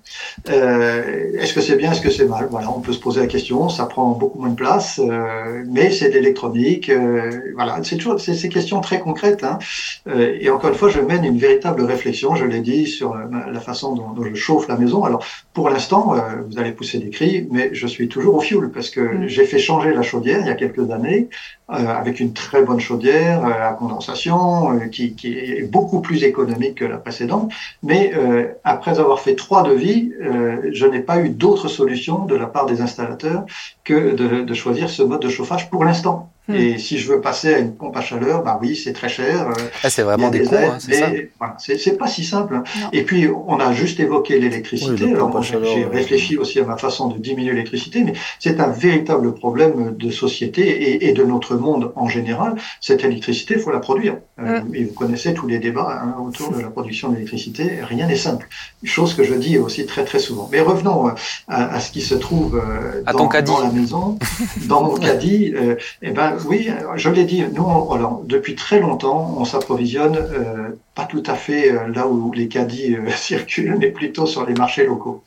Euh, 0.49 1.32
est-ce 1.39 1.53
que 1.53 1.61
c'est 1.61 1.76
bien, 1.76 1.91
est-ce 1.91 2.01
que 2.01 2.09
c'est 2.09 2.26
mal? 2.26 2.47
Voilà, 2.49 2.70
on 2.72 2.80
peut 2.80 2.93
se 2.93 2.99
poser 2.99 3.22
la 3.22 3.28
question. 3.28 3.70
Ça 3.70 3.86
prend 3.86 4.11
beaucoup 4.11 4.39
moins 4.39 4.49
de 4.49 4.55
place, 4.55 4.99
euh, 5.03 5.64
mais 5.68 5.91
c'est 5.91 6.09
de 6.09 6.14
l'électronique. 6.14 6.89
Euh, 6.89 7.53
voilà, 7.55 7.80
c'est 7.84 7.97
toujours 7.97 8.20
c'est 8.20 8.34
ces 8.34 8.49
questions 8.49 8.82
très 8.82 8.99
concrètes. 8.99 9.43
Hein. 9.43 9.59
Euh, 10.07 10.38
et 10.39 10.49
encore 10.49 10.70
une 10.70 10.76
fois, 10.76 10.89
je 10.89 10.99
mène 10.99 11.24
une 11.24 11.38
véritable 11.38 11.82
réflexion. 11.84 12.36
Je 12.36 12.45
l'ai 12.45 12.59
dit 12.59 12.88
sur 12.88 13.16
la 13.16 13.59
façon 13.59 13.95
dont, 13.95 14.09
dont, 14.09 14.24
je 14.24 14.36
chauffe 14.36 14.68
la 14.68 14.78
maison. 14.78 15.03
Alors, 15.03 15.26
pour 15.53 15.70
l'instant, 15.70 16.16
vous 16.49 16.59
allez 16.59 16.72
pousser 16.72 16.99
des 16.99 17.09
cris, 17.09 17.47
mais 17.51 17.70
je 17.74 17.88
suis 17.88 18.07
toujours 18.07 18.36
au 18.36 18.39
fioul 18.39 18.72
parce 18.72 18.89
que 18.89 19.01
mm. 19.01 19.28
j'ai 19.28 19.45
fait 19.45 19.59
changer 19.59 19.93
la 19.93 20.01
chaudière 20.01 20.39
il 20.41 20.47
y 20.47 20.51
a 20.51 20.55
quelques 20.55 20.89
années 20.91 21.30
avec 21.70 22.20
une 22.20 22.34
très 22.34 22.61
bonne 22.61 22.80
chaudière 22.80 23.45
à 23.45 23.74
condensation 23.74 24.80
qui, 24.91 25.16
qui, 25.16 25.34
est 25.34 25.64
beaucoup 25.64 26.01
plus 26.01 26.24
économique 26.24 26.76
que 26.76 26.86
la 26.86 26.97
précédente. 26.97 27.51
Mais 27.82 28.14
après 28.64 28.99
avoir 28.99 29.20
fait 29.22 29.36
trois 29.36 29.64
devis, 29.64 30.03
euh, 30.22 30.70
je 30.72 30.86
n'ai 30.86 31.01
pas 31.01 31.20
eu 31.20 31.30
d'autre 31.30 31.68
solution 31.68 32.26
de 32.26 32.36
la 32.36 32.47
part 32.47 32.66
des 32.66 32.82
installateurs 32.82 33.45
que 33.84 34.16
de, 34.16 34.42
de 34.42 34.54
choisir 34.54 34.90
ce 34.90 35.04
mode 35.04 35.22
de 35.22 35.30
chauffage 35.30 35.70
pour 35.70 35.84
l'instant. 35.84 36.34
Hmm. 36.50 36.56
Et 36.56 36.78
si 36.78 36.98
je 36.98 37.10
veux 37.10 37.22
passer 37.22 37.54
à 37.54 37.60
une 37.60 37.74
pompe 37.74 37.96
à 37.96 38.02
chaleur, 38.02 38.44
bah 38.44 38.60
oui, 38.62 38.76
c'est 38.76 38.92
très 38.92 39.08
cher. 39.08 39.48
Euh, 39.48 39.54
ah, 39.82 39.90
c'est 39.90 40.02
vraiment 40.02 40.30
des, 40.30 40.44
coûts, 40.44 40.56
hein, 40.56 40.78
c'est 40.78 40.94
ça. 40.96 41.10
Voilà, 41.40 41.56
c'est 41.58 41.98
pas 41.98 42.08
si 42.08 42.26
simple. 42.26 42.62
Et 42.92 43.04
puis, 43.04 43.30
on 43.30 43.58
a 43.60 43.72
juste 43.72 44.02
évoqué 44.02 44.40
l'électricité. 44.40 45.14
Alors, 45.14 45.42
j'ai 45.42 45.86
réfléchi 45.86 46.38
aussi 46.38 46.60
à 46.60 46.66
ma 46.66 46.76
façon 46.76 47.08
de 47.08 47.18
diminuer 47.18 47.52
l'électricité, 47.52 48.04
mais 48.04 48.12
c'est 48.40 48.60
un 48.60 48.68
véritable 48.68 49.34
problème 49.34 49.96
de 49.96 50.12
société 50.12 50.64
et, 50.64 51.08
et, 51.08 51.14
de 51.14 51.24
notre 51.24 51.56
monde 51.56 51.94
en 51.96 52.10
général. 52.10 52.56
Cette 52.82 53.06
électricité, 53.06 53.54
il 53.54 53.62
faut 53.62 53.72
la 53.72 53.80
produire. 53.80 54.18
Euh, 54.40 54.62
hmm. 54.62 54.76
et 54.76 54.84
vous 54.84 54.94
connaissez 54.94 55.34
tous 55.34 55.48
les 55.48 55.60
débats 55.60 56.02
hein, 56.04 56.16
autour 56.20 56.52
de 56.52 56.60
la 56.60 56.68
production 56.72 57.10
d'électricité. 57.10 57.80
Rien 57.84 58.08
n'est 58.08 58.18
simple. 58.18 58.50
Chose 58.84 59.14
que 59.14 59.24
je 59.24 59.36
dis 59.36 59.58
aussi 59.58 59.86
très 59.86 60.04
très 60.04 60.20
souvent. 60.20 60.50
Mais 60.52 60.60
revenons 60.60 61.08
euh, 61.08 61.12
à, 61.48 61.76
à 61.76 61.80
ce 61.80 61.92
qui 61.92 62.02
se 62.02 62.16
trouve 62.16 62.62
dans, 63.06 63.14
dans, 63.14 63.60
la 63.60 63.70
maison, 63.74 64.18
dans 64.68 64.84
mon 64.84 64.96
caddie. 64.96 65.54
eh 66.02 66.12
ben, 66.12 66.38
oui, 66.48 66.70
je 66.96 67.10
l'ai 67.10 67.26
dit, 67.26 67.44
nous, 67.54 67.94
alors, 67.94 68.22
depuis 68.26 68.56
très 68.56 68.80
longtemps, 68.80 69.36
on 69.38 69.46
s'approvisionne 69.46 70.16
euh, 70.16 70.70
pas 70.96 71.06
tout 71.06 71.24
à 71.26 71.36
fait 71.36 71.72
euh, 71.72 71.88
là 71.88 72.08
où 72.08 72.32
les 72.32 72.48
caddies 72.48 72.96
euh, 72.96 73.10
circulent, 73.16 73.78
mais 73.80 73.90
plutôt 73.90 74.26
sur 74.26 74.46
les 74.46 74.54
marchés 74.54 74.86
locaux. 74.86 75.24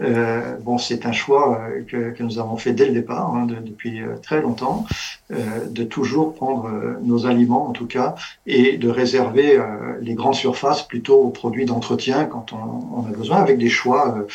Euh, 0.00 0.56
bon, 0.60 0.78
c'est 0.78 1.04
un 1.06 1.12
choix 1.12 1.60
euh, 1.60 1.82
que, 1.86 2.10
que, 2.10 2.22
nous 2.22 2.38
avons 2.38 2.56
fait 2.56 2.72
dès 2.72 2.86
le 2.86 2.92
départ, 2.92 3.34
hein, 3.34 3.46
de, 3.46 3.56
depuis 3.56 4.00
euh, 4.00 4.16
très 4.22 4.40
longtemps, 4.40 4.86
de 5.30 5.84
toujours 5.84 6.34
prendre 6.34 6.70
nos 7.02 7.24
aliments, 7.24 7.66
en 7.66 7.70
tout 7.72 7.86
cas, 7.86 8.16
et 8.46 8.76
de 8.76 8.90
réserver 8.90 9.58
les 10.02 10.12
grandes 10.12 10.34
surfaces 10.34 10.82
plutôt 10.82 11.22
aux 11.22 11.30
produits 11.30 11.64
d'entretien 11.64 12.26
quand 12.26 12.52
on, 12.52 12.98
on, 12.98 13.06
a 13.06 13.16
besoin, 13.16 13.38
avec 13.38 13.56
des 13.56 13.70
choix 13.70 14.26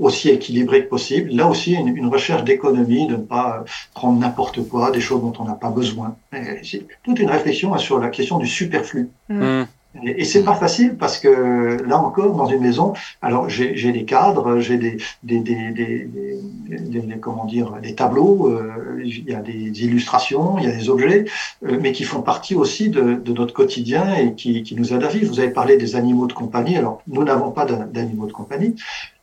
aussi 0.00 0.30
équilibrés 0.30 0.82
que 0.82 0.88
possible. 0.88 1.30
Là 1.30 1.46
aussi, 1.46 1.74
une, 1.74 1.96
une 1.96 2.08
recherche 2.08 2.42
d'économie, 2.42 3.06
de 3.06 3.12
ne 3.12 3.22
pas 3.22 3.64
prendre 3.94 4.18
n'importe 4.18 4.66
quoi, 4.66 4.90
des 4.90 5.00
choses 5.00 5.20
dont 5.20 5.34
on 5.38 5.44
n'a 5.44 5.54
pas 5.54 5.70
besoin. 5.70 6.16
C'est 6.64 6.86
toute 7.04 7.20
une 7.20 7.30
réflexion 7.30 7.78
sur 7.78 8.00
la 8.00 8.08
question 8.08 8.38
du 8.38 8.48
superflu. 8.48 9.10
Mmh. 9.28 9.62
Et, 10.04 10.24
c'est 10.24 10.42
pas 10.42 10.54
facile 10.54 10.96
parce 10.96 11.18
que 11.18 11.82
là 11.86 11.98
encore, 11.98 12.34
dans 12.34 12.46
une 12.46 12.60
maison, 12.60 12.94
alors 13.20 13.48
j'ai 13.48 13.92
des 13.92 14.04
cadres, 14.04 14.58
j'ai 14.58 14.78
des, 14.78 14.96
des, 15.22 15.38
des, 15.40 15.70
des, 15.70 17.18
comment 17.20 17.44
dire, 17.44 17.72
des 17.82 17.94
tableaux, 17.94 18.48
euh, 18.48 19.02
il 19.04 19.24
y 19.28 19.34
a 19.34 19.40
des 19.40 19.84
illustrations, 19.84 20.58
il 20.58 20.64
y 20.64 20.66
a 20.66 20.72
des 20.72 20.88
objets, 20.88 21.26
euh, 21.66 21.78
mais 21.80 21.92
qui 21.92 22.04
font 22.04 22.22
partie 22.22 22.54
aussi 22.54 22.88
de, 22.88 23.22
notre 23.32 23.52
quotidien 23.52 24.14
et 24.14 24.34
qui, 24.34 24.62
qui 24.62 24.74
nous 24.76 24.92
aident 24.94 25.04
à 25.04 25.08
vivre. 25.08 25.32
Vous 25.32 25.40
avez 25.40 25.50
parlé 25.50 25.76
des 25.76 25.94
animaux 25.94 26.26
de 26.26 26.32
compagnie. 26.32 26.76
Alors 26.76 27.02
nous 27.06 27.24
n'avons 27.24 27.50
pas 27.50 27.66
d'animaux 27.66 28.26
de 28.26 28.32
compagnie, 28.32 28.74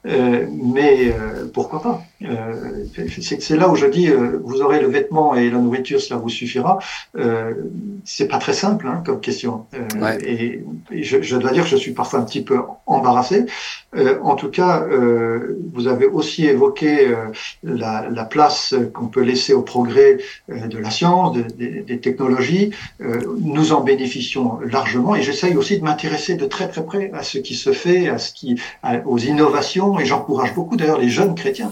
euh, 0.05 0.45
mais 0.51 1.13
pourquoi 1.53 1.81
pas? 1.81 2.01
Euh, 2.23 2.85
C'est 3.21 3.57
là 3.57 3.69
où 3.69 3.75
je 3.75 3.85
dis, 3.85 4.09
euh, 4.09 4.39
vous 4.43 4.61
aurez 4.61 4.79
le 4.79 4.87
vêtement 4.87 5.35
et 5.35 5.49
la 5.49 5.57
nourriture, 5.57 6.01
cela 6.01 6.19
vous 6.19 6.29
suffira. 6.29 6.79
c'est 8.05 8.27
pas 8.27 8.37
très 8.37 8.53
simple 8.53 8.87
hein, 8.87 9.01
comme 9.05 9.19
question. 9.21 9.65
Et, 10.23 10.63
et 10.91 11.03
je, 11.03 11.21
je, 11.21 11.37
dois 11.37 11.51
dire 11.51 11.63
que 11.63 11.69
je 11.69 11.75
suis 11.75 11.93
parfois 11.93 12.19
un 12.19 12.23
petit 12.23 12.41
peu 12.41 12.59
embarrassé. 12.85 13.45
en 14.21 14.35
tout 14.35 14.49
cas, 14.49 14.85
vous 15.73 15.87
avez 15.87 16.05
aussi 16.05 16.45
évoqué 16.45 17.07
la, 17.63 18.09
la, 18.09 18.25
place 18.25 18.75
qu'on 18.93 19.07
peut 19.07 19.21
laisser 19.21 19.53
au 19.53 19.61
progrès 19.61 20.17
de 20.47 20.77
la 20.77 20.91
science, 20.91 21.35
de, 21.35 21.43
de, 21.43 21.81
des 21.81 21.99
technologies. 21.99 22.71
nous 22.99 23.71
en 23.71 23.81
bénéficions 23.81 24.59
largement, 24.61 25.15
et 25.15 25.21
j'essaye 25.21 25.55
aussi 25.55 25.79
de 25.79 25.83
m'intéresser 25.83 26.35
de 26.35 26.45
très 26.45 26.67
très 26.67 26.85
près 26.85 27.11
à 27.13 27.23
ce 27.23 27.37
qui 27.37 27.55
se 27.55 27.71
fait, 27.71 28.09
à 28.09 28.17
ce 28.17 28.33
qui, 28.33 28.59
aux 29.05 29.17
innovations 29.17 29.99
et 29.99 30.05
j'encourage 30.05 30.53
beaucoup 30.53 30.75
d'ailleurs 30.75 30.99
les 30.99 31.09
jeunes 31.09 31.35
chrétiens 31.35 31.71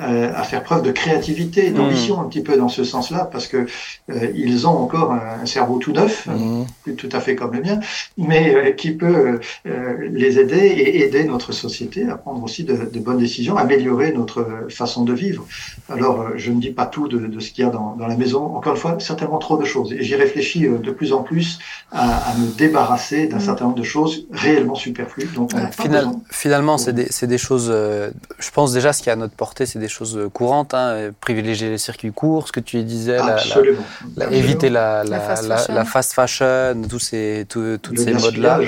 euh, 0.00 0.32
à 0.34 0.44
faire 0.44 0.62
preuve 0.62 0.82
de 0.82 0.92
créativité 0.92 1.66
et 1.66 1.70
d'ambition 1.72 2.20
un 2.22 2.24
petit 2.24 2.40
peu 2.40 2.56
dans 2.56 2.70
ce 2.70 2.84
sens-là, 2.84 3.28
parce 3.30 3.46
que 3.46 3.66
euh, 4.08 4.28
ils 4.34 4.66
ont 4.66 4.78
encore 4.78 5.12
un, 5.12 5.44
cerveau 5.44 5.78
tout 5.78 5.92
neuf, 5.92 6.26
mmh. 6.26 6.94
tout 6.96 7.08
à 7.12 7.20
fait 7.20 7.34
comme 7.34 7.52
le 7.52 7.60
mien, 7.60 7.80
mais 8.16 8.54
euh, 8.54 8.70
qui 8.70 8.92
peut 8.92 9.40
les 9.64 10.38
aider 10.38 10.56
et 10.56 11.04
aider 11.04 11.24
notre 11.24 11.52
société 11.52 12.08
à 12.08 12.14
prendre 12.14 12.42
aussi 12.42 12.64
de, 12.64 12.88
de, 12.90 12.98
bonnes 12.98 13.18
décisions, 13.18 13.56
améliorer 13.58 14.12
notre 14.12 14.66
façon 14.70 15.04
de 15.04 15.12
vivre. 15.12 15.44
Alors, 15.90 16.30
je 16.36 16.50
ne 16.50 16.60
dis 16.60 16.70
pas 16.70 16.86
tout 16.86 17.08
de, 17.08 17.18
de 17.18 17.40
ce 17.40 17.50
qu'il 17.50 17.64
y 17.64 17.68
a 17.68 17.70
dans, 17.70 17.94
dans, 17.96 18.06
la 18.06 18.16
maison. 18.16 18.56
Encore 18.56 18.74
une 18.74 18.80
fois, 18.80 18.96
certainement 19.00 19.38
trop 19.38 19.58
de 19.58 19.64
choses. 19.64 19.92
Et 19.92 20.02
j'y 20.02 20.14
réfléchis 20.14 20.60
de 20.60 20.90
plus 20.90 21.12
en 21.12 21.22
plus 21.22 21.58
à, 21.92 22.30
à 22.30 22.34
me 22.36 22.46
débarrasser 22.56 23.26
d'un 23.26 23.36
mmh. 23.36 23.40
certain 23.40 23.64
nombre 23.66 23.76
de 23.76 23.82
choses 23.82 24.26
réellement 24.32 24.74
superflues. 24.74 25.28
Donc, 25.34 25.50
Final, 25.72 26.08
finalement, 26.30 26.78
c'est 26.78 26.94
des, 26.94 27.26
des, 27.26 27.38
choses. 27.38 27.66
je 27.66 28.50
pense 28.52 28.72
déjà 28.72 28.92
ce 28.92 29.02
qui 29.02 29.08
est 29.08 29.12
à 29.12 29.16
notre 29.16 29.34
portée, 29.34 29.66
c'est 29.66 29.78
des 29.78 29.89
choses 29.90 30.18
courantes, 30.32 30.74
hein, 30.74 31.10
privilégier 31.20 31.68
les 31.68 31.78
circuits 31.78 32.12
courts, 32.12 32.48
ce 32.48 32.52
que 32.52 32.60
tu 32.60 32.82
disais, 32.82 33.18
la, 33.18 34.30
éviter 34.30 34.70
la, 34.70 35.04
la, 35.04 35.84
fast 35.84 36.12
fashion, 36.12 36.82
tous 36.88 36.98
ces, 36.98 37.46
toutes 37.48 37.98
ces 37.98 38.14
modes-là. 38.14 38.60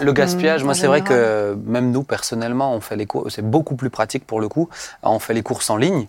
Le 0.00 0.12
gaspillage, 0.12 0.62
mmh, 0.62 0.64
moi 0.64 0.74
c'est 0.74 0.86
vrai 0.86 1.02
que 1.02 1.56
même 1.66 1.90
nous 1.90 2.02
personnellement, 2.02 2.74
on 2.74 2.80
fait 2.80 2.96
les 2.96 3.06
cours, 3.06 3.26
c'est 3.30 3.48
beaucoup 3.48 3.76
plus 3.76 3.90
pratique 3.90 4.26
pour 4.26 4.40
le 4.40 4.48
coup, 4.48 4.68
on 5.02 5.18
fait 5.18 5.34
les 5.34 5.42
courses 5.42 5.68
en 5.70 5.76
ligne. 5.76 6.06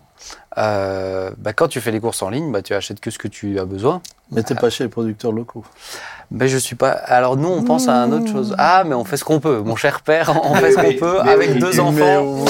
Euh, 0.58 1.30
bah, 1.38 1.52
quand 1.52 1.68
tu 1.68 1.80
fais 1.80 1.90
les 1.90 2.00
courses 2.00 2.22
en 2.22 2.30
ligne, 2.30 2.50
bah, 2.50 2.62
tu 2.62 2.74
achètes 2.74 3.00
que 3.00 3.10
ce 3.10 3.18
que 3.18 3.28
tu 3.28 3.58
as 3.58 3.64
besoin. 3.64 4.00
Mais 4.32 4.42
t'es 4.42 4.54
pas 4.54 4.70
chez 4.70 4.84
les 4.84 4.90
producteurs 4.90 5.30
locaux. 5.30 5.64
Ben 6.32 6.48
je 6.48 6.58
suis 6.58 6.74
pas. 6.74 6.90
Alors 6.90 7.36
nous 7.36 7.48
on 7.48 7.62
pense 7.62 7.86
à 7.86 7.94
un 7.94 8.10
autre 8.10 8.30
chose. 8.30 8.56
Ah 8.58 8.82
mais 8.84 8.96
on 8.96 9.04
fait 9.04 9.16
ce 9.16 9.24
qu'on 9.24 9.38
peut, 9.38 9.60
mon 9.60 9.76
cher 9.76 10.00
père, 10.00 10.40
on 10.42 10.54
fait 10.56 10.72
ce 10.72 10.76
qu'on 10.76 10.92
peut 10.94 11.20
avec 11.20 11.58
deux 11.58 11.78
enfants. 11.78 12.44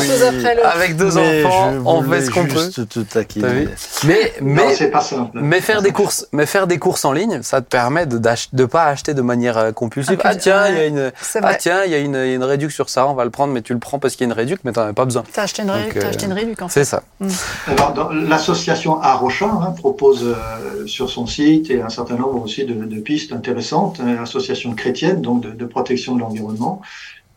Avec 0.65 0.97
deux 0.97 1.19
enfants, 1.19 1.75
on 1.85 2.03
fait 2.03 2.23
ce 2.23 2.31
qu'on 2.31 2.47
peut. 2.47 2.71
Te 2.71 4.07
mais 4.07 4.33
mais 4.41 4.89
pas 4.91 5.03
simple. 5.03 5.39
Mais 5.43 5.61
faire 5.61 5.83
des 5.83 5.93
courses, 5.93 6.27
mais 6.33 6.47
faire 6.47 6.67
des 6.67 6.79
courses 6.79 7.05
en 7.05 7.13
ligne, 7.13 7.43
ça 7.43 7.61
te 7.61 7.67
permet 7.67 8.07
de 8.07 8.19
de 8.19 8.65
pas 8.65 8.85
acheter 8.85 9.13
de 9.13 9.23
manière 9.23 9.59
euh, 9.59 9.73
compulsive. 9.73 10.19
Ah, 10.25 10.35
tiens 10.35 10.69
il 10.69 10.75
y 10.75 10.81
a 10.81 10.87
une 10.87 11.13
ah 11.43 11.55
tiens 11.55 11.85
il 11.85 11.93
y 11.93 11.95
a 11.95 11.99
une, 11.99 12.17
une 12.17 12.43
réduction 12.43 12.77
sur 12.77 12.89
ça, 12.89 13.07
on 13.07 13.15
va 13.15 13.25
le 13.25 13.31
prendre, 13.31 13.53
mais 13.53 13.63
tu 13.63 13.73
le 13.73 13.79
prends 13.79 13.99
parce 13.99 14.17
qu'il 14.17 14.27
y 14.27 14.31
a 14.31 14.33
une 14.33 14.37
réduction, 14.39 14.63
mais 14.65 14.73
t'en 14.73 14.87
as 14.87 14.93
pas 14.93 15.05
besoin. 15.05 15.23
T'as 15.33 15.43
acheté 15.43 15.63
une, 15.63 15.71
réduction, 15.71 16.03
as 16.03 16.09
acheté 16.09 16.27
une 16.27 16.33
réduction. 16.33 16.69
C'est 16.69 16.85
ça. 16.85 17.03
Mm. 17.21 17.29
L'association 18.13 19.01
Arocha 19.01 19.47
hein, 19.47 19.73
propose 19.77 20.23
euh, 20.25 20.87
sur 20.87 21.11
son 21.11 21.27
site 21.27 21.71
et 21.71 21.81
un 21.83 21.89
certain 21.89 22.17
nombre 22.17 22.43
aussi 22.43 22.65
de, 22.65 22.75
de 22.75 23.01
pistes 23.01 23.33
intéressantes. 23.33 24.01
Hein, 24.01 24.17
association 24.23 24.75
chrétienne, 24.75 25.21
donc 25.23 25.43
de, 25.43 25.51
de 25.51 25.65
protection 25.65 26.15
de 26.15 26.21
l'environnement, 26.21 26.83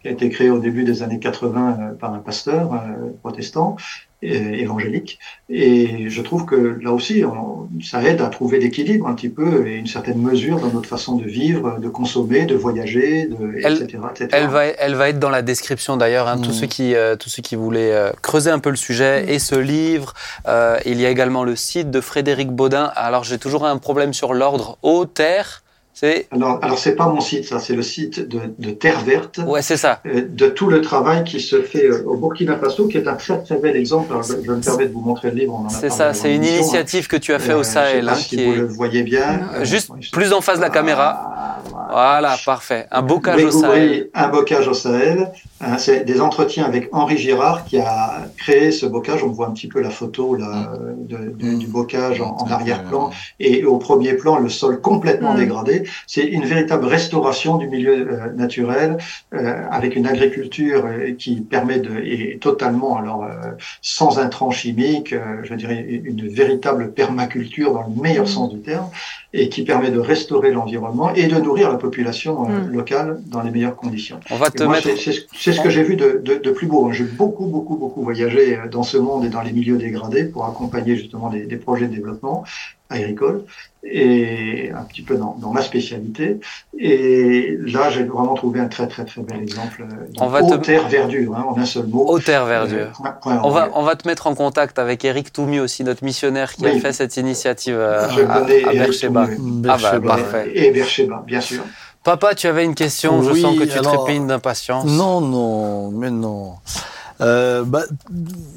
qui 0.02 0.08
a 0.08 0.12
été 0.12 0.30
créée 0.30 0.50
au 0.50 0.60
début 0.60 0.84
des 0.84 1.04
années 1.04 1.20
80 1.20 1.78
euh, 1.80 1.94
par 1.94 2.14
un 2.14 2.20
pasteur 2.20 2.74
euh, 2.74 3.10
protestant 3.22 3.78
évangélique. 4.22 5.20
Et 5.50 6.10
je 6.10 6.22
trouve 6.22 6.46
que 6.46 6.78
là 6.82 6.92
aussi, 6.92 7.24
on, 7.24 7.70
ça 7.82 8.04
aide 8.04 8.22
à 8.22 8.28
trouver 8.28 8.60
l'équilibre 8.60 9.08
un 9.08 9.14
petit 9.14 9.30
peu 9.30 9.68
et 9.68 9.78
une 9.78 9.88
certaine 9.88 10.22
mesure 10.22 10.60
dans 10.60 10.72
notre 10.72 10.90
façon 10.90 11.16
de 11.16 11.24
vivre, 11.24 11.80
de 11.80 11.88
consommer, 11.88 12.46
de 12.46 12.56
voyager, 12.56 13.28
de, 13.28 13.60
elle, 13.64 13.74
etc., 13.74 14.30
Elle 14.32 14.48
va, 14.48 14.66
elle 14.66 14.96
va 14.96 15.10
être 15.10 15.20
dans 15.20 15.30
la 15.30 15.42
description 15.42 15.98
d'ailleurs. 15.98 16.28
Hein, 16.28 16.38
Tous 16.38 16.50
mmh. 16.50 16.54
ceux 16.54 16.68
qui, 16.68 16.96
euh, 16.96 17.16
tous 17.16 17.30
ceux 17.30 17.42
qui 17.42 17.56
voulaient 17.56 17.94
euh, 17.94 18.12
creuser 18.22 18.52
un 18.52 18.60
peu 18.60 18.70
le 18.70 18.76
sujet 18.76 19.24
mmh. 19.24 19.30
et 19.30 19.40
ce 19.40 19.56
livre. 19.56 20.14
Euh, 20.48 20.78
il 20.86 21.00
y 21.00 21.06
a 21.06 21.10
également 21.10 21.44
le 21.44 21.56
site 21.56 21.90
de 21.90 22.02
Frédéric 22.02 22.50
Baudin. 22.50 22.92
Alors 22.96 23.24
j'ai 23.24 23.38
toujours 23.38 23.66
un 23.66 23.78
problème 23.78 24.14
sur 24.14 24.34
l'ordre 24.34 24.78
au 24.82 25.06
terre 25.06 25.64
alors, 26.32 26.60
alors 26.62 26.78
c'est 26.80 26.96
pas 26.96 27.08
mon 27.08 27.20
site, 27.20 27.46
ça, 27.46 27.60
c'est 27.60 27.76
le 27.76 27.82
site 27.82 28.28
de, 28.28 28.40
de, 28.58 28.72
Terre 28.72 29.00
Verte. 29.02 29.40
Ouais, 29.46 29.62
c'est 29.62 29.78
ça. 29.78 30.00
Euh, 30.06 30.22
de 30.28 30.48
tout 30.48 30.68
le 30.70 30.82
travail 30.82 31.24
qui 31.24 31.40
se 31.40 31.62
fait 31.62 31.86
euh, 31.86 32.04
au 32.06 32.16
Burkina 32.18 32.58
Faso, 32.58 32.88
qui 32.88 32.98
est 32.98 33.08
un 33.08 33.16
très 33.16 33.42
très 33.44 33.58
bel 33.58 33.76
exemple. 33.76 34.14
je, 34.28 34.52
me 34.52 34.60
permets 34.62 34.88
de 34.88 34.94
vous 34.94 35.02
montrer 35.02 35.32
le 35.32 35.38
livre. 35.38 35.66
C'est 35.70 35.90
ça, 35.90 36.14
c'est 36.14 36.34
une 36.34 36.44
initiative 36.46 37.08
que 37.08 37.18
tu 37.18 37.34
as 37.34 37.40
fait 37.40 37.54
au 37.54 37.60
euh, 37.60 37.64
Sahel. 37.64 38.08
Hein, 38.10 38.16
si 38.16 38.44
vous 38.44 38.54
le 38.54 38.66
voyez 38.68 39.04
bien. 39.04 39.42
Juste 39.64 39.92
plus 40.12 40.34
en 40.34 40.42
face 40.42 40.58
de 40.58 40.64
la 40.64 40.70
caméra. 40.70 41.60
voilà. 41.92 42.36
parfait. 42.46 42.88
Un 42.92 43.02
bocage 43.02 43.44
au 43.44 43.52
Sahel. 43.52 44.10
Un 44.14 44.28
bocage 44.30 44.68
au 44.68 44.74
Sahel 44.74 45.32
Hein, 45.62 45.78
c'est 45.78 46.06
des 46.06 46.22
entretiens 46.22 46.64
avec 46.64 46.88
Henri 46.94 47.18
Girard 47.18 47.66
qui 47.66 47.80
a 47.80 48.22
créé 48.38 48.72
ce 48.72 48.86
bocage. 48.86 49.26
On 49.26 49.28
voit 49.28 49.48
un 49.48 49.52
petit 49.52 49.68
peu 49.68 49.82
la 49.82 49.90
photo 49.90 50.36
là, 50.36 50.72
Mm. 50.72 51.08
de- 51.08 51.18
de- 51.38 51.58
du 51.58 51.68
bocage 51.68 52.22
en, 52.22 52.38
en 52.38 52.50
arrière-plan 52.50 53.10
et 53.42 53.66
au 53.66 53.78
premier 53.78 54.14
plan 54.14 54.40
le 54.40 54.48
sol 54.48 54.80
complètement 54.80 55.34
Mm. 55.34 55.38
dégradé. 55.38 55.84
C'est 56.08 56.26
une 56.26 56.46
véritable 56.46 56.86
restauration 56.86 57.58
du 57.58 57.68
milieu 57.68 57.96
euh, 58.12 58.32
naturel 58.34 58.98
euh, 59.34 59.64
avec 59.72 59.96
une 59.96 60.08
agriculture 60.08 60.86
euh, 60.86 61.14
qui 61.14 61.42
permet 61.42 61.80
de 61.80 61.98
et 62.04 62.38
totalement 62.40 62.98
alors 62.98 63.24
euh, 63.24 63.52
sans 63.82 64.20
intrants 64.20 64.52
chimiques, 64.52 65.14
euh, 65.14 65.42
je 65.44 65.54
dirais 65.56 65.86
une 66.04 66.28
véritable 66.28 66.92
permaculture 66.94 67.74
dans 67.74 67.84
le 67.84 68.02
meilleur 68.02 68.26
Mm. 68.26 68.28
sens 68.28 68.54
du 68.54 68.60
terme 68.62 68.90
et 69.34 69.50
qui 69.50 69.64
permet 69.64 69.92
de 69.92 70.00
restaurer 70.00 70.52
l'environnement 70.52 71.14
et 71.14 71.28
de 71.28 71.38
nourrir 71.40 71.70
la 71.72 71.78
population 71.78 72.50
euh, 72.50 72.66
Mm. 72.66 72.72
locale 72.74 73.20
dans 73.28 73.42
les 73.42 73.52
meilleures 73.52 73.76
conditions. 73.76 74.20
On 74.32 74.36
va 74.38 74.50
te 74.50 74.64
moi, 74.64 74.74
mettre. 74.76 74.90
c'est- 74.98 75.12
ce- 75.34 75.62
que 75.62 75.70
j'ai 75.70 75.84
vu 75.84 75.96
de, 75.96 76.22
de, 76.24 76.36
de 76.36 76.52
plus 76.52 76.68
beau. 76.68 76.92
J'ai 76.92 77.04
beaucoup, 77.04 77.46
beaucoup, 77.46 77.76
beaucoup 77.76 78.02
voyagé 78.04 78.58
dans 78.72 78.84
ce 78.84 78.98
monde 78.98 79.26
et 79.26 79.30
dans 79.30 79.42
les 79.42 79.52
milieux 79.52 79.78
dégradés 79.78 80.26
pour 80.26 80.46
accompagner 80.46 80.96
justement 80.96 81.30
des, 81.30 81.46
des 81.46 81.58
projets 81.58 81.88
de 81.88 81.96
développement 81.96 82.44
agricole 82.90 83.44
et 83.84 84.72
un 84.76 84.84
petit 84.84 85.02
peu 85.02 85.16
dans, 85.16 85.36
dans 85.40 85.52
ma 85.52 85.62
spécialité. 85.62 86.40
Et 86.78 87.58
là, 87.66 87.90
j'ai 87.90 88.04
vraiment 88.04 88.34
trouvé 88.34 88.60
un 88.60 88.68
très, 88.68 88.88
très, 88.88 89.06
très 89.06 89.22
bel 89.22 89.42
exemple. 89.42 89.84
euh, 89.90 90.06
On 90.20 90.28
va 90.28 90.42
te- 90.44 90.56
terre 90.56 90.88
verdure, 90.90 91.36
hein, 91.36 91.46
en 91.48 91.58
un 91.60 91.66
seul 91.66 91.86
mot. 91.88 92.06
Haute 92.08 92.26
Terre 92.26 92.46
Verdure. 92.46 92.78
Euh, 92.80 92.92
point- 92.96 93.12
point 93.22 93.42
On 93.44 93.50
va, 93.52 93.70
on 93.76 93.84
va 93.84 93.96
te 93.96 94.08
mettre 94.08 94.28
en 94.28 94.36
contact 94.36 94.80
avec 94.80 95.06
Eric 95.06 95.32
Toumi 95.32 95.60
aussi, 95.60 95.84
notre 95.84 96.04
missionnaire 96.04 96.54
qui 96.54 96.66
a 96.66 96.72
fait 96.80 96.92
cette 96.94 97.16
initiative 97.18 97.76
euh, 97.78 98.10
Je 98.10 98.22
à, 98.22 98.40
connais 98.40 98.64
à 98.66 98.72
Beersheba. 98.74 99.28
Toumi, 99.28 99.68
Ah 99.70 99.78
bah, 99.82 100.00
parfait. 100.02 100.52
Et 100.56 100.72
Bercheba, 100.72 101.24
bien 101.26 101.42
sûr. 101.42 101.64
Papa, 102.04 102.34
tu 102.34 102.48
avais 102.48 102.64
une 102.66 102.76
question, 102.76 103.22
je 103.22 103.34
sens 103.34 103.58
que 103.58 103.64
tu 103.66 103.78
alors- 103.78 104.04
trépignes 104.06 104.26
d'impatience. 104.28 104.86
Non, 104.86 105.22
non, 105.22 105.92
mais 105.92 106.10
non. 106.10 106.54
Euh, 107.22 107.64
bah, 107.66 107.84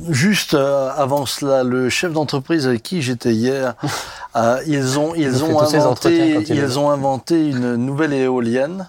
juste 0.09 0.55
euh, 0.55 0.91
avant 0.97 1.27
cela, 1.27 1.65
le 1.65 1.89
chef 1.89 2.13
d'entreprise 2.13 2.67
avec 2.67 2.83
qui 2.83 3.03
j'étais 3.03 3.33
hier, 3.33 3.75
euh, 4.37 4.59
ils 4.67 4.99
ont 4.99 5.15
Il 5.15 5.23
ils 5.23 5.45
ont 5.45 5.61
inventé 5.61 6.45
ils 6.49 6.79
ont 6.79 6.91
inventé 6.91 7.49
une 7.49 7.77
nouvelle 7.77 8.13
éolienne. 8.13 8.87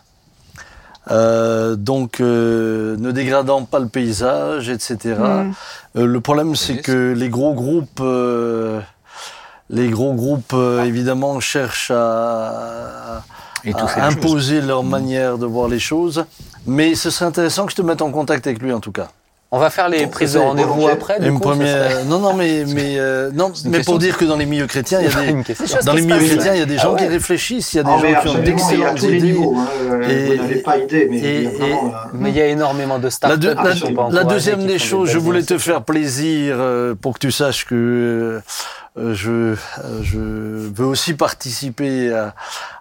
Euh, 1.11 1.75
donc 1.75 2.21
euh, 2.21 2.95
ne 2.97 3.11
dégradant 3.11 3.63
pas 3.65 3.79
le 3.79 3.87
paysage, 3.87 4.69
etc. 4.69 5.15
Mm. 5.19 5.51
Euh, 5.97 6.05
le 6.05 6.21
problème, 6.21 6.55
c'est 6.55 6.77
que 6.77 7.13
les 7.13 7.29
gros 7.29 7.53
groupes, 7.53 7.99
euh, 7.99 8.79
les 9.69 9.89
gros 9.89 10.13
groupes, 10.13 10.53
euh, 10.53 10.83
évidemment, 10.83 11.39
cherchent 11.39 11.91
à, 11.93 13.23
imposer 13.97 14.61
leur 14.61 14.83
manière 14.83 15.37
de 15.37 15.45
voir 15.45 15.67
les 15.67 15.79
choses. 15.79 16.25
Mais 16.65 16.95
ce 16.95 17.09
serait 17.09 17.25
intéressant 17.25 17.65
que 17.65 17.71
je 17.71 17.77
te 17.77 17.81
mette 17.81 18.01
en 18.01 18.11
contact 18.11 18.47
avec 18.47 18.61
lui, 18.61 18.71
en 18.71 18.79
tout 18.79 18.91
cas. 18.93 19.09
On 19.55 19.59
va 19.59 19.69
faire 19.69 19.87
les 19.87 20.07
prises 20.07 20.33
de 20.33 20.39
rendez-vous 20.39 20.87
après. 20.87 21.19
Du 21.19 21.27
Une 21.27 21.35
coup, 21.39 21.43
ça 21.43 21.49
première. 21.51 21.91
serait- 21.91 22.03
Non, 22.05 22.17
non, 22.17 22.33
mais 22.33 22.65
mais 22.67 22.95
euh, 22.97 23.29
non, 23.31 23.51
mais 23.65 23.81
pour 23.83 23.99
dire 23.99 24.17
que 24.17 24.25
dans 24.25 24.35
les 24.35 24.47
milieux 24.47 24.65
chrétiens, 24.65 24.99
il 24.99 25.05
y 25.05 25.13
a 25.13 25.21
des 25.31 25.31
dans 25.31 25.91
qui 25.91 25.97
les 25.97 26.01
milieux 26.07 26.25
chrétiens, 26.25 26.53
il 26.55 26.59
y 26.59 26.63
a 26.63 26.65
des 26.65 26.77
Ah 26.79 26.81
gens 26.81 26.95
qui 26.95 27.03
ouais. 27.03 27.09
réfléchissent, 27.09 27.71
il 27.73 27.77
y 27.77 27.79
a 27.79 27.83
des 27.83 27.89
Ah, 27.93 27.99
mais 28.01 28.13
gens 28.15 28.21
qui 28.21 28.27
ont 28.29 28.31
absolument, 28.31 28.69
il 28.71 28.79
y 28.79 28.83
a 28.83 28.91
d'excellentes 28.93 29.03
idées. 29.03 29.21
niveaux. 29.21 29.55
hein. 29.55 29.67
Euh, 29.91 30.09
Et- 30.09 30.25
vous 30.37 30.41
n'avez 30.41 30.55
pas 30.63 30.77
idée, 30.79 31.07
mais 31.07 31.17
et- 31.19 31.37
il 31.37 31.43
y 31.43 31.47
a 31.47 31.49
vraiment... 31.51 31.65
et- 31.67 31.85
euh, 31.85 31.97
Mais 32.15 32.29
il 32.31 32.35
y 32.35 32.41
a 32.41 32.47
énormément 32.47 32.97
de 32.97 33.03
La, 33.03 33.11
startups 33.11 33.37
deux- 33.37 33.53
qui 33.53 33.93
la- 34.11 34.23
deuxième 34.23 34.59
qui 34.61 34.65
des 34.65 34.79
choses, 34.79 35.09
je 35.11 35.19
voulais 35.19 35.43
te 35.43 35.59
faire 35.59 35.83
plaisir 35.83 36.55
euh, 36.57 36.95
pour 36.99 37.13
que 37.13 37.19
tu 37.19 37.31
saches 37.31 37.65
que 37.65 38.41
euh, 38.97 39.13
je, 39.13 39.29
euh, 39.31 39.55
je 40.01 40.17
veux 40.17 40.85
aussi 40.85 41.13
participer 41.13 42.11
à, 42.11 42.33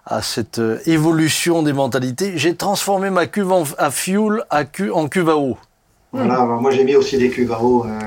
à 0.07 0.23
cette 0.23 0.57
euh, 0.57 0.79
évolution 0.87 1.61
des 1.61 1.73
mentalités. 1.73 2.33
J'ai 2.35 2.55
transformé 2.55 3.11
ma 3.11 3.27
cuve 3.27 3.51
en- 3.51 3.63
à 3.77 3.91
fuel 3.91 4.43
à 4.49 4.65
cu- 4.65 4.89
en 4.91 5.07
cuve 5.07 5.29
à 5.29 5.37
eau. 5.37 5.55
Voilà, 6.13 6.35
alors 6.41 6.61
moi 6.61 6.69
j'ai 6.69 6.83
mis 6.83 6.95
aussi 6.95 7.17
des 7.17 7.29
cuves 7.29 7.51
à 7.51 7.59
eau. 7.61 7.85
euh. 7.85 7.99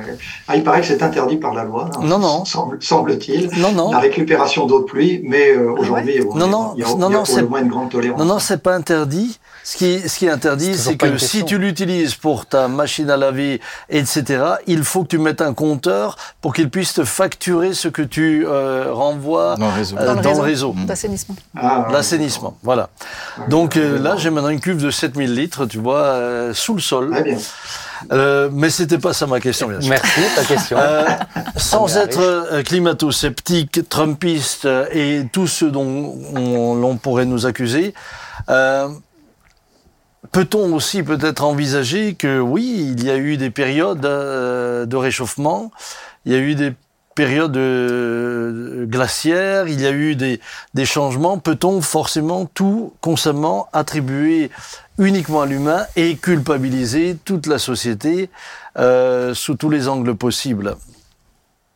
Ah, 0.47 0.55
il 0.57 0.63
paraît 0.63 0.81
que 0.81 0.87
c'est 0.87 1.03
interdit 1.03 1.37
par 1.39 1.53
la 1.55 1.65
loi, 1.65 1.91
hein, 1.93 2.01
Non, 2.05 2.19
non. 2.21 2.45
semble- 2.45 2.79
semble-t-il, 2.81 3.51
Non, 3.61 3.73
non. 3.73 3.91
la 3.91 3.99
récupération 3.99 4.65
d'eau 4.67 4.79
de 4.79 4.85
pluie, 4.85 5.21
mais 5.25 5.51
euh, 5.51 5.75
Ah 5.77 5.81
aujourd'hui, 5.81 6.21
bon, 6.21 6.37
Non, 6.37 6.47
non, 6.47 6.73
il 6.77 6.81
y 6.81 6.85
a, 6.85 6.87
non, 6.87 6.97
il 6.97 7.01
y 7.01 7.05
a 7.05 7.09
non, 7.09 7.17
pour 7.19 7.27
c'est- 7.27 7.41
le 7.41 7.49
moins 7.49 7.63
une 7.63 7.69
grande 7.69 7.91
tolérance. 7.91 8.19
Non, 8.21 8.25
non, 8.25 8.39
c'est 8.39 8.63
pas 8.63 8.75
interdit. 8.75 9.41
Ce 9.69 9.77
qui, 9.77 9.87
est- 9.87 10.07
ce 10.07 10.19
qui 10.21 10.27
est 10.27 10.31
interdit, 10.31 10.77
C'est 10.77 10.97
que 10.97 11.19
si 11.19 11.45
tu 11.45 11.59
l'utilises 11.59 12.15
pour 12.15 12.47
ta 12.47 12.69
machine 12.69 13.11
à 13.11 13.17
laver, 13.17 13.61
etc., 13.91 14.23
il 14.69 14.85
faut 14.85 15.03
que 15.03 15.09
tu 15.09 15.19
mettes 15.19 15.41
un 15.43 15.55
compteur 15.55 16.17
pour 16.41 16.55
qu'il 16.55 16.71
puisse 16.71 16.93
te 16.95 17.05
facturer 17.05 17.75
ce 17.75 17.89
que 17.89 18.03
tu 18.03 18.47
euh, 18.47 18.93
renvoies 18.93 19.57
Dans 19.59 19.67
le 19.67 19.73
réseau. 19.75 19.97
euh, 19.99 20.07
Dans 20.07 20.15
le 20.15 20.21
dans 20.23 20.35
le 20.35 20.41
réseau. 20.41 20.73
D'assainissement. 20.87 21.35
Ah, 21.57 21.89
L'assainissement, 21.91 22.57
voilà. 22.63 22.91
Donc 23.49 23.77
euh, 23.77 23.99
là, 24.01 24.15
j'ai 24.17 24.31
maintenant 24.31 24.51
une 24.51 24.61
cuve 24.61 24.81
de 24.81 24.91
7000 24.93 25.35
litres, 25.35 25.67
tu 25.67 25.79
vois, 25.79 26.03
euh, 26.05 26.55
sous 26.55 26.75
le 26.75 26.81
sol. 26.81 27.11
Bien. 27.25 27.37
Euh, 28.13 28.49
mais 28.53 28.71
c'était 28.71 28.99
pas 28.99 29.15
ça 29.15 29.27
ma 29.27 29.41
question, 29.41 29.67
bien 29.67 29.81
sûr. 29.81 29.91
Merci, 29.91 30.21
ta 30.37 30.45
question. 30.45 30.77
Euh, 30.79 31.05
sans 31.57 31.97
On 31.97 32.01
être 32.01 32.21
euh, 32.21 32.63
climato-sceptique, 32.63 33.89
trumpiste 33.89 34.67
euh, 34.67 34.87
et 34.93 35.27
tout 35.33 35.49
ce 35.49 35.65
dont 35.65 36.15
on, 36.37 36.75
l'on 36.77 36.97
pourrait 36.99 37.25
nous 37.25 37.47
accuser, 37.47 37.95
euh, 38.49 38.87
peut-on 40.33 40.75
aussi 40.75 41.03
peut-être 41.03 41.45
envisager 41.45 42.15
que 42.15 42.41
oui, 42.41 42.95
il 42.97 43.05
y 43.05 43.11
a 43.11 43.17
eu 43.17 43.37
des 43.37 43.51
périodes 43.51 44.05
euh, 44.05 44.87
de 44.87 44.97
réchauffement, 44.97 45.71
il 46.25 46.33
y 46.33 46.35
a 46.35 46.39
eu 46.39 46.55
des 46.55 46.73
périodes 47.15 47.57
euh, 47.57 48.87
glaciaires, 48.87 49.67
il 49.67 49.81
y 49.81 49.87
a 49.87 49.91
eu 49.91 50.15
des, 50.15 50.39
changements. 50.85 51.39
Peut-on 51.39 51.81
forcément 51.81 52.45
tout 52.45 52.93
constamment 53.01 53.69
attribuer 53.73 54.51
uniquement 54.99 55.41
à 55.43 55.47
l'humain 55.47 55.87
et 55.97 56.17
culpabiliser 56.17 57.17
toute 57.25 57.47
la 57.47 57.59
société 57.59 58.31
euh, 58.79 59.35
sous 59.35 59.57
tous 59.57 59.71
les 59.71 59.89
angles 59.89 60.15
possibles? 60.15 60.77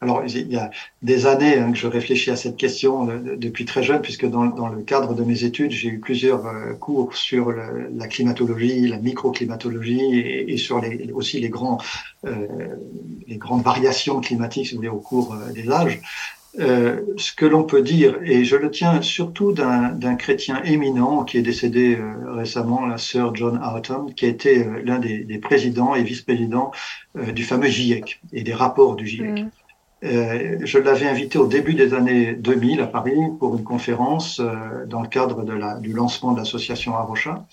Alors, 0.02 0.22
il 0.26 0.50
y 0.50 0.56
a 0.56 0.70
des 1.02 1.26
années 1.26 1.58
hein, 1.58 1.72
que 1.72 1.76
je 1.76 1.86
réfléchis 1.86 2.30
à 2.30 2.36
cette 2.36 2.56
question 2.56 3.10
euh, 3.10 3.18
de- 3.18 3.34
depuis 3.34 3.66
très 3.66 3.82
jeune, 3.82 4.00
puisque 4.00 4.24
dans, 4.24 4.44
le 4.68 4.82
cadre 4.82 5.14
de 5.14 5.22
mes 5.24 5.44
études, 5.44 5.72
j'ai 5.72 5.88
eu 5.88 5.98
plusieurs 5.98 6.46
euh, 6.46 6.72
cours 6.72 7.14
sur 7.14 7.52
la 7.52 8.08
climatologie, 8.08 8.88
la 8.88 8.96
microclimatologie 8.96 10.18
et, 10.18 10.52
et 10.52 10.56
sur 10.56 10.82
aussi 11.12 11.38
les, 11.38 11.50
grands, 11.50 11.78
euh, 12.26 12.46
les 13.26 13.36
grandes 13.36 13.62
variations 13.62 14.20
climatiques, 14.20 14.68
si 14.68 14.72
vous 14.72 14.78
voulez, 14.78 14.88
au 14.88 15.00
cours 15.00 15.36
des 15.54 15.70
âges. 15.70 16.00
Ce 16.56 17.32
que 17.32 17.46
l'on 17.46 17.62
peut 17.62 17.82
dire, 17.82 18.18
et 18.24 18.44
je 18.44 18.56
le 18.56 18.70
tiens 18.70 19.02
surtout 19.02 19.52
d'un 19.52 20.14
chrétien 20.16 20.62
éminent 20.64 21.24
qui 21.24 21.38
est 21.38 21.42
décédé 21.42 21.98
récemment, 22.26 22.86
la 22.86 22.98
sœur 22.98 23.36
John 23.36 23.60
Houghton, 23.62 24.06
qui 24.16 24.24
a 24.24 24.28
été 24.28 24.66
l'un 24.84 24.98
des, 24.98 25.38
présidents 25.38 25.94
et 25.94 26.02
vice-présidents 26.02 26.72
du 27.14 27.44
fameux 27.44 27.68
GIEC 27.68 28.20
et 28.32 28.42
des 28.42 28.54
rapports 28.54 28.96
du 28.96 29.06
GIEC. 29.06 29.42
Mm. 29.42 29.50
Euh, 30.02 30.58
je 30.62 30.78
l'avais 30.78 31.06
invité 31.06 31.38
au 31.38 31.46
début 31.46 31.74
des 31.74 31.92
années 31.92 32.32
2000 32.32 32.80
à 32.80 32.86
Paris 32.86 33.20
pour 33.38 33.56
une 33.56 33.64
conférence 33.64 34.40
euh, 34.40 34.86
dans 34.86 35.02
le 35.02 35.08
cadre 35.08 35.42
de 35.42 35.52
la, 35.52 35.74
du 35.78 35.92
lancement 35.92 36.32
de 36.32 36.38
l'association 36.38 36.96
Arocha. 36.96 37.46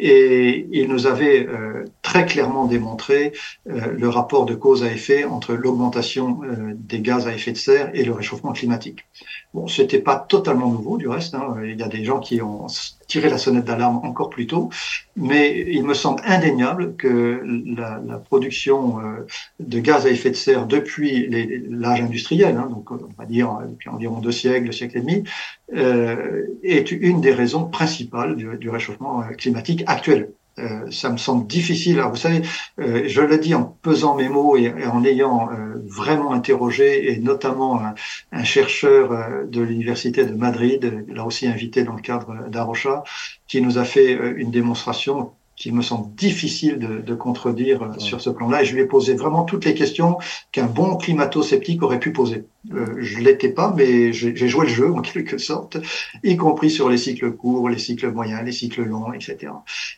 Et 0.00 0.68
il 0.70 0.88
nous 0.88 1.06
avait 1.06 1.46
euh, 1.48 1.84
très 2.02 2.24
clairement 2.24 2.66
démontré 2.66 3.32
le 3.66 4.08
rapport 4.08 4.46
de 4.46 4.54
cause 4.54 4.84
à 4.84 4.92
effet 4.92 5.24
entre 5.24 5.54
l'augmentation 5.54 6.40
des 6.76 7.00
gaz 7.00 7.26
à 7.26 7.34
effet 7.34 7.50
de 7.50 7.56
serre 7.56 7.90
et 7.94 8.04
le 8.04 8.12
réchauffement 8.12 8.52
climatique. 8.52 9.06
Bon, 9.54 9.66
c'était 9.66 9.98
pas 9.98 10.14
totalement 10.16 10.70
nouveau 10.70 10.98
du 10.98 11.08
reste. 11.08 11.34
Hein. 11.34 11.56
Il 11.64 11.76
y 11.76 11.82
a 11.82 11.88
des 11.88 12.04
gens 12.04 12.20
qui 12.20 12.40
ont 12.40 12.68
tiré 13.08 13.28
la 13.28 13.38
sonnette 13.38 13.64
d'alarme 13.64 14.00
encore 14.04 14.30
plus 14.30 14.46
tôt, 14.46 14.68
mais 15.16 15.64
il 15.66 15.82
me 15.82 15.94
semble 15.94 16.22
indéniable 16.24 16.94
que 16.96 17.42
la, 17.66 18.00
la 18.06 18.18
production 18.18 19.00
euh, 19.00 19.26
de 19.58 19.80
gaz 19.80 20.06
à 20.06 20.10
effet 20.10 20.30
de 20.30 20.36
serre 20.36 20.66
depuis 20.66 21.28
l'âge 21.70 22.00
industriel, 22.00 22.56
hein, 22.56 22.68
donc 22.70 22.90
on 22.90 22.98
va 23.18 23.24
dire 23.24 23.58
depuis 23.68 23.88
environ 23.88 24.20
deux 24.20 24.32
siècles, 24.32 24.66
deux 24.66 24.72
siècles 24.72 24.98
et 24.98 25.00
demi, 25.00 25.24
euh, 25.74 26.46
est 26.62 26.92
une 26.92 27.20
des 27.20 27.32
raisons 27.32 27.64
principales 27.64 28.36
du, 28.36 28.56
du 28.58 28.70
réchauffement 28.70 29.22
euh, 29.22 29.32
climatique 29.34 29.82
actuel. 29.86 30.30
Euh, 30.58 30.90
ça 30.90 31.10
me 31.10 31.16
semble 31.16 31.46
difficile. 31.46 31.98
Alors, 31.98 32.10
vous 32.10 32.16
savez, 32.16 32.42
euh, 32.80 33.04
je 33.06 33.20
le 33.22 33.38
dis 33.38 33.54
en 33.54 33.64
pesant 33.64 34.14
mes 34.16 34.28
mots 34.28 34.56
et, 34.56 34.72
en 34.86 35.04
ayant 35.04 35.50
euh, 35.50 35.82
vraiment 35.86 36.32
interrogé, 36.32 37.12
et 37.12 37.18
notamment 37.18 37.80
un, 37.80 37.94
un 38.32 38.44
chercheur 38.44 39.12
euh, 39.12 39.44
de 39.46 39.60
l'université 39.62 40.24
de 40.24 40.34
Madrid, 40.34 41.04
là 41.08 41.24
aussi 41.24 41.46
invité 41.46 41.84
dans 41.84 41.94
le 41.94 42.02
cadre 42.02 42.48
d'Arocha, 42.48 43.04
qui 43.46 43.62
nous 43.62 43.78
a 43.78 43.84
fait 43.84 44.14
euh, 44.14 44.34
une 44.36 44.50
démonstration 44.50 45.32
qu'il 45.58 45.74
me 45.74 45.82
semble 45.82 46.14
difficile 46.14 46.78
de, 46.78 47.00
de 47.00 47.14
contredire 47.14 47.82
euh, 47.82 47.98
sur 47.98 48.20
ce 48.20 48.30
plan-là. 48.30 48.62
Et 48.62 48.64
je 48.64 48.74
lui 48.74 48.82
ai 48.82 48.86
posé 48.86 49.14
vraiment 49.14 49.42
toutes 49.42 49.64
les 49.64 49.74
questions 49.74 50.18
qu'un 50.52 50.66
bon 50.66 50.96
climato-sceptique 50.96 51.82
aurait 51.82 51.98
pu 51.98 52.12
poser. 52.12 52.44
Euh, 52.72 52.86
je 52.98 53.18
l'étais 53.18 53.48
pas, 53.48 53.74
mais 53.76 54.12
j'ai 54.12 54.36
j'ai 54.36 54.48
joué 54.48 54.66
le 54.66 54.72
jeu 54.72 54.92
en 54.92 55.00
quelque 55.12 55.38
sorte, 55.38 55.78
y 56.22 56.36
compris 56.36 56.70
sur 56.70 56.88
les 56.88 56.96
cycles 56.96 57.32
courts, 57.32 57.68
les 57.68 57.78
cycles 57.78 58.12
moyens, 58.12 58.42
les 58.44 58.52
cycles 58.52 58.84
longs, 58.84 59.12
etc. 59.12 59.52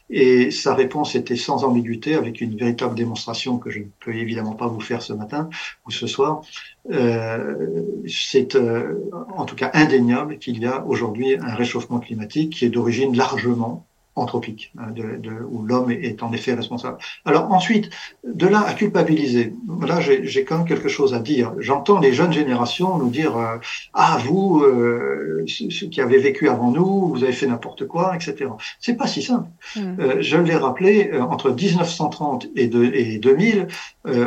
Et 0.09 0.51
sa 0.51 0.75
réponse 0.75 1.15
était 1.15 1.37
sans 1.37 1.65
ambiguïté, 1.65 2.15
avec 2.15 2.41
une 2.41 2.57
véritable 2.57 2.95
démonstration 2.95 3.59
que 3.59 3.71
je 3.71 3.81
ne 3.81 3.85
peux 4.01 4.15
évidemment 4.15 4.55
pas 4.55 4.67
vous 4.67 4.81
faire 4.81 5.03
ce 5.03 5.13
matin 5.13 5.51
ou 5.87 5.91
ce 5.91 6.07
soir. 6.07 6.43
Euh, 6.91 7.85
c'est 8.07 8.55
euh, 8.55 9.11
en 9.37 9.45
tout 9.45 9.57
cas 9.57 9.71
indéniable 9.75 10.39
qu'il 10.39 10.59
y 10.59 10.67
a 10.67 10.85
aujourd'hui 10.87 11.37
un 11.37 11.55
réchauffement 11.55 12.01
climatique 12.01 12.55
qui 12.55 12.65
est 12.65 12.71
d'origine 12.71 13.15
largement 13.15 13.87
anthropique, 14.17 14.73
hein, 14.79 14.91
de, 14.91 15.17
de, 15.17 15.31
où 15.49 15.63
l'homme 15.63 15.91
est 15.91 16.23
en 16.23 16.33
effet 16.33 16.55
responsable. 16.55 16.99
Alors 17.25 17.51
ensuite, 17.53 17.91
de 18.25 18.47
là 18.47 18.61
à 18.67 18.75
culpabiliser, 18.75 19.55
là 19.87 20.01
j'ai 20.01 20.45
quand 20.45 20.59
même 20.59 20.67
quelque 20.67 20.89
chose 20.89 21.15
à 21.15 21.19
dire. 21.19 21.55
J'entends 21.59 22.01
les 22.01 22.13
jeunes 22.13 22.33
générations 22.33 22.99
nous 22.99 23.11
dire 23.11 23.37
euh, 23.37 23.57
ah 23.95 24.19
vous, 24.25 24.63
euh, 24.63 25.45
ceux 25.47 25.87
qui 25.87 26.01
avez 26.01 26.19
vécu 26.19 26.49
avant 26.49 26.71
nous, 26.71 27.09
vous 27.09 27.23
avez 27.23 27.33
fait 27.33 27.47
n'importe 27.47 27.87
quoi, 27.87 28.15
etc. 28.15 28.51
C'est 28.81 28.95
pas 28.95 29.07
si 29.07 29.23
simple. 29.23 29.49
Mm. 29.77 29.81
Euh, 30.01 30.17
je 30.21 30.37
l'ai 30.37 30.57
rappelé, 30.57 31.11
euh, 31.13 31.23
entre 31.23 31.51
1930 31.51 32.49
et, 32.57 32.67
de, 32.67 32.85
et 32.85 33.19
2000, 33.19 33.69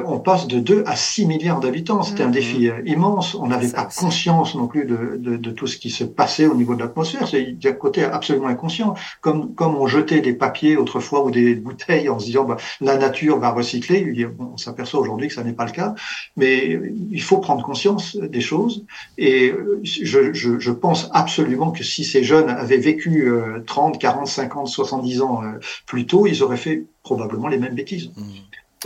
on 0.06 0.20
passe 0.20 0.48
de 0.48 0.60
2 0.60 0.84
à 0.86 0.96
6 0.96 1.26
milliards 1.26 1.60
d'habitants. 1.60 2.04
C'était 2.04 2.24
un 2.24 2.28
mm. 2.28 2.32
défi 2.32 2.70
immense. 2.86 3.36
On 3.36 3.48
n'avait 3.48 3.70
pas 3.70 3.86
conscience 3.86 4.56
non 4.56 4.68
plus 4.68 4.86
de, 4.86 5.18
de, 5.18 5.36
de, 5.36 5.52
tout 5.52 5.68
ce 5.68 5.78
qui 5.78 5.90
se 5.90 6.04
passait 6.04 6.46
au 6.46 6.56
niveau 6.56 6.76
de 6.76 6.82
l'atmosphère. 6.82 7.28
C'est 7.28 7.58
un 7.66 7.72
côté 7.74 8.04
absolument 8.04 8.48
inconscient. 8.48 8.96
Comme, 9.22 9.54
comme 9.56 9.73
on 9.80 9.88
jetait 9.88 10.22
des 10.22 10.34
papiers 10.34 10.78
autrefois 10.78 11.24
ou 11.26 11.32
des 11.32 11.56
bouteilles 11.56 12.10
en 12.10 12.20
se 12.20 12.26
disant 12.26 12.46
bah, 12.46 12.58
la 12.82 12.98
nature 12.98 13.40
va 13.40 13.52
recycler. 13.52 14.28
On 14.40 14.58
s'aperçoit 14.58 15.00
aujourd'hui 15.00 15.28
que 15.28 15.34
ça 15.34 15.44
n'est 15.44 15.54
pas 15.54 15.66
le 15.66 15.72
cas, 15.72 15.96
mais 16.36 16.80
il 17.12 17.22
faut 17.22 17.38
prendre 17.38 17.64
conscience 17.64 18.16
des 18.16 18.42
choses. 18.42 18.86
Et 19.18 19.54
je, 19.84 20.34
je, 20.34 20.60
je 20.60 20.72
pense 20.72 21.10
absolument 21.14 21.72
que 21.72 21.84
si 21.84 22.04
ces 22.04 22.24
jeunes 22.24 22.50
avaient 22.50 22.78
vécu 22.78 23.32
30, 23.66 24.00
40, 24.00 24.28
50, 24.28 24.68
70 24.68 25.22
ans 25.22 25.44
euh, 25.44 25.60
plus 25.86 26.06
tôt, 26.06 26.28
ils 26.28 26.44
auraient 26.44 26.58
fait 26.58 26.86
probablement 27.04 27.48
les 27.48 27.58
mêmes 27.58 27.76
bêtises. 27.76 28.12
Mmh. 28.16 28.22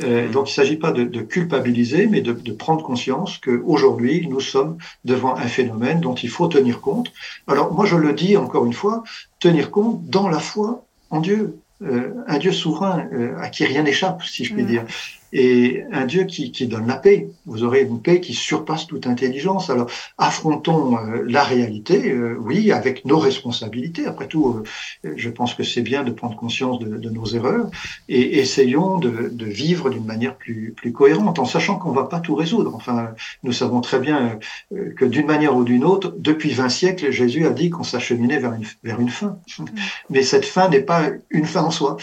Euh, 0.04 0.30
donc 0.30 0.48
il 0.48 0.52
ne 0.52 0.56
s'agit 0.56 0.78
pas 0.78 0.91
de, 0.91 1.04
de, 1.04 1.22
culpabiliser, 1.22 2.08
mais 2.08 2.22
de, 2.22 2.34
de 2.34 2.52
prendre 2.52 2.84
conscience 2.84 3.38
qu'aujourd'hui, 3.38 4.28
nous 4.28 4.39
sommes 4.39 4.78
devant 5.06 5.36
un 5.36 5.48
phénomène 5.48 6.00
dont 6.00 6.16
il 6.16 6.30
faut 6.30 6.48
tenir 6.48 6.82
compte. 6.82 7.12
Alors 7.48 7.74
moi, 7.74 7.86
je 7.86 7.95
le 7.95 8.14
dis 8.14 8.38
encore 8.38 8.66
une 8.66 8.74
fois, 8.74 9.04
tenir 9.39 9.72
compte 9.72 10.06
dans 10.06 10.28
la 10.28 10.39
foi 10.39 10.86
en 11.10 11.20
Dieu, 11.20 11.60
euh, 11.84 12.14
un 12.28 12.38
Dieu 12.38 12.52
souverain 12.52 13.08
euh, 13.14 13.38
à 13.39 13.50
qui 13.50 13.66
rien 13.66 13.84
n'échappe, 13.84 14.24
si 14.24 14.45
je 14.45 14.54
puis 14.54 14.64
mm. 14.64 14.68
dire 14.68 14.86
et 15.34 15.84
un 15.92 16.06
Dieu 16.06 16.24
qui, 16.24 16.52
qui, 16.52 16.68
donne 16.68 16.88
la 16.88 16.96
paix. 16.96 17.30
Vous 17.46 17.64
aurez 17.64 17.82
une 17.82 18.02
paix 18.02 18.22
qui 18.22 18.34
surpasse 18.34 18.88
toute 18.88 19.08
intelligence. 19.08 19.70
Alors, 19.70 19.90
affrontons 20.18 20.98
euh, 20.98 21.24
la 21.28 21.44
réalité, 21.44 22.12
euh, 22.12 22.38
oui, 22.40 22.72
avec 22.72 23.06
nos 23.06 23.20
responsabilités. 23.20 24.06
Après 24.06 24.28
tout, 24.28 24.64
euh, 25.06 25.14
je 25.16 25.30
pense 25.30 25.54
que 25.54 25.64
c'est 25.64 25.82
bien 25.82 26.04
de 26.04 26.12
prendre 26.12 26.36
conscience 26.36 26.80
de, 26.80 26.98
de 26.98 27.10
nos 27.10 27.26
erreurs 27.26 27.70
et 28.08 28.40
essayons 28.40 28.99
de, 28.99 29.30
de 29.32 29.45
vivre 29.45 29.90
d'une 29.90 30.06
manière 30.06 30.36
plus, 30.36 30.74
plus 30.76 30.94
cohérente, 30.94 31.40
en 31.40 31.45
sachant 31.45 31.78
qu'on 31.78 31.91
va 31.91 32.06
pas 32.06 32.20
tout 32.20 32.36
résoudre. 32.36 32.74
Enfin, 32.74 33.10
nous 33.44 33.52
savons 33.52 33.82
très 33.82 33.99
bien 33.99 34.40
que 34.95 35.06
d'une 35.06 35.26
manière 35.26 35.56
ou 35.56 35.64
d'une 35.64 35.84
autre, 35.84 36.14
depuis 36.18 36.52
20 36.52 36.70
siècles, 36.70 37.12
Jésus 37.12 37.45
a 37.45 37.49
dit 37.49 37.70
qu'on 37.70 37.84
s'acheminait 37.84 38.40
vers 38.40 38.54
une, 38.54 38.66
vers 38.84 38.99
une 38.99 39.10
fin. 39.10 39.40
Mais 40.10 40.22
cette 40.22 40.45
fin 40.45 40.70
n'est 40.70 40.82
pas 40.82 41.10
une 41.30 41.45
fin 41.45 41.64
en 41.64 41.72
soi. 41.72 41.98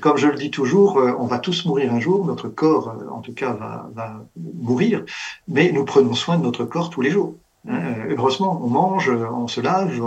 comme 0.00 0.16
je 0.16 0.28
le 0.28 0.36
dis 0.36 0.50
toujours, 0.50 1.00
on 1.18 1.26
va 1.26 1.38
tous 1.38 1.64
mourir 1.64 1.89
un 1.90 2.00
jour, 2.00 2.24
notre 2.24 2.48
corps, 2.48 2.88
euh, 2.88 3.08
en 3.10 3.20
tout 3.20 3.34
cas, 3.34 3.52
va, 3.52 4.24
mourir, 4.36 5.04
mais 5.48 5.72
nous 5.72 5.84
prenons 5.84 6.14
soin 6.14 6.38
de 6.38 6.42
notre 6.42 6.64
corps 6.64 6.90
tous 6.90 7.00
les 7.00 7.10
jours. 7.10 7.34
Euh, 7.68 8.16
heureusement, 8.16 8.58
on 8.64 8.68
mange, 8.68 9.10
on 9.10 9.46
se 9.46 9.60
lave, 9.60 10.00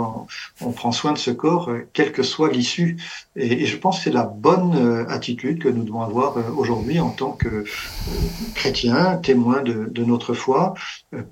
on, 0.60 0.72
prend 0.72 0.90
soin 0.90 1.12
de 1.12 1.18
ce 1.18 1.30
corps, 1.30 1.70
euh, 1.70 1.86
quelle 1.92 2.10
que 2.10 2.24
soit 2.24 2.50
l'issue. 2.50 2.96
Et, 3.36 3.64
je 3.64 3.76
pense 3.76 3.98
que 3.98 4.04
c'est 4.04 4.10
la 4.10 4.24
bonne 4.24 5.06
attitude 5.08 5.62
que 5.62 5.68
nous 5.68 5.84
devons 5.84 6.02
avoir 6.02 6.36
aujourd'hui 6.58 6.98
en 6.98 7.10
tant 7.10 7.30
que 7.30 7.64
chrétiens, 8.56 9.18
témoins 9.18 9.62
de, 9.62 10.04
notre 10.04 10.34
foi, 10.34 10.74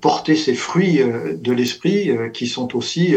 porter 0.01 0.35
ces 0.35 0.53
fruits 0.53 0.99
de 0.99 1.51
l'esprit 1.51 2.09
qui 2.33 2.47
sont 2.47 2.75
aussi 2.75 3.15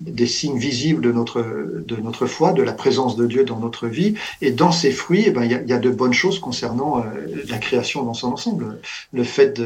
des 0.00 0.26
signes 0.26 0.58
visibles 0.58 1.02
de 1.02 1.12
notre 1.12 1.42
de 1.42 1.96
notre 1.96 2.26
foi, 2.26 2.52
de 2.52 2.62
la 2.62 2.72
présence 2.72 3.16
de 3.16 3.26
Dieu 3.26 3.44
dans 3.44 3.58
notre 3.58 3.86
vie. 3.86 4.14
Et 4.40 4.50
dans 4.50 4.72
ces 4.72 4.90
fruits, 4.90 5.24
eh 5.26 5.30
ben, 5.30 5.44
il 5.44 5.50
y, 5.50 5.54
a, 5.54 5.62
y, 5.62 5.72
a, 5.72 5.78
de 5.78 5.90
bonnes 5.90 6.12
choses 6.12 6.38
concernant 6.38 7.04
la 7.48 7.58
création 7.58 8.02
dans 8.02 8.14
son 8.14 8.32
ensemble. 8.32 8.78
Le 9.12 9.24
fait 9.24 9.60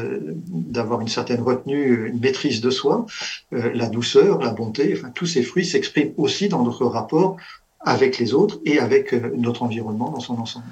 d'avoir 0.47 1.01
une 1.01 1.07
certaine 1.07 1.41
retenue, 1.41 2.07
une 2.07 2.19
maîtrise 2.19 2.61
de 2.61 2.69
soi, 2.69 3.05
euh, 3.53 3.71
la 3.73 3.87
douceur, 3.87 4.39
la 4.39 4.51
bonté, 4.51 4.93
enfin, 4.95 5.09
tous 5.13 5.25
ces 5.25 5.43
fruits 5.43 5.65
s'expriment 5.65 6.13
aussi 6.17 6.49
dans 6.49 6.63
notre 6.63 6.85
rapport 6.85 7.37
avec 7.79 8.17
les 8.17 8.33
autres 8.33 8.59
et 8.65 8.79
avec 8.79 9.13
euh, 9.13 9.33
notre 9.37 9.63
environnement 9.63 10.09
dans 10.09 10.19
son 10.19 10.37
ensemble. 10.39 10.65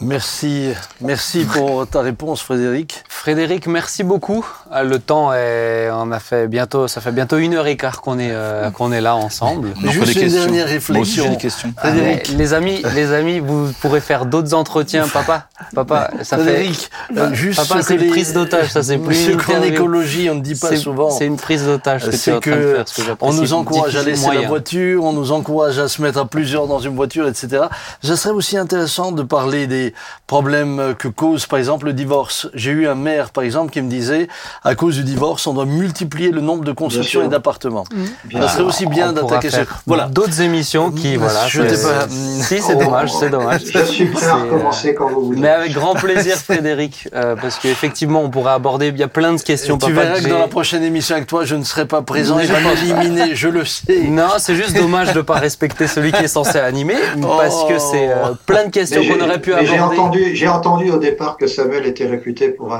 Merci, 0.00 0.72
merci 1.00 1.44
pour 1.44 1.86
ta 1.86 2.00
réponse, 2.00 2.42
Frédéric. 2.42 3.04
Frédéric, 3.08 3.68
merci 3.68 4.02
beaucoup. 4.02 4.44
Euh, 4.72 4.82
le 4.82 4.98
temps 4.98 5.32
est, 5.32 5.90
on 5.92 6.10
a 6.10 6.18
fait 6.18 6.48
bientôt, 6.48 6.88
ça 6.88 7.00
fait 7.00 7.12
bientôt 7.12 7.38
une 7.38 7.54
heure 7.54 7.68
et 7.68 7.76
quart 7.76 8.00
qu'on 8.00 8.18
est 8.18 8.32
euh, 8.32 8.70
qu'on 8.72 8.90
est 8.90 9.00
là 9.00 9.14
ensemble. 9.14 9.68
Juste 9.84 10.16
une 10.16 10.32
dernière 10.32 10.66
réflexion. 10.66 11.30
Des 11.30 11.36
questions. 11.36 11.72
Ah, 11.76 11.92
les 12.36 12.52
amis, 12.52 12.82
les 12.94 13.12
amis, 13.12 13.38
vous 13.38 13.70
pourrez 13.80 14.00
faire 14.00 14.26
d'autres 14.26 14.54
entretiens, 14.54 15.06
papa. 15.06 15.46
Papa, 15.72 16.10
ça 16.22 16.36
Frédéric, 16.36 16.90
fait. 17.14 17.20
Euh, 17.20 17.32
juste 17.32 17.68
papa, 17.68 17.82
c'est 17.82 17.94
une 17.94 18.10
prise 18.10 18.32
d'otage, 18.32 18.70
ça 18.70 18.82
c'est 18.82 18.98
plus. 18.98 19.14
Ce 19.14 19.30
qu'en 19.32 19.62
écologie, 19.62 20.28
on 20.30 20.34
ne 20.34 20.40
dit 20.40 20.56
pas 20.56 20.74
souvent. 20.76 21.10
C'est 21.10 21.26
une 21.26 21.36
prise 21.36 21.64
d'otage 21.64 22.02
que 22.02 22.30
en 22.30 22.40
train 22.40 22.56
de 22.56 22.74
faire. 22.74 22.88
Ce 22.88 23.02
que 23.02 23.10
on 23.20 23.32
nous 23.32 23.52
encourage 23.52 23.94
à 23.94 24.02
laisser 24.02 24.34
la 24.34 24.48
voiture, 24.48 25.04
on 25.04 25.12
nous 25.12 25.30
encourage 25.30 25.78
à 25.78 25.86
se 25.86 26.02
mettre 26.02 26.18
à 26.18 26.24
plusieurs 26.24 26.66
dans 26.66 26.80
une 26.80 26.96
voiture, 26.96 27.28
etc. 27.28 27.66
Ça 28.02 28.16
serait 28.16 28.34
aussi 28.34 28.56
intéressant 28.56 29.12
de 29.12 29.22
parler 29.22 29.68
des 29.68 29.91
problèmes 30.26 30.94
que 30.98 31.08
cause, 31.08 31.46
par 31.46 31.58
exemple, 31.58 31.86
le 31.86 31.92
divorce. 31.92 32.48
J'ai 32.54 32.70
eu 32.70 32.88
un 32.88 32.94
maire, 32.94 33.30
par 33.30 33.44
exemple, 33.44 33.72
qui 33.72 33.80
me 33.82 33.88
disait, 33.88 34.28
à 34.64 34.74
cause 34.74 34.96
du 34.96 35.04
divorce, 35.04 35.46
on 35.46 35.54
doit 35.54 35.66
multiplier 35.66 36.30
le 36.30 36.40
nombre 36.40 36.64
de 36.64 36.72
constructions 36.72 37.22
et 37.24 37.28
d'appartements. 37.28 37.84
Mmh. 37.92 38.40
Ça 38.40 38.48
serait 38.48 38.62
aussi 38.62 38.86
bien 38.86 39.12
d'attaquer 39.12 39.50
ce... 39.50 39.60
Voilà. 39.86 40.08
D'autres 40.08 40.40
émissions 40.40 40.90
qui, 40.90 41.16
voilà. 41.16 41.46
Je 41.48 41.62
pas... 41.62 42.08
Si, 42.08 42.60
c'est 42.60 42.76
dommage, 42.76 43.12
c'est 43.12 43.30
dommage. 43.30 43.62
Je 43.64 43.84
suis 43.84 44.06
prêt 44.06 44.26
à 44.26 44.34
recommencer 44.34 44.94
quand 44.94 45.08
vous 45.08 45.26
voulez. 45.26 45.40
Mais 45.40 45.48
avec 45.48 45.72
grand 45.72 45.94
plaisir, 45.94 46.36
Frédéric, 46.36 47.08
euh, 47.14 47.36
parce 47.36 47.58
qu'effectivement, 47.58 48.22
on 48.22 48.30
pourrait 48.30 48.52
aborder, 48.52 48.88
il 48.88 48.98
y 48.98 49.02
a 49.02 49.08
plein 49.08 49.32
de 49.32 49.40
questions. 49.40 49.78
tu 49.78 49.92
verras 49.92 50.20
que, 50.20 50.28
dans 50.28 50.38
la 50.38 50.48
prochaine 50.48 50.82
émission 50.82 51.16
avec 51.16 51.26
toi, 51.26 51.44
je 51.44 51.54
ne 51.54 51.64
serai 51.64 51.86
pas 51.86 52.02
présent, 52.02 52.38
il 52.38 52.46
va 52.46 52.60
m'éliminer, 52.60 53.34
je 53.34 53.48
le 53.48 53.64
sais. 53.64 54.04
Non, 54.08 54.28
c'est 54.38 54.54
juste 54.54 54.76
dommage 54.76 55.12
de 55.12 55.18
ne 55.18 55.22
pas 55.22 55.38
respecter 55.38 55.86
celui 55.86 56.12
qui 56.12 56.24
est 56.24 56.28
censé 56.28 56.58
animer, 56.58 56.96
parce 57.20 57.64
que 57.64 57.78
c'est 57.78 58.08
euh, 58.08 58.32
plein 58.46 58.64
de 58.64 58.70
questions 58.70 59.02
qu'on 59.02 59.20
aurait 59.24 59.40
pu 59.40 59.52
aborder. 59.52 59.71
J'ai 59.72 59.80
entendu, 59.80 60.36
j'ai 60.36 60.48
entendu 60.48 60.90
au 60.90 60.98
départ 60.98 61.36
que 61.36 61.46
Samuel 61.46 61.86
était 61.86 62.06
réputé 62.06 62.48
pour 62.48 62.74
euh, 62.74 62.78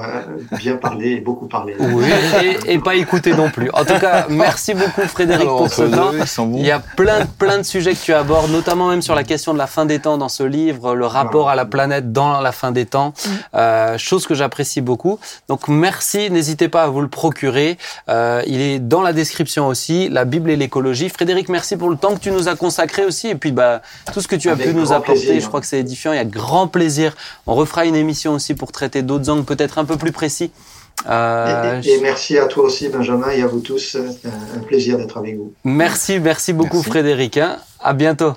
bien 0.58 0.76
parler 0.76 1.20
beaucoup 1.20 1.46
parler. 1.46 1.74
Oui, 1.78 2.04
et, 2.66 2.78
pas 2.78 2.94
écouter 2.94 3.32
non 3.32 3.50
plus. 3.50 3.70
En 3.72 3.84
tout 3.84 3.98
cas, 3.98 4.26
merci 4.30 4.74
beaucoup 4.74 5.02
Frédéric 5.02 5.46
pour 5.46 5.72
ce 5.72 5.82
temps. 5.82 6.12
Il 6.54 6.64
y 6.64 6.70
a 6.70 6.80
plein, 6.80 7.26
plein 7.26 7.58
de 7.58 7.62
sujets 7.62 7.94
que 7.94 8.00
tu 8.00 8.12
abordes, 8.12 8.50
notamment 8.50 8.88
même 8.88 9.02
sur 9.02 9.14
la 9.14 9.24
question 9.24 9.52
de 9.52 9.58
la 9.58 9.66
fin 9.66 9.86
des 9.86 9.98
temps 9.98 10.18
dans 10.18 10.28
ce 10.28 10.42
livre, 10.42 10.94
le 10.94 11.06
rapport 11.06 11.48
à 11.48 11.54
la 11.54 11.64
planète 11.64 12.12
dans 12.12 12.40
la 12.40 12.52
fin 12.52 12.72
des 12.72 12.86
temps, 12.86 13.14
euh, 13.54 13.96
chose 13.98 14.26
que 14.26 14.34
j'apprécie 14.34 14.80
beaucoup. 14.80 15.18
Donc 15.48 15.68
merci, 15.68 16.30
n'hésitez 16.30 16.68
pas 16.68 16.84
à 16.84 16.88
vous 16.88 17.00
le 17.00 17.08
procurer. 17.08 17.78
Euh, 18.08 18.42
il 18.46 18.60
est 18.60 18.78
dans 18.78 19.02
la 19.02 19.12
description 19.12 19.66
aussi, 19.66 20.08
la 20.08 20.24
Bible 20.24 20.50
et 20.50 20.56
l'écologie. 20.56 21.08
Frédéric, 21.08 21.48
merci 21.48 21.76
pour 21.76 21.90
le 21.90 21.96
temps 21.96 22.14
que 22.14 22.20
tu 22.20 22.30
nous 22.30 22.48
as 22.48 22.56
consacré 22.56 23.04
aussi, 23.04 23.28
et 23.28 23.34
puis 23.34 23.52
bah 23.52 23.80
tout 24.12 24.20
ce 24.20 24.28
que 24.28 24.36
tu 24.36 24.50
as 24.50 24.56
pu 24.56 24.74
nous 24.74 24.92
apporter. 24.92 25.40
Je 25.40 25.46
crois 25.46 25.60
que 25.60 25.66
c'est 25.66 25.80
édifiant. 25.80 26.12
Il 26.12 26.16
y 26.16 26.18
a 26.18 26.24
grand 26.24 26.66
plaisir. 26.68 26.81
On 27.46 27.54
refera 27.54 27.86
une 27.86 27.96
émission 27.96 28.34
aussi 28.34 28.54
pour 28.54 28.72
traiter 28.72 29.02
d'autres 29.02 29.30
angles 29.30 29.44
peut-être 29.44 29.78
un 29.78 29.84
peu 29.84 29.96
plus 29.96 30.12
précis. 30.12 30.50
Euh, 31.08 31.80
et, 31.82 32.00
merci 32.00 32.38
à 32.38 32.46
toi 32.46 32.64
aussi, 32.64 32.88
Benjamin, 32.88 33.30
et 33.30 33.42
à 33.42 33.46
vous 33.46 33.60
tous. 33.60 33.96
Un 33.96 34.60
plaisir 34.60 34.98
d'être 34.98 35.16
avec 35.16 35.36
vous. 35.36 35.52
Merci, 35.64 36.20
merci 36.20 36.52
beaucoup, 36.52 36.82
Frédéric. 36.82 37.38
Hein. 37.38 37.58
À 37.80 37.92
bientôt. 37.92 38.34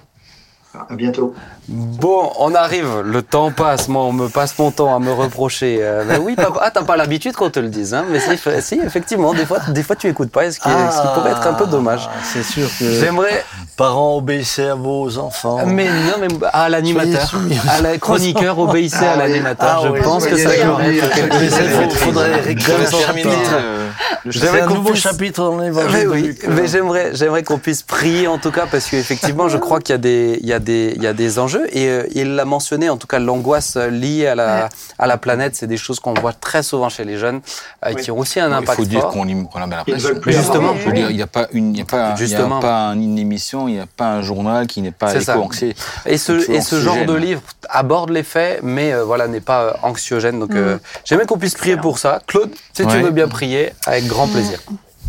À 0.74 0.96
bientôt. 0.96 1.34
Bon, 1.68 2.32
on 2.38 2.54
arrive, 2.54 3.02
le 3.04 3.24
temps 3.24 3.52
passe, 3.52 3.88
moi 3.88 4.04
on 4.04 4.14
me 4.14 4.28
passe 4.28 4.56
mon 4.60 4.70
temps 4.70 4.96
à 4.96 5.00
me 5.00 5.12
reprocher. 5.12 5.80
Euh, 5.82 6.04
mais 6.08 6.18
oui, 6.18 6.36
papa, 6.36 6.60
ah, 6.62 6.70
t'as 6.72 6.84
pas 6.84 6.96
l'habitude 6.96 7.34
qu'on 7.34 7.50
te 7.50 7.60
le 7.60 7.70
dise, 7.70 7.96
hein, 7.96 8.06
mais 8.12 8.20
si, 8.62 8.80
effectivement, 8.86 9.34
des 9.34 9.46
fois, 9.48 9.58
des 9.70 9.82
fois 9.82 9.96
tu 9.96 10.08
écoutes 10.08 10.30
pas, 10.30 10.52
ce 10.52 10.60
qui, 10.60 10.70
ce 10.70 11.02
qui 11.02 11.08
pourrait 11.16 11.32
être 11.32 11.48
un 11.48 11.54
peu 11.54 11.66
dommage. 11.66 12.08
Ah, 12.08 12.18
c'est 12.24 12.44
sûr 12.44 12.68
que. 12.80 13.00
J'aimerais. 13.00 13.44
Parents, 13.78 14.16
obéissez 14.16 14.68
à 14.68 14.76
vos 14.76 15.18
enfants. 15.18 15.66
Mais 15.66 15.90
non, 15.90 16.14
mais 16.22 16.28
à 16.54 16.70
l'animateur, 16.70 17.34
à 17.68 17.82
la 17.82 17.98
chroniqueur, 17.98 18.58
obéissez 18.60 19.06
à 19.06 19.18
l'animateur. 19.18 19.84
Ah 19.84 19.92
je 19.96 20.04
pense 20.04 20.26
que 20.28 20.38
ça. 20.38 20.52
Il 20.56 21.98
faudrait 21.98 22.56
chapitre. 22.56 23.56
J'aimerais 24.28 24.62
un 24.62 24.68
nouveau 24.68 24.96
chapitre 24.96 25.44
dans 25.44 25.60
l'évangile. 25.60 25.90
Mais 25.94 26.06
oui, 26.06 26.36
mais 26.48 26.68
j'aimerais, 26.68 27.12
j'aimerais 27.14 27.44
qu'on 27.44 27.60
puisse 27.60 27.84
prier 27.84 28.28
en 28.28 28.38
tout 28.38 28.52
cas, 28.52 28.66
parce 28.70 28.86
qu'effectivement, 28.86 29.50
je 29.50 29.58
crois 29.58 29.80
qu'il 29.80 29.94
y 29.94 29.96
a 29.96 30.00
des, 30.00 30.40
il 30.42 30.48
y 30.48 30.54
a 30.54 30.60
des, 30.60 30.94
il 30.96 31.04
y 31.04 31.08
a 31.08 31.14
des 31.14 31.38
enjeux 31.38 31.55
et 31.72 31.88
euh, 31.88 32.08
il 32.14 32.36
l'a 32.36 32.46
mentionné, 32.46 32.90
en 32.90 32.98
tout 32.98 33.08
cas 33.08 33.20
l'angoisse 33.20 33.78
liée 33.78 34.28
à 34.28 34.36
la, 34.36 34.70
à 34.98 35.08
la 35.08 35.18
planète, 35.18 35.56
c'est 35.56 35.68
des 35.68 35.78
choses 35.78 36.00
qu'on 36.00 36.14
voit 36.14 36.34
très 36.34 36.64
souvent 36.64 36.90
chez 36.90 37.04
les 37.04 37.18
jeunes, 37.18 37.42
euh, 37.86 37.94
qui 37.94 38.12
ont 38.12 38.18
aussi 38.18 38.40
un 38.40 38.52
impact 38.52 38.80
Il 38.80 38.84
faut 38.84 38.90
dire 38.90 39.08
qu'on 39.08 39.60
la 39.60 39.68
met 39.68 39.76
la 39.76 39.84
pression. 39.84 40.16
Justement, 40.26 40.74
il 40.86 41.16
n'y 41.16 41.22
a 41.22 41.28
pas 41.28 41.48
une, 41.52 41.74
il 41.74 41.78
y 41.78 41.82
a 41.82 41.86
pas, 41.86 42.16
il 42.20 42.28
y 42.28 42.36
a 42.36 42.60
pas 42.60 42.94
une 42.94 43.18
émission, 43.18 43.68
il 43.68 43.76
n'y 43.76 43.80
a 43.80 43.88
pas 43.88 44.08
un 44.08 44.22
journal 44.22 44.68
qui 44.68 44.82
n'est 44.82 44.92
pas 44.92 45.16
éco-anxieux. 45.16 45.74
Et 46.06 46.18
ce, 46.18 46.52
et 46.52 46.62
ce 46.62 46.80
genre 46.80 47.06
de 47.06 47.14
livre 47.14 47.42
aborde 47.70 48.10
les 48.10 48.24
faits, 48.24 48.62
mais 48.64 48.94
euh, 48.94 49.04
voilà 49.04 49.28
n'est 49.28 49.42
pas 49.42 49.78
anxiogène. 49.84 50.40
Donc 50.40 50.52
mm. 50.52 50.80
j'aimerais 51.04 51.26
qu'on 51.26 51.38
puisse 51.38 51.56
prier 51.56 51.78
pour 51.78 52.00
ça. 52.00 52.22
Claude, 52.28 52.52
si 52.74 52.86
tu 52.86 52.98
veux 52.98 53.12
bien 53.12 53.28
prier, 53.28 53.74
avec 53.86 54.08
grand 54.08 54.28
plaisir. 54.28 54.60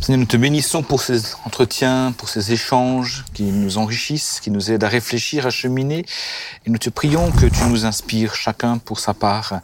Seigneur, 0.00 0.20
nous 0.20 0.26
te 0.26 0.36
bénissons 0.36 0.82
pour 0.82 1.00
ces 1.00 1.34
entretiens, 1.46 2.12
pour 2.16 2.28
ces 2.28 2.52
échanges 2.52 3.24
qui 3.32 3.44
nous 3.44 3.78
enrichissent, 3.78 4.40
qui 4.40 4.50
nous 4.50 4.70
aident 4.70 4.84
à 4.84 4.88
réfléchir, 4.88 5.46
à 5.46 5.50
cheminer. 5.50 6.04
Et 6.64 6.70
nous 6.70 6.78
te 6.78 6.90
prions 6.90 7.32
que 7.32 7.46
tu 7.46 7.64
nous 7.64 7.86
inspires 7.86 8.34
chacun 8.34 8.78
pour 8.78 9.00
sa 9.00 9.14
part 9.14 9.60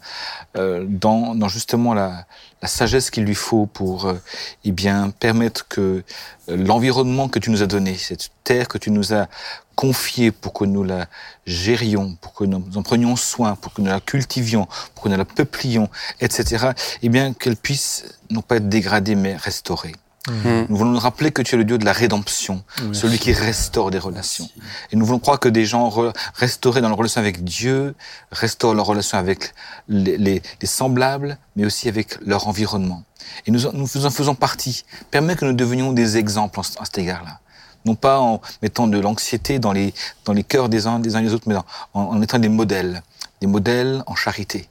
euh, 0.57 0.85
dans, 0.89 1.37
dans, 1.37 1.49
justement 1.49 1.95
la, 1.95 2.27
la, 2.61 2.67
sagesse 2.67 3.11
qu'il 3.11 3.25
lui 3.25 3.35
faut 3.37 3.67
pour 3.67 4.07
euh, 4.07 4.21
eh 4.65 4.73
bien 4.73 5.11
permettre 5.11 5.69
que 5.69 6.03
euh, 6.49 6.57
l'environnement 6.57 7.29
que 7.29 7.39
tu 7.39 7.51
nous 7.51 7.63
as 7.63 7.67
donné, 7.67 7.97
cette 7.97 8.31
terre 8.43 8.69
que 8.69 8.79
tu 8.79 8.91
nous 8.91 9.15
as 9.15 9.29
confiée 9.77 10.33
pour 10.33 10.55
que 10.55 10.65
nous 10.65 10.83
la 10.83 11.07
gérions, 11.47 12.17
pour 12.21 12.33
que 12.33 12.45
nous 12.45 12.65
en 12.75 12.83
prenions 12.83 13.17
soin, 13.17 13.55
pour 13.55 13.73
que 13.73 13.81
nous 13.81 13.89
la 13.89 14.01
cultivions, 14.01 14.67
pour 14.95 15.05
que 15.05 15.09
nous 15.09 15.17
la 15.17 15.25
peuplions, 15.25 15.89
etc., 16.21 16.71
eh 17.03 17.09
bien 17.09 17.33
qu'elle 17.33 17.57
puisse 17.57 18.05
non 18.31 18.43
pas 18.43 18.57
être 18.57 18.69
dégradée 18.69 19.15
mais 19.15 19.37
restaurée. 19.37 19.93
Mmh. 20.29 20.67
Nous 20.69 20.77
voulons 20.77 20.93
nous 20.93 20.99
rappeler 21.01 21.33
que 21.33 21.43
tu 21.43 21.57
es 21.57 21.59
le 21.59 21.65
Dieu 21.65 21.79
de 21.79 21.85
la 21.85 21.93
rédemption, 21.93 22.63
Merci. 22.83 23.01
celui 23.01 23.19
qui 23.19 23.33
restaure 23.33 23.91
des 23.91 23.99
relations. 23.99 24.49
Merci. 24.57 24.71
Et 24.93 24.97
nous 24.97 25.05
voulons 25.05 25.19
croire 25.19 25.41
que 25.41 25.49
des 25.49 25.65
gens 25.65 25.93
restaurés 26.35 26.81
dans 26.81 26.89
leur 26.89 26.97
relation 26.99 27.21
avec 27.21 27.43
Dieu 27.43 27.97
restaurent 28.31 28.75
leur 28.75 28.87
relation 28.87 29.19
avec 29.19 29.53
les, 29.89 30.17
les, 30.19 30.41
les 30.61 30.67
semblables, 30.69 31.39
mais 31.57 31.65
aussi 31.65 31.89
avec 31.89 32.25
leur 32.25 32.47
environnement. 32.47 33.03
Et 33.47 33.51
nous, 33.51 33.61
nous 33.73 34.07
en 34.07 34.11
faisons 34.11 34.37
partie. 34.37 34.85
Permet 35.11 35.35
que 35.35 35.45
nous 35.45 35.55
devenions 35.55 35.93
des 35.93 36.17
exemples 36.17 36.61
à 36.61 36.85
cet 36.85 36.99
égard-là. 36.99 37.41
Non 37.85 37.97
pas 37.97 38.21
en 38.21 38.41
mettant 38.63 38.87
de 38.87 39.01
l'anxiété 39.01 39.59
dans 39.59 39.73
les, 39.73 39.93
dans 40.25 40.33
les 40.33 40.45
cœurs 40.45 40.69
des 40.69 40.87
uns, 40.87 41.01
des 41.01 41.17
uns 41.17 41.19
et 41.19 41.25
des 41.25 41.35
autres, 41.35 41.49
mais 41.49 41.57
en, 41.57 41.65
en 41.95 42.23
étant 42.23 42.39
des 42.39 42.49
modèles. 42.49 43.03
Des 43.41 43.49
modèles 43.49 44.05
en 44.07 44.15
charité. 44.15 44.69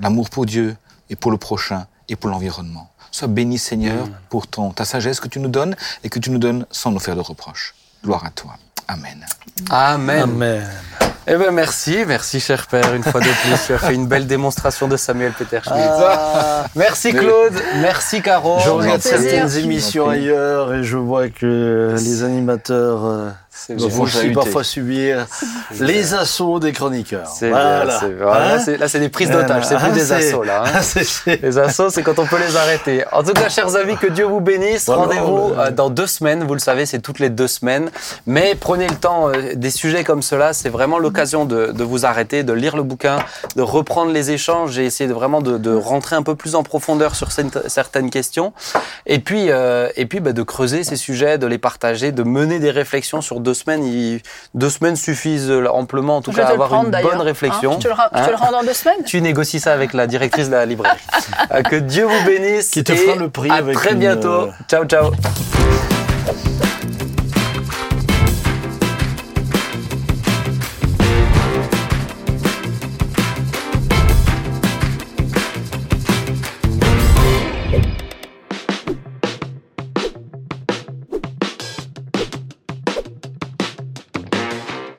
L'amour 0.00 0.30
pour 0.30 0.46
Dieu 0.46 0.76
et 1.10 1.16
pour 1.16 1.30
le 1.30 1.36
prochain 1.36 1.86
et 2.08 2.16
pour 2.16 2.30
l'environnement. 2.30 2.88
Sois 3.18 3.26
béni, 3.26 3.58
Seigneur, 3.58 4.06
pour 4.28 4.46
ton, 4.46 4.70
ta 4.70 4.84
sagesse 4.84 5.18
que 5.18 5.26
tu 5.26 5.40
nous 5.40 5.48
donnes 5.48 5.74
et 6.04 6.08
que 6.08 6.20
tu 6.20 6.30
nous 6.30 6.38
donnes 6.38 6.66
sans 6.70 6.92
nous 6.92 7.00
faire 7.00 7.16
de 7.16 7.20
reproches. 7.20 7.74
Gloire 8.04 8.24
à 8.24 8.30
toi. 8.30 8.56
Amen. 8.86 9.26
Amen. 9.70 10.22
Amen. 10.22 10.70
Eh 11.30 11.36
ben 11.36 11.50
merci, 11.50 12.04
merci 12.06 12.40
cher 12.40 12.66
père, 12.68 12.94
une 12.94 13.02
fois 13.02 13.20
de 13.20 13.26
plus, 13.26 13.66
tu 13.66 13.74
as 13.74 13.78
fait 13.78 13.94
une 13.94 14.06
belle 14.06 14.26
démonstration 14.26 14.88
de 14.88 14.96
Samuel 14.96 15.32
Peter 15.32 15.58
Schmidt. 15.62 15.78
Ah. 15.86 16.64
merci 16.74 17.12
Claude, 17.12 17.52
merci 17.82 18.22
Caro. 18.22 18.58
Je 18.64 18.70
regarde 18.70 19.02
certaines 19.02 19.54
émissions 19.58 20.08
ailleurs 20.08 20.72
et 20.74 20.84
je 20.84 20.96
vois 20.96 21.28
que 21.28 21.94
les 21.98 22.22
animateurs 22.24 23.04
euh, 23.04 23.28
doivent 23.76 24.00
aussi 24.00 24.30
parfois 24.30 24.64
subir 24.64 25.26
les 25.80 26.14
assauts 26.14 26.60
des 26.60 26.72
chroniqueurs. 26.72 27.26
C'est 27.26 27.50
voilà. 27.50 27.84
bien, 27.84 27.98
c'est- 28.00 28.14
voilà, 28.14 28.54
Hein 28.54 28.58
c'est- 28.64 28.76
là 28.78 28.88
c'est 28.88 29.00
des 29.00 29.08
prises 29.10 29.30
d'otages, 29.30 29.64
c'est 29.64 29.76
plus 29.76 29.84
Ah, 29.86 29.90
des 29.90 30.12
assauts 30.12 30.42
là. 30.44 30.62
hein. 30.66 30.80
Ah, 31.26 31.30
Les 31.42 31.58
assauts, 31.58 31.90
c'est 31.90 32.02
quand 32.02 32.18
on 32.18 32.24
peut 32.26 32.38
les 32.38 32.56
arrêter. 32.56 33.04
En 33.12 33.22
tout 33.22 33.34
cas, 33.34 33.50
chers 33.50 33.76
amis, 33.76 33.96
que 33.98 34.06
Dieu 34.06 34.24
vous 34.24 34.40
bénisse. 34.40 34.86
Voilà, 34.86 35.02
Rendez-vous 35.02 35.48
le- 35.54 35.58
euh, 35.60 35.70
dans 35.72 35.90
deux 35.90 36.06
semaines. 36.06 36.44
Vous 36.44 36.54
le 36.54 36.60
savez, 36.60 36.86
c'est 36.86 37.00
toutes 37.00 37.18
les 37.18 37.28
deux 37.28 37.48
semaines. 37.48 37.90
Mais 38.26 38.54
prenez 38.58 38.86
le 38.88 38.94
temps. 38.94 39.28
euh, 39.28 39.54
des 39.54 39.70
sujets 39.70 40.04
comme 40.04 40.22
cela, 40.22 40.52
c'est 40.54 40.68
vraiment 40.70 40.98
l'occasion 40.98 41.17
de, 41.44 41.72
de 41.72 41.84
vous 41.84 42.06
arrêter, 42.06 42.42
de 42.42 42.52
lire 42.52 42.76
le 42.76 42.82
bouquin, 42.82 43.18
de 43.56 43.62
reprendre 43.62 44.12
les 44.12 44.30
échanges 44.30 44.78
et 44.78 44.84
essayer 44.86 45.08
de 45.08 45.14
vraiment 45.14 45.40
de, 45.40 45.58
de 45.58 45.74
rentrer 45.74 46.16
un 46.16 46.22
peu 46.22 46.34
plus 46.34 46.54
en 46.54 46.62
profondeur 46.62 47.14
sur 47.14 47.28
certaines 47.32 48.10
questions. 48.10 48.52
Et 49.06 49.18
puis, 49.18 49.50
euh, 49.50 49.88
et 49.96 50.06
puis, 50.06 50.20
bah, 50.20 50.32
de 50.32 50.42
creuser 50.42 50.84
ces 50.84 50.96
sujets, 50.96 51.38
de 51.38 51.46
les 51.46 51.58
partager, 51.58 52.12
de 52.12 52.22
mener 52.22 52.58
des 52.58 52.70
réflexions 52.70 53.20
sur 53.20 53.40
deux 53.40 53.54
semaines. 53.54 53.84
Il- 53.84 54.20
deux 54.54 54.70
semaines 54.70 54.96
suffisent 54.96 55.52
amplement, 55.72 56.16
en 56.18 56.22
tout 56.22 56.30
Je 56.32 56.36
cas, 56.36 56.46
à 56.46 56.50
avoir 56.50 56.68
prendre 56.68 56.94
une 56.96 57.02
bonne 57.02 57.20
réflexion. 57.20 57.72
Hein, 57.72 57.76
je 57.80 57.88
te 58.24 58.30
le, 58.30 58.36
rends 58.36 58.52
dans 58.52 58.62
deux 58.62 58.72
semaines 58.72 59.02
tu 59.04 59.20
négocies 59.20 59.60
ça 59.60 59.72
avec 59.72 59.92
la 59.94 60.06
directrice 60.06 60.46
de 60.48 60.54
la 60.54 60.66
librairie. 60.66 60.98
Euh, 61.50 61.62
que 61.62 61.76
Dieu 61.76 62.04
vous 62.04 62.26
bénisse. 62.26 62.70
Qui 62.70 62.84
te 62.84 62.92
et 62.92 62.96
fera 62.96 63.16
le 63.16 63.30
prix 63.30 63.50
À 63.50 63.54
avec 63.54 63.74
très 63.74 63.92
une, 63.92 63.98
bientôt. 64.00 64.28
euh, 64.28 64.50
Ciao, 64.68 64.84
ciao. 64.84 65.10